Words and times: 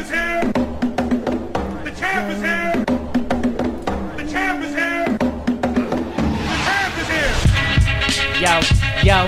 champ 0.00 0.06
is 0.06 0.10
here! 0.10 0.40
The 1.84 1.90
champ 1.90 2.30
is 2.30 2.40
here! 2.40 2.84
The 4.16 4.24
champ 4.30 4.64
is 4.64 4.74
here! 4.74 5.04
The 6.48 6.56
champ 6.64 6.94
is 7.00 7.08
here! 7.10 7.34
Yo, 8.40 8.54
yo, 9.04 9.18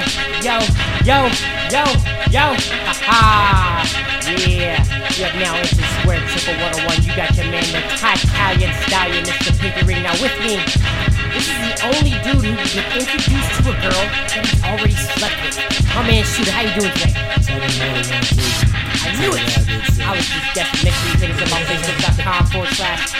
yo, 0.41 0.57
yo, 1.05 1.29
yo, 1.69 1.85
yo, 2.31 2.47
ha 2.89 2.95
ha! 3.05 3.85
Yeah, 4.25 4.81
you 5.13 5.25
have 5.25 5.37
now 5.37 5.55
entered 5.57 5.85
Square 6.01 6.25
Triple 6.29 6.57
101. 6.57 7.03
You 7.03 7.17
got 7.17 7.37
your 7.37 7.47
man, 7.47 7.65
the 7.69 7.85
Italian 7.93 8.73
Stallion, 8.87 9.25
Mr. 9.25 9.53
Pinky 9.61 9.85
Ring. 9.85 10.03
Now 10.03 10.17
with 10.23 10.37
me, 10.41 10.57
this 11.35 11.49
is 11.53 11.59
the 11.61 11.73
only 11.85 12.17
dude 12.25 12.45
who 12.45 12.57
can 12.57 12.69
get 12.73 12.87
introduced 12.97 13.53
to 13.61 13.69
a 13.69 13.75
girl 13.77 14.05
that 14.09 14.47
he's 14.47 14.63
already 14.65 14.97
slept 14.97 15.37
with. 15.43 15.95
My 15.95 16.03
man, 16.07 16.25
Shooter, 16.25 16.53
how 16.53 16.63
you 16.63 16.73
doing 16.81 16.93
today? 16.97 18.72
I 19.05 19.11
knew 19.19 19.33
it! 19.35 19.43
I 20.01 20.17
was 20.17 20.27
just 20.27 20.55
guessing. 20.55 20.85
Make 20.85 20.95
sure 20.95 21.11
you 21.11 21.19
hit 21.19 21.31
us 21.31 21.43
up 21.43 21.59
on 21.59 21.63
Facebook.com 21.67 22.47
forward 22.47 22.69
slash 22.71 23.13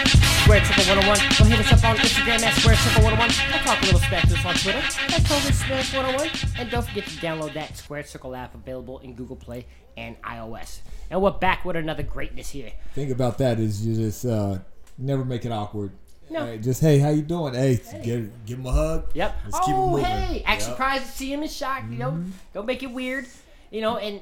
Square 0.43 0.61
Triple 0.61 0.85
101. 1.03 1.19
Go 1.39 1.45
hit 1.45 1.61
us 1.61 1.73
up 1.73 1.85
on 1.91 1.97
Instagram 1.97 2.43
at 2.43 2.55
Square 2.55 2.77
Triple 2.77 3.03
101. 3.05 3.31
I'll 3.53 3.65
talk 3.65 3.83
a 3.83 3.85
little 3.87 4.01
smack 4.01 4.29
to 4.29 4.35
us 4.35 4.45
on 4.47 4.55
Twitter 4.55 4.79
at 4.79 5.25
Clovis 5.25 5.59
Smash 5.59 5.95
101. 5.95 6.31
And 6.59 6.71
don't 6.71 6.87
forget 6.87 7.05
to 7.05 7.17
download 7.19 7.55
that 7.55 7.77
Square 7.77 8.05
Circle 8.05 8.35
app 8.35 8.55
available 8.55 8.99
in 9.01 9.15
Google 9.15 9.37
Play 9.37 9.67
and 9.97 10.21
iOS. 10.23 10.81
And 11.11 11.21
we're 11.21 11.31
back 11.33 11.65
with 11.65 11.77
another 11.77 12.03
greatness 12.03 12.51
here. 12.51 12.73
Thing 12.95 13.11
about 13.13 13.39
that 13.39 13.59
is 13.59 13.87
you 13.87 13.95
just 13.95 14.25
uh, 14.25 14.59
never 14.99 15.25
make 15.25 15.45
it 15.45 15.53
awkward. 15.53 15.93
No. 16.31 16.47
Hey, 16.47 16.59
just 16.59 16.81
hey, 16.81 16.99
how 16.99 17.11
you 17.11 17.23
doing? 17.23 17.55
Hey, 17.55 17.81
give 18.03 18.31
give 18.47 18.59
him 18.59 18.67
a 18.67 18.73
hug. 18.73 19.11
Yep. 19.15 19.37
Let's 19.45 19.59
keep 19.67 19.75
it 19.75 19.79
oh, 19.79 19.91
moving. 19.91 20.05
hey! 20.07 20.43
Act 20.47 20.63
Yep. 20.63 20.71
surprised 20.71 21.05
to 21.07 21.11
see 21.13 21.33
him 21.33 21.43
in 21.43 21.49
shock. 21.49 21.83
You 21.91 21.99
know, 21.99 22.25
don't 22.55 22.67
make 22.67 22.83
it 22.83 22.91
weird. 22.91 23.27
You 23.71 23.81
know, 23.83 23.97
and 23.99 24.21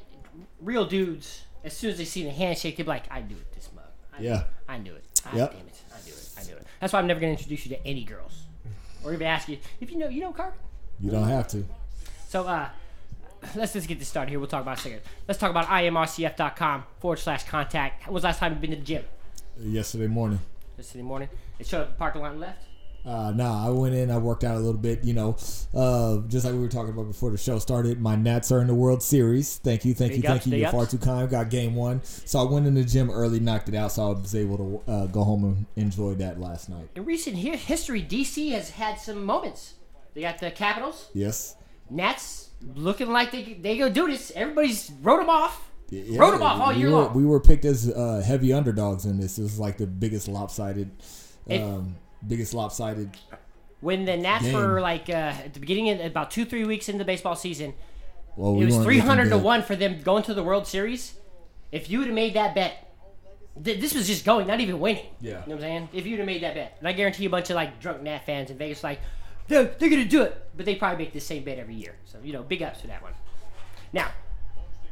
real 0.60 0.86
dudes, 0.86 1.44
as 1.64 1.76
soon 1.76 1.90
as 1.90 1.98
they 1.98 2.04
see 2.04 2.24
the 2.24 2.30
handshake, 2.30 2.76
they 2.76 2.82
be 2.82 2.88
like, 2.88 3.04
"I 3.10 3.20
knew 3.20 3.36
it, 3.36 3.52
this 3.52 3.68
mug. 3.74 3.84
I 4.16 4.22
Yeah. 4.22 4.44
I 4.68 4.78
knew 4.78 4.94
it. 4.94 5.04
God 5.24 5.34
Yep. 5.34 5.52
damn 5.52 5.66
it, 5.66 5.80
I 5.92 6.02
knew 6.06 6.12
it. 6.12 6.28
I 6.38 6.42
knew 6.44 6.54
it." 6.56 6.66
That's 6.80 6.92
why 6.92 6.98
I'm 6.98 7.06
never 7.06 7.20
gonna 7.20 7.32
introduce 7.32 7.66
you 7.66 7.76
to 7.76 7.86
any 7.86 8.04
girls, 8.04 8.44
or 9.04 9.12
even 9.12 9.26
ask 9.26 9.48
you 9.48 9.58
if 9.80 9.90
you 9.90 9.98
know. 9.98 10.08
You 10.08 10.20
know, 10.22 10.32
Carver. 10.32 10.56
You 11.00 11.10
don't 11.10 11.28
have 11.28 11.48
to. 11.48 11.64
So, 12.28 12.46
uh, 12.46 12.68
let's 13.54 13.72
just 13.72 13.88
get 13.88 13.98
this 13.98 14.08
started 14.08 14.30
here. 14.30 14.38
We'll 14.38 14.48
talk 14.48 14.62
about 14.62 14.78
in 14.78 14.82
second. 14.84 15.00
Let's 15.26 15.40
talk 15.40 15.50
about 15.50 15.66
imrcf.com 15.68 16.84
forward 17.00 17.18
slash 17.18 17.44
contact. 17.44 18.06
When 18.06 18.14
was 18.14 18.22
the 18.22 18.28
last 18.28 18.38
time 18.38 18.52
you've 18.52 18.60
been 18.60 18.70
to 18.70 18.76
the 18.76 18.82
gym? 18.82 19.04
Yesterday 19.58 20.06
morning. 20.06 20.40
Yesterday 20.76 21.02
morning. 21.02 21.28
It 21.58 21.66
showed 21.66 21.82
up 21.82 21.86
at 21.88 21.92
the 21.94 21.98
parking 21.98 22.22
lot 22.22 22.32
and 22.32 22.40
left. 22.40 22.62
Uh, 23.04 23.32
nah, 23.34 23.66
I 23.66 23.70
went 23.70 23.94
in. 23.94 24.10
I 24.10 24.18
worked 24.18 24.44
out 24.44 24.56
a 24.56 24.58
little 24.60 24.80
bit. 24.80 25.04
You 25.04 25.14
know, 25.14 25.36
uh, 25.74 26.18
just 26.28 26.44
like 26.44 26.52
we 26.54 26.60
were 26.60 26.68
talking 26.68 26.92
about 26.92 27.06
before 27.06 27.30
the 27.30 27.38
show 27.38 27.58
started. 27.58 28.00
My 28.00 28.14
Nats 28.16 28.52
are 28.52 28.60
in 28.60 28.66
the 28.66 28.74
World 28.74 29.02
Series. 29.02 29.56
Thank 29.58 29.84
you, 29.84 29.94
thank 29.94 30.12
Big 30.12 30.22
you, 30.22 30.28
thank 30.28 30.46
you. 30.46 30.56
You're 30.56 30.70
far 30.70 30.86
too 30.86 30.98
kind. 30.98 31.28
Got 31.30 31.48
game 31.50 31.74
one, 31.74 32.02
so 32.04 32.38
I 32.40 32.50
went 32.50 32.66
in 32.66 32.74
the 32.74 32.84
gym 32.84 33.10
early, 33.10 33.40
knocked 33.40 33.68
it 33.70 33.74
out, 33.74 33.92
so 33.92 34.08
I 34.08 34.20
was 34.20 34.34
able 34.34 34.56
to 34.86 34.90
uh, 34.92 35.06
go 35.06 35.24
home 35.24 35.44
and 35.44 35.66
enjoy 35.76 36.14
that 36.16 36.38
last 36.40 36.68
night. 36.68 36.88
In 36.94 37.04
recent 37.04 37.36
hi- 37.38 37.56
history, 37.56 38.02
DC 38.02 38.50
has 38.52 38.70
had 38.70 38.98
some 39.00 39.24
moments. 39.24 39.74
They 40.14 40.20
got 40.22 40.38
the 40.38 40.50
Capitals, 40.50 41.08
Yes. 41.14 41.56
Nats 41.88 42.50
looking 42.74 43.08
like 43.10 43.32
they 43.32 43.54
they 43.54 43.78
go 43.78 43.88
do 43.88 44.06
this. 44.06 44.30
Everybody's 44.36 44.90
wrote 45.02 45.18
them 45.20 45.30
off. 45.30 45.70
Yeah, 45.88 46.20
Wrote 46.20 46.34
'em 46.34 46.42
off 46.42 46.60
all 46.60 46.72
we 46.72 46.80
year 46.80 46.90
were, 46.90 46.96
long. 46.96 47.14
We 47.14 47.24
were 47.24 47.40
picked 47.40 47.64
as 47.64 47.90
uh, 47.90 48.22
heavy 48.24 48.52
underdogs 48.52 49.06
in 49.06 49.18
this. 49.18 49.38
It 49.38 49.42
was 49.42 49.58
like 49.58 49.76
the 49.78 49.86
biggest 49.88 50.28
lopsided, 50.28 50.90
It- 51.48 51.60
um, 51.62 51.96
biggest 52.26 52.54
lopsided. 52.54 53.10
When 53.80 54.04
the 54.04 54.16
Nats 54.16 54.44
Game. 54.44 54.54
were 54.54 54.80
like 54.80 55.08
uh, 55.08 55.12
at 55.12 55.54
the 55.54 55.60
beginning 55.60 55.88
of 55.90 56.00
about 56.04 56.30
two 56.30 56.44
three 56.44 56.64
weeks 56.64 56.88
into 56.88 56.98
the 56.98 57.04
baseball 57.04 57.34
season, 57.36 57.74
Well, 58.36 58.60
it 58.60 58.66
was 58.66 58.76
three 58.78 58.98
hundred 58.98 59.30
to 59.30 59.38
one 59.38 59.62
for 59.62 59.74
them 59.76 60.02
going 60.02 60.22
to 60.24 60.34
the 60.34 60.42
World 60.42 60.66
Series. 60.66 61.14
If 61.72 61.88
you 61.88 61.98
would 61.98 62.08
have 62.08 62.14
made 62.14 62.34
that 62.34 62.54
bet, 62.54 62.92
th- 63.62 63.80
this 63.80 63.94
was 63.94 64.06
just 64.06 64.24
going, 64.24 64.46
not 64.46 64.60
even 64.60 64.80
winning. 64.80 65.06
Yeah. 65.20 65.30
You 65.30 65.34
know 65.34 65.40
what 65.46 65.54
I'm 65.54 65.60
saying? 65.60 65.88
If 65.92 66.06
you'd 66.06 66.18
have 66.18 66.26
made 66.26 66.42
that 66.42 66.54
bet, 66.54 66.76
and 66.78 66.88
I 66.88 66.92
guarantee 66.92 67.22
you 67.22 67.28
a 67.28 67.32
bunch 67.32 67.48
of 67.48 67.56
like 67.56 67.80
drunk 67.80 68.02
Nat 68.02 68.26
fans 68.26 68.50
in 68.50 68.58
Vegas 68.58 68.82
like, 68.82 69.00
they're, 69.48 69.64
they're 69.64 69.88
gonna 69.88 70.04
do 70.04 70.22
it, 70.22 70.48
but 70.56 70.66
they 70.66 70.74
probably 70.74 71.04
make 71.04 71.12
the 71.12 71.20
same 71.20 71.44
bet 71.44 71.58
every 71.58 71.74
year. 71.74 71.94
So 72.04 72.18
you 72.22 72.32
know, 72.32 72.42
big 72.42 72.62
ups 72.62 72.80
for 72.80 72.88
that 72.88 73.02
one. 73.02 73.12
Now, 73.92 74.10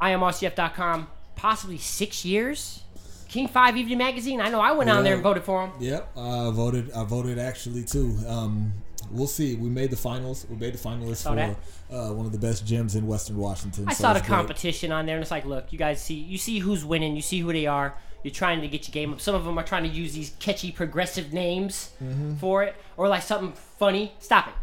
IMRCF.com, 0.01 1.07
possibly 1.35 1.77
six 1.77 2.25
years. 2.25 2.83
King 3.29 3.47
Five 3.47 3.77
Evening 3.77 3.97
Magazine. 3.99 4.41
I 4.41 4.49
know 4.49 4.59
I 4.59 4.71
went 4.73 4.89
on 4.89 5.03
there 5.03 5.13
and 5.13 5.23
voted 5.23 5.43
for 5.43 5.63
him. 5.65 5.71
Yep, 5.79 6.17
I 6.17 6.49
voted. 6.51 6.91
I 6.91 7.03
voted 7.05 7.39
actually 7.39 7.83
too. 7.83 8.17
Um, 8.27 8.73
we'll 9.11 9.27
see. 9.27 9.55
We 9.55 9.69
made 9.69 9.91
the 9.91 9.95
finals. 9.97 10.45
We 10.49 10.55
made 10.57 10.73
the 10.73 10.77
finalists 10.79 11.23
for 11.23 11.95
uh, 11.95 12.11
one 12.13 12.25
of 12.25 12.31
the 12.31 12.37
best 12.39 12.65
gyms 12.65 12.95
in 12.95 13.05
Western 13.07 13.37
Washington. 13.37 13.85
I 13.87 13.93
so 13.93 14.01
saw 14.01 14.13
the 14.13 14.19
it's 14.19 14.27
great. 14.27 14.35
competition 14.35 14.91
on 14.91 15.05
there, 15.05 15.15
and 15.15 15.21
it's 15.21 15.31
like, 15.31 15.45
look, 15.45 15.71
you 15.71 15.77
guys 15.79 16.01
see, 16.03 16.15
you 16.15 16.37
see 16.37 16.59
who's 16.59 16.83
winning, 16.83 17.15
you 17.15 17.21
see 17.21 17.39
who 17.39 17.53
they 17.53 17.67
are. 17.67 17.95
You're 18.23 18.33
trying 18.33 18.59
to 18.61 18.67
get 18.67 18.85
your 18.87 18.91
game 18.93 19.13
up. 19.13 19.21
Some 19.21 19.33
of 19.35 19.45
them 19.45 19.57
are 19.57 19.63
trying 19.63 19.83
to 19.83 19.89
use 19.89 20.13
these 20.13 20.33
catchy 20.39 20.71
progressive 20.73 21.31
names 21.31 21.91
Mm-hmm. 22.03 22.35
for 22.35 22.63
it, 22.63 22.75
or 22.97 23.07
like 23.07 23.21
something 23.21 23.53
funny. 23.77 24.13
Stop 24.19 24.47
it. 24.49 24.53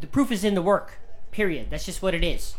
The 0.00 0.06
proof 0.06 0.30
is 0.32 0.44
in 0.44 0.54
the 0.54 0.62
work. 0.62 0.98
Period. 1.30 1.66
That's 1.70 1.84
just 1.84 2.00
what 2.02 2.14
it 2.14 2.24
is. 2.24 2.54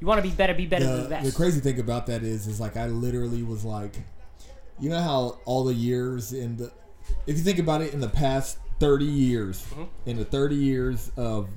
You 0.00 0.06
want 0.06 0.22
to 0.24 0.28
be 0.28 0.34
better, 0.34 0.54
be 0.54 0.66
better 0.66 0.84
than 0.86 0.96
the 0.96 1.02
The, 1.02 1.08
best. 1.10 1.26
the 1.26 1.32
crazy 1.36 1.60
thing 1.60 1.78
about 1.78 2.06
that 2.06 2.22
is, 2.22 2.46
is 2.46 2.58
like 2.60 2.76
I 2.76 2.86
literally 2.86 3.42
was 3.42 3.64
like, 3.64 3.94
you 4.80 4.90
know 4.90 5.00
how 5.00 5.38
all 5.44 5.64
the 5.64 5.74
years 5.74 6.32
in 6.32 6.56
the, 6.56 6.72
if 7.26 7.36
you 7.36 7.42
think 7.42 7.58
about 7.58 7.82
it, 7.82 7.92
in 7.94 8.00
the 8.00 8.08
past 8.08 8.58
thirty 8.78 9.04
years, 9.04 9.62
Mm-hmm. 9.70 9.84
in 10.06 10.16
the 10.18 10.24
thirty 10.24 10.56
years 10.56 11.10
of, 11.16 11.48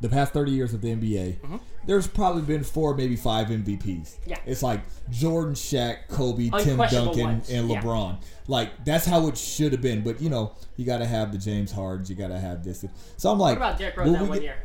the 0.00 0.08
past 0.08 0.32
thirty 0.32 0.52
years 0.52 0.72
of 0.74 0.80
the 0.80 0.94
NBA, 0.94 1.40
Mm-hmm. 1.40 1.56
there's 1.86 2.06
probably 2.06 2.42
been 2.42 2.62
four, 2.64 2.94
maybe 2.94 3.16
five 3.16 3.48
MVPs. 3.48 4.16
Yeah. 4.26 4.38
it's 4.46 4.62
like 4.62 4.80
Jordan, 5.10 5.54
Shaq, 5.54 6.08
Kobe, 6.08 6.50
Tim 6.62 6.76
Duncan, 6.78 7.22
ones. 7.24 7.50
and 7.50 7.68
Yeah. 7.68 7.80
LeBron. 7.82 8.22
Like 8.46 8.84
that's 8.84 9.04
how 9.06 9.26
it 9.28 9.36
should 9.36 9.72
have 9.72 9.82
been. 9.82 10.02
But 10.02 10.20
you 10.22 10.30
know, 10.30 10.52
you 10.76 10.84
got 10.84 10.98
to 10.98 11.06
have 11.06 11.32
the 11.32 11.38
James 11.38 11.72
Hardens, 11.72 12.08
you 12.10 12.16
got 12.16 12.28
to 12.28 12.38
have 12.38 12.62
this. 12.64 12.84
So 13.16 13.30
I'm 13.30 13.38
like, 13.38 13.58
what 13.58 13.66
about 13.68 13.78
Derrick 13.78 13.96
Rose 13.96 14.12
that 14.12 14.20
one 14.22 14.32
get- 14.34 14.42
year? 14.42 14.56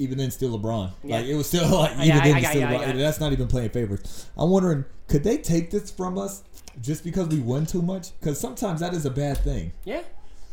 Even 0.00 0.18
then 0.18 0.30
still 0.30 0.58
LeBron. 0.58 0.92
Yeah. 1.04 1.16
Like 1.16 1.26
it 1.26 1.34
was 1.34 1.46
still 1.46 1.68
like 1.78 1.92
even 1.92 2.06
Yeah, 2.06 2.20
then 2.24 2.34
I 2.36 2.42
still 2.42 2.62
LeBron. 2.62 2.96
That's 2.98 3.20
not 3.20 3.32
even 3.32 3.46
playing 3.46 3.70
favorites. 3.70 4.26
I'm 4.36 4.50
wondering, 4.50 4.84
could 5.08 5.22
they 5.24 5.38
take 5.38 5.70
this 5.70 5.90
from 5.90 6.18
us 6.18 6.42
just 6.80 7.04
because 7.04 7.28
we 7.28 7.40
won 7.40 7.66
too 7.66 7.82
much? 7.82 8.18
Because 8.18 8.40
sometimes 8.40 8.80
that 8.80 8.94
is 8.94 9.04
a 9.06 9.10
bad 9.10 9.38
thing. 9.38 9.72
Yeah. 9.84 10.02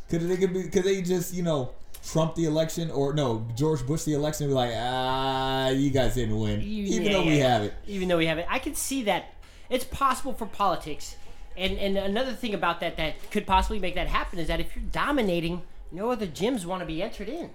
Could 0.09 0.21
they 0.21 0.37
could, 0.37 0.53
be, 0.53 0.63
could 0.63 0.83
they 0.83 1.01
just 1.01 1.33
you 1.33 1.43
know 1.43 1.71
Trump 2.05 2.35
the 2.35 2.45
election 2.45 2.89
or 2.91 3.13
no 3.13 3.45
George 3.55 3.85
Bush 3.85 4.03
the 4.03 4.13
election 4.13 4.45
and 4.45 4.51
be 4.51 4.55
like 4.55 4.71
ah 4.75 5.69
you 5.69 5.89
guys 5.89 6.15
didn't 6.15 6.39
win 6.39 6.61
even 6.61 7.03
Yeah, 7.03 7.11
though 7.13 7.23
yeah, 7.23 7.29
we 7.29 7.37
yeah. 7.37 7.53
have 7.53 7.63
it. 7.63 7.73
Even 7.87 8.07
though 8.07 8.17
we 8.17 8.25
have 8.27 8.37
it, 8.37 8.45
I 8.49 8.59
can 8.59 8.75
see 8.75 9.03
that 9.03 9.33
it's 9.69 9.83
possible 9.85 10.33
for 10.33 10.45
politics. 10.45 11.15
And 11.57 11.77
and 11.77 11.97
another 11.97 12.33
thing 12.33 12.53
about 12.53 12.79
that 12.81 12.97
that 12.97 13.31
could 13.31 13.45
possibly 13.45 13.79
make 13.79 13.95
that 13.95 14.07
happen 14.07 14.39
is 14.39 14.47
that 14.47 14.59
if 14.59 14.75
you're 14.75 14.85
dominating, 14.91 15.63
no 15.91 16.11
other 16.11 16.27
gyms 16.27 16.65
want 16.65 16.81
to 16.81 16.85
be 16.85 17.01
entered 17.01 17.27
in. 17.29 17.49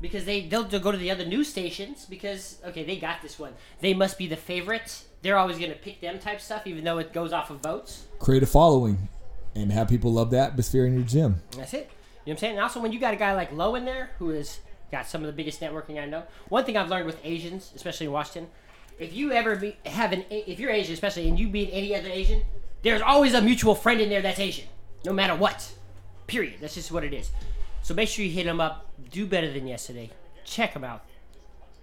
Because 0.00 0.24
they 0.24 0.42
they'll, 0.42 0.64
they'll 0.64 0.80
go 0.80 0.92
to 0.92 0.98
the 0.98 1.10
other 1.10 1.24
news 1.24 1.48
stations 1.48 2.04
because 2.04 2.58
okay 2.64 2.84
they 2.84 2.96
got 2.96 3.20
this 3.20 3.36
one 3.36 3.54
they 3.80 3.94
must 3.94 4.16
be 4.16 4.28
the 4.28 4.36
favorites 4.36 5.06
they're 5.22 5.36
always 5.36 5.58
gonna 5.58 5.74
pick 5.74 6.00
them 6.00 6.20
type 6.20 6.40
stuff 6.40 6.68
even 6.68 6.84
though 6.84 6.98
it 6.98 7.12
goes 7.12 7.32
off 7.32 7.50
of 7.50 7.60
votes 7.60 8.06
Create 8.20 8.44
a 8.44 8.46
following 8.46 9.08
and 9.54 9.72
have 9.72 9.88
people 9.88 10.12
love 10.12 10.30
the 10.30 10.38
atmosphere 10.38 10.86
in 10.86 10.94
your 10.94 11.02
gym. 11.02 11.42
That's 11.56 11.74
it. 11.74 11.78
You 11.78 11.84
know 11.84 11.90
what 12.24 12.32
I'm 12.32 12.38
saying? 12.38 12.52
And 12.54 12.62
also, 12.62 12.80
when 12.80 12.92
you 12.92 13.00
got 13.00 13.14
a 13.14 13.16
guy 13.16 13.34
like 13.34 13.52
Lowe 13.52 13.74
in 13.74 13.84
there, 13.84 14.10
who 14.18 14.30
has 14.30 14.60
got 14.90 15.06
some 15.06 15.22
of 15.22 15.26
the 15.26 15.32
biggest 15.32 15.60
networking 15.60 16.00
I 16.00 16.06
know, 16.06 16.24
one 16.48 16.64
thing 16.64 16.76
I've 16.76 16.88
learned 16.88 17.06
with 17.06 17.18
Asians, 17.24 17.72
especially 17.74 18.06
in 18.06 18.12
Washington, 18.12 18.50
if 18.98 19.14
you 19.14 19.32
ever 19.32 19.56
be, 19.56 19.76
have 19.86 20.12
an, 20.12 20.24
if 20.30 20.58
you're 20.58 20.70
Asian, 20.70 20.92
especially, 20.92 21.28
and 21.28 21.38
you 21.38 21.48
meet 21.48 21.70
any 21.72 21.94
other 21.94 22.08
Asian, 22.08 22.42
there's 22.82 23.02
always 23.02 23.34
a 23.34 23.40
mutual 23.40 23.74
friend 23.74 24.00
in 24.00 24.08
there 24.08 24.22
that's 24.22 24.38
Asian, 24.38 24.66
no 25.04 25.12
matter 25.12 25.34
what. 25.34 25.72
Period. 26.26 26.54
That's 26.60 26.74
just 26.74 26.92
what 26.92 27.04
it 27.04 27.14
is. 27.14 27.30
So 27.88 27.94
make 27.94 28.10
sure 28.10 28.22
you 28.22 28.30
hit 28.30 28.44
them 28.44 28.60
up. 28.60 28.86
Do 29.10 29.24
better 29.24 29.50
than 29.50 29.66
yesterday. 29.66 30.10
Check 30.44 30.74
them 30.74 30.84
out. 30.84 31.06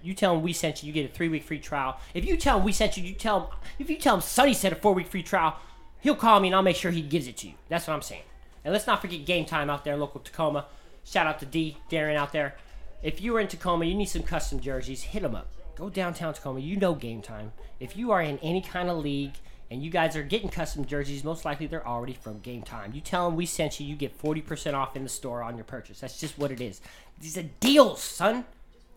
You 0.03 0.13
tell 0.13 0.35
them 0.35 0.43
we 0.43 0.53
sent 0.53 0.83
you, 0.83 0.87
you 0.87 0.93
get 0.93 1.09
a 1.09 1.11
three 1.11 1.29
week 1.29 1.41
free 1.41 1.57
trial. 1.57 1.99
If 2.13 2.25
you 2.25 2.37
tell 2.37 2.57
them 2.57 2.63
we 2.63 2.73
sent 2.73 2.95
you, 2.95 3.03
you 3.03 3.15
tell 3.15 3.39
them, 3.39 3.49
if 3.79 3.89
you 3.89 3.97
tell 3.97 4.13
them 4.13 4.21
Sonny 4.21 4.53
said 4.53 4.71
a 4.71 4.75
four 4.75 4.93
week 4.93 5.07
free 5.07 5.23
trial, 5.23 5.57
he'll 6.01 6.13
call 6.13 6.39
me 6.39 6.49
and 6.49 6.55
I'll 6.55 6.61
make 6.61 6.75
sure 6.75 6.91
he 6.91 7.01
gives 7.01 7.25
it 7.25 7.37
to 7.37 7.47
you. 7.47 7.55
That's 7.69 7.87
what 7.87 7.95
I'm 7.95 8.03
saying. 8.03 8.21
And 8.63 8.71
let's 8.71 8.85
not 8.85 9.01
forget 9.01 9.25
game 9.25 9.45
time 9.45 9.67
out 9.67 9.83
there 9.83 9.95
in 9.95 9.99
local 9.99 10.21
Tacoma. 10.21 10.67
Shout 11.03 11.25
out 11.25 11.39
to 11.39 11.45
D, 11.47 11.77
Darren 11.89 12.15
out 12.15 12.33
there. 12.33 12.53
If 13.01 13.19
you 13.19 13.35
are 13.35 13.39
in 13.39 13.47
Tacoma, 13.47 13.85
you 13.85 13.95
need 13.95 14.05
some 14.05 14.21
custom 14.21 14.59
jerseys, 14.59 15.01
hit 15.01 15.23
them 15.23 15.33
up. 15.33 15.47
Go 15.75 15.89
downtown 15.89 16.35
Tacoma. 16.35 16.59
You 16.59 16.77
know 16.77 16.93
game 16.93 17.23
time. 17.23 17.51
If 17.79 17.97
you 17.97 18.11
are 18.11 18.21
in 18.21 18.37
any 18.43 18.61
kind 18.61 18.91
of 18.91 18.99
league 18.99 19.33
and 19.75 19.83
you 19.83 19.89
guys 19.91 20.15
are 20.15 20.23
getting 20.23 20.47
custom 20.47 20.85
jerseys, 20.85 21.25
most 21.25 21.43
likely 21.43 21.67
they're 21.67 21.85
already 21.85 22.13
from 22.13 22.39
game 22.39 22.63
time. 22.63 22.93
You 22.93 23.01
tell 23.01 23.27
them 23.27 23.35
we 23.35 23.45
sent 23.45 23.77
you, 23.77 23.85
you 23.85 23.97
get 23.97 24.17
40% 24.17 24.73
off 24.73 24.95
in 24.95 25.03
the 25.03 25.09
store 25.09 25.43
on 25.43 25.57
your 25.57 25.65
purchase. 25.65 25.99
That's 25.99 26.17
just 26.17 26.39
what 26.39 26.49
it 26.49 26.61
is. 26.61 26.79
These 27.19 27.37
are 27.37 27.43
deals, 27.59 28.01
son. 28.01 28.45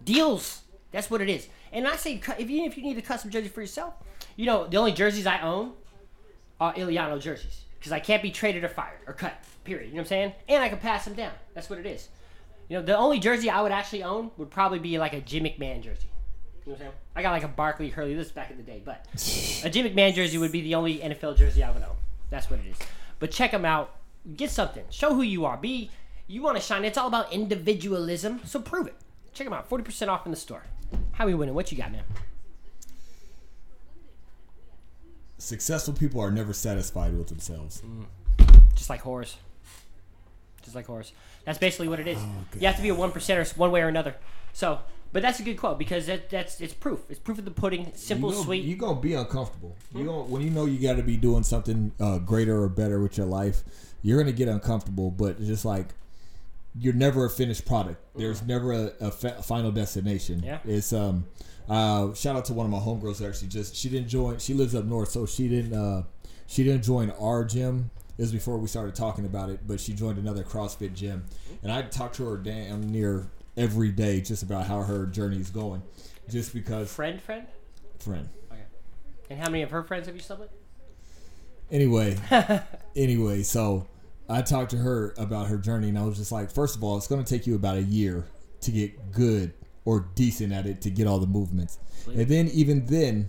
Deals. 0.04 0.62
That's 0.92 1.10
what 1.10 1.20
it 1.20 1.28
is. 1.28 1.48
And 1.72 1.88
I 1.88 1.96
say, 1.96 2.22
if 2.38 2.48
you 2.48 2.64
if 2.64 2.76
you 2.76 2.84
need 2.84 2.96
a 2.96 3.02
custom 3.02 3.28
jersey 3.28 3.48
for 3.48 3.60
yourself, 3.60 3.94
you 4.36 4.46
know 4.46 4.69
the 4.69 4.76
only 4.76 4.92
jerseys 4.92 5.26
I 5.26 5.40
own 5.40 5.72
are 6.60 6.72
Iliano 6.78 7.19
jerseys 7.19 7.64
because 7.80 7.90
I 7.90 7.98
can't 7.98 8.22
be 8.22 8.30
traded 8.30 8.62
or 8.62 8.69
fired 8.69 9.00
or 9.08 9.14
cut. 9.14 9.34
Period. 9.64 9.88
You 9.88 9.94
know 9.94 9.96
what 9.96 10.02
I'm 10.02 10.08
saying? 10.08 10.32
And 10.48 10.62
I 10.62 10.69
can 10.69 10.78
pass 10.78 11.04
them 11.04 11.14
down. 11.14 11.32
That's 11.54 11.69
what 11.69 11.80
it 11.80 11.86
is. 11.86 12.08
You 12.69 12.78
know, 12.78 12.84
the 12.84 12.96
only 12.96 13.19
jersey 13.19 13.50
I 13.50 13.62
would 13.62 13.72
actually 13.72 14.04
own 14.04 14.30
would 14.36 14.50
probably 14.50 14.78
be 14.78 14.96
like 14.96 15.12
a 15.12 15.20
Jim 15.20 15.42
McMahon 15.42 15.82
jersey. 15.82 16.08
You 16.69 16.75
know 16.75 16.81
what 16.81 16.85
I'm 16.85 16.91
saying? 16.91 17.03
I 17.17 17.23
got 17.23 17.31
like 17.31 17.44
a 17.44 17.49
Barkley 17.49 17.88
Hurley. 17.88 18.15
This 18.15 18.26
is 18.26 18.32
back 18.32 18.50
in 18.50 18.59
the 18.59 18.62
day, 18.62 18.82
but 18.85 19.06
a 19.65 19.70
Jim 19.70 19.87
McMahon 19.87 20.12
jersey 20.12 20.37
would 20.37 20.53
be 20.53 20.61
the 20.61 20.75
only 20.75 20.99
NFL 20.99 21.38
jersey 21.38 21.62
I 21.62 21.70
would 21.70 21.82
own. 21.82 21.97
That's 22.29 22.50
what 22.50 22.61
it 22.61 22.67
is. 22.67 22.76
But 23.19 23.31
check 23.31 23.53
them 23.53 23.65
out. 23.65 23.94
Get 24.37 24.50
something. 24.50 24.85
Show 24.91 25.15
who 25.15 25.23
you 25.23 25.47
are. 25.47 25.56
Be 25.56 25.91
you 26.26 26.43
want 26.43 26.59
to 26.59 26.62
shine. 26.62 26.85
It's 26.85 26.99
all 26.99 27.09
about 27.09 27.32
individualism. 27.32 28.43
So 28.44 28.61
prove 28.61 28.87
it. 28.87 28.97
Check 29.32 29.47
them 29.47 29.55
out. 29.55 29.67
Forty 29.67 29.82
percent 29.82 30.11
off 30.11 30.26
in 30.26 30.31
the 30.31 30.37
store. 30.37 30.65
How 31.12 31.25
we 31.25 31.35
winning? 31.35 31.55
What 31.55 31.73
you 31.73 31.79
got, 31.79 31.91
man? 31.91 32.05
Successful 35.38 35.94
people 35.94 36.21
are 36.21 36.31
never 36.31 36.53
satisfied 36.53 37.17
with 37.17 37.29
themselves. 37.29 37.81
Mm. 37.81 38.59
Just 38.75 38.91
like 38.91 39.05
whores. 39.05 39.37
Just 40.61 40.75
like 40.75 40.87
whores. 40.87 41.12
That's 41.47 41.59
basically 41.59 41.88
what 41.88 41.99
it 41.99 42.06
is. 42.06 42.19
Oh, 42.21 42.59
you 42.61 42.67
have 42.67 42.76
to 42.76 42.82
be 42.82 42.91
a 42.91 42.94
one 42.94 43.11
percenter 43.11 43.56
one 43.56 43.71
way 43.71 43.81
or 43.81 43.88
another. 43.88 44.17
So, 44.53 44.81
but 45.12 45.22
that's 45.22 45.40
a 45.40 45.43
good 45.43 45.56
quote 45.56 45.78
because 45.78 46.06
that, 46.06 46.31
that's 46.31 46.60
it's 46.60 46.75
proof. 46.75 47.00
It's 47.08 47.19
proof 47.19 47.38
of 47.38 47.44
the 47.44 47.50
pudding. 47.50 47.93
Simple, 47.94 48.31
you 48.31 48.34
gonna, 48.34 48.44
sweet. 48.44 48.64
You're 48.64 48.78
gonna 48.78 49.00
be 49.00 49.14
uncomfortable. 49.14 49.76
You 49.94 50.05
gonna 50.05 50.22
when 50.25 50.43
you 50.43 50.50
know 50.50 50.66
you 50.66 50.78
got 50.78 50.96
to 50.96 51.02
be 51.02 51.16
doing 51.16 51.43
something 51.43 51.93
uh, 52.00 52.19
greater 52.19 52.62
or 52.62 52.69
better 52.69 53.00
with 53.00 53.16
your 53.16 53.26
life. 53.26 53.62
You're 54.02 54.19
gonna 54.19 54.32
get 54.32 54.49
uncomfortable, 54.49 55.10
but 55.10 55.40
just 55.40 55.64
like 55.64 55.88
you're 56.78 56.94
never 56.94 57.25
a 57.25 57.31
finished 57.31 57.66
product. 57.66 58.00
There's 58.16 58.43
never 58.43 58.72
a, 58.72 58.93
a 59.00 59.10
fa- 59.10 59.43
final 59.43 59.72
destination. 59.72 60.43
Yeah. 60.44 60.58
It's 60.64 60.93
um. 60.93 61.26
Uh, 61.69 62.14
shout 62.14 62.34
out 62.34 62.46
to 62.46 62.54
one 62.54 62.64
of 62.64 62.72
my 62.72 62.78
homegirls. 62.78 63.26
Actually, 63.26 63.49
just 63.49 63.76
she 63.76 63.88
didn't 63.88 64.08
join. 64.08 64.38
She 64.38 64.54
lives 64.54 64.75
up 64.75 64.84
north, 64.84 65.11
so 65.11 65.26
she 65.26 65.49
didn't. 65.49 65.75
Uh, 65.75 66.02
she 66.46 66.64
didn't 66.64 66.82
join 66.82 67.11
our 67.20 67.44
gym. 67.44 67.90
This 68.16 68.25
was 68.25 68.32
before 68.32 68.58
we 68.58 68.66
started 68.66 68.94
talking 68.94 69.25
about 69.26 69.49
it, 69.50 69.61
but 69.66 69.78
she 69.78 69.93
joined 69.93 70.19
another 70.19 70.43
CrossFit 70.43 70.94
gym, 70.94 71.25
and 71.62 71.70
I 71.70 71.82
talked 71.82 72.16
to 72.16 72.28
her 72.28 72.37
damn 72.37 72.90
near 72.90 73.28
every 73.58 73.90
day 73.90 74.20
just 74.20 74.43
about 74.43 74.66
how 74.66 74.82
her 74.82 75.06
journey 75.06 75.38
is 75.38 75.50
going, 75.50 75.82
just 76.31 76.55
because 76.55 76.93
friend, 76.93 77.20
friend. 77.20 77.46
friend. 77.99 78.28
Okay. 78.50 78.62
And 79.31 79.40
how 79.40 79.50
many 79.50 79.62
of 79.62 79.70
her 79.70 79.82
friends 79.82 80.06
have 80.06 80.14
you 80.14 80.22
slept 80.22 80.40
with? 80.40 80.50
Anyway, 81.70 82.16
anyway, 82.96 83.43
so 83.43 83.87
I 84.28 84.40
talked 84.43 84.70
to 84.70 84.78
her 84.78 85.14
about 85.19 85.49
her 85.49 85.58
journey, 85.58 85.88
and 85.90 85.99
I 85.99 86.05
was 86.05 86.16
just 86.16 86.32
like, 86.32 86.50
first 86.50 86.76
of 86.76 86.84
all, 86.84 86.96
it's 86.96 87.06
going 87.06 87.22
to 87.22 87.28
take 87.28 87.46
you 87.46 87.55
about 87.55 87.76
a 87.76 87.82
year 87.82 88.26
to 88.62 88.70
get 88.70 89.12
good 89.12 89.52
or 89.84 90.08
decent 90.14 90.52
at 90.52 90.66
it 90.66 90.81
to 90.82 90.90
get 90.90 91.06
all 91.06 91.19
the 91.19 91.26
movements, 91.26 91.78
and 92.06 92.26
then 92.28 92.49
even 92.49 92.87
then, 92.87 93.28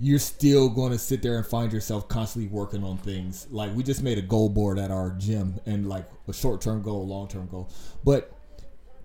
you're 0.00 0.18
still 0.18 0.68
going 0.68 0.92
to 0.92 0.98
sit 0.98 1.22
there 1.22 1.36
and 1.36 1.46
find 1.46 1.72
yourself 1.72 2.08
constantly 2.08 2.48
working 2.48 2.84
on 2.84 2.96
things. 2.98 3.48
Like 3.50 3.74
we 3.74 3.82
just 3.82 4.02
made 4.02 4.18
a 4.18 4.22
goal 4.22 4.48
board 4.48 4.78
at 4.78 4.90
our 4.90 5.10
gym, 5.18 5.60
and 5.66 5.88
like 5.88 6.08
a 6.26 6.32
short 6.32 6.60
term 6.60 6.82
goal, 6.82 7.06
long 7.06 7.28
term 7.28 7.46
goal, 7.48 7.70
but. 8.04 8.34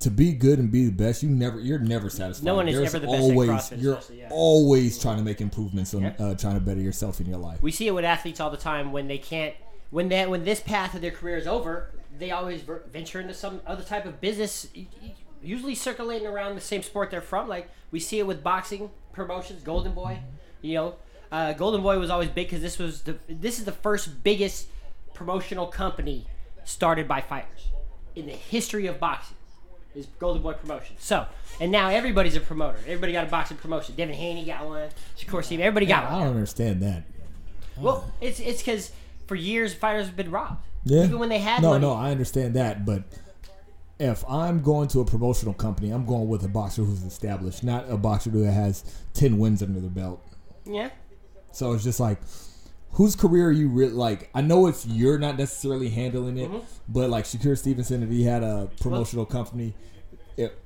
To 0.03 0.11
be 0.11 0.33
good 0.33 0.59
and 0.59 0.69
be 0.69 0.85
the 0.85 0.91
best, 0.91 1.23
you 1.23 1.29
never 1.29 1.59
you're 1.61 1.79
never 1.79 2.09
satisfied. 2.09 2.43
No 2.45 2.55
one 2.55 2.67
is 2.67 2.75
There's 2.75 2.93
ever 2.93 3.05
the 3.05 3.11
best 3.11 3.23
at 3.23 3.31
always, 3.31 3.49
CrossFit, 3.49 3.81
You're 3.81 3.99
yeah. 4.13 4.27
always 4.31 5.01
trying 5.01 5.15
to 5.17 5.23
make 5.23 5.39
improvements 5.39 5.93
on 5.93 6.01
Yeah. 6.01 6.13
uh, 6.19 6.35
trying 6.35 6.55
to 6.55 6.59
better 6.59 6.81
yourself 6.81 7.21
in 7.21 7.27
your 7.27 7.37
life. 7.37 7.61
We 7.61 7.71
see 7.71 7.87
it 7.87 7.91
with 7.91 8.03
athletes 8.03 8.41
all 8.41 8.49
the 8.49 8.57
time 8.57 8.91
when 8.91 9.07
they 9.07 9.17
can't, 9.17 9.55
when 9.91 10.09
that 10.09 10.29
when 10.29 10.43
this 10.43 10.59
path 10.59 10.93
of 10.93 10.99
their 10.99 11.11
career 11.11 11.37
is 11.37 11.47
over, 11.47 11.89
they 12.19 12.31
always 12.31 12.63
venture 12.91 13.21
into 13.21 13.33
some 13.33 13.61
other 13.65 13.81
type 13.83 14.05
of 14.05 14.19
business, 14.19 14.67
usually 15.41 15.73
circulating 15.73 16.27
around 16.27 16.55
the 16.55 16.61
same 16.61 16.83
sport 16.83 17.09
they're 17.09 17.21
from. 17.21 17.47
Like 17.47 17.69
we 17.89 18.01
see 18.01 18.19
it 18.19 18.27
with 18.27 18.43
boxing 18.43 18.89
promotions, 19.13 19.63
Golden 19.63 19.93
Boy. 19.93 20.19
You 20.61 20.73
know, 20.75 20.95
uh, 21.31 21.53
Golden 21.53 21.81
Boy 21.81 21.97
was 21.97 22.09
always 22.09 22.27
big 22.29 22.47
because 22.47 22.61
this 22.61 22.77
was 22.77 23.03
the 23.03 23.17
this 23.29 23.57
is 23.57 23.63
the 23.63 23.71
first 23.71 24.21
biggest 24.21 24.67
promotional 25.13 25.67
company 25.67 26.27
started 26.65 27.07
by 27.07 27.21
fighters 27.21 27.67
in 28.15 28.25
the 28.25 28.33
history 28.33 28.85
of 28.85 28.99
boxing. 28.99 29.37
Is 29.95 30.07
Golden 30.19 30.41
Boy 30.41 30.53
Promotion. 30.53 30.95
So, 30.99 31.25
and 31.59 31.71
now 31.71 31.89
everybody's 31.89 32.35
a 32.35 32.39
promoter. 32.39 32.79
Everybody 32.79 33.13
got 33.13 33.27
a 33.27 33.29
boxing 33.29 33.57
promotion. 33.57 33.95
Devin 33.95 34.15
Haney 34.15 34.45
got 34.45 34.65
one. 34.65 34.89
Shakur 35.17 35.43
Steve. 35.43 35.59
Everybody 35.59 35.85
got 35.85 36.05
I 36.05 36.11
one. 36.11 36.21
I 36.21 36.25
don't 36.25 36.35
understand 36.35 36.81
that. 36.81 37.03
Well, 37.77 38.11
it's 38.19 38.39
it's 38.39 38.61
because 38.61 38.91
for 39.27 39.35
years 39.35 39.73
fighters 39.73 40.07
have 40.07 40.15
been 40.15 40.31
robbed. 40.31 40.65
Yeah. 40.83 41.03
Even 41.03 41.19
when 41.19 41.29
they 41.29 41.39
had 41.39 41.61
no, 41.61 41.69
money. 41.69 41.81
no, 41.81 41.93
I 41.93 42.11
understand 42.11 42.55
that, 42.55 42.85
but 42.85 43.03
if 43.99 44.23
I'm 44.27 44.61
going 44.61 44.87
to 44.89 44.99
a 44.99 45.05
promotional 45.05 45.53
company, 45.53 45.91
I'm 45.91 46.05
going 46.05 46.27
with 46.27 46.43
a 46.43 46.47
boxer 46.47 46.83
who's 46.83 47.03
established, 47.03 47.63
not 47.63 47.89
a 47.89 47.97
boxer 47.97 48.31
who 48.31 48.43
has 48.43 48.83
ten 49.13 49.37
wins 49.37 49.61
under 49.63 49.79
their 49.79 49.89
belt. 49.89 50.21
Yeah. 50.65 50.89
So 51.51 51.73
it's 51.73 51.83
just 51.83 51.99
like, 51.99 52.19
whose 52.93 53.15
career 53.15 53.47
are 53.47 53.51
you 53.51 53.67
really 53.69 53.91
like? 53.93 54.29
I 54.33 54.41
know 54.41 54.67
it's 54.67 54.85
you're 54.85 55.17
not 55.19 55.37
necessarily 55.37 55.89
handling 55.89 56.37
it, 56.37 56.49
Mm-hmm. 56.49 56.65
but 56.89 57.09
like 57.09 57.25
Shakur 57.25 57.57
Stevenson, 57.57 58.03
if 58.03 58.09
he 58.09 58.23
had 58.23 58.43
a 58.43 58.69
promotional 58.81 59.25
company, 59.25 59.73
it, 60.37 60.57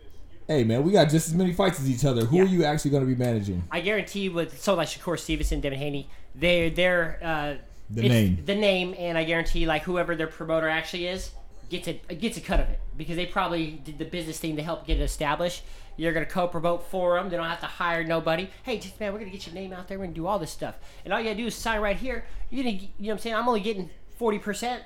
hey 0.47 0.63
man, 0.63 0.83
we 0.83 0.91
got 0.91 1.09
just 1.09 1.27
as 1.27 1.33
many 1.33 1.53
fights 1.53 1.79
as 1.79 1.89
each 1.89 2.05
other. 2.05 2.25
Who 2.25 2.37
Yeah. 2.37 2.43
are 2.43 2.47
you 2.47 2.63
actually 2.63 2.91
going 2.91 3.03
to 3.03 3.07
be 3.07 3.15
managing? 3.15 3.63
I 3.71 3.81
guarantee 3.81 4.29
with 4.29 4.61
someone 4.61 4.79
like 4.85 4.89
Shakur 4.89 5.19
Stevenson, 5.19 5.61
Devin 5.61 5.79
Haney, 5.79 6.09
they're 6.35 6.69
they're 6.69 7.19
uh, 7.23 7.55
The 7.89 8.07
name. 8.09 8.43
the 8.45 8.55
name, 8.55 8.93
and 8.97 9.17
I 9.17 9.23
guarantee 9.23 9.65
like 9.65 9.83
whoever 9.83 10.15
their 10.15 10.27
promoter 10.27 10.67
actually 10.69 11.07
is 11.07 11.31
gets 11.69 11.87
a 11.87 11.93
gets 12.15 12.37
a 12.37 12.41
cut 12.41 12.59
of 12.61 12.69
it 12.69 12.79
because 12.97 13.15
they 13.17 13.25
probably 13.25 13.71
did 13.71 13.97
the 13.99 14.05
business 14.05 14.39
thing 14.39 14.55
to 14.57 14.63
help 14.63 14.85
get 14.87 14.97
it 14.99 15.03
established. 15.03 15.63
You're 15.97 16.13
gonna 16.13 16.27
co-promote 16.27 16.85
for 16.85 17.17
them. 17.17 17.29
They 17.29 17.37
don't 17.37 17.47
have 17.47 17.59
to 17.61 17.65
hire 17.65 18.03
nobody. 18.03 18.49
Hey, 18.63 18.77
just, 18.77 18.99
man, 18.99 19.11
we're 19.11 19.19
gonna 19.19 19.31
get 19.31 19.47
your 19.47 19.55
name 19.55 19.73
out 19.73 19.87
there. 19.87 19.97
We're 19.97 20.05
gonna 20.05 20.15
do 20.15 20.27
all 20.27 20.39
this 20.39 20.51
stuff, 20.51 20.75
and 21.03 21.11
all 21.11 21.19
you 21.19 21.25
gotta 21.25 21.37
do 21.37 21.47
is 21.47 21.55
sign 21.55 21.81
right 21.81 21.97
here. 21.97 22.23
You're 22.49 22.63
gonna, 22.63 22.75
you 22.75 22.81
know, 22.81 22.89
what 22.99 23.11
I'm 23.13 23.19
saying 23.19 23.35
I'm 23.35 23.47
only 23.47 23.59
getting 23.59 23.89
forty 24.17 24.39
percent 24.39 24.83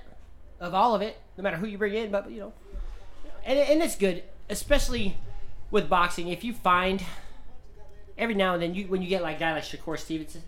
of 0.60 0.74
all 0.74 0.96
of 0.96 1.02
it, 1.02 1.20
no 1.38 1.44
matter 1.44 1.58
who 1.58 1.68
you 1.68 1.78
bring 1.78 1.94
in. 1.94 2.12
But 2.12 2.32
you 2.32 2.40
know, 2.40 2.54
and 3.44 3.60
and 3.60 3.82
it's 3.82 3.96
good, 3.96 4.24
especially 4.50 5.18
with 5.70 5.90
boxing. 5.90 6.30
If 6.30 6.44
you 6.44 6.54
find 6.54 7.04
every 8.18 8.36
now 8.36 8.54
and 8.54 8.64
then, 8.64 8.74
you 8.74 8.86
when 8.86 9.02
you 9.02 9.10
get 9.10 9.22
like 9.22 9.36
a 9.36 9.40
guy 9.40 9.54
like 9.54 9.64
Shakur 9.64 10.00
Stevenson, 10.00 10.44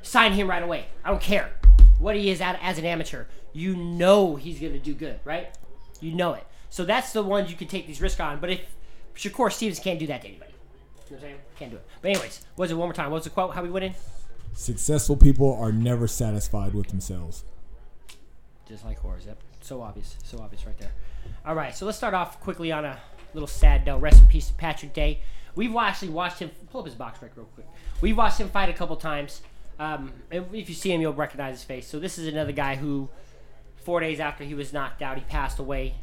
sign 0.00 0.32
him 0.32 0.48
right 0.48 0.62
away. 0.62 0.86
I 1.04 1.10
don't 1.10 1.20
care 1.20 1.52
what 1.98 2.16
he 2.16 2.30
is 2.30 2.40
at, 2.40 2.58
as 2.62 2.78
an 2.78 2.86
amateur. 2.86 3.24
You 3.52 3.76
know 3.76 4.36
he's 4.36 4.60
gonna 4.60 4.78
do 4.78 4.94
good, 4.94 5.20
right? 5.24 5.54
You 6.00 6.14
know 6.14 6.32
it. 6.32 6.46
So 6.70 6.84
that's 6.84 7.12
the 7.12 7.22
ones 7.22 7.50
you 7.50 7.56
can 7.56 7.68
take 7.68 7.86
these 7.86 8.00
risks 8.00 8.20
on. 8.20 8.40
But 8.40 8.50
if 8.50 8.60
Shakur 9.16 9.52
Stevens 9.52 9.78
can't 9.78 9.98
do 9.98 10.06
that 10.08 10.22
to 10.22 10.28
anybody, 10.28 10.52
you 10.52 10.56
know 10.56 11.00
what 11.00 11.16
I'm 11.16 11.20
saying? 11.20 11.36
Can't 11.58 11.70
do 11.70 11.76
it. 11.78 11.86
But 12.02 12.10
anyways, 12.10 12.44
what 12.54 12.64
was 12.64 12.70
it 12.70 12.74
one 12.74 12.88
more 12.88 12.94
time? 12.94 13.10
What 13.10 13.16
was 13.16 13.24
the 13.24 13.30
quote? 13.30 13.54
How 13.54 13.62
we 13.62 13.70
winning? 13.70 13.94
Successful 14.52 15.16
people 15.16 15.54
are 15.60 15.72
never 15.72 16.06
satisfied 16.06 16.74
with 16.74 16.88
themselves. 16.88 17.44
Just 18.68 18.84
like 18.84 18.98
horrors. 18.98 19.26
Yep. 19.26 19.38
So 19.60 19.82
obvious. 19.82 20.16
So 20.24 20.38
obvious 20.38 20.66
right 20.66 20.78
there. 20.78 20.92
All 21.44 21.54
right. 21.54 21.74
So 21.74 21.86
let's 21.86 21.98
start 21.98 22.14
off 22.14 22.40
quickly 22.40 22.72
on 22.72 22.84
a 22.84 22.98
little 23.34 23.46
sad 23.46 23.86
note. 23.86 23.98
Rest 23.98 24.20
in 24.20 24.26
peace 24.26 24.48
to 24.48 24.54
Patrick 24.54 24.92
Day. 24.92 25.20
We've 25.54 25.74
actually 25.76 26.08
watched 26.08 26.38
him. 26.38 26.50
Pull 26.70 26.80
up 26.80 26.86
his 26.86 26.94
BoxRec 26.94 27.30
real 27.36 27.46
quick. 27.54 27.66
We've 28.00 28.16
watched 28.16 28.38
him 28.38 28.48
fight 28.48 28.68
a 28.68 28.72
couple 28.72 28.96
times. 28.96 29.42
Um, 29.78 30.12
if 30.30 30.68
you 30.68 30.74
see 30.74 30.92
him, 30.92 31.00
you'll 31.00 31.12
recognize 31.12 31.54
his 31.54 31.64
face. 31.64 31.86
So 31.86 31.98
this 31.98 32.18
is 32.18 32.26
another 32.26 32.52
guy 32.52 32.76
who, 32.76 33.08
four 33.76 34.00
days 34.00 34.20
after 34.20 34.42
he 34.42 34.54
was 34.54 34.72
knocked 34.72 35.02
out, 35.02 35.18
he 35.18 35.24
passed 35.24 35.58
away. 35.58 35.94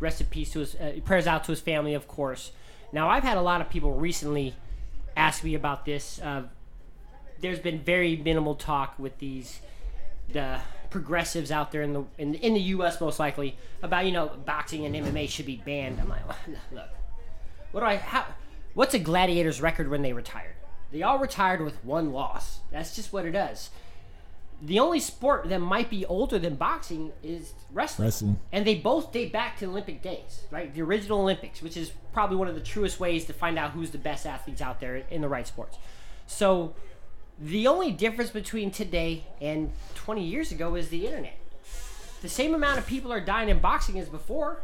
Rest 0.00 0.20
in 0.20 0.26
peace 0.28 0.52
to 0.52 0.60
his. 0.60 0.74
Uh, 0.74 1.00
prayers 1.04 1.26
out 1.26 1.44
to 1.44 1.52
his 1.52 1.60
family, 1.60 1.94
of 1.94 2.06
course. 2.08 2.52
Now 2.92 3.08
I've 3.08 3.24
had 3.24 3.36
a 3.36 3.42
lot 3.42 3.60
of 3.60 3.68
people 3.68 3.92
recently 3.94 4.54
ask 5.16 5.44
me 5.44 5.54
about 5.54 5.84
this. 5.84 6.20
Uh, 6.20 6.44
there's 7.40 7.58
been 7.58 7.80
very 7.80 8.16
minimal 8.16 8.54
talk 8.54 8.98
with 8.98 9.18
these 9.18 9.60
the 10.32 10.60
progressives 10.90 11.50
out 11.50 11.72
there 11.72 11.82
in 11.82 11.92
the 11.92 12.04
in, 12.18 12.34
in 12.34 12.54
the 12.54 12.60
U.S. 12.60 13.00
most 13.00 13.18
likely 13.18 13.56
about 13.82 14.06
you 14.06 14.12
know 14.12 14.30
boxing 14.44 14.84
and 14.86 14.94
MMA 14.94 15.28
should 15.28 15.46
be 15.46 15.56
banned. 15.64 16.00
I'm 16.00 16.08
like, 16.08 16.22
look, 16.72 16.88
what 17.72 17.80
do 17.80 17.86
I 17.86 17.96
how? 17.96 18.26
What's 18.74 18.94
a 18.94 18.98
gladiator's 18.98 19.60
record 19.60 19.88
when 19.88 20.02
they 20.02 20.12
retired? 20.12 20.54
They 20.92 21.02
all 21.02 21.18
retired 21.18 21.60
with 21.60 21.84
one 21.84 22.12
loss. 22.12 22.60
That's 22.70 22.94
just 22.94 23.12
what 23.12 23.26
it 23.26 23.34
is. 23.34 23.70
The 24.60 24.80
only 24.80 24.98
sport 24.98 25.48
that 25.48 25.60
might 25.60 25.88
be 25.88 26.04
older 26.06 26.38
than 26.38 26.56
boxing 26.56 27.12
is 27.22 27.52
wrestling. 27.72 28.06
Wrestling. 28.06 28.40
And 28.50 28.66
they 28.66 28.74
both 28.74 29.12
date 29.12 29.32
back 29.32 29.56
to 29.58 29.66
Olympic 29.66 30.02
days, 30.02 30.42
right? 30.50 30.74
The 30.74 30.82
original 30.82 31.20
Olympics, 31.20 31.62
which 31.62 31.76
is 31.76 31.92
probably 32.12 32.36
one 32.36 32.48
of 32.48 32.56
the 32.56 32.60
truest 32.60 32.98
ways 32.98 33.24
to 33.26 33.32
find 33.32 33.56
out 33.56 33.70
who's 33.70 33.90
the 33.90 33.98
best 33.98 34.26
athletes 34.26 34.60
out 34.60 34.80
there 34.80 34.96
in 34.96 35.20
the 35.20 35.28
right 35.28 35.46
sports. 35.46 35.78
So 36.26 36.74
the 37.38 37.68
only 37.68 37.92
difference 37.92 38.30
between 38.30 38.72
today 38.72 39.24
and 39.40 39.70
20 39.94 40.24
years 40.24 40.50
ago 40.50 40.74
is 40.74 40.88
the 40.88 41.06
internet. 41.06 41.38
The 42.20 42.28
same 42.28 42.52
amount 42.52 42.78
of 42.78 42.86
people 42.86 43.12
are 43.12 43.20
dying 43.20 43.48
in 43.48 43.60
boxing 43.60 43.98
as 44.00 44.08
before, 44.08 44.62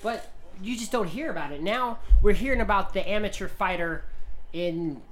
but 0.00 0.30
you 0.62 0.78
just 0.78 0.92
don't 0.92 1.08
hear 1.08 1.28
about 1.28 1.50
it. 1.50 1.60
Now 1.60 1.98
we're 2.22 2.34
hearing 2.34 2.60
about 2.60 2.94
the 2.94 3.08
amateur 3.08 3.48
fighter 3.48 4.04
in 4.52 5.02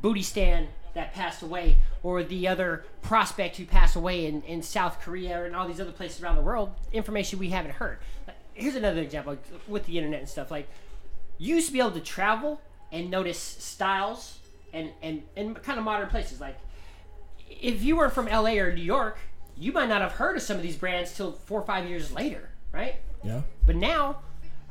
Booty 0.00 0.20
Bootistan 0.22 0.66
that 0.94 1.14
passed 1.14 1.42
away, 1.42 1.78
or 2.02 2.22
the 2.22 2.48
other 2.48 2.84
prospect 3.00 3.56
who 3.56 3.64
passed 3.64 3.96
away 3.96 4.26
in, 4.26 4.42
in 4.42 4.62
South 4.62 5.00
Korea 5.00 5.44
and 5.44 5.56
all 5.56 5.66
these 5.66 5.80
other 5.80 5.92
places 5.92 6.22
around 6.22 6.36
the 6.36 6.42
world. 6.42 6.72
Information 6.92 7.38
we 7.38 7.48
haven't 7.50 7.72
heard. 7.72 7.98
Here's 8.54 8.74
another 8.74 9.00
example 9.00 9.38
with 9.66 9.86
the 9.86 9.96
internet 9.96 10.20
and 10.20 10.28
stuff. 10.28 10.50
Like, 10.50 10.68
you 11.38 11.54
used 11.54 11.68
to 11.68 11.72
be 11.72 11.80
able 11.80 11.92
to 11.92 12.00
travel 12.00 12.60
and 12.90 13.10
notice 13.10 13.38
styles 13.38 14.38
and, 14.72 14.90
and, 15.02 15.22
and 15.36 15.60
kind 15.62 15.78
of 15.78 15.84
modern 15.84 16.08
places. 16.08 16.40
Like, 16.40 16.58
if 17.48 17.82
you 17.82 17.96
were 17.96 18.10
from 18.10 18.26
LA 18.26 18.52
or 18.52 18.72
New 18.72 18.82
York, 18.82 19.18
you 19.56 19.72
might 19.72 19.88
not 19.88 20.02
have 20.02 20.12
heard 20.12 20.36
of 20.36 20.42
some 20.42 20.56
of 20.56 20.62
these 20.62 20.76
brands 20.76 21.14
till 21.14 21.32
four 21.32 21.60
or 21.60 21.64
five 21.64 21.88
years 21.88 22.12
later, 22.12 22.50
right? 22.72 22.96
Yeah. 23.22 23.42
But 23.64 23.76
now, 23.76 24.18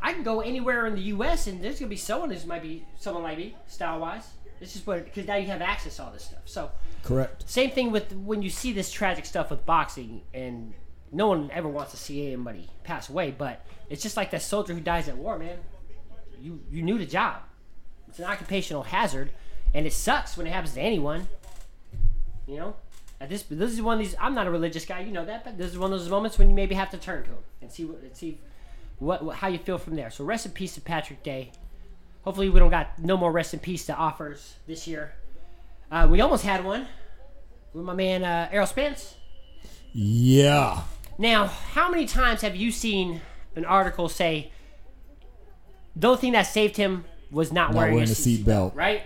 I 0.02 0.14
can 0.14 0.24
go 0.24 0.42
anywhere 0.42 0.86
in 0.88 0.96
the 0.96 1.02
U.S. 1.02 1.48
and 1.48 1.64
there's 1.64 1.80
gonna 1.80 1.90
be 1.90 1.98
someone 1.98 2.32
who 2.32 2.48
might 2.48 2.64
be 2.64 2.86
someone 3.00 3.24
like 3.24 3.38
me, 3.38 3.56
style 3.68 4.00
wise. 4.00 4.28
It's 4.62 4.76
is 4.76 4.86
what 4.86 5.04
because 5.04 5.26
now 5.26 5.36
you 5.36 5.48
have 5.48 5.62
access 5.62 5.96
to 5.98 6.04
all 6.04 6.12
this 6.12 6.26
stuff. 6.26 6.42
So 6.46 6.72
Correct. 7.04 7.50
same 7.50 7.72
thing 7.72 7.92
with 7.92 8.14
when 8.14 8.44
you 8.44 8.50
see 8.52 8.72
this 8.72 8.92
tragic 8.92 9.26
stuff 9.26 9.50
with 9.50 9.66
boxing, 9.66 10.22
and 10.34 10.74
no 11.12 11.28
one 11.28 11.50
ever 11.52 11.68
wants 11.68 11.92
to 11.92 11.98
see 11.98 12.28
anybody 12.28 12.70
pass 12.84 13.10
away, 13.10 13.34
but 13.36 13.66
it's 13.90 14.04
just 14.04 14.16
like 14.16 14.30
that 14.32 14.44
soldier 14.44 14.74
who 14.74 14.80
dies 14.80 15.10
at 15.10 15.18
war, 15.18 15.40
man. 15.40 15.58
You 16.40 16.62
you 16.70 16.84
knew 16.84 17.00
the 17.00 17.08
job. 17.08 17.42
It's 18.08 18.20
an 18.20 18.26
occupational 18.26 18.84
hazard, 18.84 19.32
and 19.74 19.88
it 19.88 19.94
sucks 19.94 20.38
when 20.38 20.46
it 20.46 20.52
happens 20.52 20.76
to 20.76 20.82
anyone. 20.82 21.28
You 22.48 22.58
know, 22.58 22.76
at 23.20 23.30
this 23.30 23.42
this 23.44 23.72
is 23.72 23.82
one 23.82 23.94
of 23.94 24.00
these. 24.00 24.16
I'm 24.20 24.36
not 24.36 24.46
a 24.46 24.52
religious 24.52 24.86
guy, 24.86 25.00
you 25.00 25.12
know 25.12 25.26
that, 25.26 25.44
but 25.44 25.58
this 25.58 25.72
is 25.72 25.80
one 25.80 25.92
of 25.92 26.00
those 26.00 26.10
moments 26.10 26.38
when 26.38 26.50
you 26.50 26.56
maybe 26.56 26.76
have 26.76 26.92
to 26.92 26.98
turn 26.98 27.24
to 27.24 27.30
him 27.30 27.38
and 27.62 27.72
see 27.72 27.86
what 27.86 28.02
and 28.04 28.16
see 28.16 28.40
what, 29.00 29.24
what 29.24 29.38
how 29.38 29.48
you 29.48 29.58
feel 29.58 29.80
from 29.80 29.96
there. 29.96 30.12
So 30.12 30.24
rest 30.24 30.46
in 30.46 30.52
peace 30.52 30.76
to 30.76 30.82
Patrick 30.82 31.24
Day. 31.24 31.52
Hopefully 32.24 32.50
we 32.50 32.60
don't 32.60 32.70
got 32.70 33.00
no 33.00 33.18
more 33.18 33.32
rest 33.32 33.54
in 33.54 33.60
peace 33.60 33.86
to 33.88 33.96
offers 33.96 34.56
this 34.68 34.88
year. 34.88 35.14
Uh, 35.92 36.08
we 36.10 36.22
almost 36.22 36.44
had 36.44 36.64
one 36.64 36.88
with 37.74 37.84
my 37.84 37.94
man 37.94 38.24
uh, 38.24 38.48
Errol 38.52 38.68
Spence. 38.68 39.16
Yeah. 39.94 40.82
Now, 41.18 41.48
how 41.48 41.90
many 41.90 42.06
times 42.06 42.42
have 42.42 42.56
you 42.56 42.72
seen 42.72 43.22
an 43.56 43.66
article 43.66 44.08
say 44.08 44.52
the 45.96 46.08
only 46.08 46.20
thing 46.22 46.32
that 46.34 46.44
saved 46.44 46.78
him 46.78 47.06
was 47.32 47.52
not, 47.52 47.72
Not 47.72 47.78
wearing, 47.78 47.96
wearing 47.96 48.10
a 48.10 48.14
seatbelt, 48.14 48.44
seatbelt. 48.72 48.76
right? 48.76 49.04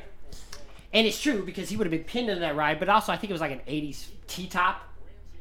And 0.93 1.05
it's 1.07 1.19
true 1.19 1.43
because 1.45 1.69
he 1.69 1.77
would 1.77 1.86
have 1.88 1.91
been 1.91 2.03
pinned 2.03 2.29
into 2.29 2.41
that 2.41 2.55
ride, 2.55 2.79
but 2.79 2.89
also 2.89 3.12
I 3.12 3.17
think 3.17 3.29
it 3.31 3.34
was 3.34 3.41
like 3.41 3.51
an 3.51 3.62
'80s 3.67 4.07
T-top, 4.27 4.81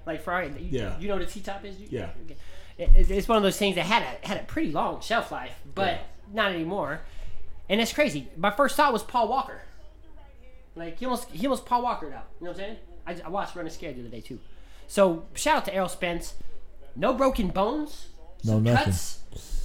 like 0.07 0.23
Ferrari. 0.23 0.49
You, 0.49 0.81
Yeah. 0.81 0.99
you 0.99 1.09
know 1.09 1.15
what 1.15 1.23
a 1.23 1.27
T-top 1.27 1.65
is? 1.65 1.79
You- 1.79 1.89
Yeah. 1.91 2.11
It's 2.77 3.29
one 3.29 3.37
of 3.37 3.43
those 3.45 3.57
things 3.57 3.77
that 3.77 3.87
had 3.87 4.03
a 4.03 4.27
had 4.27 4.39
a 4.41 4.45
pretty 4.45 4.73
long 4.73 5.01
shelf 5.01 5.31
life, 5.31 5.55
but 5.75 5.93
Yeah. 5.93 5.99
not 6.33 6.51
anymore. 6.53 7.03
And 7.69 7.81
it's 7.81 7.93
crazy. 7.93 8.29
My 8.37 8.51
first 8.51 8.77
thought 8.77 8.93
was 8.93 9.03
Paul 9.03 9.29
Walker. 9.29 9.63
Like 10.77 10.99
he 10.99 11.07
almost 11.07 11.31
he 11.31 11.47
almost 11.47 11.67
Paul 11.67 11.83
Walker 11.83 12.13
out. 12.13 12.29
You 12.41 12.47
know 12.47 12.53
what 12.53 12.61
I'm 12.61 12.65
saying? 12.65 12.77
I, 13.07 13.17
I 13.27 13.29
watched 13.29 13.55
Running 13.55 13.73
Scared 13.73 13.97
the 13.97 14.01
other 14.01 14.09
day 14.09 14.21
too. 14.21 14.41
So 14.87 15.27
shout 15.35 15.59
out 15.59 15.65
to 15.67 15.75
Errol 15.75 15.89
Spence. 15.89 16.35
No 16.97 17.15
broken 17.15 17.49
bones. 17.49 18.09
No, 18.45 18.59
nothing. 18.59 18.85
Cuts, 18.87 19.21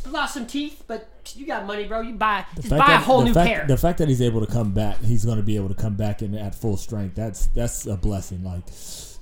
lost 0.08 0.34
some 0.34 0.48
teeth, 0.48 0.84
but 0.88 1.08
you 1.36 1.46
got 1.46 1.66
money, 1.66 1.86
bro. 1.86 2.02
You 2.02 2.14
buy 2.14 2.46
just 2.56 2.70
buy 2.70 2.94
a 2.94 2.98
whole 2.98 3.24
new 3.24 3.34
fact, 3.34 3.48
pair. 3.48 3.66
The 3.68 3.78
fact 3.78 3.98
that 3.98 4.08
he's 4.08 4.22
able 4.22 4.46
to 4.46 4.52
come 4.52 4.72
back, 4.72 5.00
he's 5.02 5.26
going 5.26 5.38
to 5.38 5.44
be 5.44 5.56
able 5.56 5.68
to 5.70 5.76
come 5.76 5.96
back 5.96 6.22
in 6.22 6.36
at 6.36 6.56
full 6.56 6.78
strength. 6.78 7.16
That's 7.16 7.48
that's 7.48 7.86
a 7.86 7.98
blessing. 7.98 8.44
Like 8.44 8.64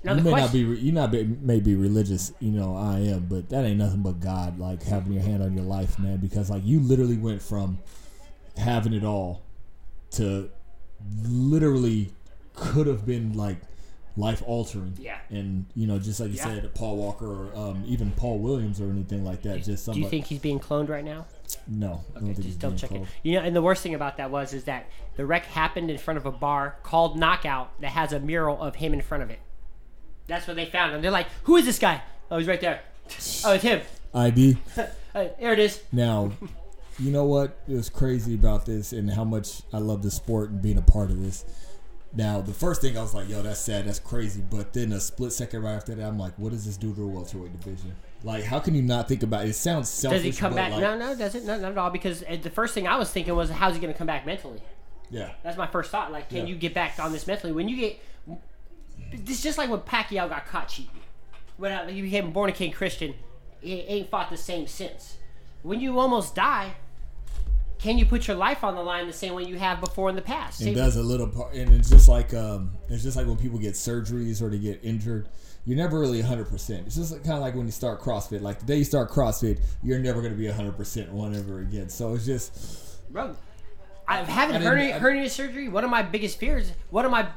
Now 0.03 0.13
you 0.13 0.22
may 0.22 0.31
not 0.31 0.51
be, 0.53 0.60
you 0.60 0.91
not 0.91 1.12
be, 1.12 1.24
may 1.24 1.60
be 1.60 1.75
religious. 1.75 2.31
You 2.39 2.51
know, 2.51 2.75
I 2.75 3.00
am, 3.00 3.25
but 3.25 3.50
that 3.50 3.65
ain't 3.65 3.77
nothing 3.77 4.03
but 4.03 4.19
God. 4.19 4.60
Like 4.60 4.84
having 4.84 5.13
your 5.13 5.24
hand 5.24 5.41
on 5.41 5.53
your 5.53 5.65
life, 5.65 5.98
man. 6.00 6.17
Because 6.17 6.50
like 6.50 6.65
you 6.65 6.79
literally 6.79 7.17
went 7.17 7.41
from 7.41 7.79
having 8.57 8.93
it 8.93 9.03
all 9.03 9.41
to 10.11 10.49
literally 11.23 12.11
could 12.55 12.87
have 12.87 13.05
been 13.05 13.33
like 13.37 13.57
life 14.15 14.41
altering. 14.45 14.93
Yeah. 14.99 15.17
And 15.29 15.65
you 15.75 15.85
know, 15.87 15.99
just 15.99 16.19
like 16.19 16.29
you 16.29 16.35
Yeah. 16.37 16.45
said, 16.45 16.73
Paul 16.75 16.97
Walker 16.97 17.25
or 17.27 17.55
um, 17.55 17.83
even 17.85 18.11
Paul 18.11 18.39
Williams 18.39 18.81
or 18.81 18.89
anything 18.89 19.23
like 19.23 19.43
that. 19.43 19.63
Just 19.63 19.91
Do 19.91 19.99
you 19.99 20.09
think 20.09 20.25
he's 20.25 20.39
being 20.39 20.59
cloned 20.59 20.89
right 20.89 21.05
now? 21.05 21.25
no, 21.67 22.03
I 22.15 22.19
don't 22.19 22.25
think 22.33 22.37
he's 22.37 22.45
Just 22.47 22.59
double 22.59 22.71
being 22.77 22.79
check 22.79 22.91
it. 22.91 23.07
You 23.23 23.35
know, 23.39 23.45
and 23.45 23.55
the 23.55 23.61
worst 23.61 23.81
thing 23.83 23.93
about 23.93 24.17
that 24.17 24.31
was 24.31 24.53
is 24.53 24.65
that 24.65 24.87
the 25.15 25.25
wreck 25.25 25.45
happened 25.45 25.89
in 25.89 25.97
front 25.97 26.17
of 26.17 26.25
a 26.25 26.31
bar 26.31 26.75
called 26.83 27.17
Knockout 27.17 27.79
that 27.79 27.91
has 27.91 28.11
a 28.11 28.19
mural 28.19 28.61
of 28.61 28.75
him 28.75 28.93
in 28.93 29.01
front 29.01 29.23
of 29.23 29.29
it. 29.29 29.39
That's 30.27 30.45
what 30.47 30.55
they 30.57 30.65
found, 30.65 30.93
and 30.93 31.01
they're 31.03 31.11
like, 31.11 31.27
"Who 31.43 31.55
is 31.55 31.65
this 31.65 31.79
guy?" 31.79 32.01
Oh, 32.29 32.37
he's 32.37 32.47
right 32.47 32.59
there. 32.59 32.81
Oh, 33.45 33.53
it's 33.53 33.63
him. 33.63 33.81
ID. 34.13 34.57
Uh, 35.15 35.29
there 35.39 35.51
it 35.51 35.57
is. 35.57 35.81
Now, 35.91 36.31
you 37.00 37.12
know 37.12 37.25
what 37.25 37.60
is 37.68 37.89
crazy 37.89 38.34
about 38.34 38.66
this 38.66 38.92
and 38.94 39.10
how 39.12 39.24
much 39.24 39.62
I 39.72 39.77
love 39.77 40.01
the 40.01 40.12
sport 40.12 40.50
and 40.50 40.62
being 40.62 40.77
a 40.77 40.82
part 40.82 41.10
of 41.12 41.22
this. 41.22 41.46
Now, 42.13 42.42
the 42.42 42.54
first 42.54 42.82
thing 42.82 42.98
I 42.98 43.01
was 43.01 43.13
like, 43.13 43.30
yo, 43.30 43.42
that's 43.44 43.60
sad, 43.60 43.86
that's 43.86 44.00
crazy. 44.00 44.42
But 44.42 44.74
then 44.74 44.92
a 44.94 45.00
split 45.00 45.34
second 45.34 45.62
right 45.62 45.74
after 45.74 45.94
that, 45.94 46.08
I'm 46.08 46.18
like, 46.18 46.34
what 46.38 46.51
does 46.51 46.66
this 46.66 46.77
do 46.77 46.94
to 46.94 47.00
the 47.01 47.06
welterweight 47.06 47.51
division? 47.60 47.94
Like, 48.24 48.44
how 48.46 48.60
can 48.60 48.74
you 48.74 48.82
not 48.82 49.08
think 49.08 49.22
about 49.24 49.46
it? 49.46 49.50
It 49.50 49.54
sounds 49.54 49.89
selfish. 49.89 50.24
Does 50.24 50.36
he 50.36 50.39
come 50.39 50.56
back? 50.56 50.72
Like, 50.72 50.82
no, 50.82 50.98
no, 50.98 51.16
does 51.16 51.36
it? 51.36 51.44
No, 51.46 51.60
not 51.60 51.74
at 51.74 51.77
all. 51.77 51.89
Because 51.92 52.24
uh, 52.24 52.38
the 52.42 52.50
first 52.50 52.74
thing 52.74 52.88
I 52.88 52.96
was 52.96 53.12
thinking 53.12 53.36
was, 53.36 53.50
how's 53.50 53.75
he 53.75 53.82
going 53.82 53.94
to 53.94 53.98
come 53.98 54.08
back 54.08 54.25
mentally? 54.25 54.62
Yeah. 55.12 55.34
That's 55.44 55.58
my 55.58 55.68
first 55.68 55.92
thought. 55.92 56.12
Like, 56.12 56.30
can 56.30 56.39
Yeah. 56.39 56.46
you 56.46 56.56
get 56.56 56.74
back 56.74 56.98
on 57.00 57.12
this 57.12 57.27
mentally? 57.27 57.51
When 57.54 57.68
you 57.70 57.75
get, 57.77 58.00
it's 59.12 59.44
just 59.44 59.58
like 59.58 59.70
when 59.70 59.82
Pacquiao 59.82 60.27
got 60.30 60.48
caught 60.48 60.70
cheating. 60.70 60.92
When 61.58 61.89
he 61.89 62.01
became 62.01 62.27
a 62.27 62.32
born 62.32 62.50
again 62.50 62.72
Christian, 62.72 63.13
he 63.62 63.82
ain't 63.82 64.10
fought 64.10 64.30
the 64.30 64.38
same 64.38 64.66
since. 64.68 65.18
When 65.62 65.80
you 65.80 66.00
almost 66.00 66.34
die, 66.36 66.75
can 67.88 67.98
you 67.98 68.06
put 68.06 68.27
your 68.27 68.36
life 68.36 68.65
on 68.65 68.75
the 68.75 68.82
line 68.82 69.08
the 69.08 69.13
same 69.13 69.34
way 69.34 69.44
you 69.44 69.58
have 69.58 69.79
before 69.79 70.10
in 70.10 70.15
the 70.17 70.22
past? 70.22 70.62
It 70.62 70.75
does 70.75 70.98
a 70.98 71.01
little 71.01 71.27
part, 71.29 71.53
and 71.53 71.74
it's 71.74 71.89
just 71.89 72.10
like 72.10 72.34
um, 72.34 72.72
it's 72.89 73.01
just 73.01 73.15
like 73.15 73.25
when 73.25 73.38
people 73.38 73.58
get 73.58 73.75
surgeries 73.75 74.41
or 74.41 74.50
they 74.50 74.58
get 74.60 74.84
injured. 74.84 75.29
You're 75.65 75.77
never 75.77 75.98
really 75.98 76.20
100. 76.20 76.50
percent 76.50 76.86
It's 76.86 76.96
just 76.98 77.13
kind 77.24 77.36
of 77.36 77.39
like 77.39 77.56
when 77.56 77.65
you 77.65 77.72
start 77.72 78.01
CrossFit. 78.01 78.41
Like 78.41 78.60
the 78.60 78.65
day 78.65 78.77
you 78.77 78.84
start 78.84 79.10
CrossFit, 79.10 79.62
you're 79.84 80.00
never 80.00 80.20
going 80.20 80.34
to 80.34 80.38
be 80.38 80.48
100 80.48 80.75
percent 80.75 81.12
one 81.13 81.34
ever 81.34 81.60
again. 81.60 81.88
So 81.88 82.13
it's 82.13 82.25
just 82.25 83.10
Bro, 83.10 83.38
I 84.06 84.17
didn't- 84.17 84.62
hernia, 84.63 85.00
hernia 85.00 85.29
surgery. 85.29 85.70
One 85.70 85.86
of 85.86 85.89
my 85.89 86.03
biggest 86.03 86.39
fears, 86.39 86.74
one 86.89 87.06
of 87.06 87.12
my 87.12 87.29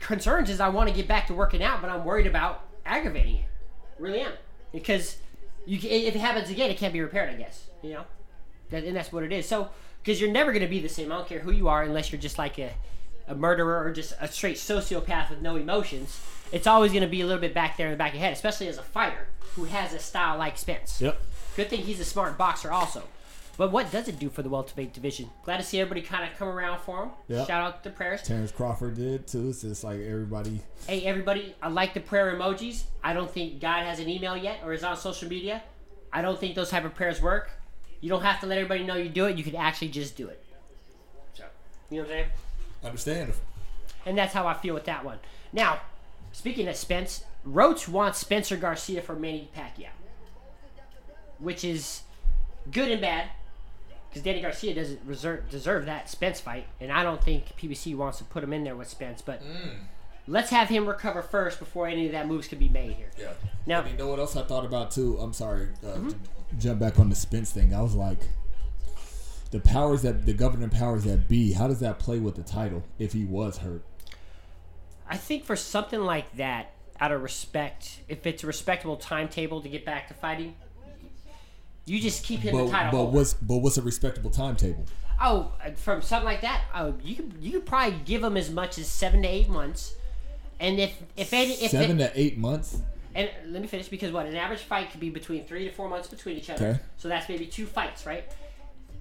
concerns 0.00 0.48
is 0.48 0.58
I 0.58 0.70
want 0.70 0.88
to 0.88 0.94
get 0.94 1.06
back 1.06 1.26
to 1.26 1.34
working 1.34 1.62
out, 1.62 1.82
but 1.82 1.90
I'm 1.90 2.04
worried 2.06 2.26
about 2.26 2.64
aggravating 2.86 3.36
it. 3.36 3.44
Really 3.98 4.20
am 4.20 4.32
because 4.72 5.18
you 5.66 5.76
if 5.76 6.14
it 6.14 6.20
happens 6.20 6.48
again, 6.48 6.70
it 6.70 6.78
can't 6.78 6.94
be 6.94 7.02
repaired. 7.02 7.28
I 7.28 7.34
guess 7.34 7.66
you 7.82 7.92
know, 7.92 8.04
and 8.72 8.96
that's 8.96 9.12
what 9.12 9.22
it 9.22 9.32
is. 9.32 9.46
So 9.46 9.68
because 10.02 10.20
you're 10.20 10.30
never 10.30 10.52
going 10.52 10.62
to 10.62 10.68
be 10.68 10.80
the 10.80 10.88
same. 10.88 11.12
I 11.12 11.16
don't 11.16 11.28
care 11.28 11.40
who 11.40 11.52
you 11.52 11.68
are, 11.68 11.82
unless 11.82 12.10
you're 12.12 12.20
just 12.20 12.38
like 12.38 12.58
a 12.58 12.72
a 13.28 13.34
murderer 13.34 13.84
or 13.84 13.92
just 13.92 14.14
a 14.20 14.28
straight 14.28 14.56
sociopath 14.56 15.30
with 15.30 15.42
no 15.42 15.56
emotions. 15.56 16.18
It's 16.50 16.66
always 16.66 16.92
going 16.92 17.02
to 17.02 17.08
be 17.08 17.20
a 17.20 17.26
little 17.26 17.40
bit 17.40 17.52
back 17.52 17.76
there 17.76 17.86
in 17.86 17.92
the 17.92 17.98
back 17.98 18.12
of 18.12 18.14
your 18.14 18.24
head, 18.24 18.32
especially 18.32 18.68
as 18.68 18.78
a 18.78 18.82
fighter 18.82 19.28
who 19.54 19.64
has 19.64 19.92
a 19.92 19.98
style 19.98 20.38
like 20.38 20.56
Spence. 20.56 21.00
yep. 21.00 21.20
Good 21.56 21.68
thing 21.68 21.80
he's 21.80 22.00
a 22.00 22.04
smart 22.04 22.38
boxer 22.38 22.70
also. 22.72 23.02
But 23.58 23.72
what 23.72 23.90
does 23.90 24.06
it 24.06 24.20
do 24.20 24.30
for 24.30 24.42
the 24.42 24.48
welterweight 24.48 24.92
division? 24.94 25.30
Glad 25.42 25.56
to 25.56 25.62
see 25.64 25.80
everybody 25.80 26.00
kind 26.06 26.30
of 26.30 26.38
come 26.38 26.46
around 26.46 26.80
for 26.80 27.02
him. 27.02 27.10
Yep. 27.26 27.46
Shout 27.48 27.60
out 27.60 27.82
to 27.82 27.90
the 27.90 27.94
prayers. 27.94 28.22
Terrence 28.22 28.52
Crawford 28.52 28.94
did 28.94 29.26
too. 29.26 29.48
It's 29.48 29.62
just 29.62 29.82
like 29.82 29.98
everybody. 30.00 30.60
Hey 30.86 31.04
everybody, 31.04 31.56
I 31.60 31.68
like 31.68 31.92
the 31.92 32.00
prayer 32.00 32.32
emojis. 32.34 32.84
I 33.02 33.12
don't 33.12 33.30
think 33.30 33.60
God 33.60 33.84
has 33.84 33.98
an 33.98 34.08
email 34.08 34.36
yet 34.36 34.60
or 34.64 34.72
is 34.72 34.84
on 34.84 34.96
social 34.96 35.28
media. 35.28 35.62
I 36.12 36.22
don't 36.22 36.38
think 36.38 36.54
those 36.54 36.70
type 36.70 36.84
of 36.84 36.94
prayers 36.94 37.20
work. 37.20 37.50
You 38.00 38.08
don't 38.08 38.22
have 38.22 38.40
to 38.40 38.46
let 38.46 38.58
everybody 38.58 38.84
know 38.84 38.94
you 38.96 39.08
do 39.08 39.26
it. 39.26 39.36
You 39.36 39.44
could 39.44 39.54
actually 39.54 39.88
just 39.88 40.16
do 40.16 40.28
it. 40.28 40.44
So, 41.34 41.44
you 41.90 41.98
know 41.98 42.02
what 42.04 42.10
I'm 42.12 42.16
saying? 42.18 42.30
Understand. 42.84 43.32
And 44.06 44.16
that's 44.16 44.32
how 44.32 44.46
I 44.46 44.54
feel 44.54 44.74
with 44.74 44.84
that 44.84 45.04
one. 45.04 45.18
Now, 45.52 45.80
speaking 46.32 46.68
of 46.68 46.76
Spence, 46.76 47.24
Roach 47.44 47.88
wants 47.88 48.18
Spencer 48.18 48.56
Garcia 48.56 49.02
for 49.02 49.14
Manny 49.16 49.48
Pacquiao, 49.56 49.88
which 51.38 51.64
is 51.64 52.02
good 52.70 52.90
and 52.90 53.00
bad 53.00 53.28
because 54.08 54.22
Danny 54.22 54.40
Garcia 54.40 54.74
doesn't 54.74 55.00
reserve, 55.04 55.48
deserve 55.50 55.86
that 55.86 56.08
Spence 56.08 56.40
fight, 56.40 56.66
and 56.80 56.90
I 56.92 57.02
don't 57.02 57.22
think 57.22 57.56
PBC 57.60 57.94
wants 57.96 58.18
to 58.18 58.24
put 58.24 58.42
him 58.44 58.52
in 58.52 58.64
there 58.64 58.76
with 58.76 58.88
Spence. 58.88 59.20
But 59.22 59.42
let's 60.26 60.50
have 60.50 60.68
him 60.68 60.86
recover 60.86 61.20
first 61.22 61.58
before 61.58 61.88
any 61.88 62.06
of 62.06 62.12
that 62.12 62.26
moves 62.26 62.48
can 62.48 62.58
be 62.58 62.68
made 62.68 62.92
here. 62.92 63.10
Yeah. 63.18 63.32
Now- 63.66 63.80
And 63.80 63.90
you 63.90 63.96
know 63.98 64.08
what 64.08 64.18
else 64.18 64.36
I 64.36 64.42
thought 64.44 64.64
about 64.64 64.90
too? 64.92 65.18
I'm 65.20 65.32
sorry. 65.32 65.68
Uh, 65.84 65.88
Mm-hmm. 65.88 66.10
Jump 66.56 66.80
back 66.80 66.98
on 66.98 67.10
the 67.10 67.14
Spence 67.14 67.50
thing. 67.52 67.74
I 67.74 67.82
was 67.82 67.94
like, 67.94 68.18
the 69.50 69.60
powers 69.60 70.02
that 70.02 70.24
the 70.26 70.32
governing 70.32 70.70
powers 70.70 71.04
that 71.04 71.28
be. 71.28 71.52
How 71.52 71.68
does 71.68 71.80
that 71.80 71.98
play 71.98 72.18
with 72.18 72.36
the 72.36 72.42
title 72.42 72.82
if 72.98 73.12
he 73.12 73.24
was 73.24 73.58
hurt? 73.58 73.82
I 75.08 75.16
think 75.16 75.44
for 75.44 75.56
something 75.56 76.00
like 76.00 76.36
that, 76.36 76.72
out 77.00 77.12
of 77.12 77.22
respect, 77.22 78.00
if 78.08 78.26
it's 78.26 78.42
a 78.44 78.46
respectable 78.46 78.96
timetable 78.96 79.60
to 79.62 79.68
get 79.68 79.84
back 79.84 80.08
to 80.08 80.14
fighting, 80.14 80.54
you 81.86 82.00
just 82.00 82.24
keep 82.24 82.40
him 82.40 82.56
the 82.56 82.64
But 82.64 82.70
title. 82.70 82.90
but 82.90 82.96
holder. 82.98 83.16
what's 83.18 83.34
but 83.34 83.56
what's 83.58 83.76
a 83.78 83.82
respectable 83.82 84.30
timetable? 84.30 84.84
Oh, 85.20 85.52
uh, 85.64 85.70
from 85.72 86.02
something 86.02 86.26
like 86.26 86.42
that, 86.42 86.62
oh, 86.74 86.94
you 87.02 87.16
could 87.16 87.34
you 87.40 87.52
could 87.52 87.66
probably 87.66 87.98
give 88.04 88.22
them 88.22 88.36
as 88.36 88.50
much 88.50 88.78
as 88.78 88.86
seven 88.88 89.22
to 89.22 89.28
eight 89.28 89.48
months, 89.48 89.94
and 90.60 90.78
if 90.78 90.96
if 91.16 91.32
any 91.32 91.52
if 91.54 91.70
Seven 91.70 92.00
it, 92.00 92.12
to 92.14 92.20
eight 92.20 92.36
months. 92.38 92.82
And 93.18 93.52
let 93.52 93.60
me 93.62 93.68
finish 93.68 93.88
because 93.88 94.12
what 94.12 94.26
an 94.26 94.36
average 94.36 94.60
fight 94.60 94.90
could 94.90 95.00
be 95.00 95.10
between 95.10 95.44
three 95.44 95.64
to 95.64 95.70
four 95.72 95.88
months 95.88 96.08
between 96.08 96.36
each 96.36 96.50
other, 96.50 96.68
Okay. 96.68 96.80
so 96.96 97.08
that's 97.08 97.28
maybe 97.28 97.46
two 97.46 97.66
fights, 97.66 98.06
right? 98.06 98.24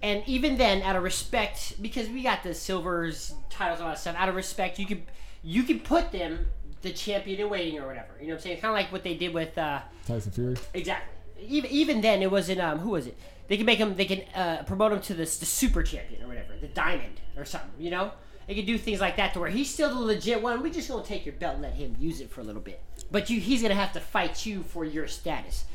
And 0.01 0.23
even 0.27 0.57
then, 0.57 0.81
out 0.83 0.95
of 0.95 1.03
respect, 1.03 1.81
because 1.81 2.07
we 2.09 2.21
got 2.23 2.43
the 2.43 2.53
silvers 2.53 3.33
titles 3.49 3.79
and 3.79 3.85
all 3.87 3.93
that 3.93 3.99
stuff, 3.99 4.15
out 4.17 4.29
of 4.29 4.35
respect, 4.35 4.77
you 4.79 4.85
could 4.85 5.03
you 5.43 5.63
could 5.63 5.83
put 5.83 6.11
them 6.11 6.47
the 6.81 6.91
champion 6.91 7.39
in 7.39 7.49
waiting 7.49 7.79
or 7.79 7.87
whatever. 7.87 8.09
You 8.19 8.27
know 8.27 8.33
what 8.33 8.39
I'm 8.39 8.43
saying? 8.43 8.61
Kind 8.61 8.71
of 8.71 8.75
like 8.75 8.91
what 8.91 9.03
they 9.03 9.15
did 9.15 9.33
with. 9.33 9.57
Uh, 9.57 9.81
Tyson 10.05 10.31
Fury. 10.31 10.55
Exactly. 10.73 11.13
Even 11.47 11.71
even 11.71 12.01
then, 12.01 12.21
it 12.21 12.29
wasn't 12.31 12.59
um 12.61 12.79
who 12.79 12.91
was 12.91 13.07
it? 13.07 13.17
They 13.47 13.57
can 13.57 13.65
make 13.65 13.79
them. 13.79 13.95
They 13.95 14.05
can 14.05 14.21
uh, 14.35 14.63
promote 14.63 14.91
him 14.91 15.01
to 15.01 15.13
the, 15.13 15.23
the 15.23 15.45
super 15.45 15.81
champion 15.81 16.21
or 16.23 16.27
whatever, 16.27 16.53
the 16.59 16.67
diamond 16.67 17.21
or 17.37 17.45
something. 17.45 17.71
You 17.79 17.91
know, 17.91 18.11
they 18.45 18.55
can 18.55 18.65
do 18.65 18.77
things 18.77 18.99
like 18.99 19.15
that 19.17 19.33
to 19.33 19.39
where 19.39 19.49
he's 19.49 19.73
still 19.73 19.89
the 19.95 20.01
legit 20.01 20.41
one. 20.43 20.61
We 20.61 20.69
just 20.69 20.89
gonna 20.89 21.03
take 21.03 21.25
your 21.25 21.35
belt 21.35 21.53
and 21.53 21.63
let 21.63 21.73
him 21.73 21.95
use 21.99 22.19
it 22.21 22.29
for 22.29 22.41
a 22.41 22.43
little 22.43 22.61
bit. 22.61 22.81
But 23.11 23.29
you, 23.29 23.39
he's 23.39 23.61
gonna 23.61 23.75
have 23.75 23.93
to 23.93 23.99
fight 23.99 24.45
you 24.45 24.63
for 24.63 24.83
your 24.85 25.07
status. 25.07 25.65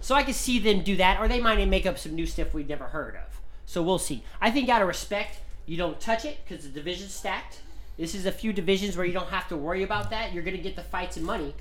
So 0.00 0.14
I 0.14 0.22
can 0.22 0.34
see 0.34 0.58
them 0.58 0.82
do 0.82 0.96
that, 0.96 1.20
or 1.20 1.28
they 1.28 1.40
might 1.40 1.58
even 1.58 1.70
make 1.70 1.86
up 1.86 1.98
some 1.98 2.14
new 2.14 2.26
stuff 2.26 2.54
we've 2.54 2.68
never 2.68 2.84
heard 2.84 3.16
of. 3.16 3.40
So 3.66 3.82
we'll 3.82 3.98
see. 3.98 4.24
I 4.40 4.50
think 4.50 4.68
out 4.68 4.82
of 4.82 4.88
respect, 4.88 5.40
you 5.66 5.76
don't 5.76 6.00
touch 6.00 6.24
it 6.24 6.38
because 6.42 6.64
the 6.64 6.70
division's 6.70 7.14
stacked. 7.14 7.60
This 7.96 8.14
is 8.14 8.26
a 8.26 8.32
few 8.32 8.52
divisions 8.52 8.96
where 8.96 9.04
you 9.04 9.12
don't 9.12 9.28
have 9.28 9.46
to 9.48 9.56
worry 9.56 9.82
about 9.82 10.10
that. 10.10 10.32
You're 10.32 10.42
gonna 10.42 10.58
get 10.58 10.74
the 10.74 10.82
fights 10.82 11.16
and 11.16 11.26
money. 11.26 11.54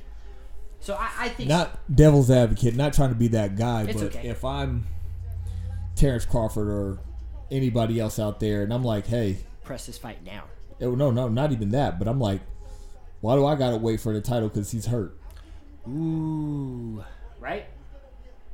So 0.80 0.96
I, 0.96 1.10
I 1.20 1.30
think 1.30 1.50
Not 1.50 1.78
devil's 1.94 2.32
advocate, 2.32 2.76
not 2.76 2.94
trying 2.94 3.10
to 3.10 3.16
be 3.16 3.28
that 3.30 3.58
guy, 3.58 3.86
but 3.86 3.98
okay. 3.98 4.28
if 4.28 4.46
I'm 4.46 4.86
Terrence 5.96 6.26
Crawford 6.26 6.70
or 6.70 7.00
anybody 7.52 8.00
else 8.00 8.20
out 8.20 8.40
there, 8.40 8.64
and 8.64 8.74
I'm 8.74 8.84
like, 8.84 9.06
hey, 9.06 9.40
press 9.64 9.86
this 9.88 9.98
fight 9.98 10.24
now. 10.24 10.46
oh, 10.82 10.96
no, 10.96 11.12
no, 11.12 11.28
not 11.28 11.52
even 11.52 11.72
that, 11.72 12.00
but 12.00 12.08
I'm 12.08 12.20
like, 12.20 12.42
why 13.20 13.36
do 13.36 13.46
I 13.46 13.56
gotta 13.56 13.78
wait 13.78 14.00
for 14.00 14.14
the 14.14 14.22
title 14.22 14.48
because 14.48 14.72
he's 14.72 14.86
hurt? 14.86 15.19
Ooh, 15.90 17.04
right? 17.40 17.66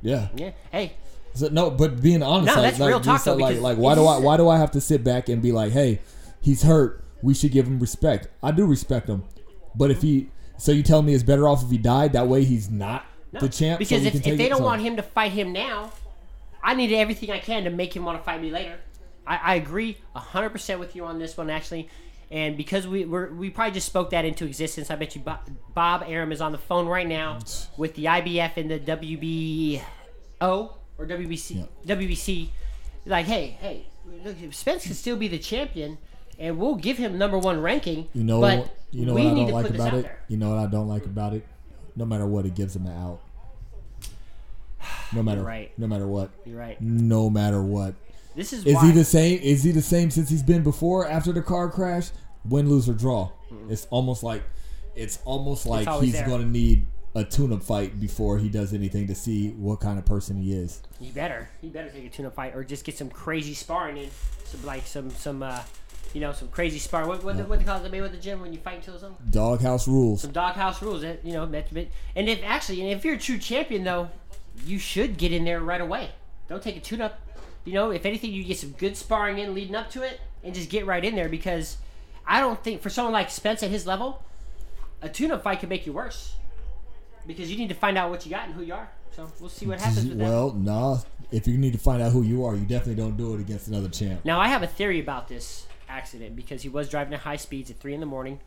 Yeah. 0.02 0.28
Yeah. 0.34 0.52
Hey, 0.70 0.94
So, 1.34 1.48
no, 1.48 1.70
but 1.70 2.00
being 2.00 2.22
honest, 2.22 2.54
No, 2.54 2.62
like, 2.62 2.70
that's 2.70 2.80
like, 2.80 2.88
real 2.88 3.00
talk, 3.00 3.22
though, 3.24 3.34
like, 3.34 3.60
like, 3.60 3.76
why 3.78 3.94
do 3.94 4.06
I, 4.06 4.18
why 4.18 4.36
do 4.36 4.48
I 4.48 4.58
have 4.58 4.70
to 4.72 4.80
sit 4.80 5.04
back 5.04 5.28
and 5.28 5.42
be 5.42 5.52
like, 5.52 5.72
hey, 5.72 6.00
he's 6.40 6.62
hurt, 6.62 7.04
we 7.22 7.34
should 7.34 7.52
give 7.52 7.66
him 7.66 7.78
respect? 7.78 8.28
I 8.42 8.52
do 8.52 8.64
respect 8.64 9.08
him, 9.08 9.24
but 9.74 9.90
if 9.90 10.02
he, 10.02 10.30
so 10.56 10.72
you 10.72 10.82
tell 10.82 11.02
me 11.02 11.12
it's 11.12 11.22
better 11.22 11.46
off 11.48 11.62
if 11.62 11.70
he 11.70 11.78
died? 11.78 12.12
That 12.14 12.28
way 12.28 12.44
he's 12.44 12.70
not 12.70 13.04
no. 13.32 13.40
the 13.40 13.48
champ. 13.48 13.78
Because 13.78 14.02
we 14.02 14.08
if, 14.08 14.14
if 14.26 14.38
they 14.38 14.48
don't 14.48 14.58
so- 14.58 14.64
want 14.64 14.82
him 14.82 14.96
to 14.96 15.02
fight 15.02 15.32
him 15.32 15.52
now, 15.52 15.92
I 16.62 16.74
need 16.74 16.92
everything 16.92 17.30
I 17.30 17.38
can 17.38 17.64
to 17.64 17.70
make 17.70 17.94
him 17.94 18.04
want 18.04 18.18
to 18.18 18.24
fight 18.24 18.40
me 18.40 18.50
later. 18.50 18.78
I, 19.26 19.36
I 19.36 19.54
agree 19.56 19.98
hundred 20.14 20.50
percent 20.50 20.80
with 20.80 20.96
you 20.96 21.04
on 21.04 21.18
this 21.18 21.36
one, 21.36 21.50
actually. 21.50 21.88
And 22.30 22.56
because 22.56 22.86
we 22.88 23.04
we're, 23.04 23.32
we 23.32 23.50
probably 23.50 23.72
just 23.74 23.86
spoke 23.86 24.10
that 24.10 24.24
into 24.24 24.44
existence, 24.46 24.90
I 24.90 24.96
bet 24.96 25.14
you 25.14 25.20
Bob, 25.20 25.48
Bob 25.74 26.04
Arum 26.06 26.32
is 26.32 26.40
on 26.40 26.52
the 26.52 26.58
phone 26.58 26.86
right 26.86 27.06
now 27.06 27.38
with 27.76 27.94
the 27.94 28.06
IBF 28.06 28.56
and 28.56 28.70
the 28.70 28.80
WBO 28.80 29.82
or 30.98 31.06
WBC 31.06 31.68
WBC. 31.86 32.48
Like, 33.04 33.26
hey, 33.26 33.56
hey, 33.60 33.86
look, 34.24 34.36
Spence 34.52 34.84
can 34.84 34.94
still 34.94 35.16
be 35.16 35.28
the 35.28 35.38
champion, 35.38 35.98
and 36.38 36.58
we'll 36.58 36.74
give 36.74 36.96
him 36.98 37.16
number 37.16 37.38
one 37.38 37.60
ranking. 37.60 38.08
You 38.12 38.24
know, 38.24 38.40
but 38.40 38.76
you 38.90 39.06
know 39.06 39.14
we 39.14 39.24
what 39.24 39.32
I 39.32 39.34
don't 39.34 39.52
like 39.52 39.70
about 39.70 39.94
it. 39.94 40.02
there. 40.02 40.18
You 40.26 40.36
know 40.36 40.50
what 40.50 40.58
I 40.58 40.66
don't 40.66 40.88
like 40.88 41.04
about 41.04 41.34
it. 41.34 41.46
No 41.94 42.04
matter 42.04 42.26
what, 42.26 42.44
it 42.44 42.54
gives 42.56 42.74
him 42.74 42.86
an 42.86 42.92
out. 42.92 43.20
No 45.12 45.22
matter 45.22 45.42
right. 45.42 45.70
no 45.78 45.86
matter 45.86 46.06
what, 46.06 46.30
You're 46.44 46.58
right. 46.58 46.80
no 46.80 47.30
matter 47.30 47.62
what. 47.62 47.94
This 48.36 48.52
is, 48.52 48.66
Is 48.66 48.74
why 48.74 48.86
he 48.86 48.92
the 48.92 49.04
same? 49.04 49.40
Is 49.40 49.64
he 49.64 49.72
the 49.72 49.82
same 49.82 50.10
since 50.10 50.28
he's 50.28 50.42
been 50.42 50.62
before? 50.62 51.08
After 51.08 51.32
the 51.32 51.40
car 51.40 51.70
crash, 51.70 52.10
win, 52.44 52.68
lose 52.68 52.86
or 52.86 52.92
draw. 52.92 53.30
It's 53.70 53.86
almost 53.86 54.22
like 54.22 54.42
it's 54.94 55.18
almost 55.24 55.64
like 55.64 55.88
always 55.88 56.12
he's 56.12 56.24
there. 56.24 56.28
to 56.28 56.44
need 56.44 56.86
a 57.14 57.24
tune-up 57.24 57.62
fight 57.62 57.98
before 57.98 58.36
he 58.36 58.50
does 58.50 58.74
anything 58.74 59.06
to 59.06 59.14
see 59.14 59.50
what 59.52 59.80
kind 59.80 59.98
of 59.98 60.04
person 60.04 60.36
he 60.36 60.52
is. 60.52 60.82
He 61.00 61.10
better. 61.10 61.48
he 61.62 61.68
better 61.68 61.88
take 61.88 62.04
a 62.04 62.10
tuna 62.10 62.30
fight 62.30 62.54
or 62.54 62.62
just 62.62 62.84
get 62.84 62.98
some 62.98 63.08
crazy 63.08 63.54
sparring 63.54 63.96
in. 63.96 64.10
Some 64.44 64.64
like 64.66 64.86
some 64.86 65.10
some 65.10 65.42
uh 65.42 65.62
you 66.12 66.20
know, 66.20 66.32
some 66.32 66.48
crazy 66.48 66.78
sparring. 66.78 67.08
What 67.08 67.24
what, 67.24 67.36
what 67.48 67.58
they 67.58 67.64
call 67.64 67.82
it 67.82 67.90
the 67.90 68.08
the 68.08 68.16
gym 68.18 68.40
when 68.40 68.52
you 68.52 68.58
fight 68.58 68.76
until 68.76 68.98
something? 68.98 69.26
Doghouse 69.30 69.88
rules. 69.88 70.20
Some 70.20 70.32
doghouse 70.32 70.82
rules. 70.82 71.00
That 71.00 71.24
you 71.24 71.32
know, 71.32 71.46
that's 71.46 71.72
bit 71.72 71.90
and 72.14 72.28
if 72.28 72.40
actually 72.44 72.82
and 72.82 72.90
if 72.90 73.02
you're 73.02 73.14
a 73.14 73.18
true 73.18 73.38
champion 73.38 73.82
though, 73.84 74.10
you 74.66 74.78
should 74.78 75.16
get 75.16 75.32
in 75.32 75.44
there 75.44 75.60
right 75.60 75.80
away. 75.80 76.10
Don't 76.48 76.62
take 76.62 76.76
a 76.76 76.80
tune 76.80 77.00
up. 77.00 77.18
You 77.66 77.72
know, 77.72 77.90
if 77.90 78.06
anything 78.06 78.32
you 78.32 78.44
get 78.44 78.56
some 78.56 78.70
good 78.70 78.96
sparring 78.96 79.38
in 79.38 79.52
leading 79.52 79.74
up 79.74 79.90
to 79.90 80.02
it 80.02 80.20
and 80.44 80.54
just 80.54 80.70
get 80.70 80.86
right 80.86 81.04
in 81.04 81.16
there 81.16 81.28
because 81.28 81.76
I 82.26 82.40
don't 82.40 82.62
think 82.62 82.80
for 82.80 82.88
someone 82.88 83.12
like 83.12 83.28
Spence 83.28 83.62
at 83.64 83.70
his 83.70 83.86
level, 83.86 84.22
a 85.02 85.08
tune 85.08 85.32
up 85.32 85.42
fight 85.42 85.60
could 85.60 85.68
make 85.68 85.84
you 85.84 85.92
worse. 85.92 86.36
Because 87.26 87.50
you 87.50 87.58
need 87.58 87.68
to 87.68 87.74
find 87.74 87.98
out 87.98 88.08
what 88.08 88.24
you 88.24 88.30
got 88.30 88.46
and 88.46 88.54
who 88.54 88.62
you 88.62 88.72
are. 88.72 88.88
So 89.16 89.28
we'll 89.40 89.48
see 89.48 89.66
what 89.66 89.80
happens 89.80 90.06
with 90.06 90.16
that. 90.16 90.24
Well, 90.24 90.52
nah. 90.52 90.98
If 91.32 91.48
you 91.48 91.58
need 91.58 91.72
to 91.72 91.78
find 91.78 92.00
out 92.00 92.12
who 92.12 92.22
you 92.22 92.44
are, 92.44 92.54
you 92.54 92.64
definitely 92.64 93.02
don't 93.02 93.16
do 93.16 93.34
it 93.34 93.40
against 93.40 93.66
another 93.66 93.88
champ. 93.88 94.24
Now 94.24 94.38
I 94.38 94.46
have 94.46 94.62
a 94.62 94.68
theory 94.68 95.00
about 95.00 95.26
this 95.26 95.66
accident 95.88 96.36
because 96.36 96.62
he 96.62 96.68
was 96.68 96.88
driving 96.88 97.14
at 97.14 97.20
high 97.20 97.36
speeds 97.36 97.68
at 97.68 97.80
three 97.80 97.94
in 97.94 98.00
the 98.00 98.06
morning. 98.06 98.38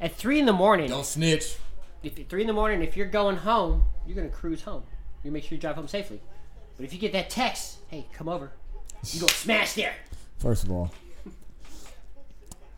At 0.00 0.14
three 0.14 0.38
in 0.38 0.46
the 0.46 0.52
morning, 0.52 0.88
Don't 0.88 1.04
snitch. 1.04 1.56
if 2.04 2.16
at 2.16 2.28
three 2.28 2.42
in 2.42 2.46
the 2.46 2.52
morning, 2.52 2.82
if 2.82 2.96
you're 2.96 3.06
going 3.06 3.38
home, 3.38 3.82
you're 4.06 4.14
gonna 4.14 4.28
cruise 4.28 4.62
home. 4.62 4.84
You 5.24 5.32
make 5.32 5.42
sure 5.42 5.56
you 5.56 5.60
drive 5.60 5.74
home 5.74 5.88
safely. 5.88 6.20
But 6.76 6.84
if 6.84 6.92
you 6.92 6.98
get 6.98 7.12
that 7.12 7.30
text, 7.30 7.78
hey, 7.88 8.06
come 8.12 8.28
over, 8.28 8.52
you 9.10 9.20
go 9.20 9.26
smash 9.28 9.74
there. 9.74 9.94
First 10.38 10.64
of 10.64 10.70
all, 10.70 10.92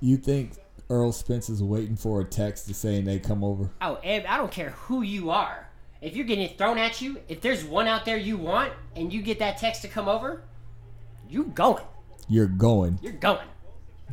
you 0.00 0.16
think 0.16 0.52
Errol 0.90 1.12
Spence 1.12 1.48
is 1.48 1.62
waiting 1.62 1.96
for 1.96 2.20
a 2.20 2.24
text 2.24 2.66
to 2.68 2.74
saying 2.74 3.04
they 3.04 3.18
come 3.18 3.42
over? 3.42 3.70
Oh, 3.80 3.98
Eb, 4.04 4.24
I 4.28 4.36
don't 4.36 4.52
care 4.52 4.70
who 4.70 5.02
you 5.02 5.30
are. 5.30 5.68
If 6.00 6.14
you're 6.14 6.26
getting 6.26 6.44
it 6.44 6.56
thrown 6.56 6.78
at 6.78 7.00
you, 7.00 7.20
if 7.28 7.40
there's 7.40 7.64
one 7.64 7.88
out 7.88 8.04
there 8.04 8.16
you 8.16 8.36
want, 8.36 8.72
and 8.94 9.12
you 9.12 9.20
get 9.20 9.40
that 9.40 9.58
text 9.58 9.82
to 9.82 9.88
come 9.88 10.08
over, 10.08 10.42
you 11.28 11.44
going. 11.44 11.84
You're 12.28 12.46
going. 12.46 12.98
You're 13.02 13.12
going. 13.12 13.46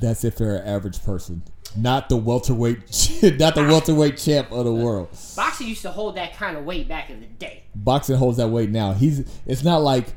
That's 0.01 0.23
if 0.23 0.39
you're 0.39 0.55
an 0.55 0.67
average 0.67 1.03
person, 1.03 1.43
not 1.77 2.09
the 2.09 2.17
welterweight, 2.17 2.77
not 3.39 3.55
the 3.55 3.63
welterweight 3.67 4.17
champ 4.17 4.51
of 4.51 4.65
the 4.65 4.73
world. 4.73 5.09
Boxing 5.35 5.67
used 5.67 5.81
to 5.83 5.91
hold 5.91 6.15
that 6.15 6.33
kind 6.35 6.57
of 6.57 6.63
weight 6.65 6.87
back 6.87 7.09
in 7.09 7.19
the 7.19 7.25
day. 7.27 7.63
Boxing 7.75 8.15
holds 8.17 8.37
that 8.37 8.47
weight 8.49 8.69
now. 8.69 8.93
He's. 8.93 9.27
It's 9.45 9.63
not 9.63 9.81
like 9.81 10.07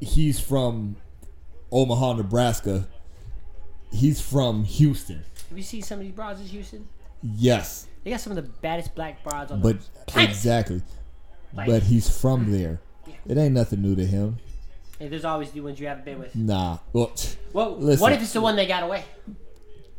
he's 0.00 0.38
from 0.40 0.96
Omaha, 1.72 2.14
Nebraska. 2.14 2.86
He's 3.92 4.20
from 4.20 4.64
Houston. 4.64 5.22
Have 5.48 5.58
you 5.58 5.64
seen 5.64 5.82
some 5.82 5.98
of 6.00 6.04
these 6.04 6.14
broads 6.14 6.40
in 6.40 6.46
Houston? 6.46 6.88
Yes, 7.22 7.86
They 8.02 8.10
got 8.10 8.20
some 8.20 8.32
of 8.32 8.36
the 8.36 8.50
baddest 8.60 8.94
black 8.94 9.22
broads 9.24 9.50
on 9.50 9.62
but 9.62 9.80
the 9.80 9.86
planet. 10.06 10.30
exactly. 10.30 10.82
Like- 11.54 11.66
But 11.68 11.84
he's 11.84 12.08
from 12.20 12.50
there. 12.50 12.80
It 13.26 13.38
ain't 13.38 13.54
nothing 13.54 13.80
new 13.80 13.94
to 13.96 14.04
him. 14.04 14.38
Hey, 14.98 15.08
there's 15.08 15.24
always 15.24 15.50
the 15.52 15.60
ones 15.60 15.80
you 15.80 15.86
haven't 15.86 16.04
been 16.04 16.18
with. 16.18 16.34
Nah. 16.36 16.78
Well, 16.92 17.12
Well, 17.52 17.76
Listen. 17.78 18.02
what 18.02 18.12
if 18.12 18.20
it's 18.20 18.32
the 18.32 18.40
one 18.42 18.56
they 18.56 18.66
got 18.66 18.82
away? 18.82 19.04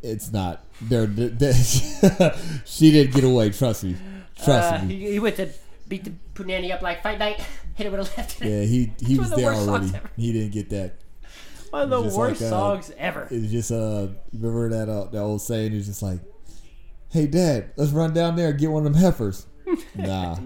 It's 0.02 0.32
not. 0.32 0.64
They're, 0.80 1.06
they're- 1.06 1.54
she 2.64 2.90
didn't 2.90 3.14
get 3.14 3.24
away. 3.24 3.50
Trust 3.50 3.84
me. 3.84 3.96
Trust 4.36 4.72
Uh, 4.74 4.84
me. 4.84 4.94
he, 4.94 5.12
he 5.12 5.18
went 5.18 5.36
to 5.36 5.48
beat 5.88 6.04
the 6.04 6.12
Punani 6.34 6.70
up 6.72 6.82
like 6.82 7.02
fight 7.02 7.18
night, 7.18 7.40
hit 7.74 7.86
it 7.86 7.90
with 7.92 8.00
a 8.00 8.20
left. 8.20 8.40
Yeah, 8.42 8.62
he 8.62 8.92
he 9.00 9.18
was 9.18 9.30
the 9.30 9.36
there 9.36 9.52
already. 9.52 9.92
He 10.16 10.32
didn't 10.32 10.52
get 10.52 10.70
that. 10.70 10.94
One 11.70 11.82
of 11.82 11.90
the 11.90 12.16
worst 12.16 12.40
like, 12.40 12.46
uh, 12.46 12.50
songs 12.50 12.92
ever. 12.96 13.26
It's 13.30 13.50
just 13.50 13.72
uh, 13.72 14.08
remember 14.32 14.68
that 14.70 14.88
uh, 14.88 15.04
that 15.10 15.20
old 15.20 15.42
saying? 15.42 15.74
It's 15.74 15.86
just 15.86 16.02
like, 16.02 16.20
"Hey, 17.10 17.26
Dad, 17.26 17.70
let's 17.76 17.90
run 17.92 18.12
down 18.14 18.36
there 18.36 18.50
and 18.50 18.58
get 18.58 18.70
one 18.70 18.86
of 18.86 18.92
them 18.92 19.02
heifers." 19.02 19.46
Nah, 19.96 20.36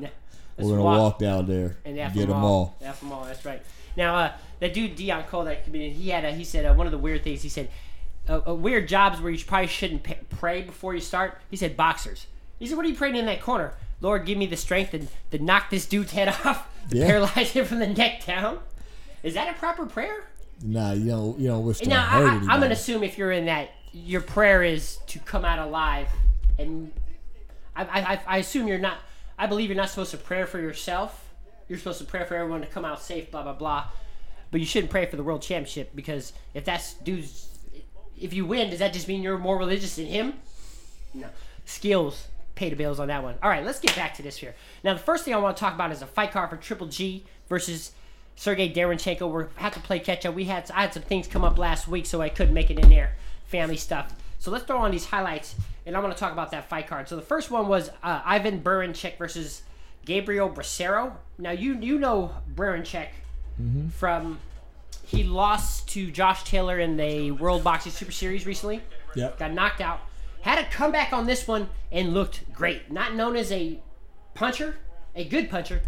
we're 0.56 0.70
gonna 0.70 0.82
walk, 0.82 1.18
down 1.18 1.46
there 1.46 1.76
and 1.84 1.96
get 2.14 2.28
them 2.28 2.42
all. 2.44 2.76
them 2.80 3.12
all. 3.12 3.24
That's 3.24 3.44
right. 3.44 3.62
Now, 3.96 4.16
uh, 4.16 4.32
that 4.60 4.72
dude 4.72 4.96
Deon 4.96 5.26
Cole, 5.26 5.44
that 5.44 5.64
comedian, 5.64 5.92
he 5.92 6.08
had 6.10 6.24
a, 6.24 6.32
he 6.32 6.44
said 6.44 6.64
uh, 6.64 6.74
one 6.74 6.86
of 6.86 6.90
the 6.90 6.98
weird 6.98 7.22
things. 7.24 7.42
He 7.42 7.48
said 7.48 7.70
uh, 8.28 8.40
uh, 8.48 8.54
weird 8.54 8.88
jobs 8.88 9.20
where 9.20 9.32
you 9.32 9.44
probably 9.44 9.66
shouldn't 9.66 10.06
pray 10.30 10.62
before 10.62 10.94
you 10.94 11.00
start. 11.00 11.38
He 11.50 11.56
said 11.56 11.76
boxers. 11.76 12.26
He 12.58 12.66
said, 12.66 12.76
"What 12.76 12.86
are 12.86 12.88
you 12.88 12.94
praying 12.94 13.16
in 13.16 13.26
that 13.26 13.40
corner? 13.40 13.74
Lord, 14.00 14.24
give 14.26 14.38
me 14.38 14.46
the 14.46 14.56
strength 14.56 14.92
to, 14.92 15.06
to 15.36 15.42
knock 15.42 15.70
this 15.70 15.86
dude's 15.86 16.12
head 16.12 16.28
off, 16.44 16.66
to 16.90 16.96
Yeah. 16.96 17.06
paralyze 17.06 17.50
him 17.52 17.64
from 17.64 17.78
the 17.80 17.86
neck 17.86 18.24
down." 18.26 18.58
Is 19.22 19.34
that 19.34 19.54
a 19.54 19.58
proper 19.58 19.84
prayer? 19.86 20.24
Nah, 20.62 20.92
you 20.92 21.06
don't 21.10 21.38
you 21.38 21.48
don't 21.48 21.64
wish 21.64 21.78
to 21.80 21.88
Now, 21.88 22.02
hurt 22.06 22.24
I, 22.26 22.30
anybody. 22.32 22.50
I'm 22.50 22.60
gonna 22.60 22.72
assume 22.72 23.02
if 23.02 23.16
you're 23.18 23.32
in 23.32 23.46
that, 23.46 23.70
your 23.92 24.20
prayer 24.20 24.62
is 24.62 24.98
to 25.08 25.18
come 25.20 25.44
out 25.44 25.58
alive, 25.58 26.08
and 26.58 26.92
I, 27.74 27.82
I, 27.84 28.00
I- 28.14 28.20
I 28.26 28.36
assume 28.38 28.68
you're 28.68 28.78
not. 28.78 28.98
I 29.38 29.46
believe 29.46 29.68
you're 29.70 29.76
not 29.76 29.88
supposed 29.88 30.10
to 30.10 30.18
pray 30.18 30.44
for 30.44 30.60
yourself. 30.60 31.28
You're 31.68 31.78
supposed 31.78 31.98
to 32.00 32.04
pray 32.04 32.24
for 32.24 32.34
everyone 32.34 32.60
to 32.60 32.66
come 32.66 32.84
out 32.84 33.00
safe. 33.00 33.30
Blah 33.30 33.42
blah 33.42 33.54
blah. 33.54 33.84
But 34.50 34.60
you 34.60 34.66
shouldn't 34.66 34.90
pray 34.90 35.06
for 35.06 35.16
the 35.16 35.22
world 35.22 35.40
championship 35.42 35.94
because 35.94 36.32
if 36.54 36.64
that's 36.64 36.94
dude's, 36.94 37.49
if 38.20 38.32
you 38.34 38.44
win, 38.44 38.70
does 38.70 38.78
that 38.78 38.92
just 38.92 39.08
mean 39.08 39.22
you're 39.22 39.38
more 39.38 39.58
religious 39.58 39.96
than 39.96 40.06
him? 40.06 40.34
No. 41.14 41.28
Skills 41.64 42.28
pay 42.54 42.68
the 42.68 42.76
bills 42.76 43.00
on 43.00 43.08
that 43.08 43.22
one. 43.22 43.36
All 43.42 43.48
right, 43.48 43.64
let's 43.64 43.80
get 43.80 43.96
back 43.96 44.14
to 44.14 44.22
this 44.22 44.36
here. 44.36 44.54
Now, 44.84 44.92
the 44.92 45.00
first 45.00 45.24
thing 45.24 45.34
I 45.34 45.38
want 45.38 45.56
to 45.56 45.60
talk 45.60 45.74
about 45.74 45.92
is 45.92 46.02
a 46.02 46.06
fight 46.06 46.30
card 46.32 46.50
for 46.50 46.56
Triple 46.56 46.88
G 46.88 47.24
versus 47.48 47.92
Sergey 48.36 48.72
Derenchenko. 48.72 49.32
We 49.32 49.44
have 49.56 49.74
to 49.74 49.80
play 49.80 49.98
catch 49.98 50.26
up. 50.26 50.34
We 50.34 50.44
had 50.44 50.70
I 50.70 50.82
had 50.82 50.94
some 50.94 51.02
things 51.02 51.26
come 51.26 51.44
up 51.44 51.58
last 51.58 51.88
week, 51.88 52.06
so 52.06 52.20
I 52.20 52.28
couldn't 52.28 52.54
make 52.54 52.70
it 52.70 52.78
in 52.78 52.90
there. 52.90 53.16
Family 53.46 53.76
stuff. 53.76 54.14
So 54.38 54.50
let's 54.50 54.64
throw 54.64 54.78
on 54.78 54.90
these 54.90 55.06
highlights, 55.06 55.54
and 55.84 55.96
I'm 55.96 56.02
going 56.02 56.14
to 56.14 56.18
talk 56.18 56.32
about 56.32 56.50
that 56.52 56.68
fight 56.68 56.86
card. 56.86 57.08
So 57.08 57.16
the 57.16 57.22
first 57.22 57.50
one 57.50 57.68
was 57.68 57.90
uh, 58.02 58.22
Ivan 58.24 58.62
Baranchyk 58.62 59.18
versus 59.18 59.62
Gabriel 60.04 60.48
Bracero. 60.48 61.12
Now 61.38 61.50
you 61.50 61.74
you 61.74 61.98
know 61.98 62.32
Baranchyk 62.54 63.08
from 63.94 64.38
he 65.10 65.24
lost 65.24 65.88
to 65.90 66.10
Josh 66.10 66.44
Taylor 66.44 66.78
in 66.78 66.96
the 66.96 67.32
World 67.32 67.64
Boxing 67.64 67.92
Super 67.92 68.12
Series 68.12 68.46
recently 68.46 68.80
Yep. 69.16 69.38
got 69.38 69.52
knocked 69.52 69.80
out. 69.80 70.00
Had 70.42 70.58
a 70.58 70.68
comeback 70.70 71.12
on 71.12 71.26
this 71.26 71.46
one 71.48 71.68
and 71.90 72.14
looked 72.14 72.50
great. 72.52 72.90
Not 72.92 73.14
known 73.14 73.34
as 73.36 73.50
a 73.50 73.80
puncher, 74.34 74.76
a 75.14 75.24
good 75.24 75.50
puncher. 75.50 75.82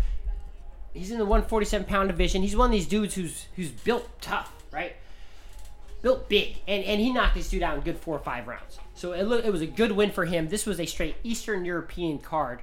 He's 0.92 1.10
in 1.10 1.18
the 1.18 1.24
147 1.24 1.86
pound 1.86 2.08
division. 2.08 2.42
He's 2.42 2.56
one 2.56 2.66
of 2.66 2.72
these 2.72 2.86
dudes 2.86 3.14
who's 3.14 3.46
who's 3.56 3.70
built 3.70 4.08
tough, 4.20 4.52
right? 4.72 4.96
Built 6.02 6.28
big, 6.28 6.56
and 6.66 6.82
and 6.84 7.00
he 7.00 7.12
knocked 7.12 7.34
this 7.36 7.48
dude 7.48 7.62
out 7.62 7.76
in 7.76 7.80
good 7.82 7.96
four 7.98 8.16
or 8.16 8.22
five 8.22 8.46
rounds. 8.48 8.78
So 8.94 9.12
it 9.12 9.22
look, 9.22 9.44
it 9.44 9.52
was 9.52 9.62
a 9.62 9.66
good 9.66 9.92
win 9.92 10.10
for 10.10 10.24
him. 10.24 10.48
This 10.48 10.66
was 10.66 10.80
a 10.80 10.84
straight 10.86 11.14
Eastern 11.22 11.64
European 11.64 12.18
card 12.18 12.60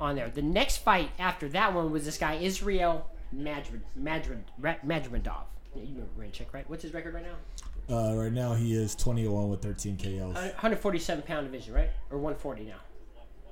on 0.00 0.14
there. 0.14 0.30
The 0.30 0.40
next 0.42 0.78
fight 0.78 1.10
after 1.18 1.48
that 1.48 1.74
one 1.74 1.90
was 1.90 2.04
this 2.04 2.16
guy 2.16 2.34
Israel 2.34 3.10
Madrid 3.32 3.82
Madrid 3.96 4.44
Madridov. 4.86 5.42
You 5.84 5.94
remember 5.94 6.10
Ranchek, 6.18 6.52
right? 6.52 6.68
What's 6.68 6.82
his 6.82 6.94
record 6.94 7.14
right 7.14 7.24
now? 7.24 7.94
Uh, 7.94 8.14
right 8.16 8.32
now 8.32 8.54
he 8.54 8.74
is 8.74 8.94
21 8.96 9.48
with 9.48 9.62
13 9.62 9.96
KOs. 9.96 10.34
147 10.34 11.22
pound 11.22 11.46
division, 11.46 11.74
right? 11.74 11.90
Or 12.10 12.18
140 12.18 12.64
now. 12.64 12.74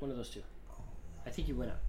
One 0.01 0.11
of 0.11 0.17
those 0.17 0.31
two. 0.31 0.43
I 1.27 1.31
think 1.31 1.49
you 1.49 1.55
went 1.55 1.71
up. 1.71 1.81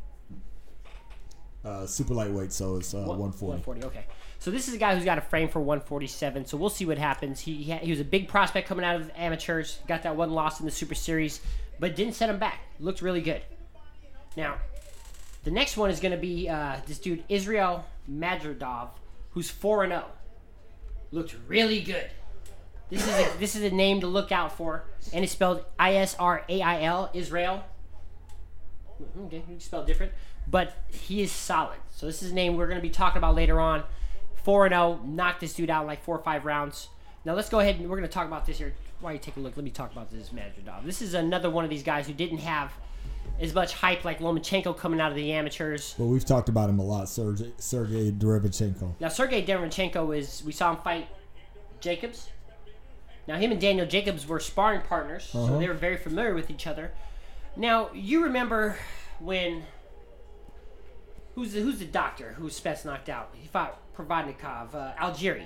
Uh, 1.63 1.88
super 1.88 2.13
lightweight, 2.13 2.52
so 2.52 2.76
it's 2.76 2.93
uh, 2.93 2.98
140. 2.98 3.45
140. 3.45 3.84
Okay. 3.86 4.06
So 4.38 4.52
this 4.52 4.67
is 4.67 4.76
a 4.76 4.78
guy 4.78 4.95
who's 4.95 5.04
got 5.04 5.17
a 5.17 5.21
frame 5.21 5.50
for 5.50 5.60
147. 5.60 6.45
So 6.45 6.58
we'll 6.58 6.69
see 6.69 6.86
what 6.86 7.00
happens. 7.00 7.39
He 7.39 7.56
he, 7.56 7.74
he 7.74 7.89
was 7.89 8.00
a 8.00 8.06
big 8.06 8.28
prospect 8.28 8.67
coming 8.67 8.86
out 8.86 8.98
of 8.98 9.12
amateurs. 9.15 9.80
Got 9.88 10.04
that 10.04 10.15
one 10.15 10.32
loss 10.32 10.60
in 10.60 10.67
the 10.67 10.71
Super 10.71 10.93
Series, 10.93 11.41
but 11.80 11.95
didn't 11.95 12.13
set 12.13 12.30
him 12.30 12.38
back. 12.38 12.60
Looked 12.80 13.02
really 13.02 13.21
good. 13.21 13.41
Now, 14.38 14.60
the 15.43 15.52
next 15.52 15.78
one 15.78 15.89
is 15.89 16.00
going 16.00 16.12
to 16.12 16.17
be 16.17 16.48
uh, 16.48 16.78
this 16.86 17.00
dude 17.00 17.24
Israel 17.30 17.86
Madradov, 18.10 18.89
who's 19.32 19.50
four 19.50 19.84
and 19.84 19.91
zero. 19.91 20.06
Looked 21.15 21.38
really 21.47 21.80
good. 21.80 22.10
This 22.89 23.08
is 23.08 23.13
a, 23.13 23.38
this 23.39 23.56
is 23.56 23.63
a 23.63 23.73
name 23.73 24.01
to 24.01 24.08
look 24.08 24.34
out 24.34 24.51
for, 24.51 24.84
and 25.13 25.23
it's 25.23 25.32
spelled 25.32 25.63
I 25.80 25.95
S 25.95 26.13
R 26.19 26.43
A 26.49 26.62
I 26.62 26.82
L 26.82 27.10
Israel. 27.13 27.63
Hmm, 28.97 29.28
okay, 29.28 29.41
you 29.49 29.58
spelled 29.62 29.88
different, 29.88 30.12
but 30.45 30.73
he 30.91 31.21
is 31.21 31.32
solid. 31.32 31.78
So 31.89 32.06
this 32.06 32.21
is 32.21 32.32
a 32.32 32.36
name 32.36 32.58
we're 32.58 32.67
going 32.67 32.80
to 32.80 32.82
be 32.82 32.89
talking 32.89 33.17
about 33.17 33.34
later 33.34 33.62
on. 33.62 33.84
Four 34.43 34.65
and 34.65 34.75
oh, 34.75 34.95
zero, 34.95 35.06
knocked 35.06 35.39
this 35.39 35.54
dude 35.54 35.69
out 35.69 35.84
in 35.84 35.88
like 35.88 36.04
four 36.04 36.17
or 36.17 36.21
five 36.21 36.43
rounds. 36.43 36.89
Now 37.23 37.34
let's 37.34 37.47
go 37.47 37.62
ahead 37.62 37.80
and 37.80 37.89
we're 37.89 37.95
going 37.95 38.10
to 38.10 38.13
talk 38.13 38.28
about 38.28 38.45
this 38.45 38.58
here. 38.58 38.73
Why 38.99 39.13
you 39.13 39.19
take 39.19 39.38
a 39.38 39.39
look? 39.39 39.56
Let 39.56 39.63
me 39.63 39.71
talk 39.71 39.93
about 39.93 40.12
this 40.12 40.32
Madradov. 40.32 40.84
This 40.84 41.01
is 41.01 41.13
another 41.13 41.49
one 41.49 41.63
of 41.63 41.69
these 41.69 41.84
guys 41.84 42.08
who 42.08 42.13
didn't 42.13 42.39
have 42.39 42.73
as 43.39 43.54
much 43.54 43.74
hype 43.74 44.06
like 44.06 44.19
Lomachenko 44.19 44.78
coming 44.78 45.00
out 45.02 45.12
of 45.12 45.15
the 45.17 45.32
amateurs. 45.34 45.93
Well, 45.98 46.08
we've 46.08 46.24
talked 46.26 46.48
about 46.50 46.69
him 46.69 46.80
a 46.80 46.84
lot, 46.86 47.10
Sergey, 47.10 47.52
Sergey 47.58 48.12
Derevchenko. 48.12 48.93
Now 49.00 49.10
Sergey 49.10 49.45
Derevchenko 49.45 50.17
is 50.17 50.43
we 50.45 50.52
saw 50.52 50.71
him 50.71 50.82
fight 50.82 51.08
Jacobs. 51.82 52.30
Now 53.28 53.36
him 53.38 53.52
and 53.52 53.60
Daniel 53.60 53.86
Jacobs 53.88 54.26
were 54.28 54.39
sparring 54.39 54.82
partners, 54.82 55.28
so 55.32 55.39
Uh-huh. 55.43 55.58
they 55.60 55.67
were 55.67 55.74
very 55.74 55.98
familiar 55.98 56.34
with 56.34 56.50
each 56.50 56.65
other. 56.67 56.91
Now 57.58 57.89
you 57.93 58.24
remember 58.24 58.78
when 59.19 59.63
who's 61.36 61.54
the, 61.54 61.60
who's 61.62 61.80
the 61.80 61.86
doctor 61.86 62.34
who 62.38 62.50
Spence 62.50 62.86
knocked 62.86 63.10
out? 63.10 63.32
He 63.34 63.48
fought 63.48 63.80
Provodnikov, 63.95 64.74
uh, 64.74 64.93
Algieri. 65.00 65.45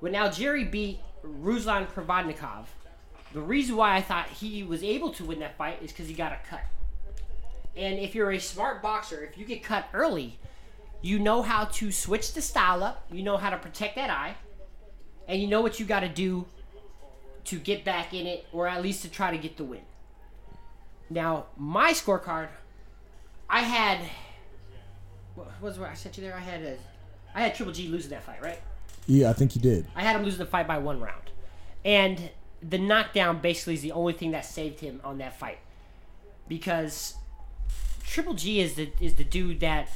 When 0.00 0.14
Algieri 0.14 0.68
beat 0.68 1.00
Ruslan 1.24 1.86
Provodnikov, 1.88 2.66
the 3.32 3.40
reason 3.40 3.76
why 3.76 3.94
I 3.96 4.00
thought 4.00 4.28
he 4.28 4.62
was 4.64 4.82
able 4.82 5.10
to 5.12 5.24
win 5.24 5.38
that 5.40 5.56
fight 5.56 5.78
is 5.82 5.92
because 5.92 6.08
he 6.08 6.14
got 6.14 6.32
a 6.32 6.38
cut. 6.48 6.62
And 7.80 7.98
if 7.98 8.14
you're 8.14 8.30
a 8.30 8.38
smart 8.38 8.82
boxer, 8.82 9.24
if 9.24 9.38
you 9.38 9.46
get 9.46 9.64
cut 9.64 9.86
early, 9.94 10.38
you 11.00 11.18
know 11.18 11.40
how 11.40 11.64
to 11.64 11.90
switch 11.90 12.34
the 12.34 12.42
style 12.42 12.84
up, 12.84 13.06
you 13.10 13.22
know 13.22 13.38
how 13.38 13.48
to 13.48 13.56
protect 13.56 13.96
that 13.96 14.10
eye, 14.10 14.34
and 15.26 15.40
you 15.40 15.46
know 15.48 15.62
what 15.62 15.80
you 15.80 15.86
got 15.86 16.00
to 16.00 16.08
do 16.08 16.44
to 17.44 17.58
get 17.58 17.82
back 17.82 18.12
in 18.12 18.26
it, 18.26 18.44
or 18.52 18.68
at 18.68 18.82
least 18.82 19.00
to 19.02 19.08
try 19.08 19.30
to 19.30 19.38
get 19.38 19.56
the 19.56 19.64
win. 19.64 19.80
Now, 21.08 21.46
my 21.56 21.92
scorecard, 21.92 22.48
I 23.48 23.60
had. 23.60 24.00
What 25.34 25.48
was 25.62 25.78
where 25.78 25.88
I 25.88 25.94
sent 25.94 26.18
you 26.18 26.22
there? 26.22 26.34
I 26.34 26.40
had 26.40 26.60
a, 26.60 26.76
I 27.34 27.40
had 27.40 27.54
Triple 27.54 27.72
G 27.72 27.88
losing 27.88 28.10
that 28.10 28.24
fight, 28.24 28.42
right? 28.42 28.60
Yeah, 29.06 29.30
I 29.30 29.32
think 29.32 29.54
you 29.54 29.62
did. 29.62 29.86
I 29.96 30.02
had 30.02 30.16
him 30.16 30.22
losing 30.22 30.38
the 30.38 30.44
fight 30.46 30.68
by 30.68 30.76
one 30.76 31.00
round, 31.00 31.30
and 31.82 32.28
the 32.60 32.76
knockdown 32.76 33.40
basically 33.40 33.72
is 33.72 33.80
the 33.80 33.92
only 33.92 34.12
thing 34.12 34.32
that 34.32 34.44
saved 34.44 34.80
him 34.80 35.00
on 35.02 35.16
that 35.18 35.38
fight, 35.38 35.60
because 36.46 37.14
Triple 38.10 38.34
G 38.34 38.60
is 38.60 38.74
the 38.74 38.90
is 39.00 39.14
the 39.14 39.22
dude 39.22 39.60
that 39.60 39.88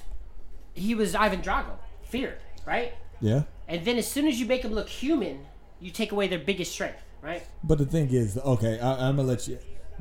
he 0.72 0.94
was 0.94 1.16
Ivan 1.16 1.42
Drago, 1.42 1.72
feared, 2.05 2.38
right? 2.64 2.92
Yeah. 3.20 3.42
And 3.66 3.85
then 3.85 3.98
as 3.98 4.09
soon 4.09 4.29
as 4.29 4.38
you 4.38 4.46
make 4.46 4.62
them 4.62 4.72
look 4.72 4.88
human, 4.88 5.40
you 5.81 5.90
take 5.90 6.12
away 6.12 6.29
their 6.29 6.38
biggest 6.38 6.70
strength, 6.70 7.03
right? 7.22 7.42
But 7.64 7.79
the 7.79 7.87
thing 7.87 8.11
is, 8.11 8.38
okay, 8.38 8.79
I, 8.79 9.09
I'm 9.09 9.16
gonna 9.16 9.27
let 9.27 9.48
you, 9.48 9.59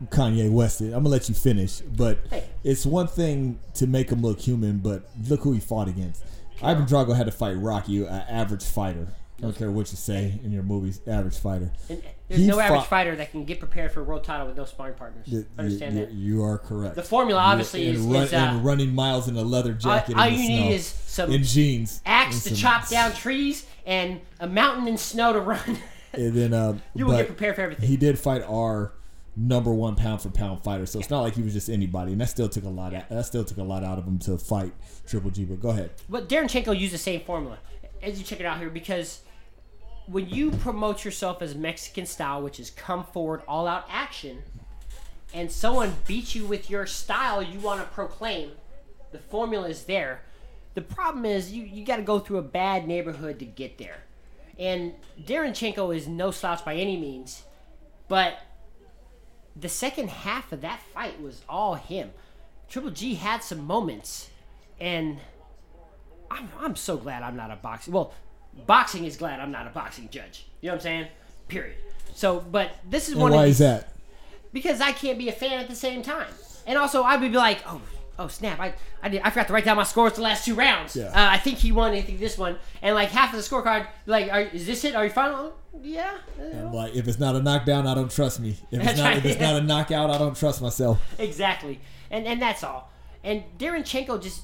Kanye 0.10 0.52
West. 0.52 0.80
it. 0.82 0.86
I'm 0.88 0.92
gonna 1.04 1.10
let 1.10 1.28
you 1.28 1.34
finish. 1.34 1.80
But 1.80 2.20
Hey. 2.30 2.44
it's 2.64 2.86
one 2.86 3.08
thing 3.08 3.60
to 3.76 3.88
make 3.88 4.12
him 4.12 4.22
look 4.22 4.40
human, 4.40 4.78
but 4.78 5.10
look 5.28 5.42
who 5.42 5.54
he 5.54 5.60
fought 5.60 5.88
against. 5.88 6.24
Ivan 6.62 6.86
Drago 6.86 7.16
had 7.16 7.26
to 7.26 7.32
fight 7.32 7.58
Rocky, 7.58 8.06
an 8.06 8.08
average 8.30 8.64
fighter. 8.64 9.08
I 9.44 9.48
don't 9.48 9.58
care 9.58 9.72
what 9.72 9.92
you 9.92 9.98
say 9.98 10.40
in 10.42 10.54
your 10.54 10.64
movies, 10.64 11.02
average 11.06 11.38
fighter. 11.38 11.72
And 11.90 12.02
there's 12.30 12.40
He 12.42 12.48
no 12.48 12.60
average 12.60 12.80
fought- 12.82 12.88
fighter 12.88 13.16
that 13.18 13.32
can 13.32 13.44
get 13.44 13.60
prepared 13.60 13.92
for 13.92 14.00
a 14.00 14.04
world 14.04 14.24
title 14.24 14.48
with 14.48 14.56
no 14.56 14.64
sparring 14.64 14.94
partners. 14.96 15.28
You, 15.28 15.46
Understand 15.60 15.98
that? 15.98 16.12
you 16.14 16.42
are 16.44 16.58
correct. 16.58 16.96
The 16.96 17.04
formula 17.04 17.42
obviously 17.42 17.88
and 17.90 17.98
is, 17.98 18.02
run, 18.06 18.24
is 18.24 18.34
uh, 18.34 18.60
running 18.64 18.96
miles 18.96 19.28
in 19.28 19.36
a 19.36 19.42
leather 19.42 19.74
jacket. 19.74 20.16
all 20.16 20.24
in 20.28 20.34
the 20.36 20.40
you 20.40 20.46
snow, 20.48 20.56
need 20.56 20.72
is 20.76 20.86
some 20.88 21.32
in 21.32 21.44
jeans, 21.44 22.02
axe 22.06 22.44
to 22.46 22.56
chop 22.56 22.88
down 22.88 23.12
trees 23.14 23.66
and 23.86 24.22
a 24.40 24.48
mountain 24.48 24.88
and 24.88 24.98
snow 25.00 25.34
to 25.34 25.42
run. 25.42 25.78
And 26.14 26.34
then, 26.34 26.54
uh, 26.54 26.78
you 26.96 27.06
will 27.06 27.18
get 27.18 27.28
prepared 27.28 27.56
for 27.56 27.62
everything. 27.64 27.88
He 27.90 27.98
did 27.98 28.18
fight 28.18 28.44
our 28.44 28.94
number 29.36 29.74
one 29.74 29.96
pound 29.96 30.22
for 30.22 30.30
pound 30.30 30.64
fighter, 30.64 30.86
so 30.86 31.00
it's 31.00 31.10
not 31.10 31.22
like 31.22 31.34
he 31.34 31.42
was 31.42 31.52
just 31.54 31.68
anybody, 31.70 32.14
and 32.14 32.22
that 32.22 32.30
still 32.30 32.48
took 32.48 32.64
a 32.64 32.70
lot. 32.70 32.94
Out, 32.94 33.10
that 33.10 33.26
still 33.26 33.44
took 33.44 33.58
a 33.58 33.64
lot 33.64 33.84
out 33.84 33.98
of 33.98 34.06
him 34.08 34.20
to 34.20 34.38
fight 34.38 34.72
Triple 35.06 35.32
G. 35.32 35.44
But 35.44 35.60
go 35.60 35.70
ahead. 35.72 35.92
But 36.08 36.30
Darenchenko 36.30 36.80
used 36.80 36.94
the 36.94 36.98
same 37.00 37.22
formula, 37.22 37.58
as 38.02 38.18
you 38.20 38.24
check 38.24 38.40
it 38.40 38.46
out 38.46 38.60
here, 38.60 38.70
because 38.70 39.22
when 40.08 40.30
you 40.30 40.52
promote 40.52 41.06
yourself 41.06 41.42
as 41.42 41.56
Mexican 41.56 42.06
style, 42.06 42.42
which 42.42 42.60
is 42.60 42.70
come 42.70 43.04
forward, 43.06 43.42
all 43.48 43.68
out 43.68 43.86
action, 43.90 44.44
and 45.34 45.52
someone 45.52 45.94
beats 46.06 46.36
you 46.36 46.46
with 46.46 46.70
your 46.70 46.86
style 46.86 47.42
you 47.42 47.60
want 47.60 47.82
to 47.82 47.88
proclaim, 47.88 48.52
the 49.12 49.20
formula 49.20 49.70
is 49.70 49.86
there. 49.86 50.22
The 50.74 50.82
problem 50.82 51.26
is 51.26 51.52
you, 51.52 51.64
you 51.64 51.86
got 51.86 51.98
to 51.98 52.04
go 52.04 52.20
through 52.20 52.38
a 52.38 52.44
bad 52.44 52.88
neighborhood 52.88 53.40
to 53.40 53.46
get 53.46 53.78
there. 53.78 54.04
And 54.60 54.94
Darenchenko 55.22 55.96
is 55.96 56.08
no 56.08 56.32
slouch 56.32 56.64
by 56.64 56.76
any 56.76 56.98
means, 56.98 57.44
but 58.08 58.40
the 59.56 59.70
second 59.70 60.10
half 60.10 60.52
of 60.52 60.62
that 60.62 60.82
fight 60.94 61.22
was 61.22 61.42
all 61.48 61.76
him. 61.76 62.12
Triple 62.70 62.92
G 62.92 63.16
had 63.16 63.44
some 63.44 63.66
moments, 63.66 64.30
and 64.80 65.20
I'm, 66.30 66.50
I'm 66.60 66.76
so 66.76 66.98
glad 66.98 67.24
I'm 67.24 67.36
not 67.36 67.52
a 67.52 67.56
boxing. 67.56 67.94
Well, 67.94 68.14
boxing 68.66 69.06
is 69.06 69.18
glad 69.18 69.40
I'm 69.40 69.52
not 69.52 69.68
a 69.68 69.70
boxing 69.72 70.10
judge. 70.10 70.46
You 70.62 70.68
know 70.68 70.74
what 70.74 70.80
I'm 70.80 70.84
saying? 70.84 71.08
Period. 71.48 71.76
So, 72.16 72.40
but 72.40 72.72
this 72.90 73.08
is 73.08 73.14
And 73.14 73.22
one 73.22 73.32
why 73.34 73.46
of 73.46 73.50
is 73.50 73.58
that? 73.60 73.90
because 74.52 74.80
I 74.82 74.92
can't 74.92 75.18
be 75.18 75.30
a 75.30 75.32
fan 75.34 75.60
at 75.60 75.68
the 75.68 75.76
same 75.76 76.02
time. 76.04 76.28
And 76.66 76.78
also, 76.78 77.02
I 77.04 77.18
would 77.18 77.32
be 77.32 77.38
like, 77.38 77.60
oh, 77.68 77.82
oh 78.20 78.28
snap! 78.28 78.60
I 78.60 78.74
I 79.02 79.10
did 79.10 79.22
I 79.24 79.30
forgot 79.32 79.48
to 79.48 79.54
write 79.54 79.66
down 79.66 79.78
my 79.78 79.84
scores 79.84 80.14
the 80.14 80.22
last 80.22 80.46
two 80.46 80.56
rounds. 80.56 80.96
Yeah. 80.96 81.08
Uh, 81.08 81.12
I 81.32 81.38
think 81.38 81.58
he 81.58 81.72
won. 81.72 81.92
I 81.92 82.02
think 82.02 82.20
this 82.20 82.38
one, 82.38 82.58
and 82.82 82.96
like 82.96 83.10
half 83.10 83.34
of 83.34 83.38
the 83.42 83.48
scorecard, 83.48 83.88
like, 84.06 84.32
are, 84.32 84.42
is 84.42 84.66
this 84.66 84.86
it? 84.86 84.96
Are 84.96 85.04
you 85.04 85.10
final? 85.12 85.56
Yeah. 85.82 86.18
I'm 86.40 86.72
like, 86.72 86.96
if 86.96 87.08
it's 87.08 87.20
not 87.20 87.36
a 87.36 87.42
knockdown, 87.42 87.88
I 87.88 87.96
don't 87.96 88.12
trust 88.12 88.40
me. 88.40 88.56
If 88.72 88.82
it's 88.88 88.98
not, 88.98 89.18
if 89.18 89.26
it's 89.26 89.42
not 89.42 89.56
a 89.56 89.62
knockout, 89.66 90.10
I 90.12 90.18
don't 90.20 90.38
trust 90.38 90.62
myself. 90.62 91.02
exactly. 91.20 91.82
And 92.12 92.26
and 92.28 92.42
that's 92.42 92.64
all. 92.64 92.92
And 93.24 93.44
Darenchenko 93.58 94.22
just 94.22 94.44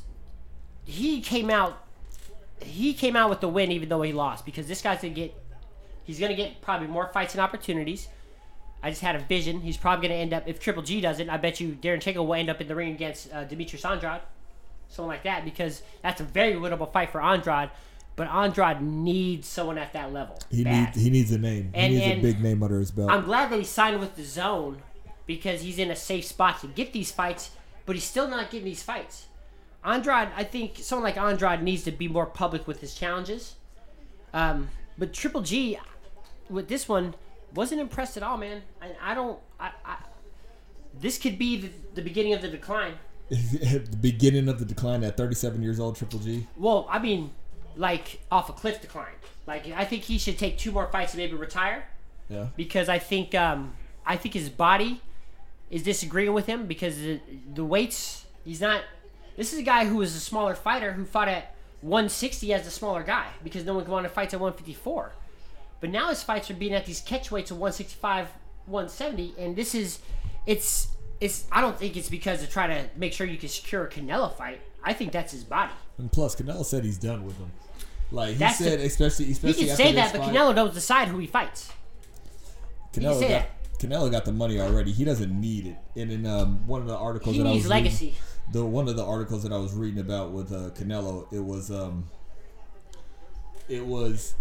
he 0.86 1.22
came 1.22 1.50
out 1.50 1.84
he 2.64 2.94
came 2.94 3.16
out 3.16 3.30
with 3.30 3.42
the 3.42 3.48
win 3.48 3.72
even 3.72 3.90
though 3.90 4.02
he 4.02 4.14
lost 4.14 4.46
because 4.46 4.68
this 4.68 4.82
guy's 4.82 5.02
gonna 5.02 5.14
get 5.14 5.34
he's 6.04 6.20
gonna 6.20 6.36
get 6.36 6.62
probably 6.62 6.88
more 6.88 7.08
fights 7.08 7.34
and 7.34 7.42
opportunities. 7.42 8.08
I 8.82 8.90
just 8.90 9.02
had 9.02 9.16
a 9.16 9.20
vision. 9.20 9.62
He's 9.62 9.78
probably 9.78 10.08
gonna 10.08 10.20
end 10.20 10.34
up 10.34 10.48
if 10.48 10.60
Triple 10.60 10.84
G 10.84 11.02
doesn't. 11.02 11.30
I 11.30 11.38
bet 11.38 11.60
you 11.60 11.78
Darren 11.82 12.02
Darenchenko 12.02 12.26
will 12.26 12.34
end 12.34 12.50
up 12.50 12.62
in 12.62 12.68
the 12.68 12.76
ring 12.76 12.94
against 12.94 13.32
uh, 13.34 13.44
Demetrius 13.44 13.84
Andrade, 13.84 14.22
someone 14.88 15.14
like 15.14 15.24
that, 15.24 15.44
because 15.44 15.82
that's 16.02 16.22
a 16.22 16.24
very 16.24 16.54
winnable 16.54 16.92
fight 16.92 17.12
for 17.12 17.22
Andrade. 17.22 17.70
But 18.16 18.28
Andrade 18.28 18.82
needs 18.82 19.48
someone 19.48 19.78
at 19.78 19.94
that 19.94 20.12
level. 20.12 20.40
He 20.50 20.64
bad. 20.64 20.96
needs 20.96 21.02
he 21.02 21.10
needs 21.10 21.32
a 21.32 21.38
name. 21.38 21.72
And- 21.74 21.94
he 21.94 22.00
needs 22.00 22.20
a 22.20 22.22
big 22.22 22.42
name 22.42 22.64
under 22.64 22.80
his 22.80 22.92
belt. 22.92 23.12
I'm 23.12 23.24
glad 23.24 23.50
that 23.52 23.60
he 23.60 23.66
signed 23.66 24.00
with 24.00 24.18
DAZN 24.18 24.78
because 25.26 25.62
he's 25.62 25.80
in 25.80 25.92
a 25.92 25.96
safe 25.96 26.26
spot 26.26 26.60
to 26.62 26.68
get 26.68 26.92
these 26.92 27.12
fights, 27.12 27.52
but 27.86 27.96
he's 27.96 28.04
still 28.04 28.28
not 28.28 28.50
getting 28.52 28.66
these 28.66 28.84
fights. 28.84 29.28
Andrade, 29.84 30.30
I 30.36 30.44
think 30.44 30.78
someone 30.78 31.04
like 31.04 31.18
Andrade 31.18 31.64
needs 31.64 31.84
to 31.84 31.92
be 31.92 32.08
more 32.08 32.26
public 32.26 32.68
with 32.68 32.82
his 32.82 32.96
challenges. 32.96 33.56
Um, 34.34 34.70
but 34.98 35.14
Triple 35.14 35.42
G, 35.42 35.78
with 36.50 36.68
this 36.68 36.88
one, 36.88 37.16
wasn't 37.54 37.82
impressed 37.82 38.18
at 38.18 38.24
all, 38.24 38.38
man. 38.38 38.64
And 38.82 38.94
I 39.02 39.14
don't. 39.14 39.40
I, 39.60 39.72
I, 39.86 39.98
this 41.00 41.18
could 41.18 41.38
be 41.40 41.62
the, 41.62 41.70
the 41.96 42.02
beginning 42.02 42.34
of 42.34 42.42
the 42.42 42.50
decline. 42.50 42.96
The 43.30 43.98
beginning 44.02 44.50
of 44.50 44.58
the 44.58 44.66
decline 44.66 45.04
at 45.04 45.16
37 45.16 45.62
years 45.62 45.80
old, 45.80 45.96
Triple 45.96 46.20
G. 46.20 46.48
Well, 46.58 46.88
I 46.90 46.98
mean, 46.98 47.32
like 47.76 48.22
off 48.32 48.50
a 48.50 48.54
cliff 48.54 48.82
decline. 48.82 49.14
Like 49.46 49.68
I 49.72 49.86
think 49.86 50.04
he 50.04 50.18
should 50.18 50.38
take 50.38 50.58
two 50.58 50.72
more 50.72 50.88
fights 50.88 51.14
and 51.14 51.22
maybe 51.22 51.36
retire. 51.36 51.86
Yeah. 52.30 52.48
because 52.56 52.90
I 52.90 53.00
think 53.00 53.34
um, 53.34 53.74
I 54.06 54.16
think 54.16 54.36
his 54.36 54.50
body 54.50 55.02
is 55.72 55.82
disagreeing 55.82 56.34
with 56.34 56.46
him 56.46 56.68
because 56.68 56.98
the, 56.98 57.20
the 57.54 57.66
weights 57.66 58.26
he's 58.46 58.62
not. 58.62 58.84
This 59.40 59.54
is 59.54 59.60
a 59.60 59.64
guy 59.64 59.86
who 59.86 59.96
was 59.96 60.14
a 60.18 60.20
smaller 60.20 60.54
fighter 60.54 60.92
who 60.92 61.06
fought 61.06 61.30
at 61.30 61.56
160 61.80 62.54
as 62.54 62.68
a 62.68 62.70
smaller 62.70 63.04
guy 63.04 63.26
because 63.42 63.64
no 63.64 63.74
one 63.74 63.88
wanted 63.88 64.10
to 64.10 64.14
fight 64.14 64.34
at 64.34 64.40
154. 64.42 65.14
But 65.80 65.92
now 65.92 66.10
his 66.10 66.22
fights 66.22 66.52
are 66.52 66.56
being 66.56 66.74
at 66.74 66.86
these 66.86 67.00
catch 67.00 67.32
weights 67.32 67.50
of 67.50 67.56
165, 67.58 68.28
170, 68.66 69.36
and 69.40 69.56
this 69.56 69.74
is 69.74 70.00
it's 70.46 70.90
it's. 71.22 71.46
I 71.54 71.62
don't 71.62 71.80
think 71.80 71.96
it's 71.96 72.10
because 72.10 72.42
to 72.42 72.50
try 72.50 72.68
to 72.68 72.90
make 72.98 73.14
sure 73.14 73.26
you 73.26 73.38
can 73.38 73.48
secure 73.48 73.86
a 73.86 73.90
Canelo 73.90 74.36
fight. 74.36 74.60
I 74.84 74.92
think 74.92 75.14
that's 75.14 75.32
his 75.32 75.46
body. 75.46 75.72
And 75.98 76.12
plus, 76.12 76.36
Canelo 76.36 76.66
said 76.66 76.84
he's 76.84 76.98
done 76.98 77.24
with 77.24 77.38
him. 77.38 77.50
Like 78.12 78.32
he 78.32 78.36
That's 78.36 78.58
the- 78.58 78.66
said, 78.66 78.80
especially 78.82 79.26
He 79.28 79.36
can 79.36 79.78
say 79.78 79.94
that, 79.94 80.12
but 80.12 80.22
fight, 80.26 80.34
Canelo 80.36 80.54
don't 80.54 80.74
decide 80.74 81.08
who 81.08 81.18
he 81.18 81.28
fights. 81.28 81.72
Canelo 82.92 83.18
say 83.18 83.30
got 83.30 83.80
Canelo 83.80 84.12
got 84.12 84.26
the 84.26 84.34
money 84.34 84.60
already. 84.60 84.92
He 84.92 85.06
doesn't 85.06 85.32
need 85.40 85.68
it. 85.68 85.78
And 85.96 86.12
in 86.12 86.26
um, 86.26 86.68
one 86.68 86.82
of 86.82 86.88
the 86.88 86.98
articles 86.98 87.38
He 87.38 87.42
that 87.42 87.48
I 87.48 87.52
was 87.54 87.60
reading- 87.60 87.70
legacy. 87.70 88.16
The 88.52 88.66
one 88.66 88.88
of 88.88 88.96
the 88.96 89.06
articles 89.06 89.44
that 89.44 89.52
I 89.54 89.58
was 89.58 89.74
reading 89.74 90.00
about 90.00 90.32
with 90.32 90.52
uh, 90.52 90.70
Canelo, 90.72 91.32
it 91.32 91.40
was 91.44 91.70
um, 91.72 92.06
it 93.68 93.86
was 93.86 94.34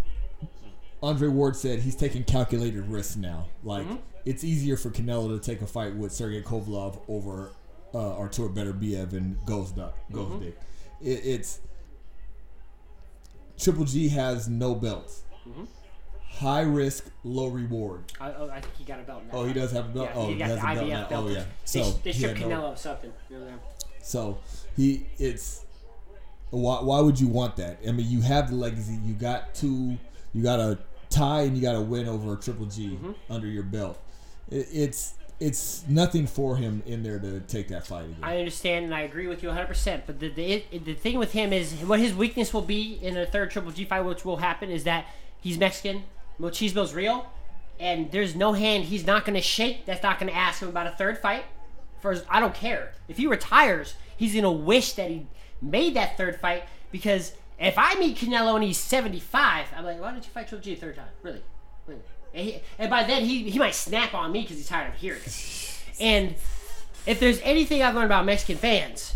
Andre 1.02 1.28
Ward 1.28 1.56
said 1.56 1.80
he's 1.80 1.94
taking 1.96 2.24
calculated 2.24 2.88
risks 2.88 3.16
now. 3.16 3.46
Like 3.62 3.84
Mm-hmm. 3.86 3.96
it's 4.24 4.42
easier 4.44 4.76
for 4.76 4.90
Canelo 4.90 5.28
to 5.38 5.44
take 5.44 5.62
a 5.62 5.66
fight 5.66 5.94
with 5.94 6.12
Sergey 6.12 6.42
Kovalev 6.42 6.98
over 7.08 7.52
uh, 7.94 8.16
Artur 8.18 8.48
Beterbiev 8.48 9.12
and 9.12 9.38
Gozdak. 9.46 9.92
Mm-hmm. 10.10 10.16
Gozdik. 10.16 10.52
It, 11.02 11.20
it's 11.24 11.60
Triple 13.58 13.84
G 13.84 14.08
has 14.10 14.48
no 14.48 14.74
belts. 14.74 15.22
Mm-hmm. 15.48 15.64
High 16.30 16.60
risk, 16.62 17.06
low 17.24 17.48
reward. 17.48 18.12
I, 18.20 18.32
oh, 18.32 18.48
I 18.48 18.60
think 18.60 18.76
he 18.76 18.84
got 18.84 19.00
a 19.00 19.02
belt. 19.02 19.22
Now. 19.24 19.38
Oh, 19.38 19.44
he 19.46 19.52
does 19.52 19.72
have 19.72 19.86
a 19.86 19.88
belt. 19.88 20.10
Yeah, 20.14 20.20
oh, 20.20 20.26
he 20.26 20.32
he 20.34 20.38
got 20.38 20.48
has 20.50 20.60
the 20.60 20.66
a 20.68 20.74
belt 20.74 20.88
now. 20.88 21.08
belt. 21.08 21.24
Oh, 21.26 21.30
yeah. 21.30 21.44
So 21.64 21.82
they 22.04 22.12
he 22.12 22.18
stripped 22.18 22.38
had 22.38 22.48
no- 22.48 22.60
Canelo 22.60 22.72
of 22.72 22.78
something. 22.78 23.12
You 23.28 23.38
know? 23.40 23.58
So 24.08 24.38
he, 24.76 25.06
it's 25.18 25.64
why, 26.50 26.80
why 26.80 27.00
would 27.00 27.20
you 27.20 27.28
want 27.28 27.56
that? 27.56 27.78
I 27.86 27.92
mean, 27.92 28.08
you 28.08 28.22
have 28.22 28.48
the 28.48 28.56
legacy. 28.56 28.98
You 29.04 29.12
got 29.12 29.54
two. 29.54 29.98
You 30.32 30.42
got 30.42 30.60
a 30.60 30.78
tie 31.10 31.42
and 31.42 31.56
you 31.56 31.62
got 31.62 31.74
a 31.76 31.80
win 31.80 32.08
over 32.08 32.32
a 32.32 32.36
Triple 32.36 32.66
G 32.66 32.88
Mm-hmm. 32.88 33.12
under 33.30 33.46
your 33.46 33.64
belt. 33.64 33.98
It, 34.50 34.66
it's 34.72 35.14
it's 35.40 35.84
nothing 35.86 36.26
for 36.26 36.56
him 36.56 36.82
in 36.86 37.02
there 37.02 37.18
to 37.20 37.40
take 37.40 37.68
that 37.68 37.86
fight 37.86 38.06
again. 38.06 38.16
I 38.22 38.38
understand 38.38 38.86
and 38.86 38.94
I 38.94 39.02
agree 39.02 39.28
with 39.28 39.42
you 39.42 39.50
100%. 39.50 40.02
But 40.04 40.18
the, 40.18 40.30
the, 40.30 40.64
it, 40.72 40.84
the 40.84 40.94
thing 40.94 41.16
with 41.16 41.30
him 41.30 41.52
is 41.52 41.74
what 41.74 42.00
his 42.00 42.12
weakness 42.12 42.52
will 42.52 42.62
be 42.62 42.98
in 43.00 43.16
a 43.16 43.24
third 43.24 43.50
Triple 43.52 43.70
G 43.70 43.84
fight, 43.84 44.00
which 44.00 44.24
will 44.24 44.38
happen, 44.38 44.68
is 44.70 44.82
that 44.84 45.06
he's 45.40 45.56
Mexican. 45.56 46.02
Machismo's 46.40 46.92
real. 46.92 47.30
And 47.78 48.10
there's 48.10 48.34
no 48.34 48.54
hand 48.54 48.84
he's 48.84 49.06
not 49.06 49.24
going 49.24 49.36
to 49.36 49.40
shake 49.40 49.86
that's 49.86 50.02
not 50.02 50.18
going 50.18 50.32
to 50.32 50.36
ask 50.36 50.60
him 50.60 50.68
about 50.68 50.88
a 50.88 50.92
third 50.96 51.18
fight. 51.18 51.44
For 52.00 52.16
I 52.28 52.40
don't 52.40 52.54
care. 52.54 52.92
If 53.08 53.16
he 53.16 53.26
retires, 53.26 53.94
he's 54.16 54.32
to 54.34 54.50
wish 54.50 54.92
that 54.92 55.10
he 55.10 55.26
made 55.60 55.94
that 55.94 56.16
third 56.16 56.40
fight 56.40 56.64
because 56.92 57.32
if 57.58 57.76
I 57.76 57.94
meet 57.96 58.16
Canelo 58.16 58.54
and 58.54 58.64
he's 58.64 58.78
75, 58.78 59.66
I'm 59.76 59.84
like, 59.84 60.00
why 60.00 60.12
didn't 60.12 60.24
you 60.24 60.30
fight 60.30 60.48
Triple 60.48 60.64
G 60.64 60.72
a 60.74 60.76
third 60.76 60.96
time? 60.96 61.08
Really? 61.22 61.42
really? 61.86 62.00
And, 62.32 62.46
he, 62.46 62.60
and 62.78 62.90
by 62.90 63.04
then, 63.04 63.24
he, 63.24 63.50
he 63.50 63.58
might 63.58 63.74
snap 63.74 64.14
on 64.14 64.30
me 64.30 64.42
because 64.42 64.56
he's 64.56 64.68
tired 64.68 64.94
of 64.94 65.00
hearing 65.00 65.20
it. 65.24 65.82
And 65.98 66.34
if 67.06 67.18
there's 67.18 67.40
anything 67.40 67.82
I've 67.82 67.94
learned 67.94 68.06
about 68.06 68.24
Mexican 68.24 68.56
fans, 68.56 69.14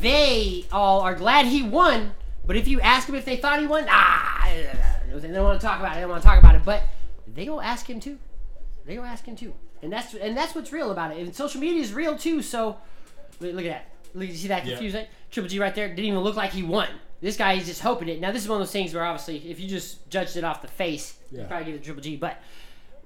they 0.00 0.64
all 0.72 1.00
are 1.00 1.14
glad 1.14 1.46
he 1.46 1.62
won. 1.62 2.14
But 2.46 2.56
if 2.56 2.66
you 2.66 2.80
ask 2.80 3.06
them 3.06 3.16
if 3.16 3.24
they 3.24 3.36
thought 3.36 3.60
he 3.60 3.66
won, 3.66 3.86
ah, 3.88 4.50
they 5.12 5.28
don't 5.28 5.44
want 5.44 5.60
to 5.60 5.66
talk 5.66 5.80
about 5.80 5.92
it. 5.92 5.94
They 5.96 6.00
don't 6.00 6.10
want 6.10 6.22
to 6.22 6.28
talk 6.28 6.38
about 6.38 6.54
it. 6.56 6.62
But 6.64 6.82
they 7.26 7.46
go 7.46 7.60
ask 7.60 7.88
him 7.88 8.00
too. 8.00 8.18
They 8.84 8.96
go 8.96 9.04
ask 9.04 9.24
him 9.24 9.36
too. 9.36 9.54
And 9.84 9.92
that's 9.92 10.14
and 10.14 10.36
that's 10.36 10.54
what's 10.54 10.72
real 10.72 10.90
about 10.90 11.12
it. 11.12 11.18
And 11.18 11.34
social 11.34 11.60
media 11.60 11.80
is 11.80 11.92
real 11.92 12.16
too. 12.18 12.42
So 12.42 12.76
look, 13.40 13.54
look 13.54 13.64
at 13.64 13.70
that. 13.70 13.88
Look, 14.14 14.28
you 14.28 14.34
see 14.34 14.48
that 14.48 14.64
Yeah. 14.64 14.72
confusing 14.72 15.06
Triple 15.30 15.48
G 15.48 15.58
right 15.60 15.74
there 15.74 15.88
didn't 15.88 16.04
even 16.04 16.20
look 16.20 16.36
like 16.36 16.52
he 16.52 16.62
won. 16.62 16.88
This 17.20 17.36
guy, 17.36 17.54
is 17.54 17.66
just 17.66 17.80
hoping 17.80 18.08
it. 18.08 18.20
Now 18.20 18.32
this 18.32 18.42
is 18.42 18.48
one 18.48 18.60
of 18.60 18.66
those 18.66 18.72
things 18.72 18.92
where 18.94 19.04
obviously, 19.04 19.50
if 19.50 19.58
you 19.60 19.68
just 19.68 20.08
judged 20.10 20.36
it 20.36 20.44
off 20.44 20.60
the 20.62 20.68
face, 20.68 21.18
Yeah. 21.30 21.40
you'd 21.40 21.48
probably 21.48 21.66
give 21.66 21.74
it 21.76 21.84
Triple 21.84 22.02
G. 22.02 22.16
But 22.16 22.38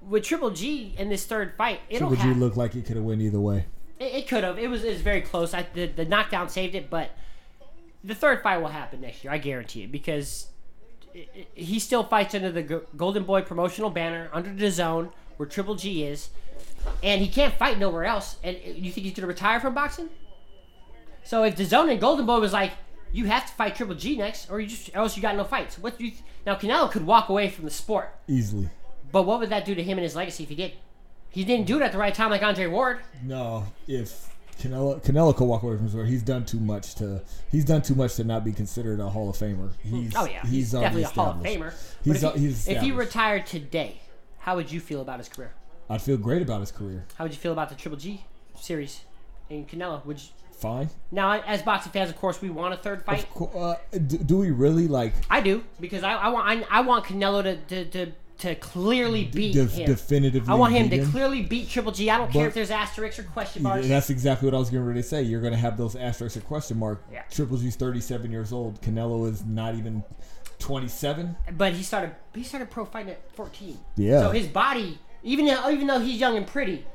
with 0.01 0.23
Triple 0.23 0.49
G 0.51 0.93
in 0.97 1.09
this 1.09 1.25
third 1.25 1.53
fight, 1.57 1.79
it'll 1.89 2.09
Triple 2.09 2.15
G 2.23 2.27
happen. 2.29 2.39
looked 2.39 2.57
like 2.57 2.73
he 2.73 2.81
could 2.81 2.95
have 2.95 3.05
won 3.05 3.21
either 3.21 3.39
way. 3.39 3.65
It, 3.99 4.13
it 4.13 4.27
could 4.27 4.43
have. 4.43 4.57
It 4.59 4.69
was. 4.69 4.83
It 4.83 4.91
was 4.93 5.01
very 5.01 5.21
close. 5.21 5.53
I, 5.53 5.65
the 5.73 5.87
the 5.87 6.05
knockdown 6.05 6.49
saved 6.49 6.75
it, 6.75 6.89
but 6.89 7.11
the 8.03 8.15
third 8.15 8.41
fight 8.43 8.57
will 8.59 8.69
happen 8.69 9.01
next 9.01 9.23
year. 9.23 9.33
I 9.33 9.37
guarantee 9.37 9.83
it 9.83 9.91
because 9.91 10.47
i 11.15 11.19
i 11.35 11.45
he 11.55 11.79
still 11.79 12.03
fights 12.03 12.35
under 12.35 12.51
the 12.51 12.61
Go- 12.63 12.83
Golden 12.95 13.23
Boy 13.23 13.41
promotional 13.41 13.89
banner 13.89 14.29
under 14.31 14.51
DAZN 14.51 15.11
where 15.37 15.47
Triple 15.49 15.75
G 15.75 16.03
is, 16.05 16.29
and 17.03 17.21
he 17.21 17.27
can't 17.27 17.53
fight 17.53 17.77
nowhere 17.77 18.05
else. 18.05 18.37
And 18.43 18.57
you 18.63 18.91
think 18.91 19.05
he's 19.05 19.13
gonna 19.13 19.27
retire 19.27 19.59
from 19.59 19.73
boxing? 19.73 20.09
So 21.23 21.43
if 21.43 21.55
DAZN 21.55 21.91
and 21.91 21.99
Golden 21.99 22.25
Boy 22.25 22.39
was 22.39 22.53
like, 22.53 22.71
you 23.11 23.25
have 23.25 23.45
to 23.45 23.53
fight 23.53 23.75
Triple 23.75 23.95
G 23.95 24.17
next, 24.17 24.49
or 24.49 24.59
you 24.59 24.67
just 24.67 24.89
or 24.89 24.99
else 24.99 25.15
you 25.15 25.21
got 25.21 25.35
no 25.35 25.43
fights. 25.43 25.77
What 25.79 25.97
do 25.97 26.05
you 26.05 26.11
now? 26.45 26.55
Canelo 26.55 26.91
could 26.91 27.05
walk 27.05 27.29
away 27.29 27.49
from 27.49 27.65
the 27.65 27.71
sport, 27.71 28.13
Easily. 28.27 28.69
but 29.11 29.23
what 29.23 29.39
would 29.39 29.49
that 29.49 29.65
do 29.65 29.75
to 29.75 29.83
him 29.83 29.97
and 29.97 30.03
his 30.03 30.15
legacy 30.15 30.43
if 30.43 30.49
he 30.49 30.55
did? 30.55 30.73
He 31.31 31.43
didn't 31.43 31.67
do 31.67 31.77
it 31.77 31.83
at 31.83 31.91
the 31.91 31.97
right 31.97 32.13
time, 32.13 32.31
like 32.31 32.43
Andre 32.43 32.67
Ward. 32.67 32.99
No, 33.23 33.65
if 33.87 34.29
Canelo 34.59 35.01
Canelo 35.03 35.35
could 35.35 35.47
walk 35.47 35.63
away 35.63 35.75
from 35.75 35.85
his 35.85 35.95
word, 35.95 36.07
he's 36.07 36.23
done 36.23 36.45
too 36.45 36.59
much 36.59 36.95
to 36.95 37.21
he's 37.51 37.65
done 37.65 37.81
too 37.81 37.95
much 37.95 38.15
to 38.15 38.23
not 38.23 38.43
be 38.43 38.51
considered 38.51 38.99
a 38.99 39.09
Hall 39.09 39.29
of 39.29 39.37
Famer. 39.37 39.71
Hmm. 39.83 40.01
He's 40.01 40.13
Oh 40.15 40.25
yeah, 40.25 40.41
he's, 40.41 40.51
he's, 40.51 40.71
definitely 40.71 41.03
a 41.03 41.07
Hall 41.07 41.31
of. 41.31 41.37
Famer. 41.37 41.73
He's, 42.03 42.21
But 42.21 42.35
if, 42.35 42.41
he, 42.41 42.47
he's 42.47 42.67
if 42.67 42.81
he 42.81 42.91
retired 42.91 43.45
today, 43.45 44.01
how 44.39 44.55
would 44.55 44.71
you 44.71 44.79
feel 44.79 45.01
about 45.01 45.19
his 45.19 45.29
career? 45.29 45.51
I'd 45.89 46.01
feel 46.01 46.17
great 46.17 46.41
about 46.41 46.59
his 46.61 46.71
career. 46.71 47.05
How 47.15 47.25
would 47.25 47.33
you 47.33 47.39
feel 47.39 47.51
about 47.51 47.69
the 47.69 47.75
Triple 47.75 47.97
G 47.97 48.23
series 48.59 49.01
in 49.49 49.65
Canelo? 49.65 50.05
Would 50.05 50.19
you, 50.19 50.27
Fine. 50.51 50.89
now, 51.11 51.41
as 51.41 51.61
boxing 51.61 51.91
fans, 51.91 52.09
of 52.09 52.17
course, 52.17 52.41
we 52.41 52.49
want 52.49 52.73
a 52.73 52.77
third 52.77 53.03
fight. 53.05 53.25
Cour- 53.33 53.51
uh, 53.93 53.97
do, 53.97 54.17
do 54.17 54.37
we 54.37 54.51
really 54.51 54.87
like 54.87 55.13
I 55.29 55.41
do 55.41 55.63
because 55.79 56.03
I, 56.03 56.13
I 56.13 56.27
want 56.29 56.47
I, 56.47 56.79
I 56.79 56.81
want 56.81 57.05
Canelo 57.05 57.41
to 57.43 57.55
to, 57.55 57.85
to, 57.85 58.11
to 58.39 58.55
clearly 58.55 59.25
beat 59.25 59.53
def- 59.53 59.73
him. 59.73 59.85
definitively? 59.87 60.51
I 60.51 60.55
want 60.55 60.73
him 60.73 60.89
to 60.91 61.05
clearly 61.05 61.41
beat 61.41 61.69
Triple 61.69 61.91
G. 61.91 62.09
I 62.09 62.17
don't 62.17 62.31
care 62.31 62.47
if 62.47 62.53
there's 62.53 62.71
asterisks 62.71 63.17
or 63.19 63.23
question 63.23 63.63
marks. 63.63 63.87
That's 63.87 64.09
exactly 64.09 64.45
what 64.47 64.53
I 64.55 64.59
was 64.59 64.69
going 64.69 64.85
ready 64.85 65.01
to 65.01 65.07
say. 65.07 65.23
You're 65.23 65.41
going 65.41 65.53
to 65.53 65.59
have 65.59 65.77
those 65.77 65.95
asterisks 65.95 66.37
or 66.37 66.41
question 66.41 66.77
mark. 66.77 67.03
Yeah. 67.11 67.23
Triple 67.31 67.57
G's 67.57 67.75
37 67.77 68.29
years 68.31 68.51
old. 68.53 68.81
Canelo 68.81 69.27
is 69.29 69.43
not 69.45 69.75
even 69.75 70.03
27. 70.59 71.35
But 71.57 71.73
he 71.73 71.83
started 71.83 72.15
he 72.35 72.43
started 72.43 72.69
pro 72.69 72.85
fighting 72.85 73.11
at 73.13 73.31
14. 73.35 73.77
Yeah. 73.95 74.19
So 74.21 74.31
his 74.31 74.47
body, 74.47 74.99
even 75.23 75.45
though, 75.45 75.69
even 75.69 75.87
though 75.87 75.99
he's 75.99 76.19
young 76.19 76.37
and 76.37 76.45
pretty, 76.47 76.85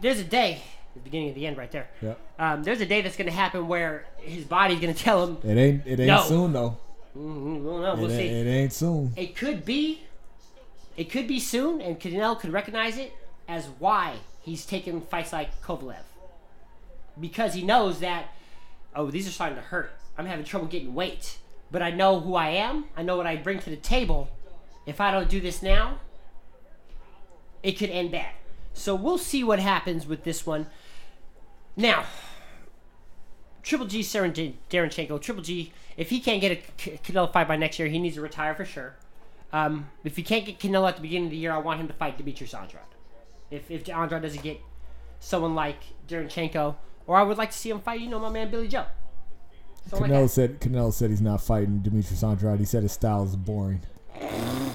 there's 0.00 0.18
a 0.20 0.24
day, 0.24 0.62
the 0.94 1.00
beginning 1.00 1.30
of 1.30 1.34
the 1.34 1.46
end, 1.46 1.56
right 1.56 1.70
there. 1.70 1.88
Yeah. 2.00 2.14
Um, 2.38 2.62
there's 2.62 2.80
a 2.80 2.86
day 2.86 3.00
that's 3.02 3.16
going 3.16 3.28
to 3.28 3.34
happen 3.36 3.66
where 3.68 4.06
his 4.18 4.44
body's 4.44 4.80
going 4.80 4.94
to 4.94 5.02
tell 5.02 5.26
him, 5.26 5.38
It 5.42 5.56
ain't 5.58 5.86
it 5.86 6.00
ain't 6.00 6.06
No. 6.06 6.22
soon 6.22 6.52
though. 6.52 6.76
mm, 7.16 7.62
we'll 7.62 7.78
know, 7.80 7.94
we'll 7.96 8.10
it, 8.10 8.16
see. 8.16 8.22
ain't- 8.28 8.46
it 8.46 8.50
ain't 8.50 8.72
soon. 8.72 9.12
It 9.16 9.34
could 9.36 9.64
be, 9.64 10.02
it 10.96 11.10
could 11.10 11.26
be 11.26 11.40
soon, 11.40 11.80
and 11.80 11.98
Canelo 11.98 12.38
could 12.38 12.52
recognize 12.52 12.96
it 12.98 13.12
as 13.48 13.66
why 13.78 14.16
he's 14.42 14.64
taking 14.66 15.00
fights 15.00 15.32
like 15.32 15.60
Kovalev, 15.62 16.02
because 17.20 17.54
he 17.54 17.62
knows 17.62 18.00
that, 18.00 18.26
oh, 18.94 19.10
these 19.10 19.26
are 19.26 19.30
starting 19.32 19.56
to 19.56 19.62
hurt. 19.62 19.92
I'm 20.16 20.26
having 20.26 20.44
trouble 20.44 20.66
getting 20.66 20.94
weight, 20.94 21.38
but 21.70 21.82
I 21.82 21.90
know 21.90 22.20
who 22.20 22.34
I 22.34 22.50
am. 22.50 22.86
I 22.96 23.02
know 23.02 23.16
what 23.16 23.26
I 23.26 23.36
bring 23.36 23.58
to 23.60 23.70
the 23.70 23.76
table. 23.76 24.28
If 24.86 25.00
I 25.00 25.10
don't 25.10 25.28
do 25.28 25.40
this 25.40 25.62
now, 25.62 25.98
it 27.62 27.72
could 27.72 27.90
end 27.90 28.12
bad. 28.12 28.32
So 28.72 28.94
we'll 28.94 29.18
see 29.18 29.42
what 29.42 29.58
happens 29.58 30.06
with 30.06 30.24
this 30.24 30.46
one. 30.46 30.66
Now, 31.76 32.04
Triple 33.62 33.86
G, 33.86 34.00
Darenchenko, 34.00 35.20
Triple 35.20 35.42
G, 35.42 35.72
if 35.96 36.10
he 36.10 36.20
can't 36.20 36.40
get 36.40 36.52
a 36.52 36.56
Canelo 36.98 37.32
fight 37.32 37.48
by 37.48 37.56
next 37.56 37.78
year, 37.78 37.88
he 37.88 37.98
needs 37.98 38.14
to 38.14 38.20
retire 38.20 38.54
for 38.54 38.64
sure. 38.64 38.96
Um, 39.52 39.90
if 40.04 40.16
he 40.16 40.22
can't 40.22 40.44
get 40.44 40.58
Canelo 40.58 40.88
at 40.88 40.96
the 40.96 41.02
beginning 41.02 41.26
of 41.26 41.30
the 41.32 41.36
year, 41.36 41.52
I 41.52 41.58
want 41.58 41.80
him 41.80 41.88
to 41.88 41.94
fight 41.94 42.18
Demetrius 42.18 42.54
Andrade. 42.54 42.82
If, 43.50 43.70
if 43.70 43.88
Andrade 43.88 44.22
doesn't 44.22 44.42
get 44.42 44.60
someone 45.20 45.54
like 45.54 45.78
Darenchenko, 46.06 46.76
or 47.06 47.16
I 47.16 47.22
would 47.22 47.38
like 47.38 47.50
to 47.50 47.56
see 47.58 47.70
him 47.70 47.80
fight, 47.80 48.00
you 48.00 48.08
know, 48.08 48.18
my 48.18 48.30
man 48.30 48.50
Billy 48.50 48.68
Joe. 48.68 48.86
Like 49.90 50.02
Canelo 50.02 50.22
that. 50.22 50.28
said 50.28 50.60
Canelo 50.60 50.92
said 50.92 51.10
he's 51.10 51.22
not 51.22 51.40
fighting 51.40 51.78
Demetrius 51.78 52.22
Andrade. 52.22 52.58
He 52.58 52.66
said 52.66 52.82
his 52.82 52.92
style 52.92 53.24
is 53.24 53.36
boring. 53.36 53.80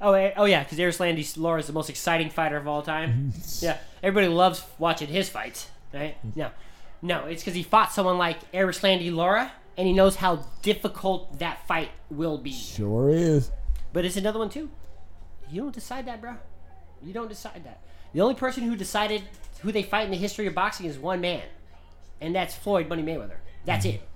Oh, 0.00 0.12
eh, 0.12 0.32
oh 0.36 0.44
yeah, 0.44 0.62
because 0.62 0.78
Erislandy 0.78 1.36
Lara 1.38 1.60
is 1.60 1.66
the 1.66 1.72
most 1.72 1.90
exciting 1.90 2.30
fighter 2.30 2.56
of 2.56 2.66
all 2.66 2.82
time. 2.82 3.32
Mhm. 3.32 3.62
yeah, 3.62 3.78
everybody 4.02 4.32
loves 4.32 4.64
watching 4.78 5.08
his 5.08 5.28
fights, 5.28 5.68
right? 5.92 6.16
Mm. 6.26 6.36
No, 6.36 6.50
no, 7.02 7.26
it's 7.26 7.42
because 7.42 7.54
he 7.54 7.62
fought 7.62 7.92
someone 7.92 8.18
like 8.18 8.50
Erislandy 8.52 9.14
Lara, 9.14 9.52
and 9.76 9.86
he 9.86 9.92
knows 9.92 10.16
how 10.16 10.44
difficult 10.62 11.38
that 11.38 11.66
fight 11.66 11.90
will 12.10 12.38
be. 12.38 12.52
Sure 12.52 13.10
is. 13.10 13.50
But 13.92 14.04
it's 14.04 14.16
another 14.16 14.38
one 14.38 14.50
too. 14.50 14.70
You 15.50 15.62
don't 15.62 15.74
decide 15.74 16.06
that, 16.06 16.20
bro. 16.20 16.36
You 17.02 17.12
don't 17.12 17.28
decide 17.28 17.64
that. 17.64 17.80
The 18.12 18.20
only 18.20 18.34
person 18.34 18.64
who 18.64 18.76
decided 18.76 19.22
who 19.60 19.72
they 19.72 19.82
fight 19.82 20.04
in 20.04 20.10
the 20.10 20.16
history 20.16 20.46
of 20.46 20.54
boxing 20.54 20.86
is 20.86 20.98
one 20.98 21.20
man, 21.20 21.42
and 22.20 22.34
that's 22.34 22.54
Floyd 22.54 22.88
Money 22.88 23.02
Mayweather. 23.02 23.36
That's 23.64 23.86
mm-hmm. 23.86 23.96
it. 23.96 24.08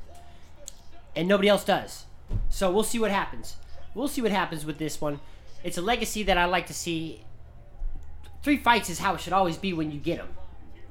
And 1.16 1.28
nobody 1.28 1.48
else 1.48 1.64
does. 1.64 2.04
So 2.48 2.70
we'll 2.70 2.84
see 2.84 2.98
what 2.98 3.10
happens. 3.10 3.56
We'll 3.94 4.08
see 4.08 4.22
what 4.22 4.30
happens 4.30 4.64
with 4.64 4.78
this 4.78 5.00
one. 5.00 5.20
It's 5.62 5.78
a 5.78 5.82
legacy 5.82 6.22
that 6.24 6.38
I 6.38 6.46
like 6.46 6.66
to 6.68 6.74
see. 6.74 7.24
Three 8.42 8.56
fights 8.56 8.88
is 8.88 8.98
how 8.98 9.14
it 9.14 9.20
should 9.20 9.32
always 9.32 9.56
be 9.56 9.72
when 9.72 9.90
you 9.90 9.98
get 10.00 10.18
them. 10.18 10.28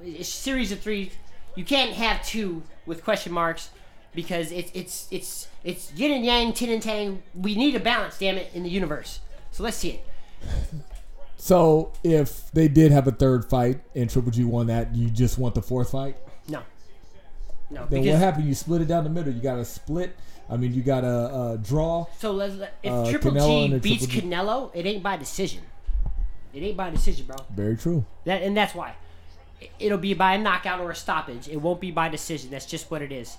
A 0.04 0.24
series 0.24 0.72
of 0.72 0.80
three. 0.80 1.12
You 1.56 1.66
can't 1.66 1.94
have 1.94 2.24
two 2.26 2.64
with 2.86 3.04
question 3.04 3.34
marks 3.34 3.70
because 4.14 4.52
it's 4.52 4.72
it's 4.74 5.08
it's 5.12 5.48
it's 5.64 5.92
yin 5.94 6.12
and 6.12 6.26
yang, 6.26 6.54
tin 6.54 6.70
and 6.70 6.82
tang. 6.82 7.24
We 7.34 7.56
need 7.56 7.76
a 7.76 7.80
balance, 7.80 8.18
damn 8.18 8.38
it, 8.38 8.52
in 8.54 8.64
the 8.64 8.70
universe. 8.70 9.20
So 9.52 9.64
let's 9.64 9.78
see 9.78 9.90
it. 9.92 10.06
So 11.38 11.94
if 12.04 12.52
they 12.52 12.68
did 12.68 12.92
have 12.92 13.08
a 13.08 13.12
third 13.12 13.46
fight 13.46 13.82
and 13.96 14.10
Triple 14.10 14.32
G 14.32 14.44
won 14.44 14.68
that, 14.68 14.94
you 14.94 15.10
just 15.10 15.38
want 15.38 15.56
the 15.56 15.62
fourth 15.62 15.92
fight? 15.92 16.18
No, 16.50 16.62
No, 17.70 17.86
then 17.90 18.06
what 18.06 18.18
happened? 18.18 18.46
You 18.48 18.54
split 18.54 18.82
it 18.82 18.88
down 18.90 19.06
the 19.06 19.10
middle. 19.10 19.34
You 19.34 19.42
got 19.42 19.58
a 19.58 19.66
split. 19.66 20.16
I 20.50 20.58
mean, 20.58 20.74
you 20.74 20.82
got 20.82 21.04
a, 21.04 21.08
uh 21.08 21.56
draw. 21.58 22.06
so 22.18 22.32
let's, 22.32 22.56
if 22.84 22.92
Uh, 22.92 23.10
Triple 23.10 23.32
Canelo 23.32 23.70
G 23.70 23.80
beats 23.80 24.06
Triple 24.08 24.22
G. 24.30 24.36
Canelo, 24.36 24.72
it 24.74 24.86
ain't 24.86 25.04
by 25.04 25.16
decision. 25.18 25.62
It 26.54 26.64
ain't 26.64 26.76
by 26.78 26.90
decision, 26.90 27.28
bro. 27.28 27.36
Very 27.52 27.78
true. 27.78 28.06
That 28.26 28.42
and 28.42 28.56
that's 28.58 28.74
why. 28.74 28.96
It- 29.62 29.72
It'll 29.78 29.98
be 29.98 30.14
by 30.14 30.34
a 30.36 30.38
knockout 30.38 30.80
or 30.80 30.90
a 30.92 30.96
stoppage. 30.96 31.48
It 31.48 31.58
won't 31.58 31.80
be 31.82 31.92
by 31.92 32.10
decision. 32.10 32.50
That's 32.50 32.66
just 32.66 32.90
what 32.90 33.02
it 33.02 33.12
is. 33.12 33.38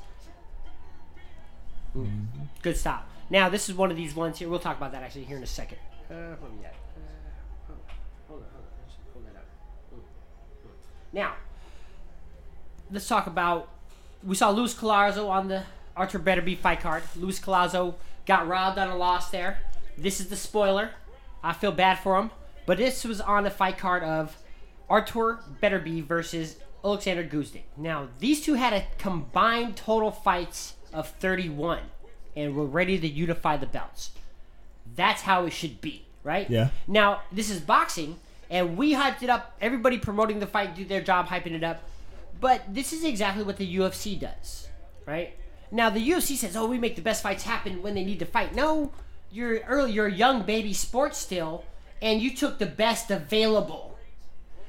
Mm. 1.96 2.04
Mm-hmm. 2.04 2.42
Good 2.62 2.76
stop. 2.76 3.08
Now 3.30 3.48
this 3.48 3.68
is 3.68 3.74
one 3.74 3.90
of 3.90 3.96
these 3.96 4.14
ones 4.14 4.38
here. 4.38 4.48
We'll 4.48 4.58
talk 4.60 4.76
about 4.76 4.92
that 4.92 5.02
actually 5.02 5.24
here 5.24 5.36
in 5.36 5.42
a 5.42 5.46
second. 5.46 5.78
Uh, 6.10 6.14
where 6.14 6.50
we 6.56 6.64
at? 6.64 6.74
Uh, 6.74 7.02
hold 7.66 7.78
on, 7.78 7.94
hold 8.28 8.40
on. 8.42 8.46
Let's 8.86 8.96
pull 9.12 9.22
that 9.22 9.36
up. 9.36 9.46
Mm, 9.94 9.98
mm. 9.98 10.70
Now, 11.12 11.34
let's 12.90 13.08
talk 13.08 13.26
about. 13.26 13.68
We 14.22 14.34
saw 14.36 14.50
Luis 14.50 14.74
Collazo 14.74 15.28
on 15.30 15.48
the 15.48 15.64
Archer 16.00 16.18
Beterbiev 16.18 16.56
fight 16.56 16.80
card. 16.80 17.02
Luis 17.14 17.38
Collazo 17.38 17.94
got 18.24 18.48
robbed 18.48 18.78
on 18.78 18.88
a 18.88 18.96
loss 18.96 19.30
there. 19.30 19.58
This 19.98 20.18
is 20.18 20.30
the 20.30 20.36
spoiler. 20.36 20.92
I 21.44 21.52
feel 21.52 21.72
bad 21.72 21.98
for 21.98 22.18
him, 22.18 22.30
but 22.64 22.78
this 22.78 23.04
was 23.04 23.20
on 23.20 23.44
the 23.44 23.50
fight 23.50 23.76
card 23.76 24.02
of 24.02 24.34
Artur 24.88 25.40
Beterbiev 25.62 26.04
versus 26.04 26.56
Alexander 26.82 27.22
Gvozdyk. 27.22 27.64
Now, 27.76 28.08
these 28.18 28.40
two 28.40 28.54
had 28.54 28.72
a 28.72 28.86
combined 28.96 29.76
total 29.76 30.10
fights 30.10 30.72
of 30.90 31.06
31 31.06 31.80
and 32.34 32.56
were 32.56 32.64
ready 32.64 32.98
to 32.98 33.06
unify 33.06 33.58
the 33.58 33.66
belts. 33.66 34.12
That's 34.96 35.20
how 35.20 35.44
it 35.44 35.50
should 35.50 35.82
be, 35.82 36.06
right? 36.24 36.48
Yeah. 36.48 36.70
Now, 36.88 37.20
this 37.30 37.50
is 37.50 37.60
boxing, 37.60 38.16
and 38.48 38.78
we 38.78 38.94
hyped 38.94 39.22
it 39.22 39.28
up. 39.28 39.54
Everybody 39.60 39.98
promoting 39.98 40.40
the 40.40 40.46
fight 40.46 40.74
do 40.74 40.86
their 40.86 41.02
job 41.02 41.26
hyping 41.26 41.52
it 41.52 41.62
up. 41.62 41.82
But 42.40 42.74
this 42.74 42.94
is 42.94 43.04
exactly 43.04 43.42
what 43.42 43.58
the 43.58 43.76
UFC 43.76 44.18
does, 44.18 44.66
right? 45.04 45.36
Now, 45.70 45.90
the 45.90 46.06
UFC 46.06 46.36
says, 46.36 46.56
oh, 46.56 46.66
we 46.66 46.78
make 46.78 46.96
the 46.96 47.02
best 47.02 47.22
fights 47.22 47.44
happen 47.44 47.82
when 47.82 47.94
they 47.94 48.04
need 48.04 48.18
to 48.18 48.26
fight. 48.26 48.54
No, 48.54 48.92
you're 49.30 49.60
early, 49.60 49.92
you're 49.92 50.06
a 50.06 50.12
young 50.12 50.42
baby 50.42 50.72
sport 50.72 51.14
still, 51.14 51.64
and 52.02 52.20
you 52.20 52.34
took 52.34 52.58
the 52.58 52.66
best 52.66 53.10
available, 53.10 53.98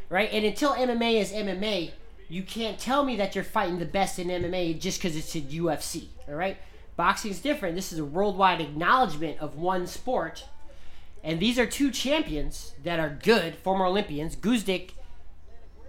right? 0.10 0.30
And 0.32 0.46
until 0.46 0.74
MMA 0.74 1.20
is 1.20 1.32
MMA, 1.32 1.92
you 2.30 2.44
can't 2.44 2.78
tell 2.78 3.04
me 3.04 3.16
that 3.18 3.34
you're 3.36 3.44
fighting 3.44 3.80
the 3.80 3.86
best 3.86 4.20
in 4.20 4.28
MMA 4.28 4.80
just 4.80 5.02
because 5.02 5.18
it's 5.18 5.36
in 5.36 5.44
UFC, 5.44 6.08
all 6.28 6.36
right? 6.36 6.58
boxing 7.02 7.32
is 7.32 7.40
different. 7.40 7.76
This 7.76 7.92
is 7.92 7.98
a 7.98 8.06
worldwide 8.06 8.62
acknowledgement 8.62 9.40
of 9.40 9.56
one 9.56 9.88
sport. 9.88 10.46
And 11.24 11.40
these 11.40 11.58
are 11.58 11.66
two 11.66 11.90
champions 11.90 12.74
that 12.84 13.00
are 13.00 13.10
good, 13.24 13.56
former 13.56 13.86
Olympians. 13.86 14.36
Gvozdyk 14.36 14.92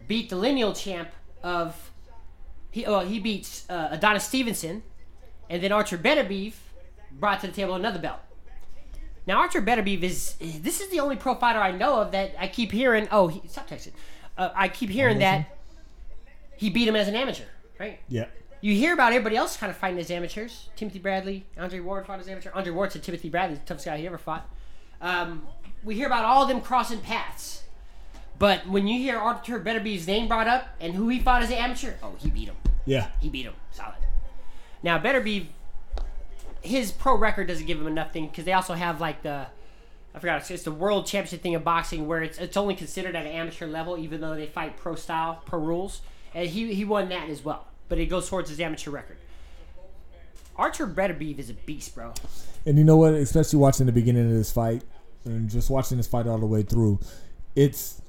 beat 0.06 0.30
the 0.30 0.36
lineal 0.36 0.72
champ 0.72 1.10
of 1.42 1.90
he 2.70 2.84
well, 2.86 3.00
he 3.00 3.18
beats 3.20 3.68
uh, 3.68 3.88
Adonis 3.90 4.24
Stevenson, 4.24 4.82
and 5.52 5.62
then 5.62 5.70
Archer 5.70 5.98
Beterbiev 5.98 6.54
brought 7.12 7.42
to 7.42 7.46
the 7.46 7.52
table 7.52 7.74
another 7.74 7.98
belt. 7.98 8.20
Now 9.26 9.38
Archer 9.38 9.60
Beterbiev 9.60 10.02
is 10.02 10.34
this 10.40 10.80
is 10.80 10.88
the 10.88 10.98
only 10.98 11.14
pro 11.14 11.34
fighter 11.34 11.60
I 11.60 11.70
know 11.72 12.00
of 12.00 12.12
that 12.12 12.34
I 12.38 12.48
keep 12.48 12.72
hearing. 12.72 13.06
Oh, 13.12 13.28
he, 13.28 13.46
stop 13.46 13.68
texting. 13.68 13.92
Uh, 14.36 14.48
I 14.54 14.68
keep 14.68 14.88
hearing 14.88 15.18
that 15.18 15.56
he 16.56 16.70
beat 16.70 16.88
him 16.88 16.96
as 16.96 17.06
an 17.06 17.14
amateur, 17.14 17.44
right? 17.78 18.00
Yeah. 18.08 18.26
You 18.62 18.74
hear 18.74 18.94
about 18.94 19.12
everybody 19.12 19.36
else 19.36 19.56
kind 19.56 19.70
of 19.70 19.76
fighting 19.76 19.98
as 19.98 20.10
amateurs. 20.10 20.70
Timothy 20.74 20.98
Bradley, 20.98 21.44
Andre 21.58 21.80
Ward 21.80 22.06
fought 22.06 22.18
as 22.20 22.28
amateur. 22.28 22.50
Andre 22.54 22.72
Ward 22.72 22.92
said 22.92 23.02
Timothy 23.02 23.28
Bradley's 23.28 23.58
the 23.58 23.66
toughest 23.66 23.86
guy 23.86 23.98
he 23.98 24.06
ever 24.06 24.18
fought. 24.18 24.48
Um, 25.02 25.46
we 25.84 25.96
hear 25.96 26.06
about 26.06 26.24
all 26.24 26.42
of 26.42 26.48
them 26.48 26.62
crossing 26.62 27.00
paths. 27.00 27.64
But 28.38 28.66
when 28.66 28.86
you 28.86 28.98
hear 28.98 29.18
Arthur 29.18 29.60
Beterbiev's 29.60 30.06
name 30.06 30.28
brought 30.28 30.48
up 30.48 30.68
and 30.80 30.94
who 30.94 31.08
he 31.08 31.20
fought 31.20 31.42
as 31.42 31.50
an 31.50 31.56
amateur, 31.56 31.94
oh, 32.02 32.14
he 32.18 32.30
beat 32.30 32.48
him. 32.48 32.56
Yeah. 32.86 33.08
He 33.20 33.28
beat 33.28 33.44
him. 33.44 33.54
Solid. 33.72 34.01
Now, 34.82 34.98
Beterbiev, 34.98 35.46
his 36.60 36.92
pro 36.92 37.16
record 37.16 37.48
doesn't 37.48 37.66
give 37.66 37.80
him 37.80 37.86
enough 37.86 38.12
thing 38.12 38.28
because 38.28 38.44
they 38.44 38.52
also 38.52 38.74
have 38.74 39.00
like 39.00 39.22
the, 39.22 39.46
I 40.14 40.18
forgot, 40.18 40.50
it's, 40.50 40.62
the 40.62 40.72
world 40.72 41.06
championship 41.06 41.42
thing 41.42 41.54
of 41.54 41.64
boxing 41.64 42.06
where 42.06 42.22
it's, 42.22 42.38
it's 42.38 42.56
only 42.56 42.74
considered 42.74 43.16
at 43.16 43.26
an 43.26 43.32
amateur 43.32 43.66
level 43.66 43.98
even 43.98 44.20
though 44.20 44.34
they 44.34 44.46
fight 44.46 44.76
pro 44.76 44.94
style, 44.94 45.42
pro 45.46 45.58
rules. 45.58 46.02
And 46.34 46.48
he, 46.48 46.74
he 46.74 46.84
won 46.84 47.08
that 47.10 47.28
as 47.28 47.44
well. 47.44 47.66
But 47.88 47.98
it 47.98 48.06
goes 48.06 48.28
towards 48.28 48.48
his 48.48 48.58
amateur 48.60 48.90
record. 48.90 49.18
Archer 50.56 50.86
Beterbiev 50.86 51.38
is 51.38 51.50
a 51.50 51.54
beast, 51.54 51.94
bro. 51.94 52.12
And 52.66 52.78
you 52.78 52.84
know 52.84 52.96
what? 52.96 53.14
Especially 53.14 53.58
watching 53.58 53.86
the 53.86 53.92
beginning 53.92 54.26
of 54.26 54.32
this 54.32 54.52
fight 54.52 54.82
and 55.24 55.48
just 55.48 55.70
watching 55.70 55.96
this 55.96 56.06
fight 56.06 56.26
all 56.26 56.38
the 56.38 56.46
way 56.46 56.62
through, 56.62 57.00
it's 57.54 58.00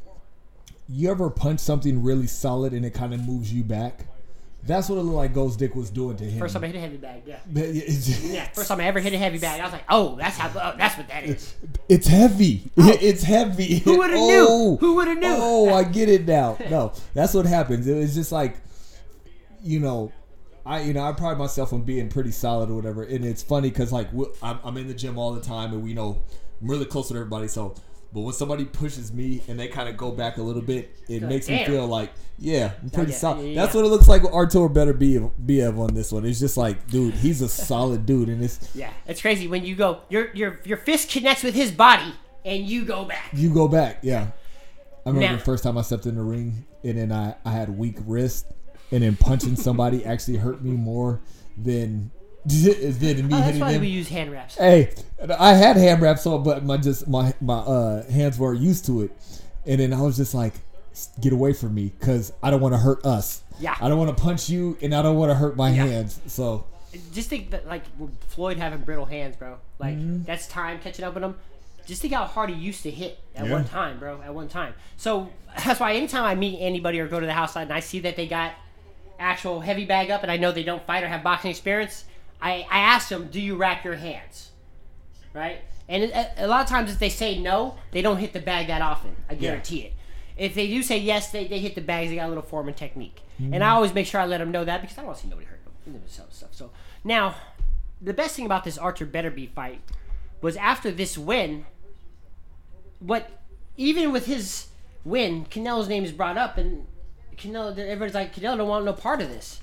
you 0.89 1.09
ever 1.09 1.29
punch 1.29 1.59
something 1.59 2.03
really 2.03 2.27
solid 2.27 2.73
and 2.73 2.85
it 2.85 2.93
kind 2.93 3.13
of 3.13 3.21
moves 3.21 3.53
you 3.53 3.63
back. 3.63 4.05
That's 4.65 4.87
what 4.87 4.97
it 4.97 5.01
looked 5.01 5.15
like 5.17 5.33
Gvozdyk 5.33 5.75
was 5.75 5.89
doing 5.89 6.15
to 6.17 6.23
him. 6.23 6.39
First 6.39 6.53
time 6.53 6.63
I 6.63 6.67
hit 6.67 6.77
a 6.77 6.79
heavy 6.79 6.95
bag, 6.97 7.23
yeah. 7.25 7.39
Yeah, 7.53 8.47
first 8.53 8.69
time 8.69 8.79
I 8.79 8.85
ever 8.85 9.01
hit 9.01 9.11
a 9.11 9.17
heavy 9.17 9.37
bag, 9.37 9.59
I 9.59 9.63
was 9.65 9.73
like, 9.73 9.83
oh, 9.89 10.15
that's 10.15 10.37
how, 10.37 10.47
oh, 10.49 10.75
that's 10.77 10.97
what 10.97 11.07
that 11.09 11.25
is. 11.25 11.53
it's 11.89 12.07
heavy. 12.07 12.71
Oh. 12.77 12.97
It's 13.01 13.23
heavy. 13.23 13.79
Who 13.79 13.97
would've 13.97 14.15
Oh. 14.17 14.27
knew? 14.27 14.77
Who 14.79 14.95
would've 14.95 15.17
knew? 15.17 15.35
Oh, 15.37 15.73
I 15.73 15.83
get 15.83 16.07
it 16.07 16.25
now. 16.25 16.57
No, 16.69 16.93
that's 17.13 17.33
what 17.33 17.45
happens. 17.45 17.87
It 17.87 17.95
was 17.95 18.15
just 18.15 18.31
like, 18.31 18.55
you 19.61 19.79
know, 19.81 20.11
I 20.65 20.81
you 20.81 20.93
know 20.93 21.03
I 21.03 21.11
pride 21.11 21.37
myself 21.37 21.73
on 21.73 21.81
being 21.81 22.07
pretty 22.07 22.31
solid 22.31 22.69
or 22.69 22.75
whatever, 22.75 23.03
and 23.03 23.25
it's 23.25 23.43
funny 23.43 23.69
because 23.69 23.91
like 23.91 24.07
I'm, 24.41 24.59
I'm 24.63 24.77
in 24.77 24.87
the 24.87 24.93
gym 24.93 25.17
all 25.17 25.33
the 25.33 25.41
time, 25.41 25.73
and 25.73 25.83
we 25.83 25.93
know 25.93 26.21
I'm 26.61 26.69
really 26.69 26.85
close 26.85 27.09
with 27.09 27.17
everybody. 27.17 27.49
So, 27.49 27.75
but 28.13 28.21
when 28.21 28.33
somebody 28.33 28.65
pushes 28.65 29.11
me 29.11 29.41
and 29.47 29.59
they 29.59 29.67
kind 29.67 29.89
of 29.89 29.97
go 29.97 30.11
back 30.11 30.37
a 30.37 30.41
little 30.41 30.61
bit, 30.61 30.95
it 31.09 31.23
makes 31.23 31.49
me 31.49 31.65
feel 31.65 31.87
like, 31.87 32.11
yeah, 32.37 32.73
I'm 32.81 32.89
pretty 32.91 33.11
yeah, 33.11 33.17
solid. 33.17 33.43
yeah, 33.47 33.61
That's 33.61 33.73
what 33.73 33.85
it 33.85 33.87
looks 33.87 34.07
like 34.07 34.21
with 34.21 34.31
Artur 34.33 34.69
Beterbiev 34.69 35.79
on 35.79 35.93
this 35.95 36.11
one. 36.11 36.23
It's 36.25 36.39
just 36.39 36.55
like, 36.55 36.87
dude, 36.87 37.15
he's 37.15 37.41
a 37.41 37.49
solid 37.69 38.05
dude, 38.05 38.29
and 38.29 38.43
it's 38.43 38.69
Yeah, 38.75 38.91
it's 39.07 39.21
crazy 39.21 39.47
when 39.47 39.65
you 39.65 39.75
go, 39.75 40.01
your 40.09 40.31
your 40.33 40.59
your 40.63 40.77
fist 40.77 41.09
connects 41.09 41.43
with 41.43 41.55
his 41.55 41.71
body, 41.71 42.13
and 42.45 42.63
you 42.65 42.85
go 42.85 43.05
back. 43.05 43.29
You 43.33 43.51
go 43.53 43.67
back, 43.67 43.99
yeah. 44.03 44.27
I 45.05 45.09
remember 45.09 45.27
Now- 45.31 45.35
the 45.37 45.43
first 45.43 45.63
time 45.63 45.77
I 45.77 45.81
stepped 45.81 46.05
in 46.05 46.15
the 46.15 46.23
ring, 46.23 46.65
and 46.83 46.97
then 46.97 47.11
I, 47.11 47.35
I 47.43 47.51
had 47.51 47.75
weak 47.77 47.97
wrist, 48.05 48.45
and 48.91 49.01
then 49.03 49.15
punching 49.15 49.55
somebody 49.55 50.05
actually 50.05 50.37
hurt 50.37 50.63
me 50.63 50.71
more 50.71 51.19
than 51.57 52.11
than 52.45 53.27
me 53.27 53.35
Oh, 53.35 53.39
that's 53.39 53.57
why 53.57 53.73
them. 53.73 53.81
we 53.81 53.87
use 53.87 54.09
hand 54.09 54.31
wraps. 54.31 54.55
Hey, 54.57 54.93
I 55.39 55.53
had 55.53 55.77
hand 55.77 56.01
wraps 56.01 56.25
on, 56.25 56.43
but 56.43 56.63
my 56.63 56.77
just 56.77 57.07
my 57.07 57.33
my 57.41 57.55
uh, 57.59 58.03
hands 58.11 58.37
weren't 58.37 58.59
used 58.61 58.85
to 58.87 59.01
it, 59.03 59.11
and 59.65 59.79
then 59.79 59.93
I 59.93 60.01
was 60.01 60.17
just 60.17 60.33
like, 60.33 60.53
get 61.21 61.33
away 61.33 61.53
from 61.53 61.73
me, 61.73 61.93
because 61.99 62.33
I 62.43 62.51
don't 62.51 62.61
want 62.61 62.73
to 62.73 62.79
hurt 62.79 63.05
us. 63.05 63.41
Yeah. 63.59 63.75
I 63.79 63.87
don't 63.87 63.97
want 63.97 64.15
to 64.15 64.21
punch 64.21 64.49
you, 64.49 64.77
and 64.81 64.93
I 64.93 65.01
don't 65.01 65.15
want 65.15 65.29
to 65.31 65.35
hurt 65.35 65.55
my 65.55 65.69
Yeah. 65.69 65.85
hands. 65.85 66.19
So 66.27 66.65
Just 67.13 67.29
think 67.29 67.51
that 67.51 67.65
like 67.67 67.83
Floyd 68.27 68.57
having 68.57 68.81
brittle 68.81 69.05
hands, 69.05 69.35
bro. 69.35 69.57
Like 69.79 69.95
Mm-hmm. 69.95 70.23
that's 70.25 70.47
time 70.47 70.79
catching 70.79 71.05
up 71.05 71.13
with 71.15 71.23
him. 71.23 71.35
Just 71.85 72.01
think 72.01 72.13
how 72.13 72.25
hard 72.25 72.49
he 72.49 72.55
used 72.55 72.83
to 72.83 72.91
hit 72.91 73.19
at 73.35 73.45
Yeah. 73.45 73.51
one 73.51 73.65
time, 73.65 73.99
bro. 73.99 74.21
At 74.21 74.33
one 74.33 74.47
time. 74.47 74.73
So 74.97 75.29
that's 75.65 75.79
why 75.79 75.93
anytime 75.93 76.23
I 76.23 76.35
meet 76.35 76.59
anybody 76.61 76.99
or 76.99 77.07
go 77.07 77.19
to 77.19 77.25
the 77.25 77.33
house 77.33 77.53
side 77.53 77.63
and 77.63 77.73
I 77.73 77.79
see 77.79 77.99
that 78.01 78.15
they 78.15 78.27
got 78.27 78.53
actual 79.19 79.59
heavy 79.61 79.85
bag 79.85 80.09
up 80.11 80.21
and 80.23 80.31
I 80.31 80.37
know 80.37 80.51
they 80.51 80.63
don't 80.63 80.85
fight 80.85 81.03
or 81.03 81.07
have 81.07 81.23
boxing 81.23 81.51
experience, 81.51 82.05
I, 82.43 82.67
I 82.69 82.79
ask 82.79 83.07
them, 83.07 83.29
do 83.29 83.41
you 83.41 83.55
wrap 83.55 83.83
your 83.83 83.95
hands? 83.95 84.51
Right? 85.33 85.61
And 85.87 86.03
it, 86.03 86.11
a, 86.11 86.45
a 86.45 86.47
lot 86.47 86.61
of 86.61 86.67
times 86.67 86.91
if 86.91 86.99
they 86.99 87.09
say 87.09 87.39
no, 87.39 87.75
they 87.91 88.01
don't 88.01 88.17
hit 88.17 88.33
the 88.33 88.39
bag 88.41 88.67
that 88.67 88.81
often. 88.81 89.15
I 89.29 89.35
guarantee 89.35 89.81
it. 89.81 89.93
If 90.37 90.53
they 90.53 90.67
do 90.67 90.83
say 90.83 90.97
yes, 90.97 91.31
they, 91.31 91.47
they 91.47 91.59
hit 91.59 91.75
the 91.75 91.81
bags. 91.81 92.09
They 92.09 92.17
got 92.17 92.25
a 92.25 92.29
little 92.29 92.43
form 92.43 92.67
and 92.67 92.75
technique. 92.77 93.21
And 93.39 93.63
I 93.63 93.69
mm. 93.69 93.73
always 93.73 93.93
make 93.93 94.05
sure 94.05 94.19
I 94.21 94.25
let 94.25 94.39
them 94.39 94.51
know 94.51 94.65
that 94.65 94.81
because 94.81 94.97
I 94.97 95.01
don't 95.01 95.07
want 95.07 95.17
to 95.17 95.23
see 95.23 95.29
nobody 95.29 95.47
hurt 95.47 95.59
themselves 95.85 96.37
stuff. 96.37 96.49
So 96.51 96.71
now, 97.03 97.35
the 98.01 98.13
best 98.13 98.35
thing 98.35 98.45
about 98.45 98.63
this 98.63 98.77
Archer 98.77 99.05
Beterbiev 99.05 99.51
fight 99.51 99.81
was 100.41 100.55
after 100.57 100.91
this 100.91 101.17
win, 101.17 101.65
what 102.99 103.29
even 103.77 104.11
with 104.11 104.25
his 104.25 104.67
win, 105.03 105.45
Canelo's 105.45 105.87
name 105.87 106.03
is 106.03 106.11
brought 106.11 106.37
up, 106.37 106.57
and 106.57 106.87
Canelo, 107.37 107.71
everybody's 107.77 108.13
like, 108.13 108.35
Canelo 108.35 108.57
don't 108.57 108.67
want 108.67 108.85
no 108.85 108.93
part 108.93 109.21
of 109.21 109.29
this. 109.29 109.61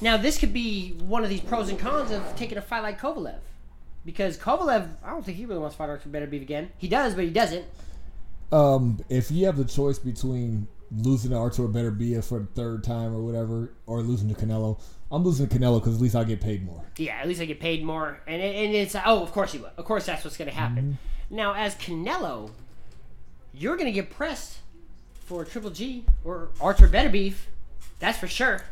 Now, 0.00 0.16
this 0.16 0.38
could 0.38 0.52
be 0.52 0.90
one 1.00 1.24
of 1.24 1.30
these 1.30 1.40
pros 1.40 1.68
and 1.68 1.78
cons 1.78 2.10
of 2.10 2.22
taking 2.36 2.56
a 2.58 2.62
fight 2.62 2.82
like 2.82 3.00
Kovalev. 3.00 3.40
Because 4.04 4.36
Kovalev, 4.38 4.88
I 5.04 5.10
don't 5.10 5.24
think 5.24 5.36
he 5.36 5.44
really 5.44 5.60
wants 5.60 5.74
to 5.74 5.78
fight 5.78 5.88
Archer 5.90 6.08
Beterbiev 6.08 6.40
again. 6.42 6.70
He 6.78 6.88
does, 6.88 7.14
but 7.14 7.24
he 7.24 7.30
doesn't. 7.30 7.64
um, 8.52 9.00
if 9.08 9.30
you 9.30 9.46
have 9.46 9.56
the 9.56 9.64
choice 9.64 9.98
between 9.98 10.68
losing 10.90 11.32
to 11.32 11.36
Artur 11.36 11.68
better 11.68 11.90
be 11.90 12.14
it 12.14 12.24
for 12.24 12.38
the 12.38 12.46
third 12.46 12.82
time 12.84 13.14
or 13.14 13.20
whatever, 13.20 13.72
or 13.86 14.00
losing 14.00 14.28
to 14.28 14.34
Canelo, 14.34 14.80
I'm 15.10 15.22
losing 15.24 15.46
to 15.48 15.58
Canelo 15.58 15.80
because 15.80 15.96
at 15.96 16.00
least 16.00 16.16
I 16.16 16.24
get 16.24 16.40
paid 16.40 16.64
more. 16.64 16.82
Yeah, 16.96 17.16
at 17.18 17.28
least 17.28 17.40
I 17.40 17.44
get 17.44 17.60
paid 17.60 17.84
more, 17.84 18.20
and 18.26 18.40
it, 18.40 18.54
and 18.56 18.74
it's 18.74 18.94
oh, 18.94 19.22
of 19.22 19.32
course 19.32 19.52
he 19.52 19.58
will. 19.58 19.70
Of 19.76 19.84
course, 19.84 20.06
that's 20.06 20.24
what's 20.24 20.36
going 20.38 20.48
to 20.48 20.54
happen. 20.56 20.98
Now, 21.28 21.54
as 21.54 21.74
Canelo, 21.74 22.50
you're 23.52 23.76
going 23.76 23.86
to 23.86 23.92
get 23.92 24.08
pressed 24.08 24.58
for 25.26 25.44
Triple 25.44 25.70
G 25.70 26.04
or 26.24 26.48
Archer 26.60 26.88
Beterbiev. 26.88 27.34
That's 27.98 28.16
for 28.16 28.28
sure. 28.28 28.62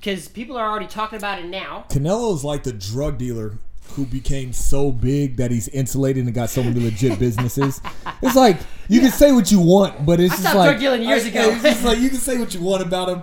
Because 0.00 0.28
people 0.28 0.56
are 0.56 0.68
already 0.68 0.86
talking 0.86 1.18
about 1.18 1.38
it 1.40 1.46
now. 1.46 1.84
Canelo's 1.90 2.42
like 2.42 2.62
the 2.62 2.72
drug 2.72 3.18
dealer 3.18 3.58
who 3.90 4.06
became 4.06 4.52
so 4.52 4.90
big 4.92 5.36
that 5.36 5.50
he's 5.50 5.68
insulated 5.68 6.24
and 6.24 6.34
got 6.34 6.48
so 6.48 6.62
many 6.62 6.80
legit 6.80 7.18
businesses. 7.18 7.80
It's 8.22 8.36
like 8.36 8.56
you 8.88 9.00
can 9.00 9.10
say 9.10 9.32
what 9.32 9.50
you 9.52 9.60
want, 9.60 10.06
but 10.06 10.20
it's 10.20 10.32
I 10.40 10.42
just 10.42 10.54
like 10.56 10.68
drug 10.70 10.80
dealing 10.80 11.02
years 11.02 11.24
I- 11.24 11.28
ago. 11.28 11.50
It's 11.50 11.62
just 11.62 11.84
like 11.84 11.98
you 11.98 12.08
can 12.08 12.18
say 12.18 12.38
what 12.38 12.54
you 12.54 12.60
want 12.62 12.82
about 12.82 13.08
him, 13.08 13.22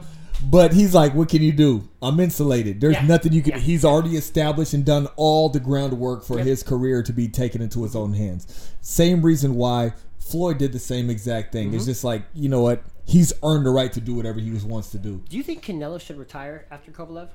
But 0.51 0.71
he's 0.73 0.93
like, 0.93 1.15
what 1.15 1.29
can 1.29 1.41
you 1.41 1.51
do? 1.51 1.89
I'm 1.99 2.19
insulated. 2.19 2.79
There's 2.79 2.93
Yeah. 2.95 3.07
nothing 3.07 3.33
you 3.33 3.41
can. 3.41 3.53
Yeah. 3.53 3.59
He's 3.59 3.83
already 3.83 4.15
established 4.17 4.73
and 4.75 4.85
done 4.85 5.07
all 5.15 5.49
the 5.49 5.59
groundwork 5.59 6.23
for 6.25 6.37
Yep. 6.37 6.45
his 6.45 6.61
career 6.63 7.01
to 7.01 7.11
be 7.11 7.27
taken 7.27 7.59
into 7.59 7.81
his 7.83 7.95
own 7.95 8.13
hands. 8.13 8.45
Same 8.81 9.23
reason 9.23 9.55
why 9.55 9.93
Floyd 10.27 10.57
did 10.57 10.73
the 10.73 10.79
same 10.79 11.09
exact 11.09 11.51
thing. 11.51 11.67
Mm-hmm. 11.67 11.77
It's 11.77 11.85
just 11.85 12.03
like 12.03 12.23
you 12.33 12.49
know 12.49 12.61
what? 12.61 12.83
He's 13.05 13.31
earned 13.43 13.65
the 13.65 13.69
right 13.69 13.91
to 13.93 14.01
do 14.01 14.15
whatever 14.15 14.39
he 14.39 14.51
was 14.51 14.65
wants 14.65 14.91
to 14.91 14.97
do. 14.97 15.23
Do 15.29 15.37
you 15.37 15.43
think 15.43 15.63
Canelo 15.63 15.99
should 15.99 16.17
retire 16.17 16.65
after 16.69 16.91
Kovalev? 16.91 17.29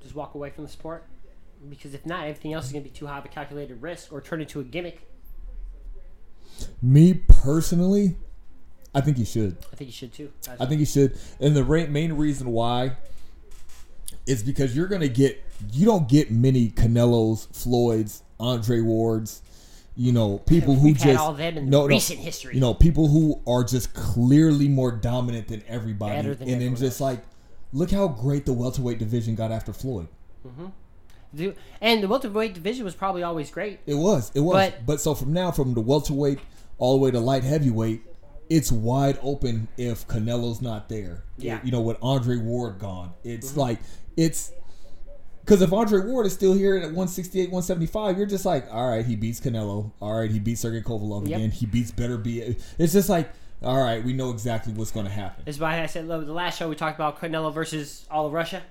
Just 0.00 0.14
walk 0.14 0.34
away 0.34 0.50
from 0.50 0.64
the 0.64 0.70
sport? 0.70 1.06
Because 1.68 1.94
if 1.94 2.04
not, 2.06 2.24
everything 2.24 2.52
else 2.52 2.66
is 2.66 2.72
going 2.72 2.84
to 2.84 2.90
be 2.90 2.94
too 2.94 3.06
high 3.06 3.18
of 3.18 3.24
a 3.24 3.28
calculated 3.28 3.80
risk 3.82 4.12
or 4.12 4.20
turn 4.20 4.40
into 4.40 4.60
a 4.60 4.64
gimmick. 4.64 5.08
Me 6.82 7.14
personally, 7.14 8.16
I 8.94 9.00
think 9.00 9.16
he 9.16 9.24
should. 9.24 9.56
I 9.72 9.76
think 9.76 9.88
he 9.90 9.92
should 9.92 10.12
too. 10.12 10.32
I 10.60 10.66
think 10.66 10.78
he 10.78 10.84
should. 10.84 11.18
And 11.40 11.56
the 11.56 11.64
main 11.64 12.12
reason 12.14 12.52
why 12.52 12.96
is 14.26 14.42
because 14.42 14.76
you're 14.76 14.88
gonna 14.88 15.08
get 15.08 15.42
you 15.72 15.84
don't 15.84 16.08
get 16.08 16.30
many 16.30 16.70
Canelos, 16.70 17.48
Floyds, 17.48 18.22
Andre 18.38 18.80
Wards, 18.80 19.42
you 19.96 20.12
know, 20.12 20.38
people 20.38 20.74
who 20.74 20.94
just 20.94 21.20
all 21.20 21.32
them 21.32 21.56
in 21.56 21.70
no, 21.70 21.82
no, 21.82 21.86
recent 21.86 22.18
history. 22.18 22.54
You 22.54 22.60
know, 22.60 22.74
people 22.74 23.08
who 23.08 23.40
are 23.46 23.62
just 23.64 23.94
clearly 23.94 24.68
more 24.68 24.90
dominant 24.90 25.48
than 25.48 25.62
everybody, 25.68 26.28
than 26.28 26.48
and 26.48 26.60
then 26.60 26.70
just 26.76 26.82
else. 26.82 27.00
like 27.00 27.24
look 27.74 27.90
how 27.90 28.08
great 28.08 28.46
the 28.46 28.52
welterweight 28.52 28.98
division 28.98 29.34
got 29.34 29.52
after 29.52 29.72
Floyd. 29.72 30.08
Mm-hmm. 30.46 30.66
Do- 31.34 31.54
and 31.80 32.02
the 32.02 32.08
welterweight 32.08 32.54
division 32.54 32.84
was 32.84 32.94
probably 32.94 33.22
always 33.22 33.50
great. 33.50 33.80
It 33.86 33.94
was, 33.94 34.30
it 34.34 34.40
was. 34.40 34.54
But- 34.54 34.86
But, 34.86 35.00
so 35.00 35.14
from 35.14 35.32
now, 35.32 35.50
from 35.50 35.74
the 35.74 35.80
welterweight 35.80 36.38
all 36.78 36.96
the 36.96 37.02
way 37.02 37.10
to 37.10 37.18
light 37.18 37.42
heavyweight, 37.42 38.02
it's 38.48 38.70
wide 38.70 39.18
open 39.22 39.68
if 39.76 40.06
Canelo's 40.06 40.62
not 40.62 40.88
there. 40.88 41.24
Yeah. 41.36 41.60
You 41.64 41.72
know, 41.72 41.80
with 41.80 41.96
Andre 42.00 42.36
Ward 42.36 42.78
gone, 42.78 43.12
it's 43.24 43.50
mm-hmm. 43.50 43.60
like 43.60 43.78
it's 44.16 44.52
because 45.44 45.60
if 45.60 45.72
Andre 45.72 46.00
Ward 46.00 46.26
is 46.26 46.32
still 46.32 46.54
here 46.54 46.74
at 46.76 46.82
168, 46.84 47.50
175, 47.50 48.16
you're 48.16 48.26
just 48.26 48.46
like, 48.46 48.66
all 48.72 48.88
right, 48.88 49.04
he 49.04 49.14
beats 49.14 49.40
Canelo. 49.40 49.90
All 50.00 50.18
right, 50.20 50.30
he 50.30 50.38
beats 50.38 50.62
Sergey 50.62 50.80
Kovalev 50.80 51.28
Yep. 51.28 51.36
again. 51.38 51.50
He 51.50 51.66
beats 51.66 51.90
Beterbiev. 51.90 52.60
It's 52.78 52.92
just 52.92 53.08
like, 53.08 53.30
all 53.62 53.78
right, 53.82 54.02
we 54.02 54.12
know 54.14 54.30
exactly 54.30 54.72
what's 54.72 54.90
going 54.90 55.06
to 55.06 55.12
happen. 55.12 55.42
That's 55.44 55.58
why 55.58 55.82
I 55.82 55.86
said 55.86 56.08
the 56.08 56.18
last 56.18 56.58
show 56.58 56.68
we 56.68 56.74
talked 56.76 56.96
about 56.96 57.20
Canelo 57.20 57.52
versus 57.52 58.06
all 58.10 58.26
of 58.26 58.32
Russia. 58.32 58.62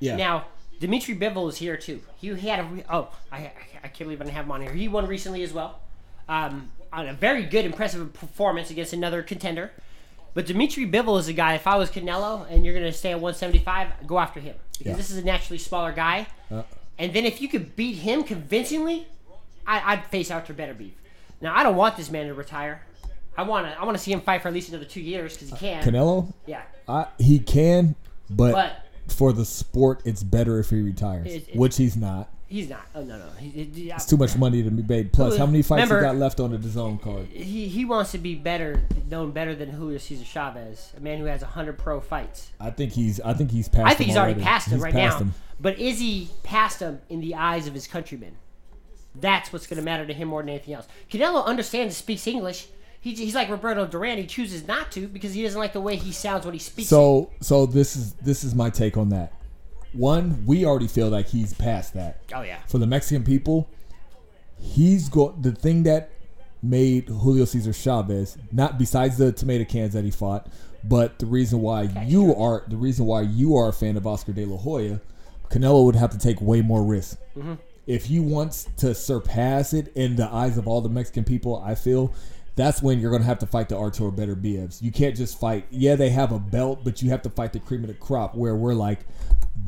Yeah. 0.00 0.16
Now, 0.16 0.46
Dmitry 0.80 1.14
Bivol 1.14 1.48
is 1.48 1.56
here 1.56 1.76
too. 1.76 2.00
He, 2.16 2.34
he 2.34 2.48
had 2.48 2.60
a 2.60 2.64
re- 2.64 2.84
oh, 2.90 3.08
I, 3.30 3.36
I, 3.38 3.52
I 3.84 3.88
can't 3.88 4.00
believe 4.00 4.20
I 4.20 4.24
didn't 4.24 4.36
have 4.36 4.46
him 4.46 4.52
on 4.52 4.62
here. 4.62 4.72
He 4.72 4.88
won 4.88 5.06
recently 5.06 5.42
as 5.42 5.52
well, 5.52 5.80
um, 6.28 6.70
on 6.92 7.06
a 7.08 7.12
very 7.14 7.44
good, 7.44 7.64
impressive 7.64 8.12
performance 8.12 8.70
against 8.70 8.92
another 8.92 9.22
contender. 9.22 9.72
But 10.34 10.46
Dmitry 10.46 10.86
Bivol 10.86 11.18
is 11.18 11.28
a 11.28 11.32
guy. 11.32 11.54
If 11.54 11.66
I 11.66 11.76
was 11.76 11.90
Canelo 11.90 12.46
and 12.50 12.64
you're 12.64 12.74
going 12.74 12.86
to 12.86 12.92
stay 12.92 13.10
at 13.12 13.20
175, 13.20 14.06
go 14.06 14.18
after 14.18 14.40
him 14.40 14.56
because 14.72 14.86
Yeah. 14.86 14.96
this 14.96 15.10
is 15.10 15.18
a 15.18 15.24
naturally 15.24 15.58
smaller 15.58 15.92
guy. 15.92 16.26
Uh, 16.50 16.62
And 16.98 17.12
then 17.12 17.24
if 17.24 17.40
you 17.40 17.48
could 17.48 17.74
beat 17.76 17.96
him 17.96 18.22
convincingly, 18.24 19.06
I, 19.66 19.92
I'd 19.94 20.06
face 20.06 20.30
out 20.30 20.42
Arthur 20.42 20.54
Beterbiev. 20.54 20.92
Now 21.40 21.54
I 21.56 21.62
don't 21.62 21.76
want 21.76 21.96
this 21.96 22.10
man 22.10 22.26
to 22.26 22.34
retire. 22.34 22.82
I 23.36 23.42
want 23.42 23.66
to. 23.66 23.80
I 23.80 23.84
want 23.84 23.96
to 23.96 24.02
see 24.02 24.12
him 24.12 24.20
fight 24.20 24.42
for 24.42 24.48
at 24.48 24.54
least 24.54 24.68
another 24.68 24.84
two 24.84 25.00
years 25.00 25.34
because 25.36 25.50
he 25.50 25.56
can. 25.56 25.82
Canelo, 25.82 26.32
Yeah, 26.46 26.62
I, 26.88 27.06
he 27.18 27.40
can, 27.40 27.96
but, 28.30 28.52
but 28.52 29.12
for 29.12 29.32
the 29.32 29.44
sport, 29.44 30.02
it's 30.04 30.22
better 30.22 30.60
if 30.60 30.70
he 30.70 30.80
retires, 30.80 31.26
It- 31.26 31.48
it- 31.48 31.56
which 31.56 31.76
he's 31.76 31.96
not. 31.96 32.28
He's 32.54 32.70
not. 32.70 32.86
Oh 32.94 33.02
no 33.02 33.18
no. 33.18 33.28
He, 33.40 33.64
he, 33.64 33.90
It's 33.90 34.06
too 34.06 34.16
much 34.16 34.36
money 34.36 34.62
to 34.62 34.70
be 34.70 34.84
paid. 34.84 35.12
Plus, 35.12 35.36
how 35.36 35.44
many 35.44 35.60
fights 35.62 35.90
Remember- 35.90 35.98
he 35.98 36.02
got 36.04 36.14
left 36.14 36.38
on 36.38 36.56
DAZN 36.56 37.02
card? 37.02 37.26
he 37.26 37.66
he 37.66 37.84
wants 37.84 38.12
to 38.12 38.18
be 38.18 38.36
better, 38.36 38.80
known 39.10 39.32
better 39.32 39.56
than 39.56 39.70
Julio 39.70 39.98
Cesar 39.98 40.24
Chavez, 40.24 40.92
a 40.96 41.00
man 41.00 41.18
who 41.18 41.24
has 41.24 41.42
hundred 41.42 41.78
pro 41.78 42.00
fights. 42.00 42.52
I 42.60 42.70
think 42.70 42.92
he's. 42.92 43.18
I 43.20 43.34
think 43.34 43.50
he's 43.50 43.68
past. 43.68 43.86
I 43.88 43.94
think 43.94 44.02
him 44.02 44.06
he's 44.10 44.16
already 44.16 44.40
past 44.40 44.68
him 44.68 44.74
He's 44.74 44.82
right 44.84 44.92
past 44.92 45.18
now. 45.18 45.24
him. 45.26 45.34
But 45.58 45.80
is 45.80 45.98
he 45.98 46.30
past 46.44 46.78
him 46.78 47.00
in 47.08 47.20
the 47.20 47.34
eyes 47.34 47.66
of 47.66 47.74
his 47.74 47.88
countrymen? 47.88 48.36
That's 49.16 49.52
what's 49.52 49.66
going 49.66 49.78
to 49.78 49.84
matter 49.84 50.06
to 50.06 50.14
him 50.14 50.28
more 50.28 50.40
than 50.40 50.50
anything 50.50 50.74
else. 50.74 50.86
Canelo 51.10 51.44
understands 51.44 51.86
and 51.92 51.96
speaks 51.96 52.24
English. 52.28 52.68
He, 53.00 53.14
he's 53.14 53.34
like 53.34 53.48
Roberto 53.50 53.84
Duran. 53.84 54.18
He 54.18 54.26
chooses 54.26 54.64
not 54.68 54.92
to 54.92 55.08
because 55.08 55.34
he 55.34 55.42
doesn't 55.42 55.58
like 55.58 55.72
the 55.72 55.80
way 55.80 55.96
he 55.96 56.12
sounds 56.12 56.44
when 56.44 56.54
he 56.54 56.60
speaks. 56.60 56.88
So, 56.88 57.32
so 57.40 57.66
this 57.66 57.96
is 57.96 58.12
this 58.14 58.44
is 58.44 58.54
my 58.54 58.70
take 58.70 58.96
on 58.96 59.08
that. 59.08 59.32
One, 59.94 60.44
we 60.46 60.64
already 60.64 60.88
feel 60.88 61.08
like 61.08 61.28
he's 61.28 61.54
past 61.54 61.94
that. 61.94 62.20
oh 62.34 62.42
yeah, 62.42 62.58
For 62.66 62.78
the 62.78 62.86
Mexican 62.86 63.24
people, 63.24 63.68
he's 64.58 65.08
got 65.08 65.42
the 65.42 65.52
thing 65.52 65.84
that 65.84 66.10
made 66.62 67.08
Julio 67.08 67.44
Cesar 67.44 67.72
Chavez, 67.72 68.38
not 68.50 68.78
besides 68.78 69.18
the 69.18 69.32
tomato 69.32 69.64
cans 69.64 69.92
that 69.92 70.04
he 70.04 70.10
fought, 70.10 70.48
but 70.82 71.18
the 71.18 71.26
reason 71.26 71.60
why 71.60 71.82
you 72.06 72.34
are 72.34 72.64
the 72.68 72.76
reason 72.76 73.06
why 73.06 73.22
you 73.22 73.56
are 73.56 73.68
a 73.68 73.72
fan 73.72 73.96
of 73.96 74.06
Oscar 74.06 74.32
De 74.32 74.44
La 74.44 74.56
Hoya, 74.56 75.00
Canelo 75.50 75.84
would 75.84 75.96
have 75.96 76.10
to 76.10 76.18
take 76.18 76.40
way 76.40 76.62
more 76.62 76.82
risks. 76.82 77.16
Mm-hmm. 77.36 77.54
If 77.86 78.06
he 78.06 78.18
wants 78.18 78.66
to 78.78 78.94
surpass 78.94 79.74
it 79.74 79.92
in 79.94 80.16
the 80.16 80.26
eyes 80.26 80.56
of 80.56 80.66
all 80.66 80.80
the 80.80 80.88
Mexican 80.88 81.24
people, 81.24 81.62
I 81.64 81.74
feel 81.74 82.14
that's 82.56 82.82
when 82.82 83.00
you're 83.00 83.10
going 83.10 83.22
to 83.22 83.26
have 83.28 83.38
to 83.40 83.46
fight 83.46 83.68
the 83.68 83.76
Artur 83.76 84.10
Beterbievs. 84.10 84.80
You 84.82 84.92
can't 84.92 85.16
just 85.16 85.38
fight. 85.40 85.66
Yeah, 85.70 85.96
they 85.96 86.10
have 86.10 86.30
a 86.32 86.38
belt, 86.38 86.80
but 86.84 87.02
you 87.02 87.10
have 87.10 87.22
to 87.22 87.30
fight 87.30 87.52
the 87.52 87.60
cream 87.60 87.82
of 87.82 87.88
the 87.88 87.94
crop. 87.94 88.34
Where 88.34 88.54
we're 88.54 88.74
like, 88.74 89.00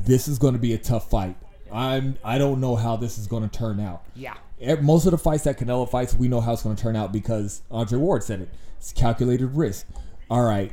this 0.04 0.28
is 0.28 0.38
going 0.38 0.52
to 0.54 0.60
be 0.60 0.72
a 0.74 0.78
tough 0.78 1.10
fight. 1.10 1.36
I'm. 1.72 2.16
I 2.24 2.38
don't 2.38 2.60
know 2.60 2.76
how 2.76 2.96
this 2.96 3.18
is 3.18 3.26
going 3.26 3.48
to 3.48 3.58
turn 3.58 3.80
out. 3.80 4.04
yeah. 4.14 4.34
Most 4.80 5.04
of 5.04 5.10
the 5.10 5.18
fights 5.18 5.44
that 5.44 5.58
Canelo 5.58 5.86
fights, 5.88 6.14
we 6.14 6.28
know 6.28 6.40
how 6.40 6.52
it's 6.54 6.62
going 6.62 6.76
to 6.76 6.82
turn 6.82 6.96
out 6.96 7.12
because 7.12 7.60
Andre 7.70 7.98
Ward 7.98 8.22
said 8.22 8.40
it. 8.40 8.48
It's 8.78 8.92
calculated 8.92 9.48
risk. 9.48 9.86
All 10.30 10.44
right. 10.44 10.72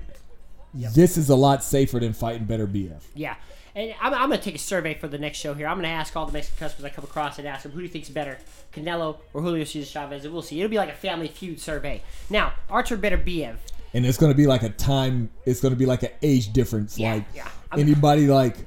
This 0.74 1.18
is 1.18 1.30
a 1.30 1.36
lot 1.36 1.64
safer 1.64 2.00
than 2.00 2.14
fighting 2.14 2.48
Beterbiev. 2.48 3.02
Yeah. 3.14 3.36
And 3.76 3.94
I'm, 4.00 4.14
I'm 4.14 4.30
going 4.30 4.40
to 4.40 4.44
take 4.46 4.56
a 4.56 4.60
survey 4.60 4.94
for 4.94 5.08
the 5.08 5.18
next 5.18 5.40
show 5.40 5.54
here. 5.56 5.66
I'm 5.68 5.78
going 5.78 5.84
to 5.84 5.90
ask 5.90 6.16
all 6.16 6.26
the 6.28 6.32
Mexican 6.32 6.60
customers 6.60 6.92
I 6.92 6.94
come 6.94 7.04
across 7.06 7.40
and 7.40 7.48
ask 7.48 7.64
them 7.64 7.72
who 7.72 7.80
do 7.80 7.84
you 7.84 7.90
think's 7.90 8.10
better, 8.10 8.38
Canelo 8.74 9.18
or 9.34 9.42
Julio 9.42 9.64
Cesar 9.64 9.90
Chavez? 9.90 10.26
And 10.26 10.34
we'll 10.34 10.44
see. 10.44 10.60
It'll 10.60 10.70
be 10.70 10.78
like 10.78 10.90
a 10.90 10.94
family 10.96 11.28
feud 11.28 11.60
survey. 11.60 12.04
Now, 12.30 12.54
Archer 12.70 12.98
Beterbiev. 12.98 13.56
And 13.96 14.06
it's 14.06 14.18
going 14.18 14.32
to 14.32 14.38
be 14.38 14.46
like 14.48 14.64
a 14.64 14.70
time, 14.70 15.30
it's 15.46 15.60
going 15.62 15.74
to 15.74 15.78
be 15.80 15.86
like 15.86 16.04
an 16.04 16.10
age 16.22 16.54
difference. 16.54 16.98
Yeah, 17.00 17.16
like 17.16 17.26
yeah. 17.36 17.48
Anybody 17.76 18.28
like 18.28 18.58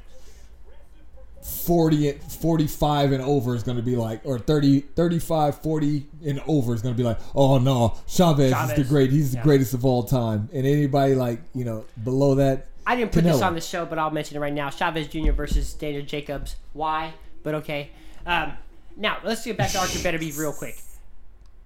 40, 1.43 2.13
45 2.13 3.13
and 3.13 3.23
over 3.23 3.55
is 3.55 3.63
going 3.63 3.77
to 3.77 3.83
be 3.83 3.95
like, 3.97 4.21
or 4.25 4.39
30, 4.39 4.81
35, 4.81 5.63
40 5.63 6.07
and 6.27 6.43
over 6.49 6.75
is 6.75 6.83
going 6.83 6.95
to 6.95 6.99
be 6.99 7.05
like, 7.05 7.19
oh 7.35 7.59
no, 7.59 7.97
Chavez, 8.09 8.47
is 8.47 8.51
the 8.51 8.67
Chavez. 8.75 8.89
great. 8.89 9.11
He's 9.13 9.31
the 9.33 9.39
Yeah. 9.39 9.43
greatest 9.45 9.75
of 9.75 9.85
all 9.85 10.03
time. 10.03 10.49
And 10.53 10.67
anybody 10.67 11.15
like, 11.15 11.41
you 11.55 11.65
know, 11.65 11.85
below 12.03 12.35
that, 12.37 12.67
I 12.87 12.95
didn't 12.95 13.13
put 13.13 13.25
this 13.25 13.43
on 13.43 13.55
the 13.55 13.61
show, 13.61 13.85
but 13.85 13.99
I'll 13.99 14.11
mention 14.11 14.37
it 14.37 14.41
right 14.41 14.53
now. 14.53 14.71
Chavez 14.71 15.09
Jr. 15.09 15.33
versus 15.33 15.75
Daniel 15.75 16.05
Jacobs. 16.05 16.57
Why? 16.73 17.15
But 17.43 17.55
okay. 17.57 17.91
Um, 18.25 18.53
now, 18.97 19.19
let's 19.25 19.45
get 19.45 19.57
back 19.57 19.73
to 19.73 19.79
Archer 19.79 19.99
Beterbiev 19.99 20.39
real 20.39 20.53
quick. 20.53 20.79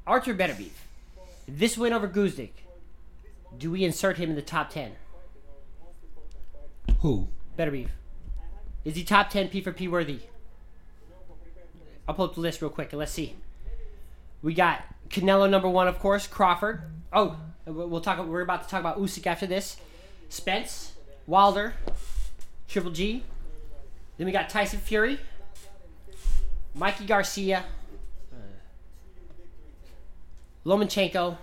Archer 0.06 0.34
Beterbiev. 0.34 0.70
This 1.46 1.76
win 1.76 1.92
over 1.92 2.08
Gvozdyk. 2.08 2.52
Do 3.56 3.70
we 3.70 3.84
insert 3.84 4.16
him 4.16 4.30
in 4.30 4.36
the 4.36 4.42
top 4.42 4.70
10? 4.70 4.92
who? 7.00 7.28
Beterbiev. 7.58 7.88
Is 8.84 8.96
he 8.96 9.04
top 9.04 9.30
10 9.30 9.48
P 9.48 9.60
for 9.60 9.72
P 9.72 9.88
worthy? 9.88 10.20
I'll 12.08 12.14
pull 12.14 12.26
up 12.26 12.34
the 12.34 12.40
list 12.40 12.62
real 12.62 12.70
quick 12.70 12.92
and 12.92 12.98
let's 12.98 13.12
see. 13.12 13.36
We 14.42 14.54
got 14.54 14.82
Canelo 15.10 15.48
number 15.48 15.68
one, 15.68 15.86
of 15.86 15.98
course. 15.98 16.26
Crawford. 16.26 16.82
Oh, 17.12 17.36
we'll 17.66 18.00
talk. 18.00 18.24
We're 18.24 18.40
about 18.40 18.62
to 18.64 18.68
talk 18.68 18.80
about 18.80 18.98
Usyk 18.98 19.26
after 19.26 19.46
this. 19.46 19.76
Spence, 20.28 20.92
Wilder, 21.30 21.74
Triple 22.66 22.90
G. 22.90 23.22
Then 24.18 24.26
we 24.26 24.32
got 24.32 24.50
Tyson 24.50 24.80
Fury, 24.80 25.20
Mikey 26.74 27.06
Garcia, 27.06 27.64
Lomachenko, 30.66 31.38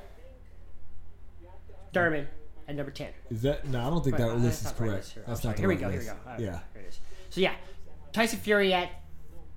Derman, 1.93 2.27
at 2.67 2.75
number 2.75 2.91
ten. 2.91 3.11
Is 3.31 3.41
that, 3.43 3.65
no, 3.65 3.79
I 3.79 3.89
don't 3.89 4.03
think 4.03 4.17
Wait, 4.17 4.25
that 4.25 4.31
uh, 4.31 4.35
list 4.35 4.65
is 4.65 4.71
the 4.73 4.83
right 4.83 4.89
correct. 4.91 5.13
That's 5.25 5.41
sorry. 5.41 5.51
not 5.51 5.55
the 5.55 5.61
Here 5.61 5.69
we 5.69 5.75
go. 5.75 5.89
Here 5.89 5.99
we 6.01 6.05
go. 6.05 6.15
Right, 6.25 6.39
Yeah. 6.41 6.59
Here 6.73 6.81
it 6.83 6.89
is. 6.89 6.99
So 7.29 7.39
yeah, 7.39 7.53
Tyson 8.11 8.39
Fury 8.39 8.73
at 8.73 8.89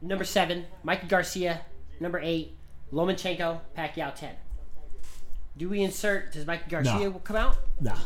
number 0.01 0.25
seven, 0.25 0.65
Mikey 0.85 1.09
Garcia 1.09 1.63
number 1.99 2.21
eight, 2.21 2.57
Lomachenko, 2.93 3.59
Pacquiao 3.77 4.15
ten. 4.15 4.37
Do 5.57 5.69
we 5.69 5.83
insert? 5.83 6.33
Does 6.33 6.47
Mikey 6.47 6.71
Garcia 6.71 7.11
No. 7.11 7.19
come 7.19 7.37
out? 7.37 7.57
Nah. 7.81 7.99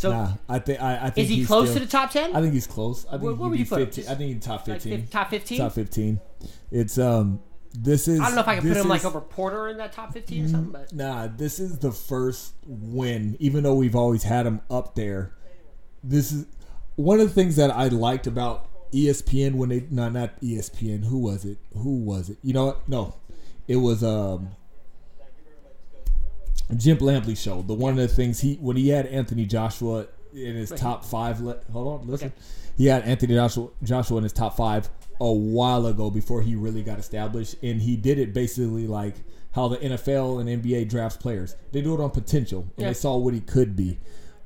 So 0.00 0.10
nah. 0.12 0.32
I 0.48 0.58
think, 0.60 0.80
I, 0.80 0.96
I 1.08 1.10
think 1.10 1.24
is 1.24 1.28
he 1.28 1.36
he's 1.36 1.46
close 1.46 1.68
still- 1.68 1.80
to 1.80 1.84
the 1.84 1.90
top 1.92 2.10
ten? 2.10 2.34
I 2.34 2.40
think 2.40 2.54
he's 2.54 2.66
close. 2.66 3.04
I 3.04 3.18
think 3.18 3.38
What- 3.38 3.48
he'd 3.48 3.52
be 3.52 3.58
you 3.58 3.66
put 3.66 3.80
15. 3.80 3.92
Just 3.92 4.08
I 4.08 4.14
think 4.14 4.34
he's 4.34 4.42
top 4.42 4.66
Like 4.66 4.80
15. 4.80 5.00
fif- 5.02 5.10
top 5.10 5.28
fifteen. 5.28 5.58
top 5.58 5.72
15. 5.72 6.20
It's 6.70 6.96
um 6.96 7.40
this 7.74 8.08
is 8.08 8.18
I 8.18 8.24
don't 8.24 8.34
know 8.36 8.40
if 8.40 8.48
I 8.48 8.54
can 8.56 8.66
put 8.66 8.78
him 8.78 8.88
like 8.88 9.00
is- 9.00 9.04
over 9.04 9.20
Porter 9.20 9.68
in 9.68 9.76
that 9.76 9.92
top 9.92 10.14
fifteen 10.14 10.46
or 10.46 10.48
something, 10.48 10.72
but 10.72 10.94
Nah, 10.94 11.26
this 11.26 11.60
is 11.60 11.80
the 11.80 11.92
first 11.92 12.54
win 12.66 13.36
even 13.40 13.62
though 13.62 13.74
we've 13.74 13.94
always 13.94 14.22
had 14.22 14.46
him 14.46 14.62
up 14.70 14.94
there. 14.94 15.34
This 16.02 16.32
is 16.32 16.46
one 16.96 17.20
of 17.20 17.28
the 17.28 17.34
things 17.34 17.56
that 17.56 17.70
I 17.70 17.88
liked 17.88 18.26
about 18.26 18.68
ESPN 18.94 19.56
when 19.56 19.68
they 19.68 19.84
no 19.90 20.08
not 20.08 20.30
E 20.42 20.56
ESPN, 20.56 21.04
who 21.04 21.18
was 21.18 21.44
it? 21.44 21.58
Who 21.74 21.98
was 21.98 22.30
it? 22.30 22.38
You 22.42 22.54
know 22.54 22.64
what? 22.66 22.88
No. 22.88 23.16
It 23.68 23.76
was 23.76 24.02
um 24.02 24.52
Jim 26.76 26.98
Lampley 26.98 27.36
show. 27.36 27.62
The 27.62 27.74
one 27.74 27.92
of 27.92 27.98
the 27.98 28.08
things 28.08 28.40
he 28.40 28.54
when 28.56 28.76
he 28.76 28.88
had 28.88 29.06
Anthony 29.06 29.44
Joshua 29.46 30.06
in 30.32 30.54
his 30.56 30.70
Wait. 30.70 30.80
top 30.80 31.04
five. 31.04 31.40
Let, 31.40 31.64
hold 31.72 32.00
on, 32.02 32.06
listen. 32.08 32.32
He 32.76 32.86
had 32.86 33.02
Anthony 33.02 33.34
Joshua, 33.34 33.68
Joshua 33.82 34.16
in 34.18 34.22
his 34.22 34.32
top 34.32 34.56
five 34.56 34.88
a 35.20 35.30
while 35.32 35.86
ago 35.86 36.10
before 36.10 36.40
he 36.42 36.54
really 36.54 36.82
got 36.82 36.98
established, 36.98 37.56
and 37.62 37.82
he 37.82 37.96
did 37.96 38.18
it 38.18 38.32
basically 38.32 38.86
like 38.86 39.14
how 39.52 39.68
the 39.68 39.76
NFL 39.78 40.40
and 40.40 40.62
NBA 40.62 40.88
drafts 40.88 41.16
players. 41.18 41.56
They 41.72 41.82
do 41.82 41.92
it 41.94 42.00
on 42.00 42.10
potential, 42.10 42.60
and 42.76 42.82
Yeah. 42.82 42.86
they 42.88 42.94
saw 42.94 43.16
what 43.16 43.34
he 43.34 43.40
could 43.40 43.74
be. 43.76 43.98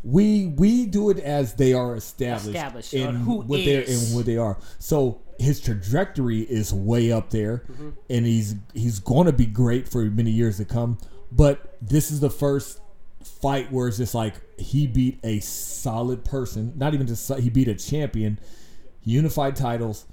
We 0.02 0.46
we 0.46 0.84
do 0.86 1.10
it 1.10 1.18
as 1.18 1.54
they 1.54 1.72
are 1.72 1.94
established, 1.96 2.48
Established, 2.48 2.92
in 2.94 3.14
who 3.16 3.36
what 3.40 3.56
they 3.58 3.64
is. 3.76 4.10
in 4.10 4.16
what 4.16 4.26
they 4.26 4.36
are. 4.36 4.58
So 4.78 5.20
his 5.38 5.60
trajectory 5.60 6.40
is 6.40 6.72
way 6.74 7.10
up 7.12 7.30
there, 7.30 7.62
Mm-hmm. 7.70 7.88
and 8.10 8.26
he's 8.26 8.54
he's 8.74 8.98
going 8.98 9.26
to 9.26 9.32
be 9.32 9.46
great 9.46 9.88
for 9.88 10.02
many 10.04 10.30
years 10.30 10.56
to 10.58 10.64
come. 10.64 10.98
But 11.32 11.73
this 11.86 12.10
is 12.10 12.20
the 12.20 12.30
first 12.30 12.80
fight 13.42 13.70
where 13.72 13.88
it's 13.88 13.96
just 13.98 14.14
like 14.14 14.34
he 14.58 14.86
beat 14.86 15.18
a 15.24 15.40
solid 15.40 16.24
person, 16.24 16.72
not 16.76 16.94
even 16.94 17.06
just 17.06 17.32
he 17.38 17.50
beat 17.50 17.68
a 17.68 17.74
champion, 17.74 18.38
unified 19.02 19.56
titles. 19.56 20.06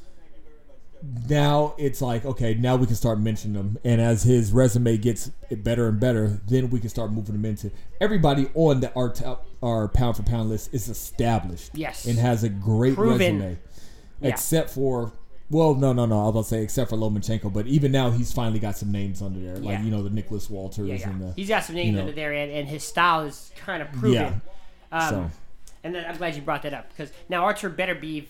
Now 1.27 1.73
it's 1.79 1.99
like 2.01 2.25
okay, 2.25 2.53
now 2.53 2.75
we 2.75 2.85
can 2.85 2.95
start 2.95 3.19
mentioning 3.19 3.55
them, 3.55 3.79
and 3.83 3.99
as 3.99 4.21
his 4.21 4.51
resume 4.51 4.97
gets 4.97 5.29
better 5.49 5.87
and 5.87 5.99
better, 5.99 6.39
then 6.47 6.69
we 6.69 6.79
can 6.79 6.89
start 6.89 7.11
moving 7.11 7.33
them 7.33 7.45
into 7.45 7.71
everybody 7.99 8.49
on 8.53 8.81
the 8.81 8.93
our 8.93 9.09
top, 9.11 9.45
our 9.63 9.87
pound 9.87 10.17
for 10.17 10.23
pound 10.23 10.49
list 10.49 10.71
is 10.73 10.87
established, 10.89 11.71
Yes. 11.73 12.05
and 12.05 12.19
has 12.19 12.43
a 12.43 12.49
great 12.49 12.93
Proven. 12.95 13.17
resume, 13.39 13.59
Yeah. 14.21 14.29
except 14.29 14.69
for. 14.69 15.11
Well, 15.51 15.75
no, 15.75 15.91
no, 15.93 16.05
no. 16.05 16.19
I 16.19 16.23
was 16.23 16.29
about 16.31 16.43
to 16.43 16.49
say 16.49 16.63
except 16.63 16.89
for 16.89 16.95
Lomachenko, 16.97 17.51
but 17.53 17.67
even 17.67 17.91
now 17.91 18.09
he's 18.09 18.31
finally 18.31 18.59
got 18.59 18.77
some 18.77 18.91
names 18.91 19.21
under 19.21 19.39
there, 19.39 19.57
like 19.57 19.79
Yeah. 19.79 19.83
you 19.83 19.91
know 19.91 20.01
the 20.01 20.09
Nicholas 20.09 20.49
Walters 20.49 20.87
Yeah, 20.87 20.95
yeah. 20.95 21.09
and 21.09 21.21
the 21.21 21.33
He's 21.33 21.49
got 21.49 21.63
some 21.65 21.75
names 21.75 21.87
you 21.87 21.93
know. 21.93 21.99
under 22.01 22.13
there, 22.13 22.31
and, 22.33 22.51
and 22.51 22.67
his 22.67 22.83
style 22.85 23.21
is 23.21 23.51
kind 23.57 23.81
of 23.83 23.91
proven. 23.91 24.11
Yeah. 24.91 24.97
Um, 24.97 25.09
So- 25.09 25.31
And 25.83 25.93
then 25.93 26.05
I'm 26.07 26.15
glad 26.17 26.35
you 26.35 26.41
brought 26.41 26.61
that 26.63 26.73
up 26.73 26.89
because 26.89 27.11
now 27.29 27.43
Archer 27.43 27.69
better 27.69 27.95
be. 27.95 28.27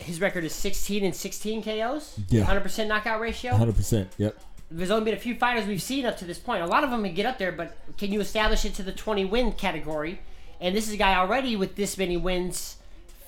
his 0.00 0.20
record 0.20 0.44
is 0.44 0.54
16 0.54 1.04
and 1.04 1.14
16 1.14 1.62
KOs, 1.62 2.20
Yeah. 2.28 2.44
100% 2.44 2.86
knockout 2.88 3.20
ratio. 3.20 3.54
hundred 3.56 3.74
percent. 3.74 4.08
Yep. 4.16 4.38
There's 4.70 4.90
only 4.90 5.06
been 5.06 5.14
a 5.14 5.18
few 5.20 5.34
fighters 5.34 5.66
we've 5.66 5.82
seen 5.82 6.04
up 6.06 6.16
to 6.18 6.24
this 6.24 6.38
point. 6.38 6.62
A 6.62 6.66
lot 6.66 6.84
of 6.84 6.90
them 6.90 7.02
can 7.02 7.14
get 7.14 7.26
up 7.26 7.38
there, 7.38 7.50
but 7.50 7.76
can 7.96 8.12
you 8.12 8.20
establish 8.20 8.64
it 8.64 8.74
to 8.74 8.82
the 8.84 8.92
20 8.92 9.24
win 9.24 9.52
category? 9.52 10.20
And 10.60 10.76
this 10.76 10.86
is 10.86 10.94
a 10.94 10.96
guy 10.98 11.16
already 11.16 11.56
with 11.56 11.74
this 11.76 11.96
many 11.98 12.16
wins 12.16 12.76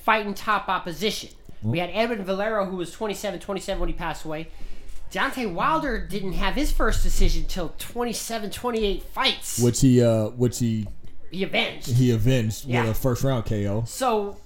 fighting 0.05 0.35
top 0.35 0.69
opposition. 0.69 1.31
We 1.63 1.79
had 1.79 1.91
Edwin 1.93 2.25
Valero, 2.25 2.65
who 2.67 2.77
was 2.77 2.91
27 2.93 3.41
27 3.41 3.81
when 3.81 3.89
he 3.89 3.95
passed 3.95 4.25
away. 4.25 4.49
Deontay 5.13 5.53
Wilder 5.53 5.99
didn't 6.07 6.35
have 6.35 6.55
his 6.55 6.71
first 6.71 7.03
decision 7.03 7.45
till 7.45 7.75
27 7.79 8.51
28 8.51 9.03
fights. 9.03 9.59
Which 9.59 9.81
he 9.81 10.03
uh 10.03 10.29
which 10.31 10.59
he 10.59 10.87
he 11.31 11.43
avenged. 11.45 11.89
he 11.89 12.11
avenged 12.13 12.65
Yeah. 12.67 12.83
with 12.83 12.91
a 12.93 12.95
first 12.95 13.23
round 13.25 13.45
KO. 13.47 13.85
So 13.87 14.37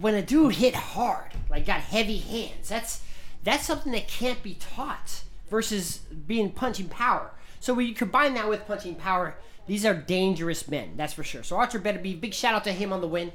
when 0.00 0.14
a 0.14 0.22
dude 0.22 0.54
hit 0.54 0.74
hard, 0.74 1.32
like 1.50 1.66
got 1.66 1.80
heavy 1.80 2.18
hands, 2.18 2.68
that's 2.68 3.02
that's 3.44 3.66
something 3.66 3.92
that 3.92 4.08
can't 4.08 4.42
be 4.42 4.54
taught 4.54 5.22
versus 5.50 5.98
being 6.26 6.50
punching 6.50 6.88
power. 6.88 7.30
So 7.60 7.74
when 7.74 7.86
you 7.86 7.94
combine 7.94 8.34
that 8.34 8.48
with 8.48 8.66
punching 8.66 8.96
power, 8.96 9.34
these 9.66 9.84
are 9.84 9.94
dangerous 9.94 10.68
men, 10.68 10.92
that's 10.96 11.12
for 11.12 11.24
sure. 11.24 11.42
So 11.42 11.56
Archer 11.56 11.78
better 11.78 11.98
be 11.98 12.14
big 12.14 12.34
shout 12.34 12.54
out 12.54 12.64
to 12.64 12.72
him 12.72 12.92
on 12.92 13.00
the 13.00 13.08
win. 13.08 13.32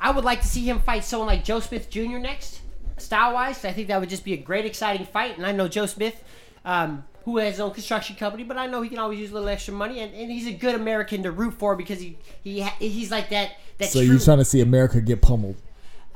I 0.00 0.10
would 0.10 0.24
like 0.24 0.40
to 0.40 0.46
see 0.46 0.68
him 0.68 0.80
fight 0.80 1.04
someone 1.04 1.28
like 1.28 1.44
Joe 1.44 1.60
Smith 1.60 1.90
Jr. 1.90 2.18
next, 2.18 2.60
style 2.96 3.34
wise. 3.34 3.64
I 3.64 3.72
think 3.72 3.88
that 3.88 4.00
would 4.00 4.08
just 4.08 4.24
be 4.24 4.32
a 4.32 4.36
great, 4.38 4.64
exciting 4.64 5.06
fight. 5.06 5.36
And 5.36 5.46
I 5.46 5.52
know 5.52 5.68
Joe 5.68 5.86
Smith, 5.86 6.22
um, 6.64 7.04
who 7.24 7.36
has 7.36 7.54
his 7.54 7.60
own 7.60 7.72
construction 7.72 8.16
company, 8.16 8.44
but 8.44 8.56
I 8.56 8.66
know 8.66 8.80
he 8.80 8.88
can 8.88 8.98
always 8.98 9.18
use 9.18 9.30
a 9.30 9.34
little 9.34 9.48
extra 9.48 9.74
money, 9.74 10.00
and, 10.00 10.14
and 10.14 10.30
he's 10.30 10.46
a 10.46 10.52
good 10.52 10.74
American 10.74 11.22
to 11.24 11.30
root 11.30 11.54
for 11.54 11.76
because 11.76 12.00
he, 12.00 12.16
he 12.42 12.62
he's 12.78 13.10
like 13.10 13.28
that. 13.30 13.52
that 13.78 13.90
So 13.90 14.00
you're 14.00 14.18
trying 14.18 14.38
to 14.38 14.44
see 14.44 14.60
America 14.62 15.00
get 15.02 15.20
pummeled. 15.20 15.56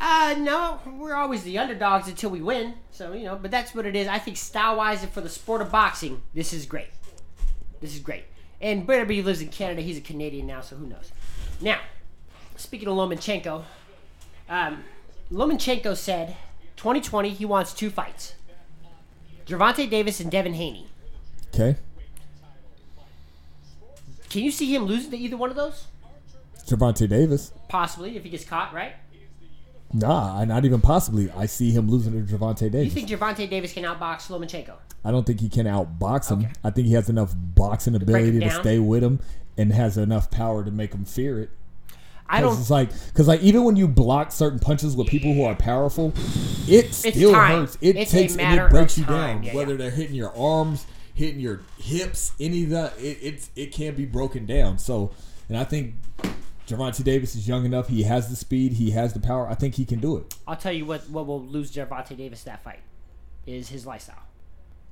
uh, 0.01 0.35
no, 0.39 0.81
we're 0.99 1.15
always 1.15 1.43
the 1.43 1.59
underdogs 1.59 2.09
until 2.09 2.31
we 2.31 2.41
win. 2.41 2.75
So 2.91 3.13
you 3.13 3.25
know, 3.25 3.37
but 3.37 3.51
that's 3.51 3.75
what 3.75 3.85
it 3.85 3.95
is. 3.95 4.09
I 4.09 4.19
think 4.19 4.39
style 4.39 4.77
wise 4.79 5.03
and 5.03 5.13
for 5.13 5.21
the 5.21 5.29
sport 5.29 5.61
of 5.61 5.71
boxing, 5.71 6.23
this 6.33 6.53
is 6.55 6.65
great. 6.65 6.89
This 7.81 7.95
is 7.95 8.01
great. 8.01 8.25
And 8.63 8.87
Beterbiev 8.87 9.25
lives 9.25 9.43
in 9.43 9.49
Canada. 9.49 9.83
He's 9.83 9.99
a 9.99 10.01
Canadian 10.01 10.47
now, 10.47 10.63
so 10.63 10.75
who 10.77 10.87
knows? 10.87 11.13
Now, 11.61 11.81
speaking 12.57 12.89
of 12.89 12.95
Lomachenko, 12.95 13.65
um, 14.49 14.85
Lomachenko 15.31 15.97
said, 15.97 16.37
2020 16.77 17.31
he 17.31 17.45
wants 17.45 17.73
two 17.73 17.91
fights: 17.91 18.35
Gervonta 19.47 19.89
Davis 19.89 20.21
and 20.21 20.31
Devin 20.31 20.55
Haney. 20.55 20.89
Okay. 21.55 21.77
Can 24.31 24.43
you 24.43 24.51
see 24.51 24.75
him 24.75 24.85
losing 24.85 25.13
to 25.13 25.17
either 25.17 25.37
one 25.37 25.51
of 25.51 25.57
those? 25.57 25.87
Gervonta 26.67 27.09
Davis. 27.09 27.53
Possibly, 27.69 28.17
if 28.17 28.25
he 28.25 28.31
gets 28.31 28.45
caught, 28.45 28.73
right? 28.75 28.95
Nah, 29.93 30.45
not 30.45 30.65
even 30.65 30.81
possibly. 30.81 31.31
I 31.31 31.47
see 31.47 31.71
him 31.71 31.89
losing 31.89 32.13
to 32.13 32.33
Gervonta 32.33 32.71
Davis. 32.71 32.87
You 32.87 32.91
think 32.91 33.09
Gervonta 33.09 33.49
Davis 33.49 33.73
can 33.73 33.85
outbox 33.85 34.29
Lomachenko? 34.29 34.75
I 35.05 35.11
don't 35.13 35.25
think 35.25 35.41
he 35.41 35.49
can 35.49 35.67
outbox 35.67 36.31
him. 36.31 36.41
Okay. 36.41 36.53
I 36.65 36.71
think 36.71 36.89
he 36.89 36.95
has 36.95 37.09
enough 37.09 37.33
boxing 37.37 37.95
ability 37.95 38.41
to 38.41 38.51
stay 38.51 38.79
with 38.79 39.05
him 39.05 39.21
and 39.57 39.73
has 39.73 39.97
enough 39.97 40.31
power 40.31 40.65
to 40.65 40.71
make 40.71 40.93
him 40.93 41.05
fear 41.05 41.41
it. 41.41 41.51
I 42.29 42.41
don't. 42.41 42.59
It's 42.59 42.71
like 42.71 42.91
because 43.09 43.29
like 43.29 43.43
even 43.43 43.65
when 43.65 43.77
you 43.77 43.87
block 43.87 44.33
certain 44.33 44.59
punches 44.59 44.97
with 44.97 45.09
people 45.09 45.35
who 45.35 45.45
are 45.45 45.55
powerful, 45.55 46.13
it 46.67 46.95
still 46.95 47.33
time. 47.33 47.61
hurts. 47.61 47.79
It 47.81 47.97
It's 47.97 48.11
takes 48.11 48.37
and 48.37 48.59
it 48.59 48.71
breaks 48.71 48.97
you 48.97 49.05
down. 49.05 49.43
Yeah, 49.43 49.55
whether 49.55 49.73
yeah. 49.73 49.79
they're 49.79 49.91
hitting 49.91 50.15
your 50.15 50.35
arms, 50.37 50.87
hitting 51.15 51.41
your 51.41 51.61
hips, 51.79 52.33
any 52.41 52.65
of 52.65 52.71
that, 52.71 52.99
it 52.99 53.19
it's 53.21 53.51
it 53.57 53.73
can 53.73 53.95
be 53.95 54.07
broken 54.07 54.47
down. 54.47 54.79
So, 54.79 55.11
and 55.49 55.59
I 55.59 55.65
think 55.65 55.95
Gervonta 56.67 57.05
Davis 57.05 57.35
is 57.35 57.47
young 57.47 57.65
enough. 57.67 57.89
He 57.89 58.05
has 58.05 58.31
the 58.31 58.37
speed. 58.37 58.75
He 58.75 58.93
has 58.93 59.13
the 59.13 59.21
power. 59.21 59.49
I 59.49 59.55
think 59.55 59.75
he 59.75 59.85
can 59.85 60.01
do 60.01 60.17
it. 60.17 60.35
I'll 60.47 60.57
tell 60.57 60.73
you 60.73 60.87
what 60.87 61.09
what 61.11 61.27
will 61.27 61.43
lose 61.43 61.71
Gervonta 61.73 62.17
Davis 62.17 62.43
that 62.45 62.63
fight 62.65 62.81
is 63.47 63.69
his 63.69 63.85
lifestyle 63.85 64.23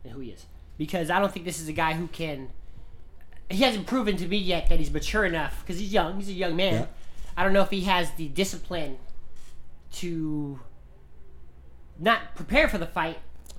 and 0.04 0.12
who 0.12 0.20
he 0.20 0.30
is. 0.30 0.46
Because 0.76 1.10
I 1.10 1.18
don't 1.18 1.32
think 1.32 1.46
this 1.46 1.60
is 1.60 1.68
a 1.68 1.72
guy 1.72 1.94
who 1.94 2.08
can. 2.08 2.50
He 3.48 3.62
hasn't 3.62 3.86
proven 3.86 4.16
to 4.18 4.26
me 4.26 4.36
yet 4.38 4.68
that 4.68 4.78
he's 4.78 4.90
mature 4.90 5.24
enough 5.24 5.60
because 5.60 5.78
he's 5.78 5.92
young. 5.92 6.16
He's 6.18 6.28
a 6.28 6.32
young 6.32 6.56
man. 6.56 6.74
Yeah. 6.74 6.86
I 7.36 7.44
don't 7.44 7.52
know 7.52 7.62
if 7.62 7.70
he 7.70 7.82
has 7.82 8.10
the 8.12 8.28
discipline 8.28 8.98
to 9.92 10.60
not 11.98 12.34
prepare 12.34 12.68
for 12.68 12.78
the 12.78 12.86
fight, 12.86 13.18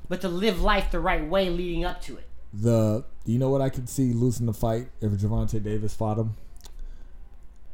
but 0.09 0.21
to 0.21 0.27
live 0.27 0.61
life 0.61 0.91
the 0.91 0.99
right 0.99 1.27
way 1.27 1.49
leading 1.49 1.85
up 1.85 2.01
to 2.03 2.17
it. 2.17 2.27
The 2.53 3.03
you 3.25 3.39
know 3.39 3.49
what 3.49 3.61
I 3.61 3.69
could 3.69 3.89
see 3.89 4.13
losing 4.13 4.45
the 4.45 4.53
fight 4.53 4.89
if 5.01 5.11
Gervonta 5.11 5.63
Davis 5.63 5.95
fought 5.95 6.17
him. 6.19 6.35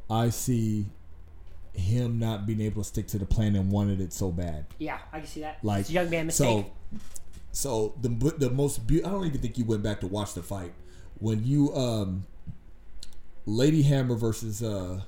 I 0.09 0.29
see 0.29 0.87
him 1.73 2.19
not 2.19 2.45
being 2.45 2.61
able 2.61 2.81
to 2.83 2.87
stick 2.87 3.07
to 3.07 3.17
the 3.17 3.25
plan 3.25 3.55
and 3.55 3.71
wanted 3.71 4.01
it 4.01 4.13
so 4.13 4.31
bad. 4.31 4.65
Yeah, 4.77 4.99
I 5.11 5.19
can 5.19 5.27
see 5.27 5.41
that. 5.41 5.63
Like 5.63 5.81
it's 5.81 5.89
a 5.89 5.93
young 5.93 6.09
man 6.09 6.25
mistake. 6.27 6.65
So, 7.51 7.91
so 7.91 7.95
the 8.01 8.09
the 8.37 8.49
most 8.49 8.87
be- 8.87 9.03
I 9.03 9.09
don't 9.09 9.25
even 9.25 9.41
think 9.41 9.57
you 9.57 9.65
went 9.65 9.83
back 9.83 9.99
to 10.01 10.07
watch 10.07 10.33
the 10.33 10.43
fight 10.43 10.73
when 11.19 11.43
you 11.43 11.73
um 11.75 12.25
Lady 13.45 13.81
Hammer 13.83 14.15
versus 14.15 14.63
uh 14.63 15.01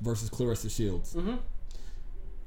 versus 0.00 0.30
Claressa 0.30 0.70
Shields. 0.70 1.14
Mhm. 1.14 1.38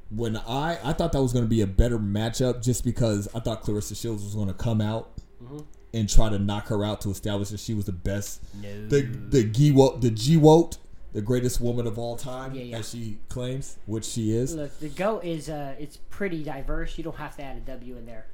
When 0.10 0.38
I 0.38 0.78
I 0.84 0.94
thought 0.94 1.12
that 1.14 1.22
was 1.22 1.34
going 1.34 1.46
to 1.46 1.50
be 1.50 1.62
a 1.62 1.68
better 1.68 1.98
matchup 1.98 2.62
just 2.64 2.84
because 2.84 3.28
I 3.34 3.40
thought 3.40 3.64
Claressa 3.64 4.00
Shields 4.00 4.24
was 4.24 4.36
going 4.36 4.48
to 4.48 4.54
come 4.54 4.82
out 4.82 5.10
Mm-hmm. 5.44 5.60
and 5.94 6.08
try 6.10 6.30
to 6.30 6.40
knock 6.40 6.68
her 6.70 6.86
out 6.86 7.02
to 7.02 7.10
establish 7.10 7.50
that 7.50 7.60
she 7.60 7.74
was 7.74 7.86
the 7.86 7.92
best. 7.92 8.42
The 8.62 9.02
the 9.30 9.44
G-Wote, 9.44 10.00
the 10.02 10.10
G-Wote, 10.12 10.78
the 11.12 11.22
greatest 11.22 11.60
woman 11.60 11.86
of 11.86 12.00
all 12.00 12.16
time, 12.16 12.54
Yeah, 12.56 12.62
yeah. 12.64 12.78
as 12.78 12.90
she 12.90 13.18
claims, 13.28 13.78
which 13.86 14.06
she 14.06 14.32
is. 14.32 14.56
Look, 14.56 14.80
the 14.80 14.88
goat 14.90 15.26
is 15.26 15.50
uh, 15.50 15.76
it's 15.80 15.98
pretty 16.10 16.44
diverse. 16.44 16.98
You 16.98 17.04
don't 17.04 17.18
have 17.18 17.36
to 17.38 17.44
add 17.44 17.58
a 17.58 17.60
W 17.60 17.98
in 17.98 18.06
there. 18.06 18.26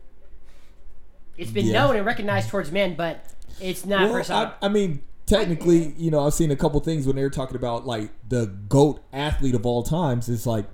It's 1.37 1.51
been 1.51 1.65
Yeah. 1.67 1.73
known 1.85 1.95
and 1.95 2.05
recognized 2.05 2.49
towards 2.49 2.71
men, 2.71 2.95
but 2.95 3.25
it's 3.61 3.85
not 3.85 4.09
Well. 4.11 4.23
I, 4.61 4.65
I 4.65 4.69
mean, 4.69 5.01
technically, 5.29 5.93
you 5.97 6.11
know, 6.11 6.25
I've 6.25 6.33
seen 6.33 6.51
a 6.51 6.55
couple 6.55 6.79
things 6.81 7.05
when 7.05 7.15
they 7.15 7.21
were 7.21 7.29
talking 7.29 7.55
about 7.55 7.85
like 7.85 8.09
the 8.27 8.47
goat 8.47 9.01
athlete 9.13 9.55
of 9.55 9.65
all 9.65 9.83
times. 9.83 10.27
It's 10.27 10.45
like 10.45 10.65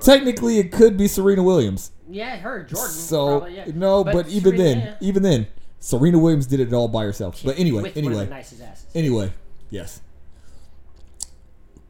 technically 0.00 0.58
it 0.58 0.72
could 0.72 0.96
be 0.96 1.06
Serena 1.06 1.42
Williams. 1.42 1.92
yeah, 2.10 2.36
her 2.36 2.64
Jordan. 2.64 2.90
So 2.90 3.38
probably, 3.38 3.56
yeah. 3.56 3.64
no, 3.74 4.04
but, 4.04 4.28
even 4.28 4.56
Serena- 4.56 4.62
then, 4.62 4.78
yeah. 4.78 4.96
even 5.00 5.22
then, 5.22 5.46
Serena 5.78 6.18
Williams 6.18 6.46
did 6.46 6.60
it 6.60 6.72
all 6.72 6.88
by 6.88 7.04
herself. 7.04 7.40
But 7.44 7.58
anyway, 7.58 7.92
anyway, 7.94 8.24
of 8.24 8.28
the 8.28 8.34
asses. 8.34 8.86
Anyway, 8.94 9.32
yes. 9.70 10.00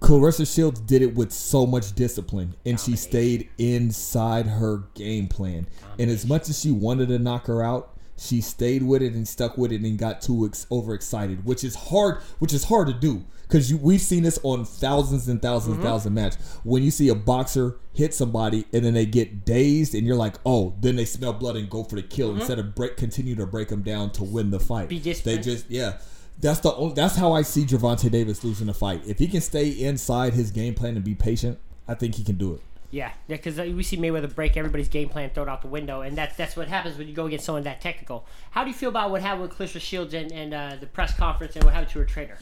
Claressa 0.00 0.52
Shields 0.52 0.78
did 0.80 1.00
it 1.00 1.14
with 1.14 1.32
so 1.32 1.66
much 1.66 1.94
discipline, 1.94 2.54
and 2.66 2.78
she 2.78 2.96
stayed 2.96 3.48
inside 3.56 4.46
her 4.46 4.84
game 4.94 5.26
plan. 5.26 5.66
And 5.98 6.10
as 6.10 6.26
much 6.26 6.50
as 6.50 6.60
she 6.60 6.70
wanted 6.70 7.08
to 7.08 7.18
knock 7.18 7.46
her 7.46 7.62
out, 7.62 7.95
she 8.18 8.40
stayed 8.40 8.82
with 8.82 9.02
it 9.02 9.12
and 9.12 9.26
stuck 9.26 9.58
with 9.58 9.72
it 9.72 9.80
and 9.82 9.98
got 9.98 10.20
too 10.20 10.46
ex- 10.46 10.66
overexcited, 10.70 11.44
which 11.44 11.62
is 11.64 11.74
hard. 11.74 12.18
Which 12.38 12.52
is 12.52 12.64
hard 12.64 12.88
to 12.88 12.94
do 12.94 13.24
because 13.46 13.72
we've 13.74 14.00
seen 14.00 14.22
this 14.22 14.38
on 14.42 14.64
thousands 14.64 15.28
and 15.28 15.40
1000s 15.40 15.66
and 15.66 15.74
mm-hmm. 15.74 15.82
thousands 15.82 16.06
of 16.06 16.12
matches. 16.12 16.58
When 16.64 16.82
you 16.82 16.90
see 16.90 17.08
a 17.08 17.14
boxer 17.14 17.76
hit 17.92 18.12
somebody 18.14 18.64
and 18.72 18.84
then 18.84 18.94
they 18.94 19.06
get 19.06 19.44
dazed, 19.44 19.94
and 19.94 20.06
you're 20.06 20.16
like, 20.16 20.36
oh, 20.44 20.74
then 20.80 20.96
they 20.96 21.04
smell 21.04 21.32
blood 21.32 21.56
and 21.56 21.70
go 21.70 21.84
for 21.84 21.96
the 21.96 22.02
kill 22.02 22.30
mm-hmm. 22.30 22.40
instead 22.40 22.58
of 22.58 22.74
break, 22.74 22.96
continue 22.96 23.34
to 23.36 23.46
break 23.46 23.68
them 23.68 23.82
down 23.82 24.10
to 24.12 24.24
win 24.24 24.50
the 24.50 24.60
fight. 24.60 24.88
They 25.24 25.38
just 25.38 25.70
yeah. 25.70 25.98
That's 26.38 26.60
the 26.60 26.74
only, 26.74 26.94
that's 26.94 27.16
how 27.16 27.32
I 27.32 27.42
see 27.42 27.64
Gervonta 27.64 28.10
Davis 28.10 28.44
losing 28.44 28.66
the 28.66 28.74
fight. 28.74 29.02
If 29.06 29.18
he 29.18 29.26
can 29.26 29.40
stay 29.40 29.68
inside 29.68 30.34
his 30.34 30.50
game 30.50 30.74
plan 30.74 30.94
and 30.94 31.04
be 31.04 31.14
patient, 31.14 31.58
I 31.88 31.94
think 31.94 32.16
he 32.16 32.24
can 32.24 32.36
do 32.36 32.52
it. 32.52 32.60
Yeah, 32.96 33.12
yeah, 33.28 33.36
because 33.36 33.58
we 33.58 33.82
see 33.82 33.98
Mayweather 33.98 34.34
break 34.34 34.56
everybody's 34.56 34.88
game 34.88 35.10
plan, 35.10 35.28
throw 35.28 35.42
it 35.42 35.50
out 35.50 35.60
the 35.60 35.68
window, 35.68 36.00
and 36.00 36.16
that's 36.16 36.34
that's 36.34 36.56
what 36.56 36.66
happens 36.68 36.96
when 36.96 37.06
you 37.06 37.12
go 37.12 37.26
against 37.26 37.44
someone 37.44 37.62
that 37.64 37.82
technical. 37.82 38.24
How 38.52 38.64
do 38.64 38.70
you 38.70 38.74
feel 38.74 38.88
about 38.88 39.10
what 39.10 39.20
happened 39.20 39.42
with 39.42 39.52
Claressa 39.58 39.82
Shields 39.82 40.14
and, 40.14 40.32
and 40.32 40.54
uh, 40.54 40.76
the 40.80 40.86
press 40.86 41.14
conference 41.14 41.56
and 41.56 41.64
what 41.64 41.74
happened 41.74 41.92
to 41.92 41.98
her 41.98 42.06
trainer? 42.06 42.38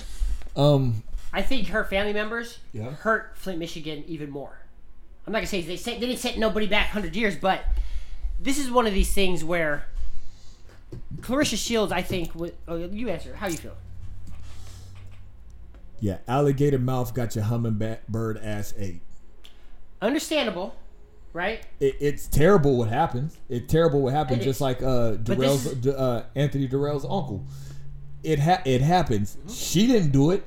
Um, 0.55 1.03
I 1.33 1.43
think 1.43 1.67
her 1.69 1.83
family 1.83 2.13
members 2.13 2.59
Yeah. 2.73 2.93
hurt 2.93 3.33
Flint, 3.37 3.59
Michigan 3.59 4.05
even 4.07 4.31
more. 4.31 4.61
I'm 5.27 5.33
not 5.33 5.39
gonna 5.39 5.49
say 5.49 5.61
they 5.61 5.77
say 5.77 5.95
they 5.99 6.07
didn't 6.07 6.21
set 6.21 6.39
nobody 6.39 6.69
back 6.69 6.87
hundred 6.91 7.17
years, 7.17 7.35
but 7.35 7.65
this 8.39 8.57
is 8.57 8.71
one 8.71 8.87
of 8.87 8.95
these 8.95 9.13
things 9.13 9.43
where 9.43 9.87
Claressa 11.17 11.57
Shields, 11.57 11.91
I 11.91 12.03
think, 12.03 12.33
would, 12.37 12.55
oh, 12.69 12.77
you 12.77 13.09
answer. 13.09 13.35
How 13.35 13.49
you 13.49 13.57
feel? 13.57 13.75
yeah, 15.99 16.19
alligator 16.29 16.79
mouth 16.79 17.13
got 17.13 17.35
your 17.35 17.43
hummingbird 17.45 18.39
ass 18.39 18.73
ate. 18.79 19.01
Understandable, 20.05 20.77
right? 21.33 21.65
It, 21.81 21.97
it's 21.99 22.27
terrible 22.27 22.77
what 22.77 22.89
happens. 22.91 23.39
It's 23.49 23.71
terrible 23.73 24.03
what 24.03 24.13
happened. 24.13 24.43
Just 24.43 24.59
is. 24.59 24.61
like 24.61 24.83
uh, 24.83 25.13
Dirrell's, 25.13 25.65
is- 25.65 25.87
uh, 25.87 26.25
Anthony 26.35 26.69
Dirrell's 26.69 27.05
uncle. 27.05 27.47
It 28.23 28.39
ha- 28.39 28.61
it 28.67 28.83
happens. 28.83 29.39
She 29.49 29.87
didn't 29.87 30.11
do 30.13 30.31
it. 30.31 30.45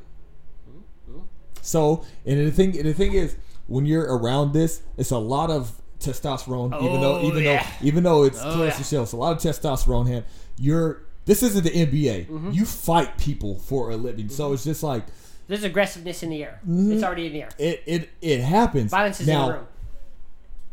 So, 1.61 2.05
and 2.25 2.39
the 2.47 2.51
thing, 2.51 2.71
the 2.71 2.93
thing 2.93 3.13
is, 3.13 3.35
when 3.65 3.85
you're 3.85 4.05
around 4.15 4.53
this, 4.53 4.81
it's 4.95 5.11
a 5.11 5.17
lot 5.17 5.49
of 5.49 5.71
testosterone. 5.99 6.69
Oh, 6.73 6.85
even 6.85 7.01
though, 7.01 7.21
even 7.23 7.43
yeah. 7.43 7.63
though, 7.63 7.85
even 7.87 8.03
though 8.03 8.23
it's 8.23 8.39
Oh, 8.41 8.45
Claressa 8.55 8.77
yeah. 8.77 8.83
Shields, 8.83 9.13
a 9.13 9.17
lot 9.17 9.31
of 9.33 9.39
testosterone. 9.39 10.07
Hand, 10.07 10.25
you're. 10.57 11.01
This 11.25 11.43
isn't 11.43 11.63
the 11.63 11.71
NBA. 11.71 12.27
Mm-hmm. 12.27 12.51
You 12.51 12.63
fight 12.63 13.17
people 13.17 13.59
for 13.59 13.89
a 13.89 13.97
living, 13.97 14.29
so 14.29 14.53
it's 14.53 14.63
just 14.63 14.81
like 14.81 15.03
There's 15.47 15.63
aggressiveness 15.63 16.23
in 16.23 16.29
the 16.29 16.43
air. 16.43 16.59
Mm-hmm. 16.63 16.91
It's 16.93 17.03
already 17.03 17.27
in 17.27 17.33
the 17.33 17.41
air. 17.43 17.49
it. 17.57 17.83
It 17.85 18.09
it 18.21 18.41
happens. 18.41 18.91
Violence 18.91 19.21
is 19.21 19.27
now, 19.27 19.43
in 19.43 19.47
the 19.47 19.53
room. 19.59 19.67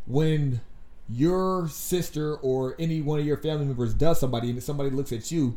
when 0.07 0.61
your 1.09 1.69
sister 1.69 2.37
or 2.37 2.75
any 2.79 3.01
one 3.01 3.21
of 3.21 3.27
your 3.27 3.37
family 3.37 3.67
members 3.67 3.95
does 3.95 4.19
somebody 4.19 4.51
and 4.51 4.63
somebody 4.63 4.91
looks 4.91 5.13
at 5.13 5.31
you, 5.31 5.57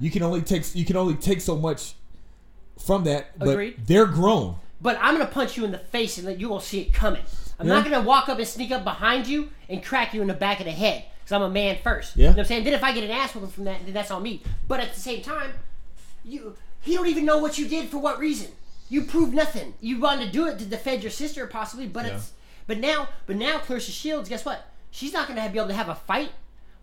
you 0.00 0.10
can 0.10 0.22
only 0.22 0.42
take 0.42 0.74
you 0.74 0.84
can 0.84 0.96
only 0.96 1.14
take 1.14 1.40
so 1.40 1.56
much 1.56 1.94
from 2.84 3.04
that. 3.04 3.38
But 3.38 3.48
Agreed. 3.50 3.86
they're 3.86 4.06
grown. 4.06 4.56
But 4.80 4.98
I'm 5.00 5.14
gonna 5.16 5.26
punch 5.30 5.56
you 5.56 5.64
in 5.64 5.72
the 5.72 5.78
face 5.78 6.18
and 6.18 6.26
let 6.26 6.38
you 6.40 6.48
won't 6.48 6.62
see 6.62 6.80
it 6.80 6.92
coming. 6.92 7.22
I'm 7.58 7.66
Yeah. 7.66 7.74
not 7.74 7.84
gonna 7.84 8.02
walk 8.02 8.28
up 8.28 8.38
and 8.38 8.46
sneak 8.46 8.70
up 8.70 8.84
behind 8.84 9.26
you 9.26 9.50
and 9.68 9.82
crack 9.82 10.12
you 10.12 10.20
in 10.22 10.28
the 10.28 10.34
back 10.34 10.60
of 10.60 10.66
the 10.66 10.72
head 10.72 11.04
because 11.20 11.32
I'm 11.32 11.42
a 11.42 11.50
man 11.50 11.78
first. 11.82 12.16
Yeah. 12.16 12.24
You 12.24 12.28
know 12.28 12.32
what 12.32 12.38
I'm 12.40 12.44
saying? 12.46 12.64
Then 12.64 12.74
if 12.74 12.84
I 12.84 12.92
get 12.92 13.04
an 13.04 13.10
ass 13.10 13.34
whooping 13.34 13.50
from 13.50 13.64
that, 13.64 13.80
then 13.84 13.94
that's 13.94 14.10
on 14.10 14.22
me. 14.22 14.42
But 14.68 14.80
at 14.80 14.92
the 14.92 15.00
same 15.00 15.22
time, 15.22 15.52
you 16.24 16.56
he 16.86 16.94
don't 16.94 17.06
even 17.08 17.24
know 17.24 17.38
what 17.38 17.58
you 17.58 17.68
did 17.68 17.88
for 17.88 17.98
what 17.98 18.18
reason. 18.18 18.48
You 18.88 19.02
proved 19.02 19.34
nothing. 19.34 19.74
You 19.80 19.98
wanted 20.00 20.26
to 20.26 20.32
do 20.32 20.46
it 20.46 20.58
to 20.60 20.64
defend 20.64 21.02
your 21.02 21.10
sister 21.10 21.46
possibly, 21.46 21.86
but 21.86 22.06
Yeah. 22.06 22.14
it's 22.14 22.32
but 22.66 22.78
now 22.78 23.08
but 23.26 23.36
now 23.36 23.58
Claressa 23.58 23.90
Shields, 23.92 24.28
guess 24.28 24.44
what? 24.44 24.66
She's 24.90 25.12
not 25.12 25.28
gonna 25.28 25.48
be 25.48 25.58
able 25.58 25.68
to 25.68 25.74
have 25.74 25.88
a 25.88 25.94
fight 25.94 26.32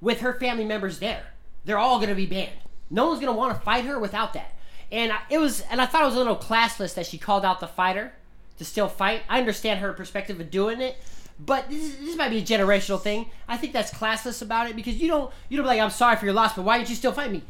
with 0.01 0.19
her 0.19 0.33
family 0.33 0.65
members 0.65 0.99
there. 0.99 1.23
They're 1.65 1.77
all 1.77 1.99
gonna 1.99 2.15
be 2.15 2.25
banned. 2.25 2.51
No 2.89 3.07
one's 3.07 3.19
gonna 3.19 3.31
want 3.33 3.57
to 3.57 3.63
fight 3.63 3.85
her 3.85 3.97
without 3.99 4.33
that. 4.33 4.53
And 4.91 5.11
I, 5.11 5.19
it 5.29 5.39
was, 5.39 5.61
and 5.71 5.81
I 5.81 5.85
thought 5.85 6.03
it 6.03 6.05
was 6.05 6.15
a 6.15 6.19
little 6.19 6.35
classless 6.35 6.93
that 6.95 7.05
she 7.07 7.17
called 7.17 7.43
out 7.45 7.59
the 7.59 7.67
fighter 7.67 8.13
to 8.59 8.65
still 8.65 8.87
fight. 8.87 9.23
I 9.29 9.39
understand 9.39 9.79
her 9.79 9.91
perspective 9.93 10.39
of 10.39 10.51
doing 10.51 10.81
it, 10.81 10.97
but 11.39 11.69
this, 11.69 11.81
is, 11.81 11.97
this 11.99 12.15
might 12.15 12.29
be 12.29 12.37
a 12.37 12.41
generational 12.43 13.01
thing. 13.01 13.31
I 13.47 13.57
think 13.57 13.73
that's 13.73 13.91
classless 13.91 14.41
about 14.43 14.69
it 14.69 14.75
because 14.75 14.95
you 14.97 15.07
don't, 15.07 15.33
you 15.49 15.57
don't 15.57 15.63
be 15.63 15.69
like, 15.69 15.79
I'm 15.79 15.89
sorry 15.89 16.17
for 16.17 16.25
your 16.25 16.35
loss, 16.35 16.53
but 16.53 16.61
why 16.63 16.77
did 16.77 16.89
you 16.89 16.95
still 16.95 17.13
fight 17.13 17.31
me? 17.31 17.41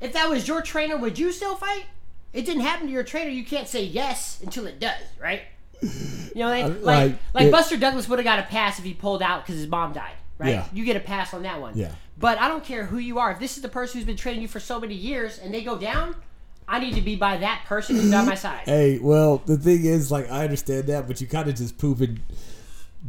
If 0.00 0.12
that 0.14 0.28
was 0.28 0.48
your 0.48 0.60
trainer, 0.62 0.96
would 0.96 1.18
you 1.18 1.30
still 1.30 1.54
fight? 1.54 1.84
It 2.32 2.44
didn't 2.44 2.62
happen 2.62 2.86
to 2.86 2.92
your 2.92 3.04
trainer. 3.04 3.30
You 3.30 3.44
can't 3.44 3.66
say 3.68 3.84
yes 3.84 4.40
until 4.42 4.66
it 4.66 4.78
does, 4.80 5.00
right? 5.20 5.42
You 5.80 5.90
know, 6.34 6.48
like 6.48 6.64
uh, 6.64 6.68
like, 6.68 6.82
like, 6.82 7.18
like 7.34 7.44
it- 7.46 7.52
Buster 7.52 7.76
Douglas 7.76 8.08
would 8.08 8.18
have 8.18 8.24
got 8.24 8.38
a 8.38 8.42
pass 8.42 8.78
if 8.78 8.84
he 8.84 8.94
pulled 8.94 9.22
out 9.22 9.44
because 9.44 9.56
his 9.60 9.68
mom 9.68 9.92
died, 9.92 10.12
right? 10.38 10.50
Yeah. 10.50 10.66
You 10.72 10.84
get 10.84 10.96
a 10.96 11.00
pass 11.00 11.32
on 11.34 11.42
that 11.42 11.60
one. 11.60 11.76
Yeah. 11.76 11.92
But 12.18 12.38
I 12.38 12.48
don't 12.48 12.64
care 12.64 12.84
who 12.84 12.98
you 12.98 13.18
are. 13.18 13.30
If 13.30 13.38
this 13.38 13.56
is 13.56 13.62
the 13.62 13.68
person 13.68 13.98
who's 13.98 14.06
been 14.06 14.16
training 14.16 14.42
you 14.42 14.48
for 14.48 14.60
so 14.60 14.80
many 14.80 14.94
years 14.94 15.38
and 15.38 15.54
they 15.54 15.62
go 15.62 15.78
down, 15.78 16.16
I 16.66 16.80
need 16.80 16.94
to 16.96 17.00
be 17.00 17.14
by 17.16 17.36
that 17.38 17.62
person 17.66 17.96
who's 17.96 18.12
on 18.12 18.26
my 18.26 18.34
side. 18.46 18.62
Hey, 18.66 18.98
well, 18.98 19.38
the 19.46 19.56
thing 19.56 19.84
is, 19.84 20.10
like, 20.10 20.30
I 20.30 20.42
understand 20.44 20.88
that, 20.88 21.06
but 21.06 21.20
you 21.20 21.26
kind 21.28 21.48
of 21.48 21.54
just 21.54 21.78
proven. 21.78 22.20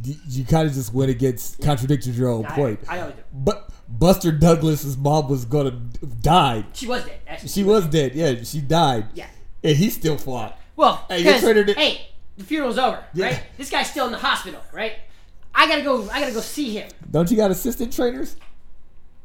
You, 0.02 0.14
you 0.28 0.44
kind 0.44 0.66
of 0.68 0.74
just 0.74 0.92
went 0.94 1.10
against 1.10 1.60
contradicted 1.60 2.14
your 2.14 2.28
own 2.30 2.46
I- 2.46 2.54
point. 2.54 2.80
I 2.88 3.00
always 3.00 3.16
do. 3.16 3.22
But 3.32 3.70
Buster 3.88 4.32
Douglas's 4.32 4.96
mom 4.96 5.28
was 5.28 5.44
gonna 5.44 5.72
die. 6.22 6.64
She 6.72 6.86
was 6.86 7.04
dead. 7.04 7.20
Actually. 7.26 7.48
She 7.48 7.64
was 7.64 7.86
dead. 7.86 8.14
Yeah, 8.14 8.34
she 8.44 8.60
died. 8.60 9.06
Yeah. 9.14 9.26
and 9.62 9.76
he 9.76 9.90
still 9.90 10.16
fought. 10.16 10.58
Well, 10.76 11.04
Hey, 11.08 11.22
it- 11.22 11.76
hey, 11.76 12.08
the 12.38 12.44
funeral's 12.44 12.78
over, 12.78 13.04
Yeah. 13.12 13.26
right? 13.26 13.42
This 13.58 13.68
guy's 13.70 13.90
still 13.90 14.06
in 14.06 14.12
the 14.12 14.18
hospital, 14.18 14.60
right? 14.72 14.94
I 15.54 15.66
gotta 15.68 15.82
go. 15.82 16.08
I 16.10 16.20
gotta 16.20 16.32
go 16.32 16.40
see 16.40 16.70
him. 16.72 16.88
Don't 17.10 17.30
you 17.30 17.36
got 17.36 17.50
assistant 17.50 17.92
trainers? 17.92 18.36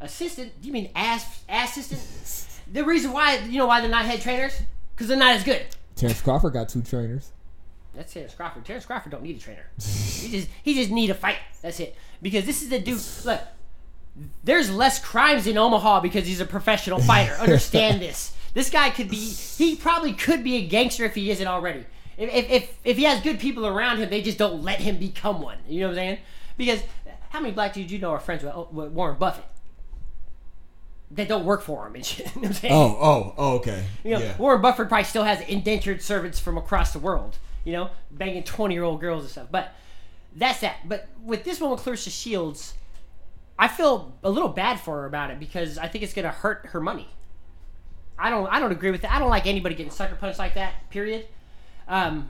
Assistant? 0.02 0.52
Do 0.62 0.68
you 0.68 0.74
mean 0.74 0.90
ass 0.96 1.26
assistant? 1.48 2.02
The 2.74 2.84
reason 2.84 3.14
why 3.14 3.38
you 3.38 3.58
know 3.60 3.68
why 3.68 3.80
they're 3.82 3.90
not 3.90 4.06
head 4.06 4.22
trainers? 4.22 4.54
Because 4.94 5.08
they're 5.08 5.18
not 5.18 5.36
as 5.36 5.44
good. 5.44 5.64
Terrence 5.96 6.22
Crawford 6.22 6.54
got 6.54 6.68
two 6.68 6.82
trainers. 6.82 7.32
That's 7.96 8.14
Terrence 8.14 8.34
Crawford. 8.34 8.66
Terrence 8.66 8.86
Crawford 8.86 9.12
don't 9.12 9.24
need 9.24 9.38
a 9.38 9.40
trainer. 9.40 9.66
he 9.78 10.30
just 10.30 10.48
he 10.64 10.74
just 10.74 10.92
need 10.92 11.10
a 11.10 11.14
fight. 11.14 11.38
That's 11.62 11.80
it. 11.80 11.96
Because 12.22 12.46
this 12.46 12.62
is 12.62 12.70
the 12.70 12.80
dude. 12.80 13.02
Look, 13.26 13.42
there's 14.44 14.70
less 14.72 15.00
crimes 15.04 15.48
in 15.48 15.58
Omaha 15.58 16.02
because 16.02 16.26
he's 16.26 16.42
a 16.42 16.46
professional 16.46 17.00
fighter. 17.00 17.34
Understand 17.40 18.02
this. 18.02 18.34
This 18.54 18.70
guy 18.70 18.90
could 18.90 19.10
be. 19.10 19.18
He 19.18 19.76
probably 19.76 20.14
could 20.14 20.44
be 20.44 20.58
a 20.58 20.68
gangster 20.68 21.06
if 21.06 21.16
he 21.16 21.30
isn't 21.32 21.48
already. 21.48 21.86
If 22.18 22.34
if 22.34 22.50
if, 22.50 22.80
if 22.84 22.98
he 22.98 23.04
has 23.04 23.22
good 23.22 23.40
people 23.40 23.68
around 23.68 23.98
him, 23.98 24.10
they 24.10 24.22
just 24.22 24.38
don't 24.38 24.64
let 24.64 24.80
him 24.80 24.98
become 24.98 25.42
one. 25.42 25.58
You 25.68 25.82
know 25.82 25.88
what 25.88 25.92
I'm 25.92 25.96
saying? 25.96 26.18
Because 26.58 26.82
how 27.30 27.42
many 27.42 27.54
black 27.54 27.74
dudes 27.74 27.92
you 27.92 28.00
know 28.00 28.12
are 28.12 28.20
friends 28.20 28.44
with, 28.44 28.54
oh, 28.54 28.70
with 28.72 28.92
Warren 28.92 29.18
Buffett? 29.18 29.44
That 31.12 31.28
don't 31.28 31.44
work 31.46 31.62
for 31.62 31.86
him 31.86 31.96
and 31.96 32.06
shit. 32.06 32.34
You 32.34 32.42
know 32.42 32.42
what 32.42 32.48
I'm 32.48 32.54
saying? 32.54 32.74
Oh, 32.74 32.98
oh, 33.00 33.34
oh, 33.38 33.56
okay. 33.56 33.84
You 34.04 34.12
know, 34.12 34.20
yeah. 34.20 34.38
Warren 34.38 34.62
Buffett 34.62 34.88
probably 34.88 35.04
still 35.04 35.26
has 35.26 35.42
indentured 35.42 36.02
servants 36.02 36.40
from 36.40 36.58
across 36.58 36.94
the 36.94 37.00
world, 37.00 37.38
you 37.66 37.74
know, 37.74 37.90
banging 38.12 38.44
20 38.44 38.74
year 38.74 38.84
old 38.84 39.02
girls 39.02 39.24
and 39.24 39.32
stuff. 39.32 39.48
But 39.52 39.74
that's 40.34 40.62
that. 40.62 40.88
But 40.88 41.08
with 41.22 41.44
this 41.44 41.60
one 41.60 41.72
with 41.72 41.82
Claressa 41.84 42.10
Shields, 42.10 42.76
I 43.60 43.68
feel 43.68 44.14
a 44.24 44.30
little 44.30 44.50
bad 44.50 44.80
for 44.80 45.02
her 45.02 45.06
about 45.06 45.32
it 45.32 45.40
because 45.40 45.78
I 45.78 45.88
think 45.88 46.04
it's 46.04 46.14
going 46.14 46.26
to 46.26 46.32
hurt 46.32 46.68
her 46.68 46.80
money. 46.80 47.10
I 48.18 48.30
don't 48.30 48.48
I 48.48 48.60
don't 48.60 48.72
agree 48.72 48.92
with 48.92 49.02
that. 49.02 49.12
I 49.12 49.20
don't 49.20 49.30
like 49.30 49.46
anybody 49.46 49.76
getting 49.76 49.92
sucker 49.92 50.16
punched 50.16 50.40
like 50.40 50.54
that, 50.54 50.90
period. 50.90 51.28
Um, 51.88 52.30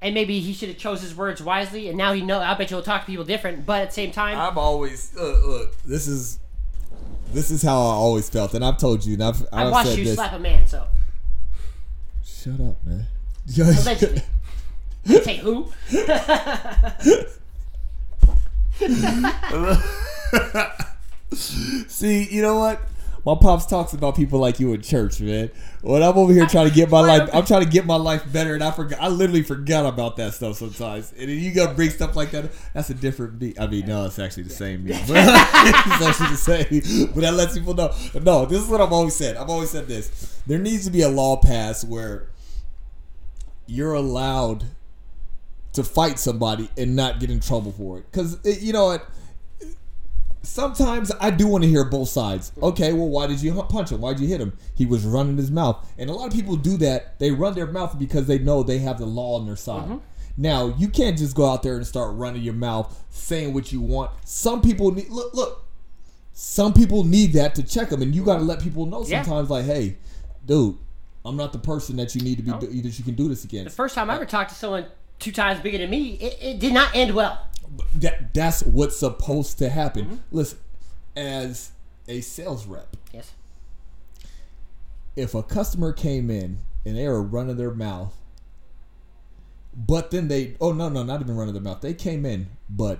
and 0.00 0.14
maybe 0.14 0.38
he 0.40 0.52
should 0.52 0.68
have 0.68 0.78
chose 0.78 1.00
his 1.00 1.14
words 1.14 1.42
wisely, 1.42 1.88
and 1.88 1.96
now 1.96 2.12
he 2.12 2.20
know. 2.20 2.40
I 2.40 2.54
bet 2.54 2.70
you'll 2.70 2.82
talk 2.82 3.02
to 3.02 3.06
people 3.06 3.24
different, 3.24 3.64
but 3.66 3.82
at 3.82 3.88
the 3.88 3.94
same 3.94 4.12
time, 4.12 4.38
I'm 4.38 4.58
always 4.58 5.16
uh, 5.18 5.22
look. 5.46 5.82
This 5.82 6.06
is 6.06 6.38
this 7.32 7.50
is 7.50 7.62
how 7.62 7.76
I 7.76 7.92
always 7.94 8.28
felt, 8.28 8.54
and 8.54 8.64
I've 8.64 8.76
told 8.76 9.04
you, 9.04 9.14
and 9.14 9.24
I've 9.24 9.42
I 9.52 9.64
I've 9.64 9.72
watched 9.72 9.88
said 9.90 9.98
you 9.98 10.04
this. 10.04 10.14
slap 10.14 10.32
a 10.34 10.38
man, 10.38 10.66
so 10.66 10.86
Shut 12.22 12.60
up, 12.60 12.76
man. 12.86 13.06
allegedly. 13.58 14.22
Say 15.08 15.38
who? 15.38 15.72
See, 21.32 22.24
you 22.24 22.42
know 22.42 22.58
what? 22.58 22.80
My 23.24 23.34
pops 23.34 23.66
talks 23.66 23.92
about 23.92 24.16
people 24.16 24.38
like 24.38 24.60
you 24.60 24.72
in 24.72 24.80
church, 24.80 25.20
man. 25.20 25.50
When 25.82 26.02
I'm 26.02 26.16
over 26.16 26.32
here 26.32 26.46
trying 26.46 26.68
to 26.68 26.74
get 26.74 26.90
my 26.90 27.00
life, 27.00 27.28
I'm 27.32 27.44
trying 27.44 27.64
to 27.64 27.70
get 27.70 27.84
my 27.84 27.96
life 27.96 28.30
better, 28.32 28.54
and 28.54 28.62
I 28.62 28.70
forgot. 28.70 29.00
I 29.00 29.08
literally 29.08 29.42
forgot 29.42 29.86
about 29.86 30.16
that 30.16 30.34
stuff 30.34 30.56
sometimes. 30.56 31.12
And 31.12 31.28
then 31.28 31.38
you 31.38 31.52
gotta 31.52 31.74
bring 31.74 31.90
stuff 31.90 32.14
like 32.14 32.30
that. 32.30 32.50
That's 32.74 32.90
a 32.90 32.94
different 32.94 33.38
beat. 33.38 33.60
I 33.60 33.66
mean, 33.66 33.86
no, 33.86 34.06
it's 34.06 34.18
actually 34.18 34.44
the 34.44 34.50
same 34.50 34.84
beat. 34.84 35.00
But 35.06 35.16
it's 35.18 36.06
actually 36.06 36.30
the 36.30 36.36
same. 36.36 37.10
But 37.14 37.20
that 37.22 37.34
lets 37.34 37.58
people 37.58 37.74
know. 37.74 37.94
No, 38.22 38.46
this 38.46 38.62
is 38.62 38.68
what 38.68 38.80
I've 38.80 38.92
always 38.92 39.16
said. 39.16 39.36
I've 39.36 39.50
always 39.50 39.70
said 39.70 39.88
this. 39.88 40.40
There 40.46 40.58
needs 40.58 40.84
to 40.84 40.90
be 40.90 41.02
a 41.02 41.08
law 41.08 41.36
passed 41.36 41.86
where 41.86 42.28
you're 43.66 43.94
allowed 43.94 44.64
to 45.78 45.84
fight 45.84 46.18
somebody 46.18 46.68
and 46.76 46.94
not 46.94 47.20
get 47.20 47.30
in 47.30 47.40
trouble 47.40 47.72
for 47.72 47.98
it. 47.98 48.10
Because 48.10 48.38
eh, 48.44 48.56
you 48.60 48.72
know 48.72 48.86
what 48.86 49.08
sometimes 50.42 51.12
I 51.20 51.30
do 51.30 51.46
want 51.46 51.64
to 51.64 51.70
hear 51.70 51.84
both 51.84 52.08
sides. 52.08 52.52
Okay, 52.62 52.92
well, 52.92 53.08
why 53.08 53.26
did 53.26 53.42
you 53.42 53.52
punch 53.64 53.92
him? 53.92 54.00
Why 54.00 54.12
did 54.12 54.20
you 54.22 54.28
hit 54.28 54.40
him? 54.40 54.56
He 54.74 54.86
was 54.86 55.04
running 55.04 55.36
his 55.36 55.50
mouth. 55.50 55.86
And 55.98 56.08
a 56.10 56.12
lot 56.12 56.26
of 56.26 56.32
people 56.32 56.56
do 56.56 56.76
that. 56.78 57.18
They 57.18 57.30
run 57.30 57.54
their 57.54 57.66
mouth 57.66 57.98
because 57.98 58.26
they 58.26 58.38
know 58.38 58.62
they 58.62 58.78
have 58.78 58.98
the 58.98 59.06
law 59.06 59.38
on 59.38 59.46
their 59.46 59.56
side. 59.56 59.84
Mm-hmm. 59.84 59.98
Now, 60.36 60.74
you 60.78 60.88
can't 60.88 61.18
just 61.18 61.34
go 61.34 61.50
out 61.50 61.62
there 61.62 61.76
and 61.76 61.86
start 61.86 62.14
running 62.14 62.42
your 62.42 62.54
mouth 62.54 63.04
saying 63.10 63.54
what 63.54 63.72
you 63.72 63.80
want. 63.80 64.12
Some 64.24 64.62
people 64.62 64.92
need, 64.92 65.08
look, 65.08 65.34
look, 65.34 65.64
some 66.32 66.72
people 66.72 67.02
need 67.04 67.32
that 67.32 67.54
to 67.56 67.62
check 67.62 67.88
them. 67.88 68.02
And 68.02 68.14
you 68.14 68.24
got 68.24 68.38
to 68.38 68.44
let 68.44 68.60
people 68.60 68.86
know 68.86 69.04
Yeah. 69.04 69.22
sometimes, 69.22 69.50
like, 69.50 69.64
hey, 69.64 69.96
dude, 70.46 70.78
I'm 71.24 71.36
not 71.36 71.52
the 71.52 71.58
person 71.58 71.96
that 71.96 72.14
you 72.14 72.20
need 72.22 72.36
to 72.36 72.42
be, 72.42 72.52
No. 72.52 72.58
that 72.60 72.70
you 72.72 73.04
can 73.04 73.14
do 73.14 73.28
this 73.28 73.44
again. 73.44 73.64
The 73.64 73.70
first 73.70 73.96
time 73.96 74.08
I 74.08 74.14
uh, 74.14 74.16
ever 74.16 74.26
talked 74.26 74.50
to 74.50 74.56
someone 74.56 74.86
two 75.18 75.32
times 75.32 75.60
bigger 75.60 75.78
than 75.78 75.90
me, 75.90 76.14
it, 76.14 76.38
it 76.40 76.58
did 76.60 76.72
not 76.72 76.94
end 76.94 77.14
well. 77.14 77.46
That, 77.96 78.32
that's 78.34 78.62
what's 78.62 78.96
supposed 78.98 79.58
to 79.58 79.68
happen. 79.68 80.04
Mm-hmm. 80.04 80.16
Listen, 80.32 80.58
as 81.16 81.72
a 82.06 82.20
sales 82.20 82.66
rep, 82.66 82.96
Yes. 83.12 83.32
if 85.16 85.34
a 85.34 85.42
customer 85.42 85.92
came 85.92 86.30
in 86.30 86.58
and 86.86 86.96
they 86.96 87.06
were 87.08 87.22
running 87.22 87.56
their 87.56 87.72
mouth, 87.74 88.14
but 89.76 90.10
then 90.10 90.28
they 90.28 90.56
oh 90.60 90.72
no 90.72 90.88
no 90.88 91.02
not 91.04 91.20
even 91.20 91.36
running 91.36 91.54
their 91.54 91.62
mouth 91.62 91.80
they 91.82 91.94
came 91.94 92.26
in 92.26 92.48
but 92.68 92.98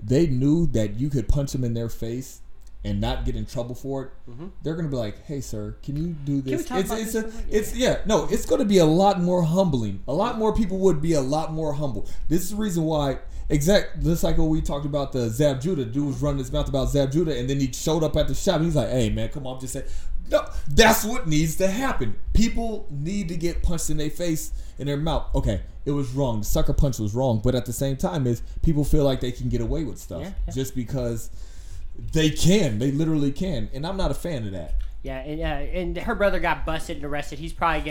they 0.00 0.26
knew 0.26 0.66
that 0.66 0.94
you 0.94 1.08
could 1.08 1.28
punch 1.28 1.52
them 1.52 1.62
in 1.62 1.74
their 1.74 1.88
face 1.88 2.40
and 2.84 3.00
not 3.00 3.24
get 3.24 3.34
in 3.36 3.44
trouble 3.44 3.74
for 3.74 4.04
it, 4.04 4.10
they're 4.62 4.74
gonna 4.76 4.88
be 4.88 4.96
like, 4.96 5.24
"Hey, 5.26 5.40
sir, 5.40 5.76
can 5.82 5.96
you 5.96 6.08
do 6.24 6.40
Mm-hmm. 6.42 6.50
we 6.50 6.56
this?" 6.56 6.64
talk 6.66 6.78
it's 6.78 6.88
about 6.90 7.00
it's 7.00 7.12
this 7.12 7.24
a, 7.24 7.56
it's 7.56 7.76
yeah 7.76 7.98
no, 8.06 8.26
it's 8.30 8.46
gonna 8.46 8.64
be 8.64 8.78
a 8.78 8.84
lot 8.86 9.20
more 9.20 9.42
humbling. 9.42 10.02
A 10.06 10.12
lot 10.14 10.38
more 10.38 10.54
people 10.54 10.78
would 10.78 11.02
be 11.02 11.12
a 11.14 11.20
lot 11.20 11.52
more 11.52 11.72
humble. 11.72 12.06
This 12.28 12.42
is 12.42 12.50
the 12.50 12.56
reason 12.56 12.84
why. 12.84 13.18
Exact, 13.50 14.02
just 14.02 14.22
like 14.22 14.36
when 14.36 14.48
we 14.50 14.60
talked 14.60 14.84
about 14.84 15.10
the 15.12 15.30
Zab 15.30 15.62
Judah, 15.62 15.86
dude 15.86 16.06
was 16.06 16.20
running 16.20 16.38
his 16.38 16.52
mouth 16.52 16.68
about 16.68 16.90
Zab 16.90 17.10
Judah, 17.10 17.34
and 17.34 17.48
then 17.48 17.58
he 17.58 17.72
showed 17.72 18.02
up 18.04 18.14
at 18.14 18.28
the 18.28 18.34
shop. 18.34 18.60
He's 18.60 18.76
like, 18.76 18.90
"Hey, 18.90 19.08
man, 19.08 19.30
come 19.30 19.46
on, 19.46 19.54
I'm 19.54 19.60
just 19.60 19.72
saying." 19.72 19.86
No, 20.30 20.46
that's 20.68 21.02
what 21.02 21.26
needs 21.26 21.56
to 21.56 21.66
happen. 21.68 22.14
People 22.34 22.86
need 22.90 23.28
to 23.30 23.36
get 23.38 23.62
punched 23.62 23.88
in 23.88 23.96
their 23.96 24.10
face, 24.10 24.52
in 24.78 24.86
their 24.86 24.98
mouth. 24.98 25.24
Okay, 25.34 25.62
it 25.86 25.92
was 25.92 26.10
wrong. 26.10 26.40
The 26.40 26.44
sucker 26.44 26.74
punch 26.74 26.98
was 26.98 27.14
wrong, 27.14 27.40
but 27.42 27.54
at 27.54 27.64
the 27.64 27.72
same 27.72 27.96
time, 27.96 28.26
is 28.26 28.42
people 28.60 28.84
feel 28.84 29.04
like 29.04 29.20
they 29.20 29.32
can 29.32 29.48
get 29.48 29.62
away 29.62 29.84
with 29.84 29.96
stuff 29.98 30.20
Yeah, 30.20 30.32
yeah. 30.46 30.52
just 30.52 30.74
because 30.74 31.30
they 31.98 32.30
can. 32.30 32.78
They 32.78 32.90
literally 32.90 33.32
can, 33.32 33.68
and 33.74 33.86
I'm 33.86 33.96
not 33.96 34.10
a 34.10 34.14
fan 34.14 34.44
of 34.46 34.52
that. 34.52 34.74
Yeah, 35.02 35.18
and, 35.18 35.40
uh, 35.40 35.44
and 35.78 35.96
her 35.98 36.14
brother 36.14 36.40
got 36.40 36.64
busted 36.66 36.96
and 36.96 37.04
arrested. 37.06 37.38
He's 37.38 37.52
probably 37.52 37.82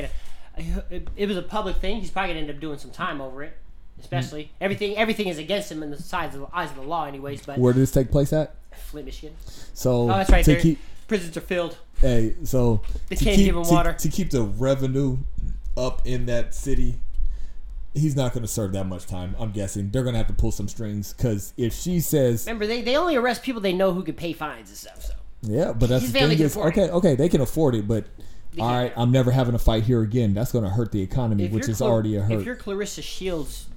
gonna. 0.58 0.84
It, 0.90 1.08
it 1.16 1.28
was 1.28 1.38
a 1.38 1.42
public 1.42 1.78
thing. 1.78 2.00
He's 2.02 2.10
probably 2.10 2.30
gonna 2.34 2.42
end 2.48 2.50
up 2.50 2.60
doing 2.60 2.78
some 2.80 2.92
time 2.92 3.22
over 3.22 3.44
it. 3.44 3.58
Especially 4.00 4.44
Mm. 4.44 4.50
everything, 4.62 4.98
everything 4.98 5.28
is 5.28 5.38
against 5.40 5.72
him 5.72 5.82
in 5.82 5.90
the 5.90 6.02
sides 6.02 6.36
of 6.36 6.42
the 6.42 6.48
eyes 6.56 6.70
of 6.70 6.76
the 6.76 6.84
law, 6.84 7.06
anyways. 7.06 7.44
But 7.46 7.58
Where 7.58 7.74
did 7.74 7.80
this 7.82 7.92
take 7.92 8.12
place 8.12 8.32
at? 8.32 8.54
Flint, 8.72 9.06
Michigan. 9.08 9.36
So 9.74 10.04
Oh, 10.04 10.08
that's 10.08 10.30
right. 10.30 10.46
to 10.46 10.60
keep 10.60 10.80
prisons 11.08 11.36
are 11.36 11.42
filled. 11.42 11.78
hey, 12.00 12.36
so 12.44 12.82
They 13.10 13.16
can't 13.16 13.36
keep, 13.38 13.46
give 13.48 13.56
him 13.56 13.64
to- 13.64 13.72
water. 13.72 13.94
to 13.94 14.10
keep 14.10 14.30
the 14.30 14.44
revenue 14.44 15.18
up 15.76 16.04
in 16.06 16.28
that 16.28 16.54
city. 16.54 16.98
He's 17.98 18.16
not 18.16 18.34
going 18.34 18.44
to 18.44 18.48
serve 18.48 18.72
that 18.74 18.86
much 18.86 19.06
time. 19.06 19.36
I'm 19.40 19.52
guessing 19.52 19.90
they're 19.92 20.04
going 20.04 20.14
to 20.14 20.18
have 20.20 20.28
to 20.28 20.34
pull 20.34 20.52
some 20.52 20.68
strings 20.68 21.14
because 21.14 21.54
if 21.58 21.74
she 21.74 22.00
says, 22.00 22.46
Remember, 22.46 22.68
they, 22.68 22.82
they 22.82 22.96
only 22.96 23.16
arrest 23.16 23.44
people 23.44 23.62
they 23.62 23.74
know 23.74 23.94
who 23.94 24.04
can 24.04 24.16
pay 24.16 24.34
fines 24.34 24.70
and 24.70 24.78
stuff. 24.78 25.04
So 25.04 25.14
Yeah, 25.42 25.74
but 25.74 25.90
that's 25.90 26.04
His 26.04 26.14
the 26.14 26.20
thing 26.20 26.32
is 26.40 26.56
afford 26.56 26.78
it. 26.78 26.80
okay, 26.82 26.92
okay, 26.92 27.16
they 27.16 27.30
can 27.30 27.42
afford 27.42 27.76
it, 27.76 27.88
but 27.88 28.06
all 28.60 28.70
can't. 28.70 28.94
I'm 28.98 29.12
never 29.12 29.32
having 29.32 29.56
a 29.56 29.60
fight 29.60 29.84
here 29.84 30.02
again. 30.02 30.34
That's 30.34 30.52
going 30.52 30.64
to 30.64 30.70
hurt 30.70 30.92
the 30.92 31.02
economy, 31.02 31.46
if 31.46 31.52
which 31.52 31.70
is 31.70 31.78
Clar- 31.78 31.92
already 31.92 32.16
a 32.16 32.22
hurt. 32.22 32.32
If 32.32 32.46
you're 32.46 32.56
Claressa 32.56 33.04
Shields, 33.04 33.68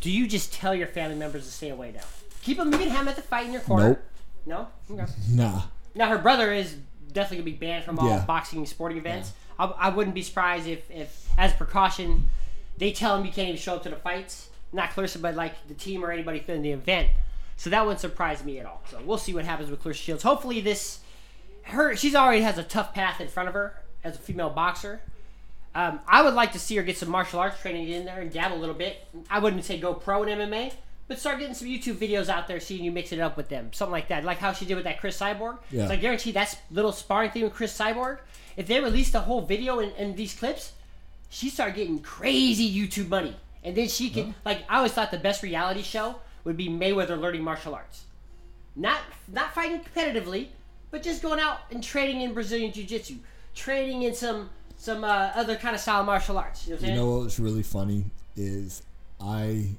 do 0.00 0.10
you 0.10 0.26
just 0.26 0.52
tell 0.52 0.74
your 0.74 0.86
family 0.86 1.16
members 1.16 1.44
to 1.46 1.50
stay 1.50 1.70
away 1.70 1.92
now? 1.92 2.00
Keep 2.42 2.58
them. 2.58 2.72
You 2.72 2.78
can 2.78 2.88
have 2.88 3.00
them 3.00 3.08
at 3.08 3.16
the 3.16 3.22
fight 3.22 3.46
in 3.46 3.52
your 3.52 3.60
corner. 3.62 4.00
Nope. 4.46 4.68
No. 4.88 4.94
Okay. 5.02 5.12
Nah, 5.32 5.62
Now 5.94 6.08
her 6.08 6.18
brother 6.18 6.52
is 6.52 6.76
definitely 7.12 7.38
gonna 7.38 7.44
be 7.58 7.66
banned 7.66 7.84
from 7.84 7.98
all 7.98 8.08
Yeah. 8.08 8.24
boxing 8.26 8.60
and 8.60 8.68
sporting 8.68 8.96
events. 8.98 9.32
I, 9.58 9.66
I 9.66 9.88
wouldn't 9.90 10.14
be 10.14 10.22
surprised 10.22 10.66
if, 10.66 10.90
if, 10.90 11.28
as 11.36 11.52
a 11.52 11.56
precaution, 11.56 12.30
they 12.80 12.92
tell 12.92 13.16
him 13.16 13.26
you 13.26 13.30
can't 13.30 13.48
even 13.48 13.60
show 13.60 13.76
up 13.76 13.82
to 13.84 13.90
the 13.90 13.96
fights. 13.96 14.48
Not 14.72 14.90
Claressa, 14.90 15.20
but 15.20 15.34
like 15.34 15.68
the 15.68 15.74
team 15.74 16.04
or 16.04 16.10
anybody 16.10 16.42
in 16.48 16.62
the 16.62 16.72
event. 16.72 17.08
So 17.56 17.68
that 17.70 17.84
wouldn't 17.84 18.00
surprise 18.00 18.42
me 18.42 18.58
at 18.58 18.66
all. 18.66 18.82
So 18.90 19.00
we'll 19.04 19.18
see 19.18 19.34
what 19.34 19.44
happens 19.44 19.70
with 19.70 19.82
Claressa 19.82 19.94
Shields. 19.94 20.22
Hopefully 20.22 20.62
this, 20.62 21.00
her, 21.64 21.94
she's 21.94 22.14
already 22.14 22.40
has 22.40 22.56
a 22.56 22.62
tough 22.62 22.94
path 22.94 23.20
in 23.20 23.28
front 23.28 23.48
of 23.48 23.54
her 23.54 23.76
as 24.02 24.16
a 24.16 24.18
female 24.18 24.48
boxer. 24.48 25.02
Um, 25.74 26.00
I 26.08 26.22
would 26.22 26.32
like 26.32 26.52
to 26.52 26.58
see 26.58 26.74
her 26.76 26.82
get 26.82 26.96
some 26.96 27.10
martial 27.10 27.38
arts 27.38 27.60
training 27.60 27.88
in 27.90 28.06
there 28.06 28.20
and 28.20 28.32
dabble 28.32 28.56
a 28.56 28.58
little 28.58 28.74
bit. 28.74 29.06
I 29.28 29.40
wouldn't 29.40 29.64
say 29.64 29.78
go 29.78 29.92
pro 29.92 30.22
in 30.22 30.38
MMA, 30.38 30.72
but 31.06 31.18
start 31.18 31.38
getting 31.38 31.54
some 31.54 31.68
YouTube 31.68 31.96
videos 31.96 32.30
out 32.30 32.48
there, 32.48 32.60
seeing 32.60 32.82
you 32.82 32.90
mix 32.90 33.12
it 33.12 33.20
up 33.20 33.36
with 33.36 33.50
them, 33.50 33.72
something 33.74 33.92
like 33.92 34.08
that, 34.08 34.24
like 34.24 34.38
how 34.38 34.54
she 34.54 34.64
did 34.64 34.76
with 34.76 34.84
that 34.84 34.98
Cris 34.98 35.20
Cyborg. 35.20 35.58
Yeah. 35.70 35.86
So 35.86 35.92
I 35.92 35.96
guarantee 35.96 36.32
that's 36.32 36.56
little 36.70 36.92
sparring 36.92 37.30
thing 37.30 37.42
with 37.42 37.52
Cris 37.52 37.76
Cyborg. 37.76 38.20
If 38.56 38.66
they 38.68 38.80
released 38.80 39.14
a 39.14 39.20
whole 39.20 39.42
video 39.42 39.80
and, 39.80 39.92
and 39.98 40.16
these 40.16 40.34
clips, 40.34 40.72
she 41.30 41.48
started 41.48 41.74
getting 41.76 42.00
crazy 42.00 42.70
YouTube 42.70 43.08
money, 43.08 43.34
and 43.64 43.74
then 43.74 43.88
she 43.88 44.10
could 44.10 44.34
like 44.44 44.64
I 44.68 44.76
always 44.76 44.92
thought 44.92 45.10
the 45.10 45.18
best 45.18 45.42
reality 45.42 45.82
show 45.82 46.16
would 46.44 46.56
be 46.56 46.68
Mayweather 46.68 47.18
learning 47.18 47.42
martial 47.42 47.74
arts, 47.74 48.04
not 48.76 49.00
not 49.32 49.54
fighting 49.54 49.80
competitively, 49.80 50.48
but 50.90 51.02
just 51.02 51.22
going 51.22 51.40
out 51.40 51.60
and 51.70 51.82
training 51.82 52.20
in 52.20 52.34
Brazilian 52.34 52.72
Jiu 52.72 52.84
Jitsu, 52.84 53.14
training 53.54 54.02
in 54.02 54.14
some 54.14 54.50
some 54.76 55.04
uh, 55.04 55.30
other 55.34 55.56
kind 55.56 55.74
of 55.74 55.80
style 55.80 56.04
martial 56.04 56.36
arts. 56.36 56.66
You 56.66 56.74
know 56.74 56.80
what 56.80 56.88
you 56.88 56.94
know 56.94 57.18
what's 57.20 57.38
really 57.40 57.62
funny 57.62 58.04
is 58.36 58.82
I, 59.20 59.76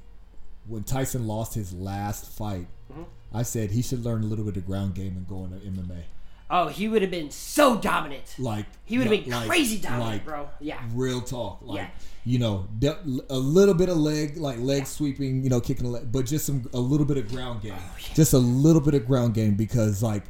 when 0.67 0.83
Tyson 0.83 1.25
lost 1.27 1.53
his 1.55 1.73
last 1.73 2.25
fight, 2.37 2.67
Mm-hmm. 2.91 3.03
I 3.33 3.43
said 3.43 3.71
he 3.71 3.81
should 3.81 4.03
learn 4.03 4.23
a 4.23 4.25
little 4.25 4.45
bit 4.45 4.57
of 4.57 4.65
ground 4.65 4.95
game 4.95 5.15
and 5.15 5.27
go 5.27 5.45
into 5.45 5.57
MMA. 5.57 6.03
Oh, 6.51 6.67
he 6.67 6.87
would 6.87 7.01
have 7.01 7.09
been 7.11 7.31
so 7.31 7.77
dominant. 7.77 8.35
Like 8.37 8.65
He 8.85 8.97
would 8.97 9.07
have 9.07 9.23
been 9.23 9.31
like- 9.31 9.47
crazy 9.47 9.77
dominant, 9.79 10.09
like, 10.11 10.25
bro. 10.25 10.49
Yeah. 10.59 10.79
Real 10.93 11.21
talk, 11.21 11.59
like 11.61 11.77
Yeah. 11.77 11.87
you 12.25 12.37
know, 12.39 12.67
de- 12.77 12.99
a 13.29 13.37
little 13.37 13.73
bit 13.73 13.87
of 13.89 13.97
leg, 13.97 14.37
like 14.37 14.59
leg 14.59 14.85
sweeping, 14.85 15.43
you 15.43 15.49
know, 15.49 15.61
kicking 15.61 15.85
a 15.85 15.89
leg, 15.89 16.11
but 16.11 16.25
just 16.25 16.45
some 16.45 16.69
a 16.73 16.79
little 16.79 17.05
bit 17.05 17.17
of 17.17 17.29
ground 17.29 17.61
game, 17.61 17.73
Oh, 17.75 17.95
just 18.13 18.33
a 18.33 18.37
little 18.37 18.81
bit 18.81 18.93
of 18.93 19.07
ground 19.07 19.33
game 19.33 19.55
because 19.55 20.03
like 20.03 20.23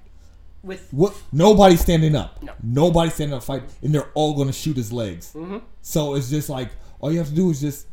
With 0.63 0.87
what 0.91 1.15
nobody's 1.31 1.81
standing 1.81 2.15
up, 2.15 2.41
No. 2.43 2.53
nobody's 2.61 3.15
standing 3.15 3.35
up 3.35 3.41
fight, 3.43 3.63
and 3.81 3.93
they're 3.95 4.11
all 4.13 4.35
going 4.35 4.45
to 4.47 4.53
shoot 4.53 4.77
his 4.77 4.93
legs. 4.93 5.33
Mm-hmm. 5.35 5.57
So 5.81 6.13
it's 6.13 6.29
just 6.29 6.49
like 6.49 6.69
all 6.99 7.11
you 7.11 7.17
have 7.17 7.29
to 7.29 7.33
do 7.35 7.49
is 7.49 7.59
just 7.59 7.87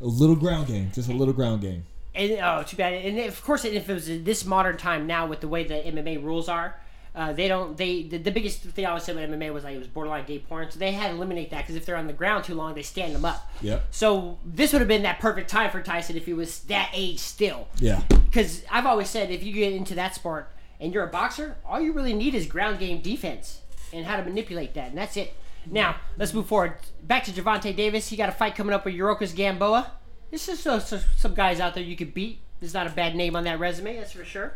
a 0.00 0.06
little 0.06 0.36
ground 0.36 0.68
game, 0.68 0.92
just 0.94 1.08
a 1.08 1.12
little 1.12 1.34
ground 1.34 1.62
game. 1.62 1.84
And 2.14 2.32
oh, 2.42 2.62
too 2.62 2.76
bad. 2.76 2.92
And 2.92 3.18
of 3.20 3.42
course, 3.42 3.64
if 3.64 3.88
it 3.88 3.92
was 3.92 4.06
this 4.06 4.44
modern 4.44 4.76
time 4.76 5.06
now 5.06 5.26
with 5.26 5.40
the 5.40 5.48
way 5.48 5.64
the 5.64 5.74
MMA 5.74 6.22
rules 6.22 6.48
are, 6.48 6.78
uh, 7.14 7.32
they 7.32 7.46
don't. 7.46 7.76
They 7.76 8.04
the, 8.04 8.16
the 8.16 8.30
biggest 8.30 8.60
thing 8.60 8.86
I 8.86 8.88
always 8.88 9.04
said 9.04 9.16
with 9.16 9.28
MMA 9.28 9.52
was 9.52 9.64
like 9.64 9.74
it 9.74 9.78
was 9.78 9.86
borderline 9.86 10.24
gay 10.24 10.38
porn. 10.38 10.70
So 10.70 10.78
they 10.78 10.92
had 10.92 11.08
to 11.08 11.14
eliminate 11.14 11.50
that 11.50 11.58
because 11.58 11.76
if 11.76 11.84
they're 11.84 11.96
on 11.96 12.06
the 12.06 12.12
ground 12.14 12.44
too 12.44 12.54
long, 12.54 12.74
they 12.74 12.82
stand 12.82 13.14
them 13.14 13.24
up. 13.24 13.50
Yep. 13.60 13.86
So 13.90 14.38
this 14.44 14.72
would 14.72 14.80
have 14.80 14.88
been 14.88 15.02
that 15.02 15.20
perfect 15.20 15.50
time 15.50 15.70
for 15.70 15.82
Tyson 15.82 16.16
if 16.16 16.24
he 16.24 16.32
was 16.32 16.60
that 16.64 16.90
age 16.94 17.18
still. 17.18 17.68
Yeah. 17.78 18.02
Because 18.08 18.64
I've 18.70 18.86
always 18.86 19.10
said 19.10 19.30
if 19.30 19.42
you 19.42 19.52
get 19.52 19.74
into 19.74 19.94
that 19.96 20.14
sport 20.14 20.50
and 20.80 20.94
you're 20.94 21.04
a 21.04 21.10
boxer, 21.10 21.56
all 21.66 21.80
you 21.80 21.92
really 21.92 22.14
need 22.14 22.34
is 22.34 22.46
ground 22.46 22.78
game 22.78 23.02
defense 23.02 23.60
and 23.92 24.06
how 24.06 24.16
to 24.16 24.24
manipulate 24.24 24.72
that, 24.74 24.88
and 24.88 24.96
that's 24.96 25.18
it. 25.18 25.34
Now 25.66 25.96
let's 26.16 26.32
move 26.32 26.46
forward. 26.46 26.76
Back 27.02 27.24
to 27.24 27.30
Gervonta 27.30 27.76
Davis. 27.76 28.08
He 28.08 28.16
got 28.16 28.30
a 28.30 28.32
fight 28.32 28.54
coming 28.54 28.74
up 28.74 28.86
with 28.86 28.94
Yuriorkis 28.94 29.36
Gamboa. 29.36 29.92
This 30.30 30.48
is 30.48 30.58
so, 30.60 30.78
so, 30.78 30.98
some 31.16 31.34
guys 31.34 31.60
out 31.60 31.74
there 31.74 31.84
you 31.84 31.94
could 31.94 32.14
beat. 32.14 32.40
There's 32.58 32.72
not 32.72 32.86
a 32.86 32.90
bad 32.90 33.14
name 33.14 33.36
on 33.36 33.44
that 33.44 33.58
resume, 33.58 33.96
that's 33.96 34.12
for 34.12 34.24
sure. 34.24 34.54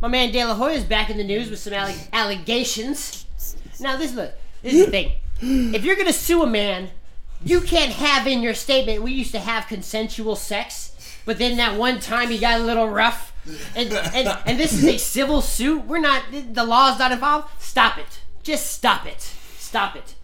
My 0.00 0.08
man 0.08 0.32
De 0.32 0.44
La 0.44 0.54
Hoya 0.54 0.74
is 0.74 0.84
back 0.84 1.08
in 1.10 1.16
the 1.16 1.24
news 1.24 1.50
with 1.50 1.58
some 1.58 1.72
alle- 1.72 1.94
allegations. 2.12 3.26
Now 3.80 3.96
this 3.96 4.12
look, 4.14 4.32
this 4.62 4.74
is 4.74 4.84
the 4.86 4.90
thing. 4.90 5.12
If 5.40 5.84
you're 5.84 5.96
gonna 5.96 6.12
sue 6.12 6.42
a 6.42 6.46
man, 6.46 6.90
you 7.44 7.60
can't 7.60 7.92
have 7.92 8.26
in 8.26 8.40
your 8.40 8.54
statement 8.54 9.02
we 9.02 9.12
used 9.12 9.32
to 9.32 9.38
have 9.38 9.66
consensual 9.66 10.36
sex, 10.36 10.92
but 11.24 11.38
then 11.38 11.56
that 11.56 11.78
one 11.78 12.00
time 12.00 12.30
he 12.30 12.38
got 12.38 12.60
a 12.60 12.64
little 12.64 12.88
rough. 12.88 13.32
And 13.74 13.92
and, 13.92 14.38
and 14.46 14.58
this 14.60 14.72
is 14.72 14.84
a 14.84 14.96
civil 14.98 15.40
suit. 15.42 15.84
We're 15.86 15.98
not 16.00 16.22
the 16.52 16.64
law's 16.64 16.98
not 16.98 17.12
involved. 17.12 17.48
Stop 17.62 17.98
it. 17.98 18.20
Just 18.42 18.72
stop 18.72 19.06
it. 19.06 19.20
Stop 19.58 19.96
it. 19.96 20.14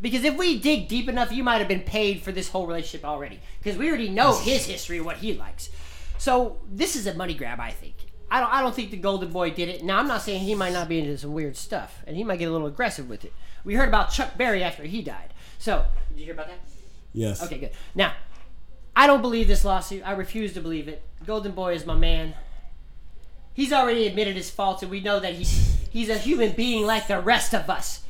Because 0.00 0.22
if 0.22 0.36
we 0.36 0.58
dig 0.58 0.86
deep 0.86 1.08
enough, 1.08 1.32
you 1.32 1.42
might 1.42 1.58
have 1.58 1.66
been 1.68 1.80
paid 1.80 2.22
for 2.22 2.30
this 2.30 2.50
whole 2.50 2.66
relationship 2.66 3.04
already. 3.04 3.40
Because 3.60 3.76
we 3.78 3.88
already 3.88 4.08
know 4.08 4.36
his 4.38 4.66
history, 4.66 5.00
what 5.00 5.16
he 5.16 5.34
likes. 5.34 5.70
So 6.18 6.58
this 6.70 6.94
is 6.94 7.06
a 7.06 7.14
money 7.14 7.34
grab, 7.34 7.58
I 7.58 7.70
think. 7.70 7.94
I 8.30 8.40
don't. 8.40 8.52
I 8.52 8.60
don't 8.60 8.74
think 8.74 8.90
the 8.90 8.96
Golden 8.96 9.30
Boy 9.30 9.50
did 9.50 9.68
it. 9.68 9.82
Now 9.82 9.98
I'm 9.98 10.08
not 10.08 10.22
saying 10.22 10.40
he 10.40 10.54
might 10.54 10.72
not 10.72 10.88
be 10.88 10.98
into 10.98 11.16
some 11.16 11.32
weird 11.32 11.56
stuff, 11.56 12.02
and 12.06 12.16
he 12.16 12.24
might 12.24 12.38
get 12.38 12.48
a 12.48 12.52
little 12.52 12.66
aggressive 12.66 13.08
with 13.08 13.24
it. 13.24 13.32
We 13.64 13.74
heard 13.74 13.88
about 13.88 14.10
Chuck 14.10 14.36
Berry 14.36 14.62
after 14.62 14.84
he 14.84 15.02
died. 15.02 15.32
So 15.58 15.86
did 16.10 16.18
you 16.18 16.24
hear 16.26 16.34
about 16.34 16.48
that? 16.48 16.58
Yes. 17.12 17.42
Okay, 17.42 17.58
good. 17.58 17.70
Now, 17.94 18.12
I 18.94 19.06
don't 19.06 19.22
believe 19.22 19.48
this 19.48 19.64
lawsuit. 19.64 20.06
I 20.06 20.12
refuse 20.12 20.52
to 20.54 20.60
believe 20.60 20.88
it. 20.88 21.02
Golden 21.26 21.52
Boy 21.52 21.74
is 21.74 21.86
my 21.86 21.94
man. 21.94 22.34
He's 23.54 23.72
already 23.72 24.06
admitted 24.06 24.36
his 24.36 24.50
faults, 24.50 24.82
and 24.82 24.90
we 24.90 25.00
know 25.00 25.18
that 25.20 25.34
he's 25.34 25.88
he's 25.90 26.08
a 26.08 26.18
human 26.18 26.52
being 26.52 26.86
like 26.86 27.08
the 27.08 27.20
rest 27.20 27.54
of 27.54 27.68
us. 27.68 28.02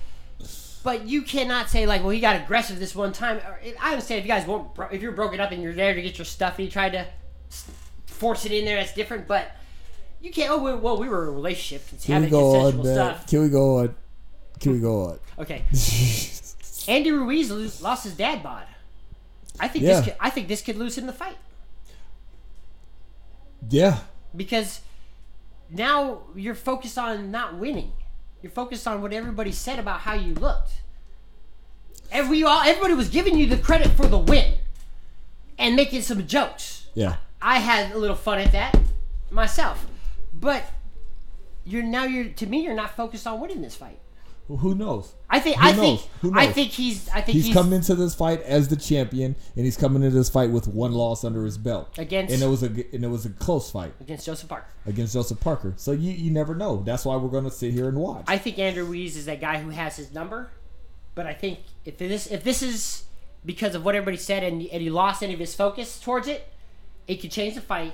But 0.82 1.06
you 1.06 1.22
cannot 1.22 1.68
say 1.68 1.86
like, 1.86 2.02
well, 2.02 2.10
he 2.10 2.20
got 2.20 2.36
aggressive 2.36 2.78
this 2.78 2.94
one 2.94 3.12
time. 3.12 3.40
I 3.80 3.92
understand 3.92 4.20
if 4.20 4.24
you 4.24 4.28
guys 4.28 4.46
won't, 4.46 4.70
if 4.92 5.02
you're 5.02 5.12
broken 5.12 5.40
up 5.40 5.50
and 5.50 5.62
you're 5.62 5.74
there 5.74 5.94
to 5.94 6.02
get 6.02 6.18
your 6.18 6.24
stuff, 6.24 6.58
and 6.58 6.66
you 6.66 6.70
tried 6.70 6.92
to 6.92 7.06
force 8.06 8.44
it 8.44 8.52
in 8.52 8.64
there, 8.64 8.76
that's 8.76 8.94
different. 8.94 9.26
But 9.26 9.50
you 10.20 10.30
can't. 10.32 10.50
Oh, 10.50 10.58
we- 10.62 10.74
well, 10.74 10.98
we 10.98 11.08
were 11.08 11.24
in 11.24 11.28
a 11.28 11.32
relationship, 11.32 11.86
Can 12.02 12.22
we 12.22 12.28
go 12.28 12.56
on, 12.56 12.76
man? 12.82 12.84
stuff. 12.94 13.26
Can 13.26 13.42
we 13.42 13.48
go 13.48 13.78
on? 13.78 13.94
Can 14.60 14.72
we 14.72 14.78
go 14.80 15.04
on? 15.06 15.18
Okay. 15.38 15.62
Andy 16.88 17.10
Ruiz 17.12 17.50
lo- 17.50 17.70
lost 17.88 18.04
his 18.04 18.14
dad 18.14 18.42
bod. 18.42 18.64
I 19.60 19.68
think 19.68 19.84
Yeah. 19.84 19.96
this. 19.96 20.04
Could, 20.06 20.16
I 20.20 20.30
think 20.30 20.48
this 20.48 20.62
could 20.62 20.76
lose 20.76 20.96
him 20.98 21.06
the 21.06 21.12
fight 21.12 21.36
Yeah. 23.68 23.98
because 24.34 24.80
now 25.70 26.22
you're 26.34 26.54
focused 26.54 26.98
on 26.98 27.30
not 27.30 27.56
winning. 27.56 27.92
You're 28.42 28.52
focused 28.52 28.86
on 28.86 29.02
what 29.02 29.12
everybody 29.12 29.52
said 29.52 29.78
about 29.78 30.00
how 30.00 30.14
you 30.14 30.34
looked. 30.34 30.70
Every 32.10 32.42
all 32.44 32.60
everybody 32.62 32.94
was 32.94 33.08
giving 33.08 33.36
you 33.36 33.46
the 33.46 33.58
credit 33.58 33.88
for 33.90 34.06
the 34.06 34.16
win 34.18 34.54
and 35.58 35.76
making 35.76 36.02
some 36.02 36.26
jokes. 36.26 36.86
Yeah. 36.94 37.16
I 37.42 37.58
had 37.58 37.92
a 37.92 37.98
little 37.98 38.16
fun 38.16 38.38
at 38.38 38.52
that 38.52 38.78
myself, 39.30 39.84
but 40.40 40.64
you're 41.64 41.82
now 41.82 42.04
you're 42.04 42.28
to 42.28 42.46
me 42.46 42.62
you're 42.62 42.74
not 42.74 42.96
focused 42.96 43.26
on 43.26 43.40
winning 43.40 43.62
this 43.62 43.76
fight. 43.76 43.98
Who 44.48 44.74
knows? 44.74 45.12
I 45.28 45.40
think. 45.40 45.56
Who 45.58 45.62
I 45.62 45.72
knows? 45.72 46.00
think. 46.00 46.10
Who 46.22 46.32
I 46.34 46.46
think 46.50 46.70
he's. 46.70 47.06
I 47.10 47.20
think 47.20 47.36
He's, 47.36 47.44
he's, 47.46 47.54
coming 47.54 47.74
into 47.74 47.94
this 47.94 48.14
fight 48.14 48.40
as 48.44 48.68
the 48.68 48.76
champion, 48.76 49.36
and 49.54 49.64
he's 49.66 49.76
coming 49.76 50.02
into 50.02 50.16
this 50.16 50.30
fight 50.30 50.48
with 50.48 50.66
one 50.66 50.92
loss 50.92 51.22
under 51.22 51.44
his 51.44 51.58
belt. 51.58 51.98
Against- 51.98 52.32
and 52.32 52.42
it 52.42 52.46
was 52.46 52.62
a 52.62 52.66
and 52.66 53.04
it 53.04 53.08
was 53.08 53.26
a 53.26 53.28
close 53.30 53.70
fight 53.70 53.92
against 54.00 54.24
Joseph 54.24 54.48
Parker. 54.48 54.68
against 54.86 55.12
Joseph 55.12 55.38
Parker. 55.40 55.74
So 55.76 55.92
you 55.92 56.12
you 56.12 56.30
never 56.30 56.54
know. 56.54 56.78
That's 56.82 57.04
why 57.04 57.16
we're 57.16 57.28
gonna 57.28 57.50
sit 57.50 57.74
here 57.74 57.88
and 57.88 57.98
watch. 57.98 58.24
I 58.26 58.38
think 58.38 58.58
Andrew 58.58 58.84
Ruiz 58.84 59.18
is 59.18 59.26
that 59.26 59.38
guy 59.38 59.58
who 59.58 59.68
has 59.68 59.96
his 59.98 60.14
number, 60.14 60.50
but 61.14 61.26
I 61.26 61.34
think 61.34 61.58
if 61.84 61.98
this 61.98 62.26
if 62.28 62.42
this 62.42 62.62
is 62.62 63.04
because 63.44 63.74
of 63.74 63.84
what 63.84 63.94
everybody 63.94 64.16
said 64.16 64.42
and, 64.44 64.62
and 64.62 64.80
he 64.80 64.88
lost 64.88 65.22
any 65.22 65.34
of 65.34 65.40
his 65.40 65.54
focus 65.54 66.00
towards 66.00 66.26
it, 66.26 66.48
it 67.06 67.16
could 67.20 67.30
change 67.30 67.54
the 67.54 67.60
fight. 67.60 67.92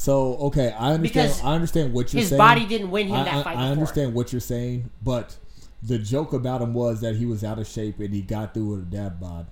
So 0.00 0.36
okay, 0.36 0.72
I 0.78 0.94
understand. 0.94 1.02
Because 1.02 1.44
I 1.44 1.52
understand 1.52 1.92
what 1.92 2.10
you're 2.10 2.20
his 2.20 2.30
saying. 2.30 2.40
His 2.40 2.48
body 2.48 2.64
didn't 2.64 2.90
win 2.90 3.08
him 3.08 3.16
I, 3.16 3.24
that 3.24 3.44
fight 3.44 3.58
I 3.58 3.60
before. 3.60 3.70
understand 3.72 4.14
what 4.14 4.32
you're 4.32 4.40
saying, 4.40 4.90
but 5.02 5.36
the 5.82 5.98
joke 5.98 6.32
about 6.32 6.62
him 6.62 6.72
was 6.72 7.02
that 7.02 7.16
he 7.16 7.26
was 7.26 7.44
out 7.44 7.58
of 7.58 7.66
shape 7.66 8.00
and 8.00 8.14
he 8.14 8.22
got 8.22 8.54
through 8.54 8.64
with 8.64 8.80
a 8.80 8.90
dad 8.90 9.20
bod. 9.20 9.48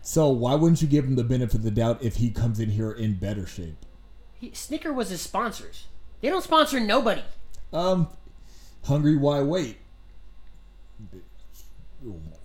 So 0.00 0.28
why 0.28 0.54
wouldn't 0.54 0.80
you 0.80 0.86
give 0.86 1.06
him 1.06 1.16
the 1.16 1.24
benefit 1.24 1.56
of 1.56 1.62
the 1.64 1.72
doubt 1.72 2.04
if 2.04 2.16
he 2.16 2.30
comes 2.30 2.60
in 2.60 2.70
here 2.70 2.92
in 2.92 3.14
better 3.14 3.48
shape? 3.48 3.84
He, 4.38 4.52
Snicker 4.52 4.92
was 4.92 5.10
his 5.10 5.22
sponsors. 5.22 5.88
They 6.20 6.28
don't 6.28 6.44
sponsor 6.44 6.78
nobody. 6.78 7.24
Um, 7.72 8.06
hungry, 8.84 9.16
why 9.16 9.42
wait? 9.42 9.76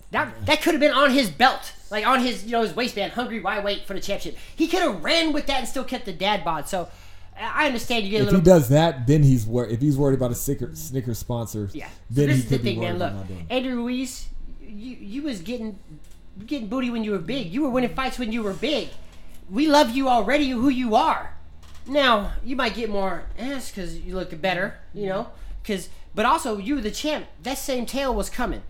That 0.10 0.48
that 0.48 0.64
could 0.64 0.74
have 0.74 0.82
been 0.82 0.93
on 0.93 1.12
his 1.12 1.30
belt, 1.30 1.74
like 1.91 2.08
on 2.08 2.22
his 2.22 2.43
you 2.43 2.54
know 2.54 2.64
his 2.64 2.76
waistband. 2.76 3.12
Hungry, 3.14 3.39
why 3.39 3.60
wait 3.60 3.86
for 3.86 3.93
the 3.93 4.02
championship? 4.02 4.41
He 4.56 4.68
could 4.68 4.82
have 4.82 5.04
ran 5.04 5.32
with 5.32 5.46
that 5.46 5.60
and 5.60 5.68
still 5.68 5.84
kept 5.84 6.06
the 6.06 6.14
dad 6.14 6.43
bod. 6.43 6.68
So 6.68 6.89
I 7.39 7.67
understand 7.67 8.05
you 8.05 8.11
get 8.11 8.17
a 8.17 8.19
If 8.19 8.25
little. 8.25 8.39
If 8.39 8.45
he 8.45 8.49
does 8.49 8.69
that, 8.69 9.07
then 9.07 9.23
he's 9.23 9.45
wor- 9.45 9.67
if 9.67 9.81
he's 9.81 9.97
worried 9.97 10.15
about 10.15 10.31
a 10.31 10.36
Snicker, 10.36 10.73
Snickers 10.75 11.17
sponsor, 11.19 11.69
Yeah. 11.73 11.88
So 11.88 11.91
then 12.11 12.27
this 12.27 12.38
he 12.38 12.43
is 12.43 12.49
the 12.49 12.57
thing, 12.59 12.79
man. 12.79 12.97
Look, 12.97 13.09
about 13.09 13.15
not 13.17 13.27
doing. 13.27 13.47
it. 13.49 13.53
Andrew 13.53 13.75
Ruiz, 13.75 14.27
you 14.61 14.95
you 14.99 15.21
was 15.23 15.41
getting 15.41 15.77
getting 16.45 16.67
booty 16.67 16.89
when 16.89 17.03
you 17.03 17.11
were 17.11 17.19
big. 17.19 17.51
You 17.51 17.61
were 17.63 17.69
winning 17.69 17.93
fights 17.93 18.17
when 18.19 18.31
you 18.31 18.43
were 18.43 18.53
big. 18.53 18.89
We 19.49 19.67
love 19.67 19.91
you 19.91 20.09
already, 20.09 20.49
who 20.49 20.69
you 20.69 20.95
are. 20.95 21.36
Now 21.88 22.31
you 22.43 22.55
might 22.55 22.73
get 22.73 22.89
more 22.89 23.25
eh, 23.38 23.53
ass 23.53 23.69
because 23.69 23.99
you 23.99 24.15
look 24.15 24.39
better, 24.41 24.79
you 24.93 25.07
know. 25.07 25.27
Because 25.61 25.89
but 26.13 26.25
also 26.25 26.57
you 26.57 26.75
were 26.75 26.81
the 26.81 26.91
champ. 26.91 27.25
That 27.43 27.57
same 27.57 27.86
tail 27.86 28.13
was 28.13 28.29
coming. 28.29 28.63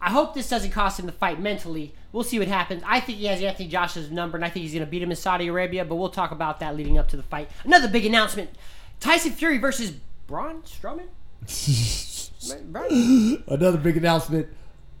I 0.00 0.10
hope 0.10 0.34
this 0.34 0.48
doesn't 0.48 0.70
cost 0.70 0.98
him 0.98 1.06
the 1.06 1.12
fight 1.12 1.40
mentally. 1.40 1.94
We'll 2.12 2.24
see 2.24 2.38
what 2.38 2.48
happens. 2.48 2.82
I 2.84 3.00
think 3.00 3.18
he 3.18 3.26
has 3.26 3.40
Anthony 3.40 3.68
Josh's 3.68 4.10
number, 4.10 4.36
and 4.36 4.44
I 4.44 4.50
think 4.50 4.64
he's 4.64 4.72
going 4.72 4.84
to 4.84 4.90
beat 4.90 5.02
him 5.02 5.10
in 5.10 5.16
Saudi 5.16 5.46
Arabia. 5.46 5.84
But 5.84 5.96
we'll 5.96 6.08
talk 6.08 6.32
about 6.32 6.58
that 6.60 6.76
leading 6.76 6.98
up 6.98 7.08
to 7.08 7.16
the 7.16 7.22
fight. 7.22 7.48
Another 7.64 7.88
big 7.88 8.04
announcement: 8.04 8.50
Tyson 8.98 9.32
Fury 9.32 9.58
versus 9.58 9.92
Braun 10.26 10.62
Strowman. 10.62 11.06
Braun? 12.72 13.44
Another 13.46 13.78
big 13.78 13.96
announcement. 13.96 14.48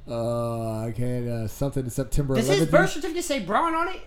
Uh, 0.08 0.86
I 0.86 0.92
can 0.92 1.28
uh, 1.28 1.48
something 1.48 1.84
in 1.84 1.90
September 1.90 2.34
Does 2.34 2.48
11th. 2.48 2.58
his 2.58 2.68
birth 2.68 2.90
certificate 2.90 3.24
say 3.24 3.38
Braun 3.40 3.74
on 3.74 3.88
it? 3.88 4.00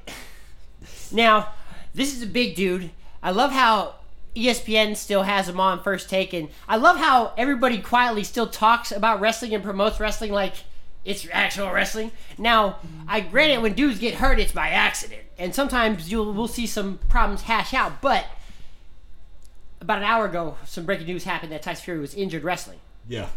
now, 1.12 1.50
this 1.94 2.16
is 2.16 2.22
a 2.24 2.28
big 2.28 2.56
dude. 2.56 2.92
I 3.22 3.32
love 3.32 3.52
how 3.52 3.96
ESPN 4.36 4.98
still 4.98 5.24
has 5.24 5.48
him 5.48 5.60
on 5.60 5.82
first 5.82 6.10
take, 6.10 6.34
and 6.34 6.50
I 6.68 6.78
love 6.78 6.98
how 6.98 7.34
everybody 7.38 7.80
quietly 7.80 8.24
still 8.24 8.48
talks 8.48 8.92
about 8.92 9.22
wrestling 9.22 9.54
and 9.54 9.64
promotes 9.64 10.00
wrestling 10.00 10.32
like 10.32 10.56
it's 11.06 11.28
actual 11.32 11.72
wrestling. 11.72 12.12
Now, 12.38 12.78
I 13.08 13.20
granted 13.20 13.62
when 13.62 13.74
dudes 13.74 14.00
get 14.00 14.16
hurt, 14.16 14.40
it's 14.40 14.52
by 14.52 14.70
accident, 14.70 15.22
and 15.38 15.54
sometimes 15.54 16.12
you'll 16.12 16.34
we'll 16.34 16.48
see 16.48 16.68
some 16.68 17.00
problems 17.10 17.44
hash 17.44 17.74
out. 17.74 18.02
But 18.02 18.26
about 19.82 19.98
an 19.98 20.06
hour 20.06 20.26
ago, 20.26 20.58
some 20.66 20.86
breaking 20.86 21.08
news 21.08 21.26
happened 21.26 21.52
that 21.52 21.62
Tyson 21.62 21.84
Fury 21.84 22.00
was 22.00 22.14
injured 22.14 22.44
wrestling. 22.44 22.80
Yeah, 23.08 23.28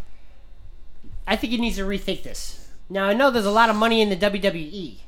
I 1.25 1.35
think 1.35 1.51
he 1.51 1.57
needs 1.57 1.75
to 1.77 1.83
rethink 1.83 2.23
this. 2.23 2.69
Now 2.89 3.05
I 3.05 3.13
know 3.13 3.31
there's 3.31 3.45
a 3.45 3.51
lot 3.51 3.69
of 3.69 3.75
money 3.75 4.01
in 4.01 4.09
the 4.09 4.15
WWE, 4.15 4.99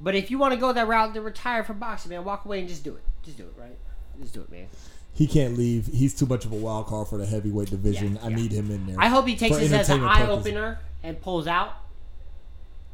but 0.00 0.16
if 0.16 0.30
you 0.30 0.38
want 0.38 0.54
to 0.54 0.60
go 0.60 0.72
that 0.72 0.88
route, 0.88 1.14
to 1.14 1.20
retire 1.20 1.62
from 1.62 1.78
boxing, 1.78 2.10
man, 2.10 2.24
walk 2.24 2.44
away 2.44 2.58
and 2.58 2.68
just 2.68 2.82
do 2.82 2.94
it. 2.94 3.02
Just 3.22 3.36
do 3.36 3.44
it, 3.44 3.54
right? 3.56 3.78
Just 4.20 4.34
do 4.34 4.40
it, 4.40 4.50
man. 4.50 4.66
He 5.12 5.26
can't 5.26 5.56
leave. 5.56 5.86
He's 5.88 6.14
too 6.14 6.26
much 6.26 6.44
of 6.44 6.52
a 6.52 6.56
wild 6.56 6.86
card 6.86 7.08
for 7.08 7.18
the 7.18 7.26
heavyweight 7.26 7.70
division. 7.70 8.14
Yeah, 8.16 8.24
I 8.26 8.28
yeah. 8.28 8.36
need 8.36 8.52
him 8.52 8.70
in 8.70 8.86
there. 8.86 8.96
I 8.98 9.08
hope 9.08 9.26
he 9.26 9.36
takes 9.36 9.56
this 9.58 9.72
as 9.72 9.88
an 9.90 10.02
eye 10.04 10.26
opener 10.28 10.78
and 11.02 11.20
pulls 11.20 11.46
out, 11.46 11.74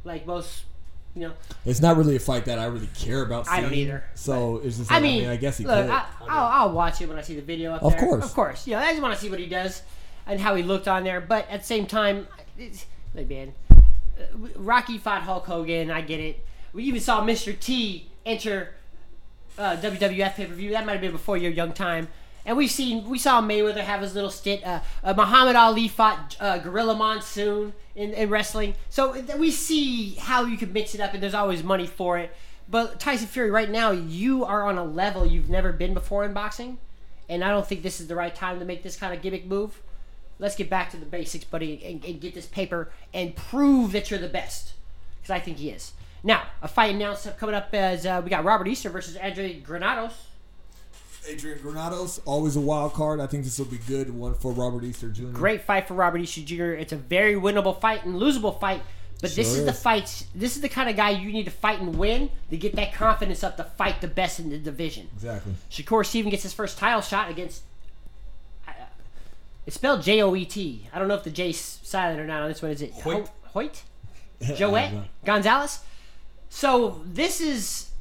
like 0.03 0.25
most, 0.25 0.63
you 1.15 1.21
know. 1.27 1.33
It's 1.65 1.81
not 1.81 1.95
really 1.97 2.15
a 2.15 2.19
fight 2.19 2.45
that 2.45 2.59
I 2.59 2.65
really 2.65 2.89
care 2.97 3.21
about. 3.21 3.47
I 3.49 3.61
don't 3.61 3.73
either, 3.73 4.03
So 4.15 4.57
it's 4.63 4.77
just. 4.77 4.91
I 4.91 4.95
Like, 4.95 5.03
mean, 5.03 5.27
I, 5.29 5.35
guess 5.37 5.57
he 5.57 5.65
look, 5.65 5.75
could. 5.85 5.89
I, 5.89 6.05
I'll, 6.27 6.67
I'll 6.67 6.71
watch 6.73 7.01
it 7.01 7.07
when 7.07 7.17
I 7.17 7.21
see 7.21 7.35
the 7.35 7.41
video. 7.41 7.73
Up 7.73 7.83
Of 7.83 7.91
there. 7.93 7.99
course. 8.01 8.25
of 8.25 8.33
course. 8.33 8.67
You 8.67 8.73
know, 8.73 8.79
I 8.79 8.91
just 8.91 9.01
want 9.01 9.13
to 9.15 9.19
see 9.21 9.29
what 9.29 9.39
he 9.39 9.47
does 9.47 9.81
and 10.25 10.39
how 10.39 10.55
he 10.55 10.63
looked 10.63 10.87
on 10.87 11.03
there. 11.03 11.21
But 11.21 11.49
at 11.49 11.61
the 11.61 11.65
same 11.65 11.85
time, 11.85 12.27
it's, 12.57 12.85
like 13.15 13.29
man, 13.29 13.53
uh, 13.71 13.75
Rocky 14.55 14.97
fought 14.97 15.21
Hulk 15.21 15.45
Hogan. 15.45 15.91
I 15.91 16.01
get 16.01 16.19
it. 16.19 16.43
We 16.73 16.83
even 16.83 16.99
saw 16.99 17.21
Mr. 17.21 17.57
T 17.57 18.09
enter 18.25 18.73
uh, 19.57 19.77
WWF 19.77 20.35
pay 20.35 20.45
per 20.45 20.53
view. 20.53 20.71
That 20.71 20.85
might 20.85 20.93
have 20.93 21.01
been 21.01 21.11
before 21.11 21.37
your 21.37 21.51
young 21.51 21.73
time. 21.73 22.07
And 22.45 22.55
we've 22.55 22.71
seen, 22.71 23.09
we 23.09 23.19
saw 23.19 23.41
Mayweather 23.41 23.81
have 23.81 23.99
his 23.99 24.15
little 24.15 24.29
stint. 24.29 24.65
Uh, 24.65 24.79
uh, 25.03 25.13
Muhammad 25.13 25.57
Ali 25.57 25.89
fought 25.89 26.37
uh, 26.39 26.59
Gorilla 26.59 26.95
Monsoon 26.95 27.73
in, 27.93 28.13
in 28.13 28.29
wrestling. 28.29 28.75
So 28.89 29.21
we 29.37 29.51
see 29.51 30.15
how 30.15 30.45
you 30.45 30.57
can 30.57 30.71
mix 30.71 30.95
it 30.95 31.01
up, 31.01 31.13
and 31.13 31.21
there's 31.21 31.33
always 31.33 31.61
money 31.61 31.85
for 31.85 32.17
it. 32.17 32.33
But 32.69 33.01
Tyson 33.01 33.27
Fury, 33.27 33.51
right 33.51 33.69
now, 33.69 33.91
you 33.91 34.45
are 34.45 34.63
on 34.63 34.77
a 34.77 34.83
level 34.83 35.25
you've 35.25 35.49
never 35.49 35.73
been 35.73 35.93
before 35.93 36.23
in 36.23 36.31
boxing, 36.31 36.77
and 37.27 37.43
I 37.43 37.49
don't 37.49 37.67
think 37.67 37.81
this 37.81 37.99
is 37.99 38.07
the 38.07 38.15
right 38.15 38.33
time 38.33 38.59
to 38.59 38.65
make 38.65 38.81
this 38.81 38.95
kind 38.95 39.13
of 39.13 39.21
gimmick 39.21 39.45
move. 39.45 39.81
Let's 40.39 40.55
get 40.55 40.69
back 40.69 40.89
to 40.91 40.97
the 40.97 41.05
basics, 41.05 41.43
buddy, 41.43 41.83
and, 41.83 42.03
and 42.05 42.21
get 42.21 42.33
this 42.33 42.45
paper 42.45 42.91
and 43.13 43.35
prove 43.35 43.91
that 43.91 44.09
you're 44.09 44.19
the 44.19 44.29
best, 44.29 44.73
because 45.17 45.31
I 45.31 45.39
think 45.39 45.57
he 45.57 45.69
is. 45.69 45.91
Now, 46.27 46.43
a 46.61 46.67
fight 46.67 46.93
announced 46.93 47.25
coming 47.37 47.55
up 47.55 47.73
as 47.73 48.05
uh, 48.05 48.21
we 48.21 48.29
got 48.29 48.43
Robert 48.43 48.67
Easter 48.67 48.89
versus 48.89 49.15
Andre 49.15 49.53
Granados. 49.61 50.11
Adrian 51.25 51.59
Granados, 51.61 52.19
always 52.25 52.57
a 52.57 52.59
wild 52.59 52.93
card. 52.93 53.21
I 53.21 53.27
think 53.27 53.45
this 53.45 53.57
will 53.57 53.65
be 53.65 53.77
good 53.87 54.09
one 54.13 54.33
for 54.35 54.51
Robert 54.51 54.83
Easter 54.83 55.07
Jr. 55.09 55.27
Great 55.27 55.61
fight 55.61 55.87
for 55.87 55.93
Robert 55.93 56.17
Easter 56.19 56.41
Jr. 56.41 56.73
It's 56.73 56.91
a 56.91 56.97
very 56.97 57.35
winnable 57.35 57.79
fight 57.79 58.05
and 58.05 58.15
losable 58.15 58.59
fight. 58.59 58.81
But 59.21 59.33
this 59.35 59.47
Sure 59.49 59.59
is 59.59 59.63
the 59.65 59.71
is. 59.71 59.81
fight. 59.81 60.25
This 60.35 60.55
is 60.57 60.61
the 60.61 60.67
kind 60.69 60.89
of 60.89 60.95
guy 60.97 61.11
you 61.11 61.31
need 61.31 61.45
to 61.45 61.51
fight 61.51 61.79
and 61.79 61.97
win 61.97 62.29
to 62.49 62.57
get 62.57 62.75
that 62.75 62.93
confidence 62.93 63.41
up 63.43 63.55
to 63.57 63.63
fight 63.63 64.01
the 64.01 64.07
best 64.09 64.39
in 64.41 64.49
the 64.49 64.57
division. 64.57 65.07
Exactly. 65.15 65.53
Shakur 65.71 66.05
Steven 66.05 66.29
gets 66.29 66.43
his 66.43 66.53
first 66.53 66.77
title 66.77 67.01
shot 67.01 67.29
against. 67.31 67.63
Uh, 68.67 68.71
It's 69.65 69.75
spelled 69.77 70.03
J 70.03 70.21
O 70.21 70.35
E 70.35 70.43
T. 70.45 70.87
I 70.93 70.99
don't 70.99 71.07
know 71.07 71.15
if 71.15 71.23
the 71.23 71.31
J's 71.31 71.79
silent 71.83 72.19
or 72.19 72.25
not 72.27 72.41
on 72.41 72.49
this 72.49 72.61
one. 72.61 72.71
Is 72.71 72.81
it 72.81 72.91
Hoyt. 72.93 73.25
Ho- 73.27 73.31
Hoyt? 73.53 73.81
Joet 74.55 74.91
Gonzalez. 75.25 75.79
So 76.49 77.01
this 77.05 77.41
is 77.41 77.91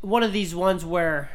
one 0.00 0.22
of 0.22 0.32
these 0.32 0.54
ones 0.54 0.84
where 0.84 1.30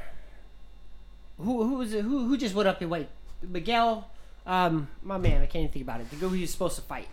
who 1.37 1.63
who 1.63 1.85
who 1.85 2.27
who 2.27 2.37
just 2.37 2.55
went 2.55 2.67
up 2.67 2.81
in 2.81 2.89
weight? 2.89 3.07
Miguel, 3.41 4.09
um, 4.45 4.87
my 5.03 5.17
man, 5.17 5.41
I 5.41 5.45
can't 5.45 5.63
even 5.63 5.71
think 5.71 5.83
about 5.83 6.01
it. 6.01 6.09
The 6.09 6.15
guy 6.15 6.27
who 6.27 6.39
was 6.39 6.51
supposed 6.51 6.75
to 6.75 6.81
fight, 6.81 7.07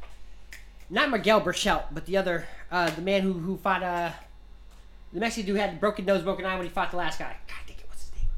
not 0.88 1.10
Miguel 1.10 1.40
Berchelt, 1.40 1.84
but 1.92 2.06
the 2.06 2.16
other, 2.16 2.46
uh, 2.70 2.90
the 2.90 3.02
man 3.02 3.22
who 3.22 3.32
who 3.34 3.56
fought 3.56 3.82
uh, 3.82 4.10
the 5.12 5.20
Mexican 5.20 5.46
dude 5.46 5.60
had 5.60 5.80
broken 5.80 6.04
nose, 6.04 6.22
broken 6.22 6.44
eye 6.44 6.56
when 6.56 6.64
he 6.64 6.70
fought 6.70 6.90
the 6.90 6.96
last 6.96 7.18
guy. 7.18 7.36
God, 7.46 7.56
dang 7.66 7.76
it, 7.76 7.84
what's 7.88 8.04
his 8.04 8.12
name? 8.14 8.28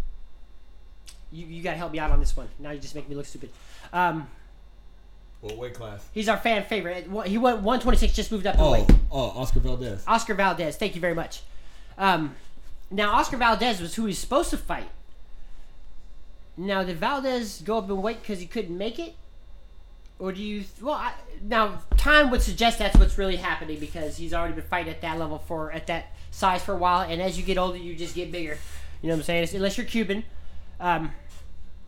You 1.31 1.47
you 1.47 1.63
gotta 1.63 1.77
help 1.77 1.93
me 1.93 1.99
out 1.99 2.11
on 2.11 2.21
this 2.21 2.37
one. 2.37 2.49
Now 2.59 2.71
you 2.73 2.81
just 2.81 2.95
make 2.95 3.09
me 3.09 3.15
look 3.15 3.27
stupid. 3.27 3.51
Um, 3.93 4.29
What 5.47 5.59
weight 5.59 5.75
class? 5.75 6.05
he's 6.13 6.29
our 6.29 6.37
fan 6.37 6.65
favorite. 6.65 7.05
He 7.27 7.39
went 7.39 7.59
126, 7.59 8.13
just 8.15 8.33
moved 8.33 8.47
up 8.47 8.57
Oh, 8.59 8.73
weight. 8.73 8.87
oh, 9.11 9.31
Oscar 9.41 9.61
Valdez. 9.61 10.03
Oscar 10.07 10.35
Valdez. 10.35 10.77
Thank 10.77 10.95
you 10.95 11.01
very 11.01 11.15
much. 11.15 11.43
Um, 11.99 12.35
now, 12.91 13.13
Oscar 13.13 13.37
Valdez 13.37 13.81
was 13.81 13.95
who 13.95 14.07
he's 14.07 14.19
supposed 14.19 14.51
to 14.51 14.57
fight. 14.57 14.89
Now, 16.57 16.83
did 16.85 16.97
Valdez 16.97 17.61
go 17.63 17.79
up 17.79 17.89
in 17.91 18.01
weight 18.03 18.23
because 18.23 18.41
he 18.41 18.47
couldn't 18.47 18.77
make 18.77 18.99
it? 18.99 19.15
Or 20.19 20.33
do 20.33 20.43
you. 20.43 20.65
Well, 20.81 20.95
I, 20.95 21.13
now, 21.43 21.83
time 21.99 22.31
would 22.31 22.41
suggest 22.43 22.79
that's 22.79 22.97
what's 22.97 23.19
really 23.19 23.37
happening 23.37 23.79
because 23.79 24.17
he's 24.17 24.33
already 24.33 24.55
been 24.55 24.65
fighting 24.65 24.93
at 24.93 25.03
that 25.03 25.19
level 25.19 25.39
for, 25.39 25.71
at 25.73 25.87
that 25.89 26.15
size 26.31 26.63
for 26.63 26.73
a 26.73 26.79
while, 26.79 27.03
and 27.03 27.21
as 27.21 27.37
you 27.39 27.45
get 27.45 27.59
older, 27.59 27.77
you 27.77 27.95
just 27.95 28.15
get 28.15 28.33
bigger. 28.33 28.57
You 29.03 29.09
know 29.09 29.15
what 29.15 29.21
I'm 29.21 29.25
saying? 29.25 29.49
Unless 29.55 29.77
you're 29.77 29.87
Cuban. 29.87 30.25
Um, 30.81 31.13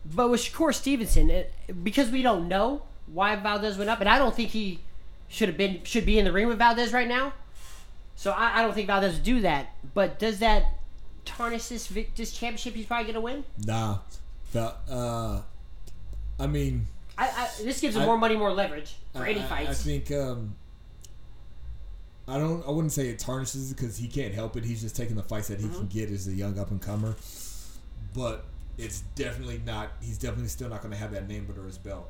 but 0.05 0.29
with 0.29 0.41
Shakur 0.41 0.73
Stevenson, 0.73 1.29
it, 1.31 1.53
because 1.83 2.11
we 2.11 2.21
don't 2.21 2.47
know 2.47 2.83
why 3.13 3.35
Valdez 3.35 3.77
went 3.77 3.89
up, 3.89 3.99
and 3.99 4.09
I 4.09 4.17
don't 4.17 4.35
think 4.35 4.49
he 4.49 4.79
should 5.27 5.49
have 5.49 5.57
been 5.57 5.81
should 5.83 6.05
be 6.05 6.17
in 6.19 6.25
the 6.25 6.31
ring 6.31 6.47
with 6.47 6.57
Valdez 6.57 6.91
right 6.93 7.07
now. 7.07 7.33
So 8.15 8.31
I, 8.31 8.59
I 8.59 8.61
don't 8.61 8.73
think 8.73 8.87
Valdez 8.87 9.13
would 9.15 9.23
do 9.23 9.41
that. 9.41 9.69
But 9.93 10.19
does 10.19 10.39
that 10.39 10.63
tarnish 11.25 11.67
this 11.67 11.87
this 12.15 12.31
championship 12.31 12.73
he's 12.73 12.85
probably 12.85 13.11
gonna 13.11 13.21
win? 13.23 13.43
Nah, 13.65 13.99
uh, 14.55 15.41
I 16.39 16.47
mean, 16.47 16.87
I, 17.17 17.27
I 17.27 17.49
this 17.63 17.79
gives 17.81 17.95
him 17.95 18.01
I- 18.03 18.05
more 18.05 18.17
money, 18.17 18.35
more 18.35 18.51
leverage 18.51 18.95
for 19.13 19.23
I, 19.23 19.31
any 19.31 19.41
fights. 19.41 19.69
I 19.69 19.73
think 19.73 20.11
um, 20.11 20.55
I 22.27 22.37
don't. 22.37 22.65
I 22.67 22.71
wouldn't 22.71 22.91
say 22.93 23.07
it 23.09 23.19
tarnishes 23.19 23.73
because 23.73 23.97
he 23.97 24.07
can't 24.07 24.33
help 24.33 24.55
it. 24.55 24.63
He's 24.65 24.81
just 24.81 24.95
taking 24.95 25.15
the 25.15 25.23
fights 25.23 25.47
that 25.47 25.59
he 25.59 25.65
Mm-hmm. 25.67 25.77
can 25.77 25.87
get 25.87 26.11
as 26.11 26.27
a 26.27 26.31
young 26.31 26.59
up 26.59 26.71
and 26.71 26.81
comer. 26.81 27.15
But 28.13 28.45
it's 28.77 29.01
definitely 29.15 29.61
not. 29.65 29.89
He's 30.01 30.17
definitely 30.17 30.49
still 30.49 30.69
not 30.69 30.81
going 30.81 30.91
to 30.91 30.97
have 30.97 31.11
that 31.11 31.27
name 31.27 31.45
under 31.49 31.63
his 31.65 31.77
belt. 31.77 32.09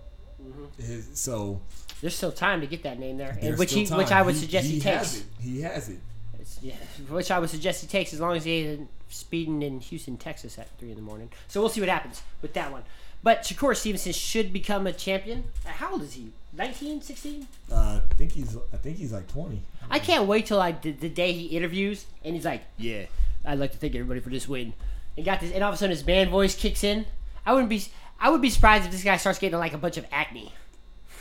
His, 0.78 1.08
so 1.14 1.60
There's 2.02 2.16
still 2.16 2.32
time 2.32 2.62
to 2.62 2.68
get 2.68 2.84
that 2.84 3.00
name 3.00 3.18
there, 3.18 3.38
and 3.42 3.58
which 3.58 3.70
still 3.72 3.86
he, 3.86 3.94
which. 3.94 4.12
I 4.12 4.22
would 4.22 4.36
He- 4.36 4.42
suggest 4.42 4.68
he, 4.68 4.74
he 4.76 4.80
takes. 4.82 4.98
has 4.98 5.18
it. 5.20 5.26
He 5.40 5.62
has 5.62 5.90
it. 5.90 6.00
It's- 6.36 6.60
yeah, 6.62 6.76
which 7.10 7.32
I 7.32 7.40
would 7.40 7.50
suggest 7.50 7.82
he 7.82 7.88
takes 7.88 8.14
as 8.14 8.20
long 8.20 8.36
as 8.38 8.46
he 8.46 8.60
isn't 8.60 8.90
speeding 9.10 9.62
in 9.62 9.80
Houston, 9.82 10.18
Texas 10.18 10.58
at 10.58 10.68
three 10.80 10.90
in 10.90 10.96
the 10.96 11.02
morning. 11.02 11.30
So 11.48 11.60
we'll 11.60 11.70
see 11.70 11.82
what 11.82 11.90
happens 11.90 12.22
with 12.42 12.54
that 12.54 12.72
one. 12.72 12.84
But 13.22 13.42
Shakur 13.44 13.76
Stevenson 13.76 14.14
should 14.14 14.54
become 14.54 14.88
a 14.88 14.94
champion. 14.94 15.44
Uh, 15.66 15.70
How 15.72 15.92
old 15.94 16.04
is 16.04 16.14
he? 16.14 16.32
19, 16.54 17.02
16? 17.02 17.48
Uh, 17.72 18.00
I 18.10 18.14
think 18.14 18.32
he's. 18.32 18.56
I 18.74 18.78
think 18.78 18.98
he's 18.98 19.12
like 19.12 19.28
twenty. 19.28 19.62
I 19.92 20.00
can't 20.00 20.26
wait 20.26 20.46
till 20.46 20.62
I 20.62 20.72
the, 20.72 20.92
the 20.92 21.10
day 21.10 21.34
he 21.34 21.48
interviews 21.48 22.06
and 22.24 22.34
he's 22.36 22.46
like, 22.46 22.64
"Yeah, 22.78 23.06
I'd 23.46 23.60
like 23.60 23.72
to 23.74 23.78
thank 23.78 23.94
everybody 23.94 24.20
for 24.22 24.30
this 24.30 24.48
win." 24.48 24.74
And 25.18 25.26
got 25.26 25.42
this, 25.42 25.52
and 25.52 25.64
all 25.64 25.70
of 25.70 25.76
a 25.76 25.78
sudden 25.78 25.92
his 25.92 26.02
band 26.04 26.30
voice 26.30 26.56
kicks 26.56 26.84
in. 26.84 27.06
I 27.46 27.52
wouldn't 27.54 27.70
be, 27.70 27.84
I 28.20 28.30
would 28.30 28.42
be 28.42 28.50
surprised 28.50 28.86
if 28.86 28.92
this 28.92 29.04
guy 29.04 29.18
starts 29.18 29.40
getting 29.40 29.60
like 29.60 29.74
a 29.74 29.78
bunch 29.78 29.98
of 29.98 30.06
acne. 30.12 30.54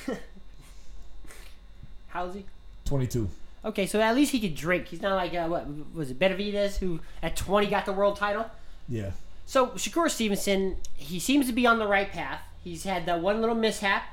How's 2.08 2.34
he? 2.34 2.44
Twenty-two. 2.84 3.28
Okay, 3.64 3.86
so 3.86 4.00
at 4.00 4.14
least 4.14 4.32
he 4.32 4.40
could 4.40 4.54
drink. 4.54 4.88
He's 4.88 5.02
not 5.02 5.14
like 5.16 5.34
uh, 5.34 5.46
what 5.48 5.66
was 5.94 6.10
it 6.10 6.18
Benavidez 6.18 6.78
who 6.78 7.00
at 7.22 7.36
20 7.36 7.66
got 7.66 7.84
the 7.86 7.92
world 7.92 8.16
title. 8.16 8.46
Yeah. 8.88 9.10
So 9.46 9.68
Shakur 9.68 10.08
Stevenson, 10.10 10.76
he 10.96 11.18
seems 11.18 11.46
to 11.48 11.52
be 11.52 11.66
on 11.66 11.78
the 11.78 11.86
right 11.86 12.10
path. 12.10 12.40
He's 12.62 12.84
had 12.84 13.06
that 13.06 13.20
one 13.20 13.40
little 13.40 13.56
mishap. 13.56 14.04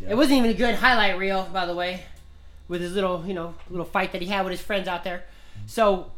Yeah. 0.00 0.10
It 0.10 0.16
wasn't 0.16 0.38
even 0.38 0.50
a 0.50 0.54
good 0.54 0.74
highlight 0.76 1.18
reel, 1.18 1.48
by 1.52 1.64
the 1.66 1.74
way, 1.74 2.02
with 2.68 2.80
his 2.82 2.92
little, 2.92 3.24
you 3.26 3.32
know, 3.34 3.54
little 3.70 3.86
fight 3.86 4.12
that 4.12 4.20
he 4.20 4.28
had 4.28 4.44
with 4.44 4.50
his 4.52 4.60
friends 4.60 4.86
out 4.88 5.04
there. 5.04 5.24
So, 5.66 6.10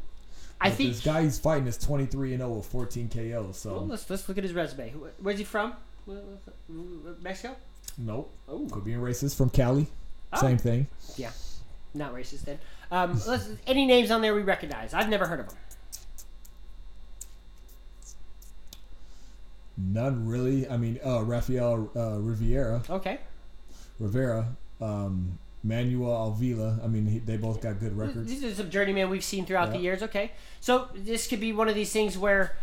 I 0.60 0.68
But 0.70 0.76
think. 0.78 0.90
this 0.90 1.00
guy 1.04 1.22
he's 1.22 1.38
fighting 1.38 1.68
is 1.68 1.78
twenty-three 1.78 2.32
and 2.34 2.40
zero 2.40 2.50
with 2.54 2.66
fourteen 2.66 3.08
KOs. 3.08 3.58
So 3.58 3.72
Well, 3.74 3.86
let's 3.86 4.10
let's 4.10 4.28
look 4.28 4.36
at 4.36 4.44
his 4.44 4.52
resume. 4.52 4.92
Where's 5.22 5.38
he 5.38 5.44
from? 5.44 5.74
Wh- 6.08 6.72
wh- 6.72 7.22
Mexico? 7.22 7.54
nope. 7.98 8.32
Oh, 8.48 8.66
Could 8.70 8.84
be 8.84 8.94
a 8.94 8.98
racist 8.98 9.36
from 9.36 9.50
Cali. 9.50 9.86
Oh. 10.32 10.40
Same 10.40 10.58
thing. 10.58 10.86
yeah, 11.16 11.30
not 11.94 12.14
racist 12.14 12.42
then. 12.42 12.58
Um, 12.90 13.20
let's, 13.26 13.48
any 13.66 13.86
names 13.86 14.10
on 14.10 14.22
there 14.22 14.34
we 14.34 14.42
recognize? 14.42 14.94
I've 14.94 15.08
never 15.08 15.26
heard 15.26 15.40
of 15.40 15.48
them. 15.48 15.56
None 19.76 20.26
really. 20.26 20.68
I 20.68 20.76
mean, 20.76 20.98
uh, 21.04 21.22
Rafael 21.22 21.90
uh, 21.94 22.18
Riviera, 22.18 22.82
Okay. 22.90 23.20
Rivera, 24.00 24.56
um, 24.80 25.38
Manuel 25.62 26.28
Avila. 26.28 26.80
I 26.82 26.88
mean, 26.88 27.06
he, 27.06 27.18
they 27.20 27.36
both 27.36 27.60
got 27.60 27.78
good 27.78 27.96
records. 27.96 28.28
These 28.28 28.44
are 28.44 28.54
some 28.54 28.70
journeymen 28.70 29.08
we've 29.08 29.22
seen 29.24 29.44
throughout 29.46 29.70
the 29.72 29.78
years. 29.78 30.02
Okay, 30.02 30.32
so 30.60 30.88
this 30.94 31.26
could 31.28 31.40
be 31.40 31.52
one 31.52 31.68
of 31.68 31.74
these 31.74 31.92
things 31.92 32.18
where 32.18 32.56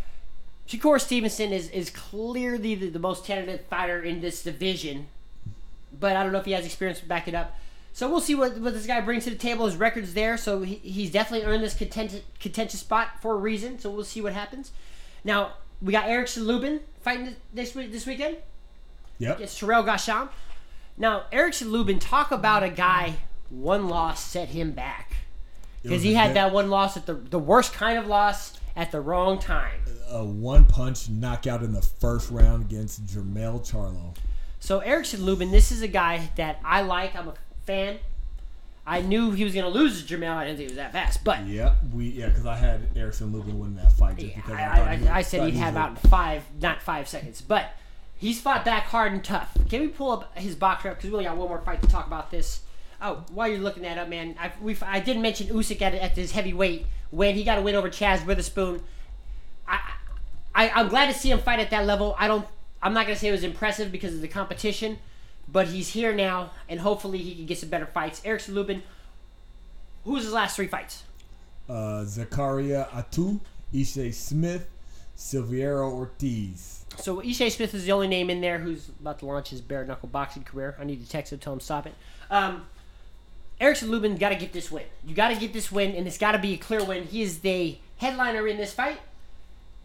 Shakur 0.68 1.00
Stevenson 1.00 1.52
is 1.52 1.70
is 1.70 1.90
clearly 1.90 2.76
the, 2.76 2.90
the 2.90 3.00
most 3.00 3.26
talented 3.26 3.62
fighter 3.70 4.02
in 4.02 4.22
this 4.22 4.44
division, 4.44 5.08
but 6.00 6.16
I 6.16 6.24
don't 6.24 6.32
know 6.32 6.40
if 6.40 6.46
he 6.46 6.54
has 6.54 6.66
experience 6.66 7.00
to 7.00 7.06
back 7.06 7.28
it 7.28 7.36
up. 7.36 7.58
So 7.94 8.10
we'll 8.10 8.20
see 8.20 8.36
what, 8.36 8.58
what 8.58 8.74
this 8.74 8.86
guy 8.86 9.00
brings 9.00 9.24
to 9.24 9.30
the 9.30 9.38
table. 9.38 9.66
His 9.66 9.78
record's 9.78 10.14
there, 10.14 10.38
so 10.38 10.64
he, 10.64 10.76
he's 10.76 11.12
definitely 11.12 11.48
earned 11.48 11.64
this 11.64 11.74
contentious, 11.74 12.22
contentious 12.40 12.82
spot 12.82 13.22
for 13.22 13.34
a 13.34 13.38
reason. 13.38 13.80
So 13.80 13.90
we'll 13.90 14.04
see 14.04 14.20
what 14.20 14.34
happens. 14.34 14.72
Now 15.24 15.54
we 15.82 15.92
got 15.92 16.10
Erickson 16.10 16.44
Lubin 16.44 16.82
fighting 17.02 17.36
this 17.54 17.76
week 17.76 17.92
this 17.92 18.06
weekend. 18.06 18.38
Yep. 19.20 19.40
It's 19.40 19.58
Terrell 19.58 19.84
Gausha. 19.84 20.30
Now, 20.98 21.26
Erickson 21.32 21.72
Lubin, 21.72 22.00
talk 22.00 22.32
about 22.32 22.64
a 22.64 22.70
guy, 22.70 23.16
one 23.50 23.88
loss 23.90 24.24
set 24.24 24.50
him 24.50 24.72
back. 24.72 25.18
Because 25.84 26.02
he 26.02 26.16
had 26.16 26.36
that 26.36 26.52
one 26.52 26.70
loss 26.70 26.98
at 26.98 27.06
the, 27.06 27.14
the 27.14 27.38
worst 27.38 27.74
kind 27.74 27.98
of 27.98 28.08
loss 28.08 28.60
at 28.76 28.92
the 28.92 29.00
wrong 29.00 29.38
time. 29.38 29.82
A 30.10 30.24
one 30.24 30.66
punch 30.66 31.10
knockout 31.10 31.64
in 31.64 31.74
the 31.74 31.82
first 31.82 32.30
round 32.32 32.64
against 32.64 33.06
Jermel 33.06 33.60
Charlo. 33.62 34.16
So, 34.60 34.80
Erickson 34.80 35.26
Lubin, 35.26 35.52
this 35.52 35.72
is 35.72 35.82
a 35.82 35.88
guy 35.88 36.30
that 36.36 36.60
I 36.64 36.82
like. 36.82 37.16
I'm 37.16 37.28
a 37.28 37.34
fan. 37.66 38.00
I 38.88 39.02
knew 39.02 39.32
he 39.32 39.44
was 39.44 39.54
going 39.54 39.66
to 39.66 39.72
lose 39.72 40.04
to 40.04 40.18
Jamel. 40.18 40.36
I 40.36 40.46
didn't 40.46 40.58
think 40.58 40.70
he 40.70 40.74
was 40.74 40.78
that 40.78 40.92
fast. 40.92 41.24
But 41.24 41.46
Yep. 41.48 41.78
We 41.94 42.10
yeah, 42.10 42.28
because 42.28 42.46
I 42.46 42.56
had 42.56 42.82
Erickson 42.96 43.32
Lubin 43.32 43.58
win 43.58 43.76
that 43.76 43.92
fight 43.94 44.18
just 44.18 44.36
because 44.36 44.54
I, 44.54 44.64
I, 44.64 44.92
I, 44.92 44.96
he 44.96 45.08
I, 45.08 45.18
I 45.18 45.22
said 45.24 45.46
he'd 45.46 45.54
he 45.54 45.60
have 45.60 45.76
out 45.76 45.92
in 45.92 45.96
five, 45.96 46.44
not 46.62 46.82
five 46.82 47.08
seconds. 47.08 47.42
But 47.42 47.72
he's 48.16 48.40
fought 48.40 48.64
back 48.64 48.84
hard 48.84 49.12
and 49.12 49.24
tough. 49.24 49.58
Can 49.70 49.82
we 49.82 49.88
pull 49.88 50.12
up 50.12 50.38
his 50.38 50.56
BoxRec? 50.56 50.96
Because 50.96 51.10
we 51.10 51.14
only 51.14 51.26
got 51.26 51.38
one 51.38 51.48
more 51.48 51.62
fight 51.62 51.82
to 51.82 51.88
talk 51.88 52.06
about 52.06 52.30
this. 52.30 52.62
Oh, 53.02 53.26
while 53.32 53.48
you're 53.48 53.60
looking 53.60 53.84
that 53.84 53.98
up, 53.98 54.08
man, 54.08 54.36
I, 54.40 54.52
we, 54.62 54.78
I 54.82 55.00
did 55.00 55.18
mention 55.18 55.48
Usyk 55.48 55.82
at, 55.82 55.94
at 55.96 56.16
his 56.16 56.32
heavyweight 56.32 56.86
when 57.12 57.36
he 57.36 57.44
got 57.44 57.58
a 57.58 57.62
win 57.62 57.76
over 57.76 57.90
Chaz 57.90 58.26
Witherspoon. 58.26 58.82
I, 59.68 59.95
I, 60.56 60.70
I'm 60.70 60.88
glad 60.88 61.14
to 61.14 61.14
see 61.14 61.30
him 61.30 61.40
fight 61.40 61.60
at 61.60 61.70
that 61.72 61.86
level. 61.86 62.16
I 62.18 62.28
don't. 62.28 62.48
I'm 62.82 62.94
not 62.94 63.06
gonna 63.06 63.18
say 63.18 63.28
it 63.28 63.32
was 63.32 63.44
impressive 63.44 63.92
because 63.92 64.16
of 64.16 64.22
the 64.22 64.28
competition, 64.28 64.98
but 65.52 65.68
he's 65.68 65.90
here 65.90 66.14
now, 66.14 66.52
and 66.70 66.80
hopefully 66.80 67.18
he 67.20 67.36
can 67.36 67.46
get 67.46 67.58
some 67.60 67.70
better 67.70 67.86
fights. 67.86 68.22
Erickson 68.26 68.56
Lubin. 68.56 68.82
Who's 70.06 70.24
his 70.24 70.34
last 70.34 70.56
three 70.56 70.68
fights? 70.68 71.04
uh, 71.68 72.04
Zakaria 72.06 72.88
Attou, 72.90 73.40
Ishe 73.74 74.14
Smith, 74.14 74.70
Silverio 75.18 75.92
Ortiz. 75.92 76.86
So 76.98 77.22
Ishe 77.22 77.52
Smith 77.52 77.74
is 77.74 77.86
the 77.86 77.92
only 77.92 78.08
name 78.08 78.30
in 78.30 78.40
there 78.42 78.60
who's 78.60 78.90
about 79.02 79.20
to 79.20 79.26
launch 79.26 79.50
his 79.50 79.62
bare 79.62 79.84
knuckle 79.86 80.10
boxing 80.10 80.44
career. 80.44 80.76
I 80.80 80.84
need 80.84 81.04
to 81.04 81.10
text 81.10 81.34
him, 81.34 81.40
tell 81.40 81.54
him 81.54 81.60
stop 81.60 81.88
it. 81.88 81.96
Um, 82.30 82.68
Erickson 83.60 83.90
Lubin 83.90 84.16
got 84.18 84.30
to 84.30 84.36
get 84.36 84.54
this 84.54 84.72
win. 84.72 84.84
You 85.06 85.16
got 85.16 85.30
to 85.30 85.36
get 85.40 85.54
this 85.54 85.72
win, 85.72 85.96
and 85.96 86.06
it's 86.08 86.18
got 86.18 86.34
to 86.34 86.40
be 86.40 86.54
a 86.54 86.58
clear 86.58 86.84
win. 86.84 87.06
He 87.06 87.22
is 87.22 87.40
the 87.40 87.78
headliner 87.98 88.48
in 88.48 88.58
this 88.58 88.74
fight. 88.74 89.00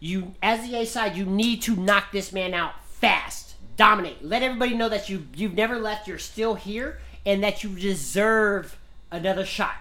You, 0.03 0.33
as 0.41 0.67
the 0.67 0.75
A 0.77 0.85
side, 0.85 1.15
you 1.15 1.25
need 1.25 1.61
to 1.61 1.75
knock 1.75 2.11
this 2.11 2.33
man 2.33 2.55
out 2.55 2.73
fast, 2.85 3.53
dominate. 3.77 4.25
Let 4.25 4.41
everybody 4.41 4.73
know 4.73 4.89
that 4.89 5.09
you 5.09 5.27
you've 5.35 5.53
never 5.53 5.77
left. 5.77 6.07
You're 6.07 6.17
still 6.17 6.55
here, 6.55 6.99
and 7.23 7.43
that 7.43 7.63
you 7.63 7.69
deserve 7.69 8.77
another 9.11 9.45
shot 9.45 9.75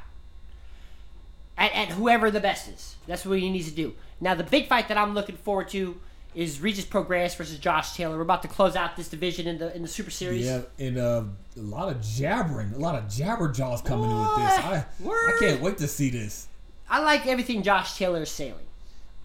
at, 1.57 1.73
at 1.73 1.89
whoever 1.89 2.31
the 2.31 2.39
best 2.39 2.69
is. 2.69 2.97
That's 3.07 3.25
what 3.25 3.39
he 3.39 3.51
needs 3.51 3.71
to 3.71 3.75
do. 3.75 3.95
Now, 4.21 4.35
the 4.35 4.45
big 4.45 4.69
fight 4.69 4.89
that 4.89 4.99
I'm 4.99 5.15
looking 5.15 5.37
forward 5.37 5.71
to 5.71 5.99
is 6.35 6.61
Regis 6.61 6.85
Prograis 6.85 7.35
versus 7.35 7.59
Josh 7.59 7.97
Taylor. 7.97 8.17
We're 8.17 8.23
about 8.23 8.43
to 8.43 8.49
close 8.49 8.77
out 8.77 8.97
this 8.97 9.09
division 9.09 9.47
in 9.47 9.57
the 9.57 9.75
in 9.75 9.81
the 9.81 9.89
Super 9.89 10.11
Series. 10.11 10.45
Yeah, 10.45 10.63
and 10.79 10.99
uh, 10.99 11.25
a 11.57 11.61
lot 11.61 11.89
of 11.89 12.03
jabbering, 12.03 12.75
a 12.75 12.79
lot 12.79 12.95
of 12.95 13.09
jabber 13.09 13.51
jaws 13.51 13.81
coming 13.81 14.11
in 14.11 14.19
with 14.19 14.37
this. 14.37 14.59
I, 14.59 14.85
I 15.07 15.37
can't 15.39 15.63
wait 15.63 15.79
to 15.79 15.89
see 15.89 16.11
this. 16.11 16.47
I 16.91 17.01
like 17.01 17.27
everything 17.27 17.63
Josh 17.63 17.97
Taylor 17.97 18.23
is 18.23 18.31
saying. 18.31 18.55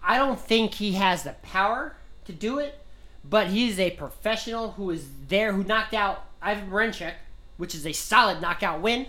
I 0.06 0.18
don't 0.18 0.38
think 0.38 0.74
he 0.74 0.92
has 0.92 1.24
the 1.24 1.32
power 1.42 1.96
to 2.26 2.32
do 2.32 2.60
it, 2.60 2.78
but 3.28 3.48
he's 3.48 3.80
a 3.80 3.90
professional 3.90 4.70
who 4.72 4.90
is 4.90 5.08
there, 5.28 5.52
who 5.52 5.64
knocked 5.64 5.94
out 5.94 6.26
Ivan 6.40 6.70
Baranchyk, 6.70 7.14
which 7.56 7.74
is 7.74 7.84
a 7.84 7.92
solid 7.92 8.40
knockout 8.40 8.80
win. 8.80 9.06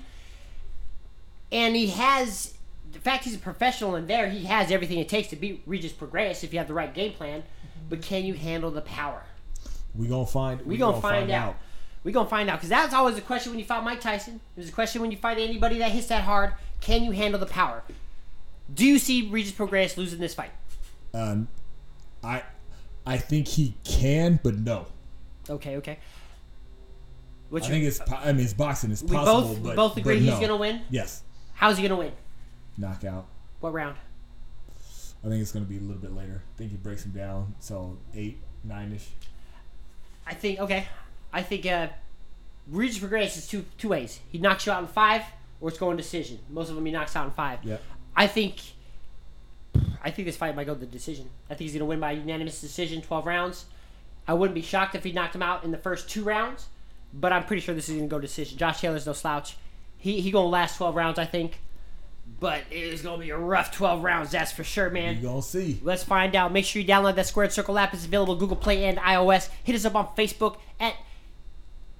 And 1.52 1.76
he 1.76 1.88
has, 1.88 2.56
the 2.92 3.00
fact 3.00 3.26
he's 3.26 3.36
a 3.36 3.40
professional 3.40 3.96
in 3.96 4.08
there, 4.08 4.28
he 4.28 4.46
has 4.46 4.72
everything 4.72 4.98
it 4.98 5.08
takes 5.08 5.28
to 5.30 5.36
beat 5.36 5.62
Regis 5.68 5.94
Prograis 5.94 6.44
if 6.44 6.52
you 6.52 6.58
have 6.58 6.68
the 6.68 6.74
right 6.74 6.92
game 6.92 7.14
plan. 7.14 7.44
But 7.90 8.02
can 8.02 8.26
you 8.26 8.34
handle 8.34 8.72
the 8.72 8.82
power? 8.82 9.24
We 9.96 10.08
gonna 10.08 10.26
find. 10.26 10.62
We 10.66 10.78
gonna, 10.78 11.00
find, 11.00 11.30
out. 11.32 11.58
We 12.04 12.12
gonna 12.12 12.28
find 12.28 12.50
out 12.50 12.58
because 12.58 12.70
that's 12.70 12.94
always 12.94 13.18
a 13.18 13.22
question 13.22 13.52
when 13.52 13.60
you 13.60 13.66
fight 13.66 13.84
Mike 13.84 14.02
Tyson. 14.02 14.42
There's 14.56 14.70
a 14.70 14.74
question 14.74 15.02
when 15.02 15.12
you 15.12 15.18
fight 15.18 15.38
anybody 15.38 15.78
that 15.78 15.92
hits 15.92 16.08
that 16.08 16.24
hard. 16.24 16.54
Can 16.82 17.04
you 17.04 17.12
handle 17.12 17.40
the 17.40 17.46
power? 17.46 17.84
Do 18.74 18.86
you 18.86 19.00
see 19.00 19.30
Regis 19.30 19.54
Prograis 19.54 19.96
losing 19.96 20.20
this 20.20 20.34
fight? 20.34 20.52
Um, 21.14 21.48
I, 22.24 22.44
I 23.06 23.18
think 23.18 23.48
he 23.48 23.76
can, 23.84 24.40
but 24.44 24.56
no. 24.56 24.88
Okay, 25.50 25.78
okay. 25.78 26.00
Which 27.50 27.66
I 27.66 27.68
think 27.70 27.86
it's. 27.86 28.00
po- 28.00 28.18
I 28.18 28.34
mean, 28.34 28.44
it's 28.44 28.54
boxing. 28.54 28.92
It's 28.92 29.02
we 29.02 29.16
possible, 29.16 29.42
both 29.42 29.58
we 29.60 29.64
but 29.70 29.76
both 29.76 29.98
agree 29.98 30.16
but 30.16 30.22
he's 30.22 30.34
no. 30.34 30.42
gonna 30.42 30.58
win. 30.58 30.82
Yes, 30.90 31.24
How's 31.54 31.78
he 31.78 31.84
gonna 31.84 31.96
win? 32.00 32.12
knockout. 32.78 33.26
What 33.62 33.74
round? 33.74 33.96
I 35.26 35.30
think 35.30 35.42
it's 35.42 35.52
gonna 35.52 35.66
be 35.66 35.78
a 35.78 35.82
little 35.82 36.02
bit 36.02 36.14
later. 36.14 36.44
I 36.54 36.58
think 36.58 36.72
he 36.72 36.78
breaks 36.78 37.06
him 37.06 37.12
down. 37.12 37.56
So 37.60 37.98
eight, 38.14 38.40
nine 38.64 38.92
ish. 38.94 39.08
I 40.26 40.34
think 40.34 40.60
okay. 40.60 40.86
I 41.32 41.42
think 41.42 41.66
uh, 41.66 41.88
Regis 42.70 43.00
Prograis 43.00 43.38
is 43.38 43.48
two 43.48 43.64
two 43.78 43.90
ways. 43.90 44.20
He 44.30 44.38
knocks 44.38 44.66
you 44.66 44.74
out 44.74 44.82
in 44.82 44.88
five, 44.88 45.24
or 45.62 45.70
it's 45.70 45.78
going 45.78 45.96
decision. 45.96 46.40
Most 46.50 46.70
of 46.70 46.76
them 46.76 46.86
he 46.86 46.92
knocks 46.92 47.16
out 47.16 47.26
in 47.26 47.32
five. 47.32 47.60
Yeah. 47.64 47.78
I 48.16 48.28
think. 48.28 48.60
I 50.04 50.12
think 50.12 50.26
this 50.26 50.38
fight 50.38 50.56
might 50.56 50.66
go 50.66 50.74
to 50.74 50.80
the 50.80 50.86
decision. 50.86 51.30
I 51.50 51.54
think 51.54 51.70
he's 51.70 51.74
gonna 51.74 51.86
win 51.86 52.00
by 52.00 52.12
unanimous 52.12 52.62
decision, 52.62 53.02
twelve 53.02 53.26
rounds. 53.26 53.66
I 54.28 54.34
wouldn't 54.34 54.56
be 54.56 54.62
shocked 54.62 54.96
if 54.96 55.04
he 55.04 55.12
knocked 55.12 55.36
him 55.36 55.42
out 55.42 55.64
in 55.64 55.72
the 55.72 55.78
first 55.78 56.10
two 56.10 56.24
rounds, 56.24 56.68
but 57.14 57.32
I'm 57.32 57.46
pretty 57.46 57.62
sure 57.62 57.74
this 57.74 57.90
is 57.90 57.96
gonna 57.96 58.08
go 58.08 58.20
decision. 58.20 58.58
Josh 58.58 58.82
Taylor's 58.82 59.06
no 59.06 59.14
slouch. 59.14 59.58
He 59.98 60.22
he 60.22 60.32
gonna 60.32 60.48
last 60.48 60.78
twelve 60.78 60.96
rounds, 60.96 61.18
I 61.20 61.26
think. 61.26 61.62
But 62.40 62.64
it 62.70 62.78
is 62.78 63.02
gonna 63.02 63.22
be 63.22 63.30
a 63.30 63.38
rough 63.38 63.72
twelve 63.72 64.04
rounds, 64.04 64.32
that's 64.32 64.52
for 64.52 64.64
sure, 64.64 64.90
man. 64.90 65.16
You 65.16 65.24
gonna 65.24 65.42
see? 65.42 65.80
Let's 65.82 66.04
find 66.04 66.36
out. 66.36 66.52
Make 66.52 66.66
sure 66.66 66.82
you 66.82 66.88
download 66.88 67.16
that 67.16 67.26
Squared 67.26 67.52
Circle 67.52 67.78
app. 67.80 67.94
It's 67.94 68.06
available 68.06 68.36
Google 68.36 68.58
Play 68.58 68.86
and 68.86 68.98
iOS. 68.98 69.50
Hit 69.64 69.76
us 69.76 69.86
up 69.86 69.96
on 69.96 70.08
Facebook 70.16 70.58
at 70.80 70.96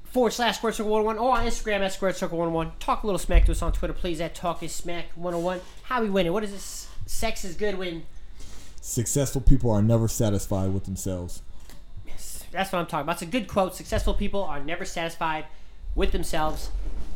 forward 0.04 0.32
slash 0.32 0.58
Squared 0.58 0.76
Circle 0.76 0.92
101 0.92 1.18
or 1.24 1.38
on 1.38 1.46
Instagram 1.46 1.82
at 1.82 1.94
Squared 1.94 2.16
Circle 2.16 2.38
101. 2.38 2.72
Talk 2.80 3.04
a 3.04 3.06
little 3.06 3.20
smack 3.20 3.46
to 3.46 3.52
us 3.52 3.62
on 3.62 3.72
Twitter, 3.72 3.94
please, 3.94 4.20
at 4.20 4.36
Talk 4.36 4.64
is 4.64 4.74
Smack 4.74 5.06
101. 5.16 5.62
How 5.84 6.02
we 6.02 6.10
winning? 6.10 6.34
What 6.34 6.44
is 6.44 6.52
this? 6.52 6.88
sex 7.08 7.44
is 7.44 7.56
good 7.56 7.78
when 7.78 8.06
successful 8.82 9.42
people 9.42 9.72
are 9.72 9.82
never 9.82 10.08
satisfied 10.08 10.74
with 10.74 10.84
themselves. 10.86 11.42
Yes, 12.06 12.44
that's 12.52 12.72
what 12.72 12.80
I'm 12.80 12.86
talking 12.86 13.04
about. 13.04 13.14
It's 13.14 13.22
a 13.24 13.26
good 13.26 13.48
quote. 13.48 13.76
Successful 13.76 14.14
people 14.14 14.44
are 14.44 14.64
never 14.64 14.86
satisfied 14.86 15.46
with 15.96 16.12
themselves. 16.12 16.70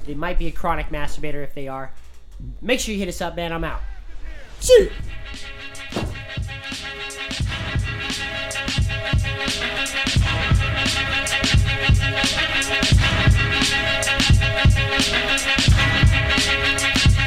They 0.05 0.15
might 0.15 0.39
be 0.39 0.47
a 0.47 0.51
chronic 0.51 0.89
masturbator 0.89 1.43
if 1.43 1.53
they 1.53 1.67
are. 1.67 1.93
Make 2.61 2.79
sure 2.79 2.93
you 2.93 2.99
hit 2.99 3.09
us 3.09 3.21
up, 3.21 3.35
man. 3.35 3.53
I'm 3.53 3.63
out. 3.63 3.81
Shoot. 4.59 4.91
Thank 16.63 16.95
you. 16.95 17.00